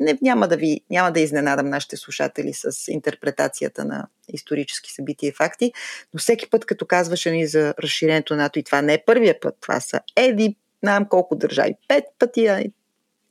Не, 0.00 0.18
няма, 0.22 0.48
да 0.48 0.56
ви, 0.56 0.80
няма 0.90 1.12
да 1.12 1.20
изненадам 1.20 1.70
нашите 1.70 1.96
слушатели 1.96 2.52
с 2.54 2.88
интерпретацията 2.88 3.84
на 3.84 4.06
исторически 4.28 4.92
събития 4.92 5.28
и 5.28 5.32
факти, 5.32 5.72
но 6.14 6.20
всеки 6.20 6.50
път, 6.50 6.64
като 6.64 6.86
казваше 6.86 7.30
ни 7.30 7.46
за 7.46 7.74
разширението 7.82 8.36
на 8.36 8.42
НАТО, 8.42 8.58
и 8.58 8.62
това 8.62 8.82
не 8.82 8.94
е 8.94 9.04
първия 9.06 9.40
път, 9.40 9.56
това 9.60 9.80
са 9.80 10.00
еди 10.16 10.56
знам 10.82 11.06
колко 11.08 11.36
държави. 11.36 11.74
Пет 11.88 12.04
пъти 12.18 12.44
я 12.44 12.64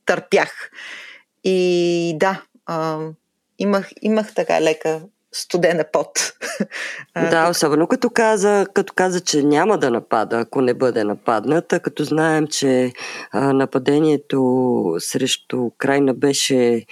търпях. 0.06 0.70
И 1.44 2.14
да, 2.16 2.42
а, 2.66 2.98
имах, 3.58 3.90
имах 4.02 4.34
така 4.34 4.60
лека 4.60 5.00
студена 5.32 5.84
пот. 5.92 6.10
Да, 7.30 7.48
особено 7.50 7.86
като 7.86 8.10
каза, 8.10 8.66
като 8.74 8.92
каза, 8.96 9.20
че 9.20 9.42
няма 9.42 9.78
да 9.78 9.90
напада, 9.90 10.38
ако 10.38 10.60
не 10.60 10.74
бъде 10.74 11.04
нападната, 11.04 11.80
като 11.80 12.04
знаем, 12.04 12.46
че 12.46 12.92
а, 13.30 13.52
нападението 13.52 14.96
срещу 14.98 15.58
Украина 15.58 16.14
беше 16.14 16.84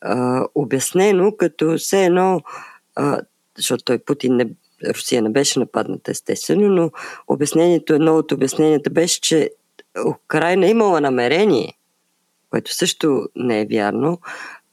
а, 0.00 0.44
обяснено, 0.54 1.36
като 1.36 1.78
все 1.78 2.04
едно, 2.04 2.40
а, 2.96 3.20
защото 3.58 3.84
той 3.84 3.98
Путин 3.98 4.36
не, 4.36 4.46
Русия 4.88 5.22
не 5.22 5.30
беше 5.30 5.58
нападната 5.58 6.10
естествено, 6.10 6.68
но 6.68 6.90
обяснението, 7.28 7.94
едно 7.94 8.16
от 8.16 8.32
обясненията 8.32 8.90
беше, 8.90 9.20
че 9.20 9.50
Украина 10.04 10.66
имала 10.66 11.00
намерение, 11.00 11.72
което 12.50 12.74
също 12.74 13.28
не 13.36 13.60
е 13.60 13.66
вярно, 13.66 14.20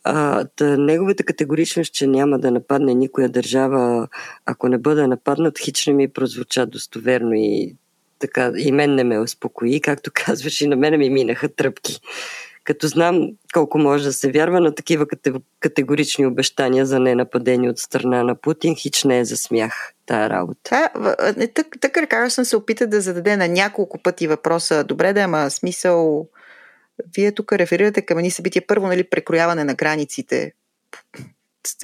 а, 0.03 0.45
да, 0.57 0.77
неговата 0.77 1.23
категоричност, 1.23 1.93
че 1.93 2.07
няма 2.07 2.39
да 2.39 2.51
нападне 2.51 2.93
никоя 2.93 3.29
държава, 3.29 4.07
ако 4.45 4.69
не 4.69 4.77
бъде 4.77 5.07
нападнат, 5.07 5.59
хич 5.59 5.87
не 5.87 5.93
ми 5.93 6.07
прозвуча 6.07 6.65
достоверно 6.65 7.33
и 7.33 7.75
така, 8.19 8.51
и 8.57 8.71
мен 8.71 8.95
не 8.95 9.03
ме 9.03 9.19
успокои, 9.19 9.81
както 9.81 10.11
казваш, 10.25 10.61
и 10.61 10.67
на 10.67 10.75
мене 10.75 10.97
ми 10.97 11.09
минаха 11.09 11.49
тръпки. 11.49 11.99
Като 12.63 12.87
знам 12.87 13.29
колко 13.53 13.77
може 13.77 14.03
да 14.03 14.13
се 14.13 14.31
вярва 14.31 14.59
на 14.59 14.75
такива 14.75 15.05
категорични 15.59 16.25
обещания 16.25 16.85
за 16.85 16.99
ненападение 16.99 17.69
от 17.69 17.79
страна 17.79 18.23
на 18.23 18.35
Путин, 18.35 18.75
хич 18.75 19.03
не 19.03 19.19
е 19.19 19.25
за 19.25 19.37
смях 19.37 19.92
тая 20.05 20.29
работа. 20.29 20.89
Тъкър 21.81 22.07
Карлсън 22.07 22.45
се 22.45 22.57
опита 22.57 22.87
да 22.87 23.01
зададе 23.01 23.37
на 23.37 23.47
няколко 23.47 24.03
пъти 24.03 24.27
въпроса. 24.27 24.83
Добре 24.83 25.13
да, 25.13 25.21
ама 25.21 25.49
смисъл 25.49 26.27
вие 27.15 27.31
тук 27.31 27.53
реферирате 27.53 28.01
към 28.01 28.17
едни 28.17 28.31
събития. 28.31 28.63
Първо, 28.67 28.87
нали, 28.87 29.03
прекрояване 29.03 29.63
на 29.63 29.73
границите. 29.73 30.53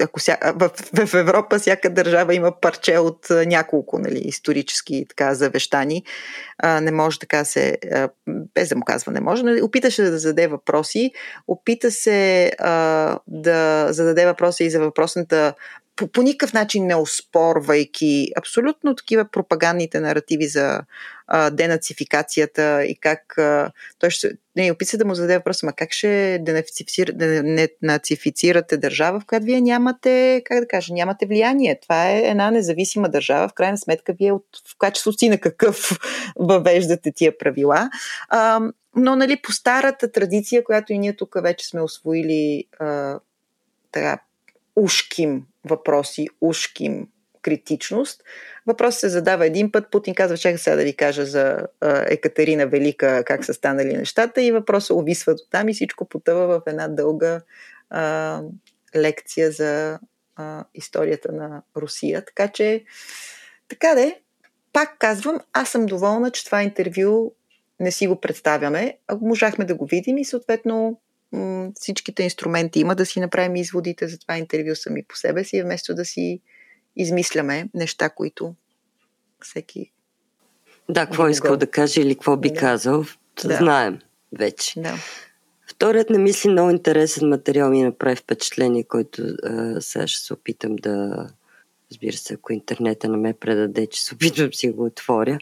Ако 0.00 0.20
ся... 0.20 0.36
в, 0.54 0.70
в 1.06 1.14
Европа 1.14 1.58
всяка 1.58 1.90
държава 1.90 2.34
има 2.34 2.60
парче 2.60 2.98
от 2.98 3.26
няколко 3.30 3.98
нали, 3.98 4.18
исторически 4.18 5.06
така, 5.08 5.34
завещани. 5.34 6.04
А, 6.58 6.80
не 6.80 6.90
може 6.90 7.18
така 7.18 7.44
се, 7.44 7.78
а, 7.92 8.08
без 8.54 8.68
да 8.68 8.76
му 8.76 8.84
казва 8.84 9.12
не 9.12 9.20
може, 9.20 9.42
но 9.42 9.64
опиташе 9.64 10.02
да 10.02 10.18
зададе 10.18 10.46
въпроси, 10.46 11.12
опита 11.48 11.90
се 11.90 12.52
а, 12.58 13.18
да 13.26 13.86
зададе 13.92 14.26
въпроси 14.26 14.64
и 14.64 14.70
за 14.70 14.80
въпросната 14.80 15.54
по, 16.00 16.06
по 16.06 16.22
никакъв 16.22 16.52
начин 16.52 16.86
не 16.86 16.94
оспорвайки 16.94 18.28
абсолютно 18.36 18.94
такива 18.94 19.24
пропагандните 19.24 20.00
наративи 20.00 20.46
за 20.46 20.82
а, 21.26 21.50
денацификацията 21.50 22.84
и 22.84 22.96
как 22.96 23.38
а, 23.38 23.72
той 23.98 24.10
ще 24.10 24.30
не, 24.56 24.72
описа 24.72 24.98
да 24.98 25.04
му 25.04 25.14
зададе 25.14 25.38
въпроса, 25.38 25.66
ма 25.66 25.72
как 25.72 25.92
ще 25.92 26.38
денацифицирате 27.82 28.76
държава, 28.76 29.20
в 29.20 29.26
която 29.26 29.46
вие 29.46 29.60
нямате, 29.60 30.42
как 30.44 30.60
да 30.60 30.68
кажа, 30.68 30.94
нямате 30.94 31.26
влияние. 31.26 31.80
Това 31.82 32.10
е 32.10 32.18
една 32.18 32.50
независима 32.50 33.08
държава, 33.08 33.48
в 33.48 33.54
крайна 33.54 33.78
сметка 33.78 34.14
вие 34.18 34.32
от, 34.32 34.46
в 34.68 34.78
качеството 34.78 35.18
си 35.18 35.28
на 35.28 35.38
какъв 35.38 35.98
въвеждате 36.36 37.12
тия 37.12 37.38
правила. 37.38 37.90
А, 38.28 38.60
но 38.96 39.16
нали, 39.16 39.36
по 39.42 39.52
старата 39.52 40.12
традиция, 40.12 40.64
която 40.64 40.92
и 40.92 40.98
ние 40.98 41.16
тук 41.16 41.36
вече 41.42 41.68
сме 41.68 41.80
освоили 41.80 42.64
а, 42.78 43.18
така, 43.92 44.18
ушким 44.80 45.42
въпроси, 45.64 46.28
ушким 46.40 47.08
критичност. 47.42 48.22
Въпрос 48.66 48.96
се 48.96 49.08
задава 49.08 49.46
един 49.46 49.72
път. 49.72 49.90
Путин 49.90 50.14
казва, 50.14 50.38
чакай 50.38 50.58
сега 50.58 50.76
да 50.76 50.84
ви 50.84 50.96
кажа 50.96 51.26
за 51.26 51.66
Екатерина 52.06 52.66
Велика, 52.66 53.24
как 53.26 53.44
са 53.44 53.54
станали 53.54 53.96
нещата 53.96 54.42
и 54.42 54.52
въпросът 54.52 54.96
увисва 54.96 55.34
до 55.34 55.42
там 55.50 55.68
и 55.68 55.74
всичко 55.74 56.04
потъва 56.04 56.46
в 56.46 56.62
една 56.66 56.88
дълга 56.88 57.40
а, 57.90 58.42
лекция 58.96 59.50
за 59.50 59.98
а, 60.36 60.64
историята 60.74 61.32
на 61.32 61.62
Русия. 61.76 62.24
Така 62.24 62.48
че, 62.48 62.84
така 63.68 63.94
де, 63.94 64.20
пак 64.72 64.98
казвам, 64.98 65.40
аз 65.52 65.68
съм 65.68 65.86
доволна, 65.86 66.30
че 66.30 66.44
това 66.44 66.62
интервю 66.62 67.32
не 67.80 67.90
си 67.90 68.06
го 68.06 68.20
представяме. 68.20 68.98
Ако 69.06 69.26
можахме 69.26 69.64
да 69.64 69.74
го 69.74 69.86
видим 69.86 70.18
и 70.18 70.24
съответно 70.24 71.00
всичките 71.74 72.22
инструменти 72.22 72.80
има 72.80 72.94
да 72.94 73.06
си 73.06 73.20
направим 73.20 73.56
изводите 73.56 74.08
за 74.08 74.18
това 74.18 74.36
интервю 74.36 74.74
сами 74.74 75.04
по 75.08 75.16
себе 75.16 75.44
си, 75.44 75.62
вместо 75.62 75.94
да 75.94 76.04
си 76.04 76.40
измисляме 76.96 77.68
неща, 77.74 78.10
които 78.10 78.54
всеки. 79.40 79.92
Да, 80.88 81.06
какво 81.06 81.26
е 81.26 81.30
искал 81.30 81.56
да 81.56 81.66
каже 81.66 82.00
или 82.00 82.14
какво 82.14 82.36
би 82.36 82.48
да. 82.48 82.60
казал, 82.60 83.04
да. 83.44 83.56
знаем 83.56 83.98
вече. 84.38 84.80
Да. 84.80 84.94
Вторият 85.70 86.10
не 86.10 86.18
мисли 86.18 86.48
много 86.48 86.70
интересен 86.70 87.28
материал 87.28 87.70
ми 87.70 87.82
направи 87.82 88.16
впечатление, 88.16 88.84
който 88.84 89.22
а, 89.42 89.80
сега 89.80 90.06
ще 90.06 90.26
се 90.26 90.32
опитам 90.32 90.76
да. 90.76 91.26
Разбира 91.92 92.16
се, 92.16 92.34
ако 92.34 92.52
интернета 92.52 93.08
не 93.08 93.16
ме 93.16 93.34
предаде, 93.34 93.86
че 93.86 94.04
се 94.04 94.14
опитвам 94.14 94.52
си 94.52 94.70
го 94.70 94.84
отворя. 94.84 95.38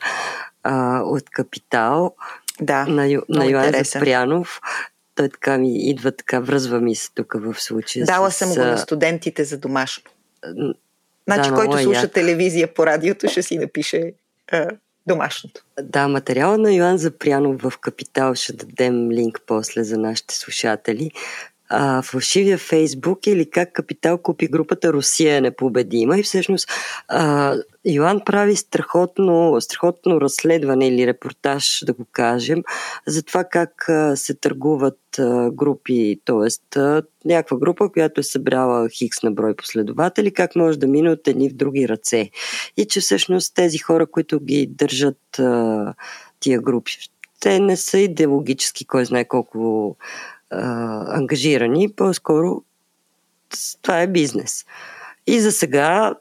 А, 0.63 1.01
от 1.01 1.31
Капитал 1.31 2.15
да, 2.61 2.87
на, 2.87 3.23
на 3.29 3.47
Йоан 3.47 3.85
Запрянов 3.85 4.61
той 5.19 5.29
така 5.29 5.59
ми 5.59 5.91
идва, 5.91 6.13
така 6.13 6.41
връзва 6.41 6.81
ми 6.81 6.95
се 6.95 7.11
тук 7.15 7.35
в 7.35 7.63
случая. 7.63 8.07
Дала 8.07 8.31
с... 8.31 8.37
съм 8.37 8.55
го 8.55 8.59
на 8.61 8.79
студентите 8.79 9.45
за 9.45 9.59
домашно. 9.59 10.11
Значи, 11.27 11.51
да, 11.51 11.57
който 11.57 11.79
слуша 11.79 12.01
я... 12.01 12.09
телевизия 12.09 12.75
по 12.75 12.87
радиото, 12.87 13.29
ще 13.29 13.43
си 13.43 13.59
напише 13.59 14.13
а, 14.53 14.69
домашното. 15.07 15.65
Да, 15.83 16.09
материала 16.09 16.59
на 16.59 16.73
Йоан 16.73 16.99
Запрянов 16.99 17.63
в 17.63 17.79
Капитал 17.79 18.35
ще 18.35 18.53
дадем 18.53 19.11
линк 19.11 19.41
после 19.47 19.85
за 19.85 19.99
нашите 19.99 20.35
слушатели 20.35 21.11
а, 21.69 22.03
фалшивия 22.03 22.59
Фейсбук 22.59 23.27
или 23.27 23.51
как 23.51 23.73
Капитал 23.73 24.19
купи 24.19 24.49
групата 24.49 24.93
Русия 24.93 25.37
е 25.37 25.41
непобедима 25.41 26.19
и 26.19 26.23
всъщност 26.23 26.69
а, 27.09 27.55
Йоан 27.85 28.21
прави 28.27 28.57
страхотно, 28.57 29.57
страхотно 29.61 30.21
разследване 30.21 30.89
или 30.89 31.07
репортаж, 31.07 31.83
да 31.87 31.93
го 31.93 32.07
кажем, 32.13 32.63
за 33.07 33.23
това 33.23 33.45
как 33.45 33.89
а, 33.89 34.17
се 34.17 34.35
търгуват 34.35 35.19
а, 35.19 35.51
групи, 35.51 36.21
т.е. 36.25 36.79
някаква 37.25 37.57
група, 37.57 37.93
която 37.93 38.21
е 38.21 38.25
събрала 38.25 38.89
хикс 38.89 39.23
на 39.23 39.31
брой 39.31 39.55
последователи, 39.55 40.35
как 40.35 40.57
може 40.57 40.79
да 40.79 40.87
мине 40.87 41.11
от 41.11 41.29
едни 41.29 41.51
в 41.51 41.55
други 41.55 41.89
ръце. 41.89 42.31
И 42.77 42.87
че 42.87 43.01
всъщност 43.01 43.55
тези 43.55 43.79
хора, 43.79 44.07
които 44.07 44.41
ги 44.41 44.67
държат 44.67 45.39
а, 45.39 45.95
тия 46.41 46.61
групи, 46.61 46.93
те 47.41 47.61
не 47.61 47.77
са 47.77 47.99
идеологически, 47.99 48.85
кой 48.85 49.05
знае 49.05 49.25
колко 49.25 49.97
а, 50.51 51.19
ангажирани, 51.19 51.93
по-скоро 51.93 52.63
това 53.83 54.01
е 54.01 54.07
бизнес. 54.07 54.65
И 55.27 55.41
за 55.41 55.53
сега 55.53 56.15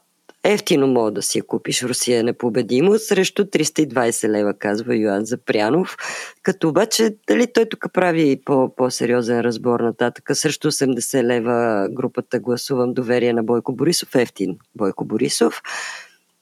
ефтино 0.44 0.88
мога 0.88 1.12
да 1.12 1.22
си 1.22 1.38
я 1.38 1.44
купиш 1.44 1.84
Русия 1.84 2.24
непобедимо 2.24 3.00
срещу 3.00 3.44
320 3.44 4.30
лева, 4.30 4.54
казва 4.54 4.96
Йоан 4.96 5.26
Запрянов. 5.26 5.98
Като 6.44 6.70
обаче, 6.70 7.16
дали 7.28 7.54
той 7.54 7.66
тук 7.66 7.86
прави 7.94 8.42
по- 8.46 8.76
по-сериозен 8.76 9.42
разбор 9.42 9.80
нататък, 9.80 10.30
срещу 10.34 10.72
80 10.72 11.24
лева 11.24 11.88
групата 11.92 12.40
гласувам 12.40 12.94
доверие 12.94 13.34
на 13.34 13.44
Бойко 13.44 13.74
Борисов, 13.74 14.16
ефтин 14.16 14.58
Бойко 14.76 15.06
Борисов. 15.06 15.62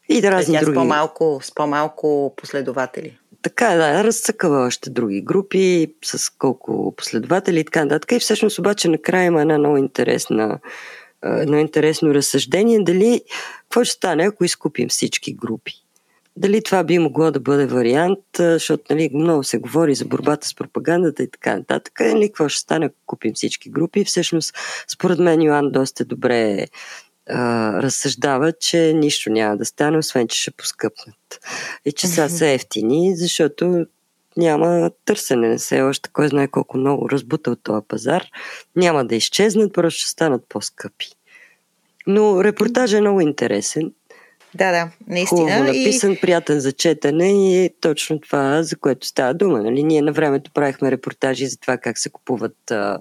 И 0.10 0.22
да 0.22 0.32
разни 0.32 0.60
други. 0.60 0.72
С 0.72 0.76
по-малко, 0.76 1.40
с 1.44 1.54
по-малко 1.56 2.34
последователи. 2.38 3.18
Така, 3.46 3.76
да, 3.76 4.04
разцъкава 4.04 4.66
още 4.66 4.90
други 4.90 5.22
групи, 5.22 5.94
с 6.04 6.30
колко 6.30 6.94
последователи 6.98 7.60
и 7.60 7.64
така 7.64 7.84
нататък. 7.84 8.12
И 8.12 8.20
всъщност 8.20 8.60
обаче 8.60 8.88
накрая 8.88 9.26
има 9.26 9.42
една 9.42 9.58
много 9.58 9.78
интересна 9.78 10.60
едно 11.24 11.58
интересно 11.58 12.14
разсъждение, 12.14 12.84
дали 12.84 13.22
какво 13.62 13.84
ще 13.84 13.94
стане, 13.94 14.24
ако 14.24 14.46
изкупим 14.46 14.90
всички 14.90 15.34
групи. 15.34 15.74
Дали 16.38 16.64
това 16.64 16.84
би 16.84 17.00
могло 17.00 17.32
да 17.32 17.40
бъде 17.40 17.66
вариант, 17.66 18.20
защото 18.38 18.84
нали, 18.90 19.10
много 19.14 19.44
се 19.44 19.58
говори 19.58 19.96
за 19.96 20.06
борбата 20.06 20.48
с 20.48 20.56
пропагандата 20.56 21.24
и 21.24 21.32
така 21.32 21.58
нататък. 21.58 22.00
Нали, 22.00 22.28
какво 22.28 22.50
ще 22.50 22.60
стане, 22.60 22.86
ако 22.86 22.96
купим 23.06 23.34
всички 23.34 23.70
групи? 23.70 24.06
Всъщност, 24.06 24.56
според 24.88 25.20
мен 25.20 25.42
Йоан 25.42 25.72
доста 25.72 26.06
добре 26.06 26.66
а, 27.30 27.74
разсъждава, 27.82 28.52
че 28.52 28.94
нищо 28.94 29.30
няма 29.30 29.58
да 29.58 29.66
стане, 29.66 29.98
освен 29.98 30.28
че 30.28 30.42
ще 30.42 30.52
поскъпнат. 30.52 31.40
И 31.86 31.92
че 31.92 32.08
са 32.08 32.30
са 32.30 32.48
ефтини, 32.48 33.16
защото 33.16 33.86
няма 34.38 34.92
търсене, 35.06 35.48
не 35.48 35.60
се 35.60 35.82
още 35.82 36.10
кой 36.14 36.28
знае 36.28 36.48
колко 36.48 36.78
много 36.78 37.10
разбута 37.10 37.52
от 37.52 37.64
този 37.64 37.86
пазар. 37.88 38.26
Няма 38.76 39.06
да 39.06 39.16
изчезнат, 39.16 39.74
просто 39.74 40.00
ще 40.00 40.10
станат 40.10 40.44
по-скъпи. 40.50 41.08
Но 42.08 42.44
репортажът 42.44 42.98
е 42.98 43.02
много 43.02 43.22
интересен. 43.22 43.92
Да, 44.54 44.72
да, 44.72 44.90
наистина. 45.08 45.42
Хубаво 45.42 45.64
написан, 45.64 46.12
и... 46.12 46.20
приятен 46.20 46.60
за 46.60 46.72
четене 46.72 47.50
и 47.50 47.66
е 47.66 47.70
точно 47.82 48.20
това, 48.20 48.64
за 48.64 48.76
което 48.76 49.08
става 49.08 49.34
дума. 49.34 49.64
Нали? 49.64 49.84
Ние 49.84 50.02
на 50.02 50.12
времето 50.12 50.52
правихме 50.54 50.92
репортажи 50.92 51.48
за 51.48 51.58
това 51.58 51.78
как 51.78 51.98
се 51.98 52.10
купуват 52.10 52.72
а, 52.72 52.98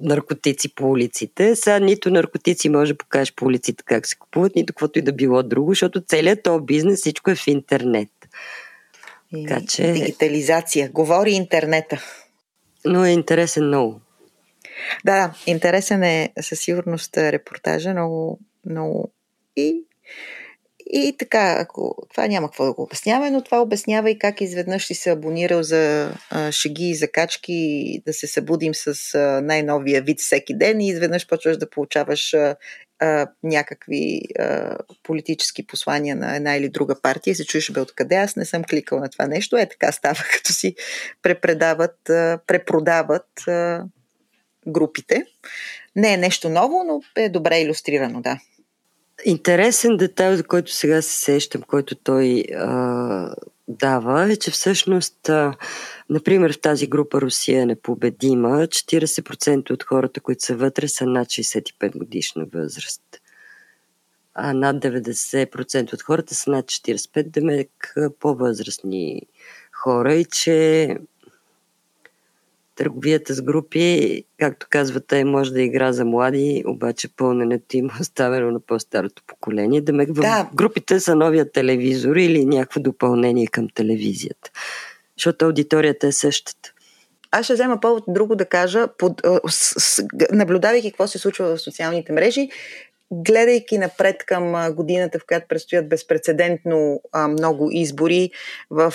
наркотици 0.00 0.74
по 0.74 0.90
улиците. 0.90 1.56
Сега 1.56 1.78
нито 1.78 2.10
наркотици 2.10 2.68
може 2.68 2.92
да 2.92 2.98
покажеш 2.98 3.34
по 3.34 3.44
улиците 3.44 3.84
как 3.86 4.06
се 4.06 4.16
купуват, 4.16 4.54
нито 4.56 4.72
каквото 4.72 4.98
и 4.98 5.02
да 5.02 5.12
било 5.12 5.42
друго, 5.42 5.70
защото 5.70 6.00
целият 6.00 6.42
този 6.42 6.64
бизнес, 6.64 7.00
всичко 7.00 7.30
е 7.30 7.34
в 7.34 7.46
интернет. 7.46 8.08
И 9.36 9.46
така, 9.46 9.60
че... 9.66 9.92
Дигитализация. 9.92 10.90
Говори 10.90 11.32
интернета. 11.32 12.02
Но 12.84 13.04
е 13.04 13.10
интересен 13.10 13.66
много. 13.66 14.00
Да, 15.04 15.12
да, 15.12 15.34
интересен 15.46 16.02
е 16.02 16.32
със 16.40 16.60
сигурност 16.60 17.16
репортажа, 17.16 17.90
много, 17.90 18.40
много 18.66 19.12
и 19.56 19.87
и 20.90 21.16
така, 21.18 21.56
ако 21.58 21.96
това 22.10 22.26
няма 22.26 22.48
какво 22.48 22.64
да 22.64 22.72
го 22.72 22.82
обясняваме, 22.82 23.30
но 23.30 23.44
това 23.44 23.62
обяснява 23.62 24.10
и 24.10 24.18
как 24.18 24.40
изведнъж 24.40 24.86
си 24.86 24.94
се 24.94 25.10
абонирал 25.10 25.62
за 25.62 26.12
а, 26.30 26.52
шеги 26.52 26.84
и 26.84 26.94
закачки, 26.94 28.02
да 28.06 28.12
се 28.12 28.26
събудим 28.26 28.74
с 28.74 29.14
а, 29.14 29.40
най-новия 29.40 30.02
вид 30.02 30.20
всеки 30.20 30.58
ден 30.58 30.80
и 30.80 30.88
изведнъж 30.88 31.26
почваш 31.26 31.56
да 31.56 31.70
получаваш 31.70 32.34
а, 32.34 32.56
а, 32.98 33.26
някакви 33.42 34.20
а, 34.38 34.76
политически 35.02 35.66
послания 35.66 36.16
на 36.16 36.36
една 36.36 36.56
или 36.56 36.68
друга 36.68 37.00
партия 37.02 37.32
и 37.32 37.34
се 37.34 37.46
чуеш 37.46 37.70
бе 37.70 37.80
откъде. 37.80 38.14
Аз 38.14 38.36
не 38.36 38.44
съм 38.44 38.64
кликал 38.64 39.00
на 39.00 39.08
това 39.08 39.26
нещо. 39.26 39.56
Е 39.56 39.68
така 39.68 39.92
става, 39.92 40.24
като 40.32 40.52
си 40.52 40.74
препредават, 41.22 42.10
а, 42.10 42.38
препродават 42.46 43.48
а, 43.48 43.84
групите. 44.66 45.24
Не 45.96 46.12
е 46.12 46.16
нещо 46.16 46.48
ново, 46.48 46.84
но 46.84 47.00
е 47.16 47.28
добре 47.28 47.60
иллюстрирано, 47.60 48.20
да. 48.20 48.38
Интересен 49.24 49.96
детайл, 49.96 50.36
за 50.36 50.44
който 50.44 50.72
сега 50.72 51.02
се 51.02 51.20
сещам, 51.20 51.62
който 51.62 51.94
той 51.94 52.44
а, 52.56 53.34
дава, 53.68 54.32
е, 54.32 54.36
че 54.36 54.50
всъщност, 54.50 55.28
а, 55.28 55.54
например, 56.10 56.52
в 56.52 56.60
тази 56.60 56.86
група 56.86 57.20
Русия 57.20 57.62
е 57.62 57.66
непобедима, 57.66 58.48
40% 58.48 59.70
от 59.70 59.82
хората, 59.82 60.20
които 60.20 60.44
са 60.44 60.56
вътре, 60.56 60.88
са 60.88 61.06
над 61.06 61.28
65 61.28 61.98
годишна 61.98 62.46
възраст. 62.54 63.02
А 64.34 64.52
над 64.52 64.76
90% 64.76 65.94
от 65.94 66.02
хората 66.02 66.34
са 66.34 66.50
над 66.50 66.66
45, 66.66 67.22
демек 67.22 67.94
по-възрастни 68.20 69.22
хора 69.72 70.14
и 70.14 70.24
че 70.24 70.88
Търговията 72.78 73.34
с 73.34 73.42
групи, 73.42 74.24
както 74.38 74.66
казвате, 74.70 75.24
може 75.24 75.52
да 75.52 75.62
игра 75.62 75.92
за 75.92 76.04
млади, 76.04 76.64
обаче 76.66 77.08
пълненето 77.16 77.76
им 77.76 77.86
е 77.86 78.00
оставено 78.00 78.50
на 78.50 78.60
по-старото 78.60 79.22
поколение. 79.26 79.80
Да, 79.80 79.92
да. 80.04 80.50
групите 80.54 81.00
са 81.00 81.14
новия 81.14 81.52
телевизор 81.52 82.16
или 82.16 82.44
някакво 82.44 82.80
допълнение 82.80 83.46
към 83.46 83.68
телевизията. 83.74 84.50
Защото 85.16 85.44
аудиторията 85.44 86.06
е 86.06 86.12
същата. 86.12 86.72
Аз 87.30 87.44
ще 87.44 87.54
взема 87.54 87.80
повод 87.80 88.04
друго 88.08 88.36
да 88.36 88.44
кажа, 88.44 88.88
под, 88.98 89.20
с, 89.48 89.80
с, 89.80 90.04
наблюдавайки 90.32 90.90
какво 90.90 91.06
се 91.06 91.18
случва 91.18 91.56
в 91.56 91.60
социалните 91.60 92.12
мрежи, 92.12 92.48
гледайки 93.12 93.78
напред 93.78 94.24
към 94.26 94.74
годината, 94.74 95.18
в 95.18 95.26
която 95.28 95.46
предстоят 95.48 95.88
безпредседентно 95.88 97.00
много 97.28 97.68
избори, 97.72 98.30
в 98.70 98.94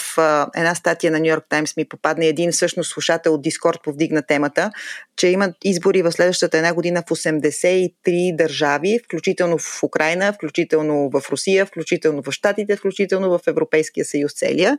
една 0.56 0.76
статия 0.76 1.12
на 1.12 1.20
Нью 1.20 1.28
Йорк 1.28 1.46
Таймс 1.50 1.78
ми 1.78 1.86
попадна 1.86 2.26
един 2.26 2.52
всъщност 2.52 2.90
слушател 2.90 3.34
от 3.34 3.42
Дискорд 3.42 3.80
повдигна 3.84 4.22
темата, 4.22 4.72
че 5.16 5.28
имат 5.28 5.56
избори 5.64 6.02
в 6.02 6.12
следващата 6.12 6.58
една 6.58 6.74
година 6.74 7.04
в 7.08 7.10
83 7.10 8.36
държави, 8.36 9.00
включително 9.06 9.58
в 9.58 9.84
Украина, 9.84 10.34
включително 10.34 11.10
в 11.10 11.22
Русия, 11.32 11.66
включително 11.66 12.22
в 12.22 12.32
Штатите, 12.32 12.76
включително 12.76 13.30
в 13.30 13.48
Европейския 13.48 14.06
съюз 14.06 14.34
целия. 14.34 14.78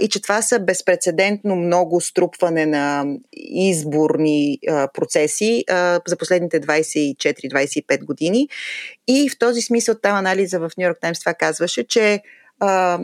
И 0.00 0.08
че 0.08 0.22
това 0.22 0.42
са 0.42 0.60
безпредседентно 0.60 1.56
много 1.56 2.00
струпване 2.00 2.66
на 2.66 3.04
изборни 3.42 4.58
процеси 4.94 5.64
за 6.06 6.16
последните 6.18 6.60
24-25 6.60 8.04
години 8.04 8.48
и 9.08 9.28
в 9.28 9.38
този 9.38 9.62
смисъл 9.62 9.94
там 9.94 10.16
анализа 10.16 10.58
в 10.58 10.70
Нью 10.78 10.86
Йорк 10.86 10.98
Таймс 11.00 11.20
това 11.20 11.34
казваше, 11.34 11.84
че 11.84 12.20
а, 12.60 13.00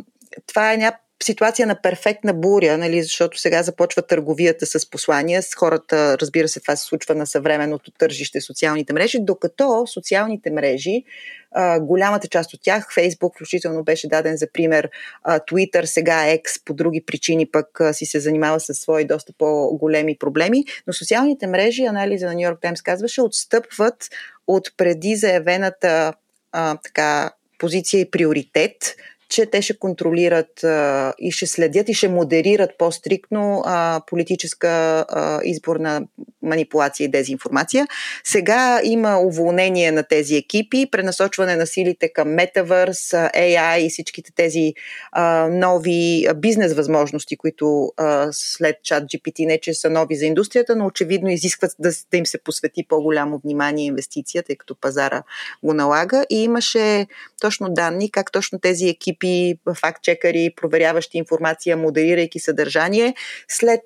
това 0.47 0.73
е 0.73 0.77
някаква 0.77 1.08
ситуация 1.23 1.67
на 1.67 1.83
перфектна 1.83 2.35
буря, 2.35 2.79
нали, 2.79 3.03
защото 3.03 3.39
сега 3.39 3.63
започва 3.63 4.03
търговията 4.03 4.67
с 4.67 4.91
послания. 4.91 5.43
С 5.43 5.55
хората, 5.55 6.19
разбира 6.19 6.49
се, 6.49 6.61
това 6.61 6.77
се 6.77 6.85
случва 6.85 7.15
на 7.15 7.27
съвременното 7.27 7.91
тържище 7.91 8.41
социалните 8.41 8.93
мрежи, 8.93 9.19
докато 9.21 9.87
социалните 9.87 10.51
мрежи, 10.51 11.05
а, 11.53 11.81
голямата 11.81 12.29
част 12.29 12.55
от 12.55 12.61
тях, 12.63 12.95
Фейсбук 12.95 13.35
включително 13.35 13.85
беше 13.85 14.09
даден 14.09 14.37
за 14.37 14.47
пример, 14.53 14.91
Twitter, 15.27 15.85
сега 15.85 16.25
X, 16.27 16.65
по 16.65 16.75
други 16.75 17.05
причини 17.07 17.47
пък 17.47 17.81
а, 17.81 17.93
си 17.95 18.07
се 18.07 18.21
занимава 18.21 18.61
с 18.61 18.75
свои 18.75 19.05
доста 19.05 19.33
по-големи 19.39 20.19
проблеми, 20.19 20.65
но 20.87 20.93
социалните 20.93 21.47
мрежи, 21.47 21.85
анализа 21.85 22.27
на 22.27 22.35
Нью 22.35 22.41
Йорк 22.41 22.61
Таймс 22.61 22.83
казваше, 22.83 23.23
отстъпват 23.23 24.09
от 24.47 24.73
преди 24.77 25.17
заявената 25.17 26.13
а, 26.53 26.77
така, 26.85 27.31
позиция 27.59 28.01
и 28.01 28.11
приоритет 28.11 28.97
че 29.29 29.47
те 29.47 29.63
ще 29.63 29.79
контролират 29.79 30.65
а, 30.65 31.13
и 31.19 31.31
ще 31.31 31.47
следят 31.47 31.89
и 31.89 31.95
ще 31.95 32.09
модерират 32.09 32.71
по-стрикно 32.79 33.63
а, 33.67 34.01
политическа 34.07 34.69
а, 35.09 35.41
изборна 35.45 36.07
манипулация 36.43 37.05
и 37.05 37.09
дезинформация. 37.09 37.87
Сега 38.25 38.81
има 38.85 39.19
уволнение 39.19 39.93
на 39.93 40.03
тези 40.03 40.37
екипи, 40.37 40.91
пренасочване 40.91 41.57
на 41.57 41.67
силите 41.67 42.13
към 42.13 42.29
Metaverse, 42.29 43.35
AI 43.35 43.77
и 43.79 43.91
всичките 43.91 44.33
тези 44.37 44.75
а, 45.13 45.49
нови 45.51 46.27
бизнес 46.37 46.75
възможности, 46.75 47.37
които 47.37 47.93
а, 47.97 48.29
след 48.33 48.77
чат 48.83 49.05
GPT 49.05 49.47
не 49.47 49.61
че 49.61 49.75
са 49.75 49.91
нови 49.91 50.17
за 50.17 50.27
индустрията, 50.27 50.77
но 50.77 50.87
очевидно 50.87 51.31
изискват 51.31 51.73
да, 51.79 51.91
да 52.11 52.17
им 52.17 52.27
се 52.27 52.39
посвети 52.39 52.85
по-голямо 52.89 53.41
внимание 53.45 53.85
и 53.85 53.89
инвестиция, 53.89 54.43
тъй 54.43 54.57
като 54.57 54.75
пазара 54.75 55.23
го 55.63 55.75
налага. 55.75 56.27
И 56.31 56.43
имаше 56.43 57.07
точно 57.41 57.69
данни 57.69 58.11
как 58.11 58.33
точно 58.33 58.59
тези 58.59 58.89
екипи 58.89 59.18
екипи, 59.19 59.59
факт-чекари, 59.75 60.55
проверяващи 60.57 61.19
информация, 61.19 61.77
модерирайки 61.77 62.41
съдържание. 62.41 63.15
След 63.49 63.83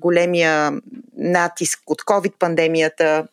големия 0.00 0.72
натиск 1.16 1.80
от 1.86 2.02
COVID-пандемията, 2.02 3.26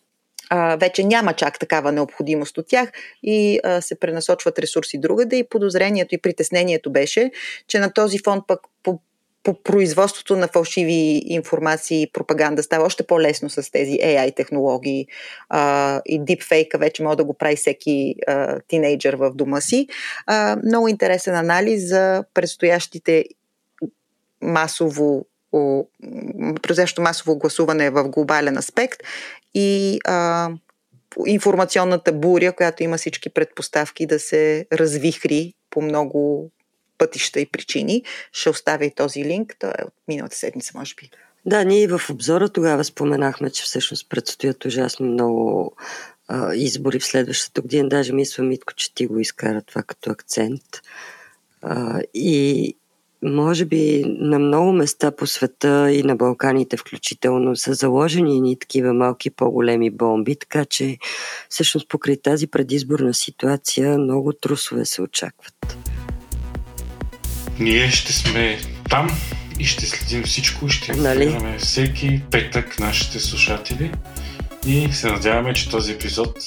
вече 0.80 1.04
няма 1.04 1.34
чак 1.34 1.60
такава 1.60 1.92
необходимост 1.92 2.58
от 2.58 2.68
тях 2.68 2.92
и 3.24 3.60
а, 3.64 3.82
се 3.82 4.00
пренасочват 4.00 4.60
ресурси 4.60 4.98
другаде 4.98 5.36
и 5.36 5.50
подозрението 5.50 6.16
и 6.16 6.22
притеснението 6.22 6.92
беше, 6.92 7.32
че 7.68 7.80
на 7.80 7.94
този 7.94 8.20
фон 8.24 8.42
пък 8.48 8.60
по 8.84 9.00
по 9.44 9.64
производството 9.64 10.36
на 10.36 10.48
фалшиви 10.48 11.22
информации 11.26 12.02
и 12.02 12.12
пропаганда 12.14 12.64
става 12.64 12.86
още 12.86 13.04
по-лесно 13.04 13.50
с 13.50 13.72
тези 13.72 13.92
AI 13.92 14.36
технологии 14.36 15.08
а, 15.50 16.02
и 16.06 16.26
дипфейка 16.26 16.78
вече 16.78 17.04
може 17.04 17.18
да 17.18 17.24
го 17.24 17.34
прави 17.34 17.56
всеки 17.56 18.16
а, 18.28 18.60
тинейджър 18.68 19.14
в 19.14 19.32
дома 19.34 19.62
си. 19.62 19.88
А, 20.26 20.58
много 20.66 20.88
интересен 20.88 21.36
анализ 21.36 21.88
за 21.88 22.24
предстоящите 22.34 23.26
масово 24.42 25.26
предстоящо 26.62 27.02
масово 27.02 27.38
гласуване 27.38 27.90
в 27.90 28.04
глобален 28.10 28.58
аспект 28.58 29.00
и 29.54 30.00
а, 30.06 30.50
информационната 31.26 32.14
буря, 32.14 32.54
която 32.54 32.84
има 32.84 32.98
всички 32.98 33.30
предпоставки 33.30 34.06
да 34.06 34.20
се 34.20 34.66
развихри 34.74 35.54
по 35.70 35.82
много 35.82 36.52
пътища 37.04 37.40
и 37.40 37.46
причини. 37.46 38.04
Ще 38.32 38.50
оставя 38.50 38.86
и 38.86 38.96
този 38.96 39.26
линк. 39.26 39.56
Той 39.60 39.70
е 39.70 39.84
от 39.86 39.94
миналата 40.08 40.38
седмица, 40.38 40.72
може 40.76 40.96
би. 40.96 41.10
Да, 41.46 41.64
ние 41.64 41.88
в 41.88 42.02
обзора 42.10 42.50
тогава 42.50 42.84
споменахме, 42.84 43.50
че 43.50 43.64
всъщност 43.64 44.10
предстоят 44.10 44.66
ужасно 44.66 45.06
много 45.06 45.76
а, 46.28 46.56
избори 46.56 47.00
в 47.00 47.06
следващата 47.06 47.62
година. 47.62 47.90
Даже 47.90 48.14
мисля, 48.14 48.44
Митко, 48.44 48.74
че 48.74 48.94
ти 48.94 49.06
го 49.06 49.20
изкара 49.20 49.62
това 49.62 49.84
като 49.84 50.12
акцент. 50.12 50.62
А, 51.62 52.02
и 52.14 52.76
може 53.24 53.66
би 53.66 54.04
на 54.06 54.40
много 54.40 54.72
места 54.72 55.12
по 55.12 55.28
света 55.28 55.92
и 55.92 56.04
на 56.04 56.16
Балканите 56.16 56.78
включително 56.78 57.56
са 57.56 57.74
заложени 57.74 58.42
ни 58.42 58.60
такива 58.60 58.94
малки 58.94 59.30
по-големи 59.30 59.90
бомби, 59.90 60.36
така 60.36 60.66
че 60.66 60.98
всъщност 61.50 61.90
покрай 61.90 62.18
тази 62.18 62.48
предизборна 62.48 63.14
ситуация 63.14 63.98
много 63.98 64.34
трусове 64.34 64.86
се 64.86 65.02
очакват. 65.02 65.78
Ние 67.64 67.92
ще 67.92 68.14
сме 68.14 68.60
там 68.90 69.10
и 69.60 69.66
ще 69.66 69.86
следим 69.86 70.24
всичко, 70.24 70.70
ще 70.70 70.92
нали? 70.92 71.24
информираме 71.24 71.58
всеки 71.58 72.22
петък 72.32 72.80
нашите 72.80 73.20
слушатели 73.20 73.92
и 74.66 74.90
се 74.92 75.08
надяваме, 75.08 75.54
че 75.54 75.70
този 75.70 75.92
епизод 75.92 76.38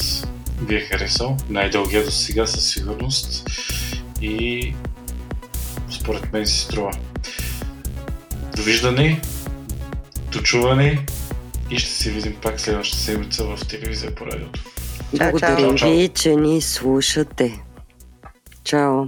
ви 0.67 0.77
е 0.77 0.81
харесал. 0.81 1.37
Най-дългия 1.49 2.05
до 2.05 2.11
сега 2.11 2.47
със 2.47 2.69
сигурност 2.71 3.51
и 4.21 4.75
според 5.91 6.33
мен 6.33 6.47
си 6.47 6.59
струва. 6.59 6.93
Довиждане, 8.57 9.21
дочуване 10.33 11.07
и 11.71 11.79
ще 11.79 11.91
се 11.91 12.11
видим 12.11 12.37
пак 12.43 12.61
следващата 12.61 13.03
седмица 13.03 13.45
в 13.45 13.69
телевизия 13.69 14.15
по 14.15 14.27
радиото. 14.27 14.65
Благодарим 15.13 15.75
ви, 15.75 16.09
че 16.09 16.37
ни 16.37 16.61
слушате. 16.61 17.61
Чао! 18.65 19.05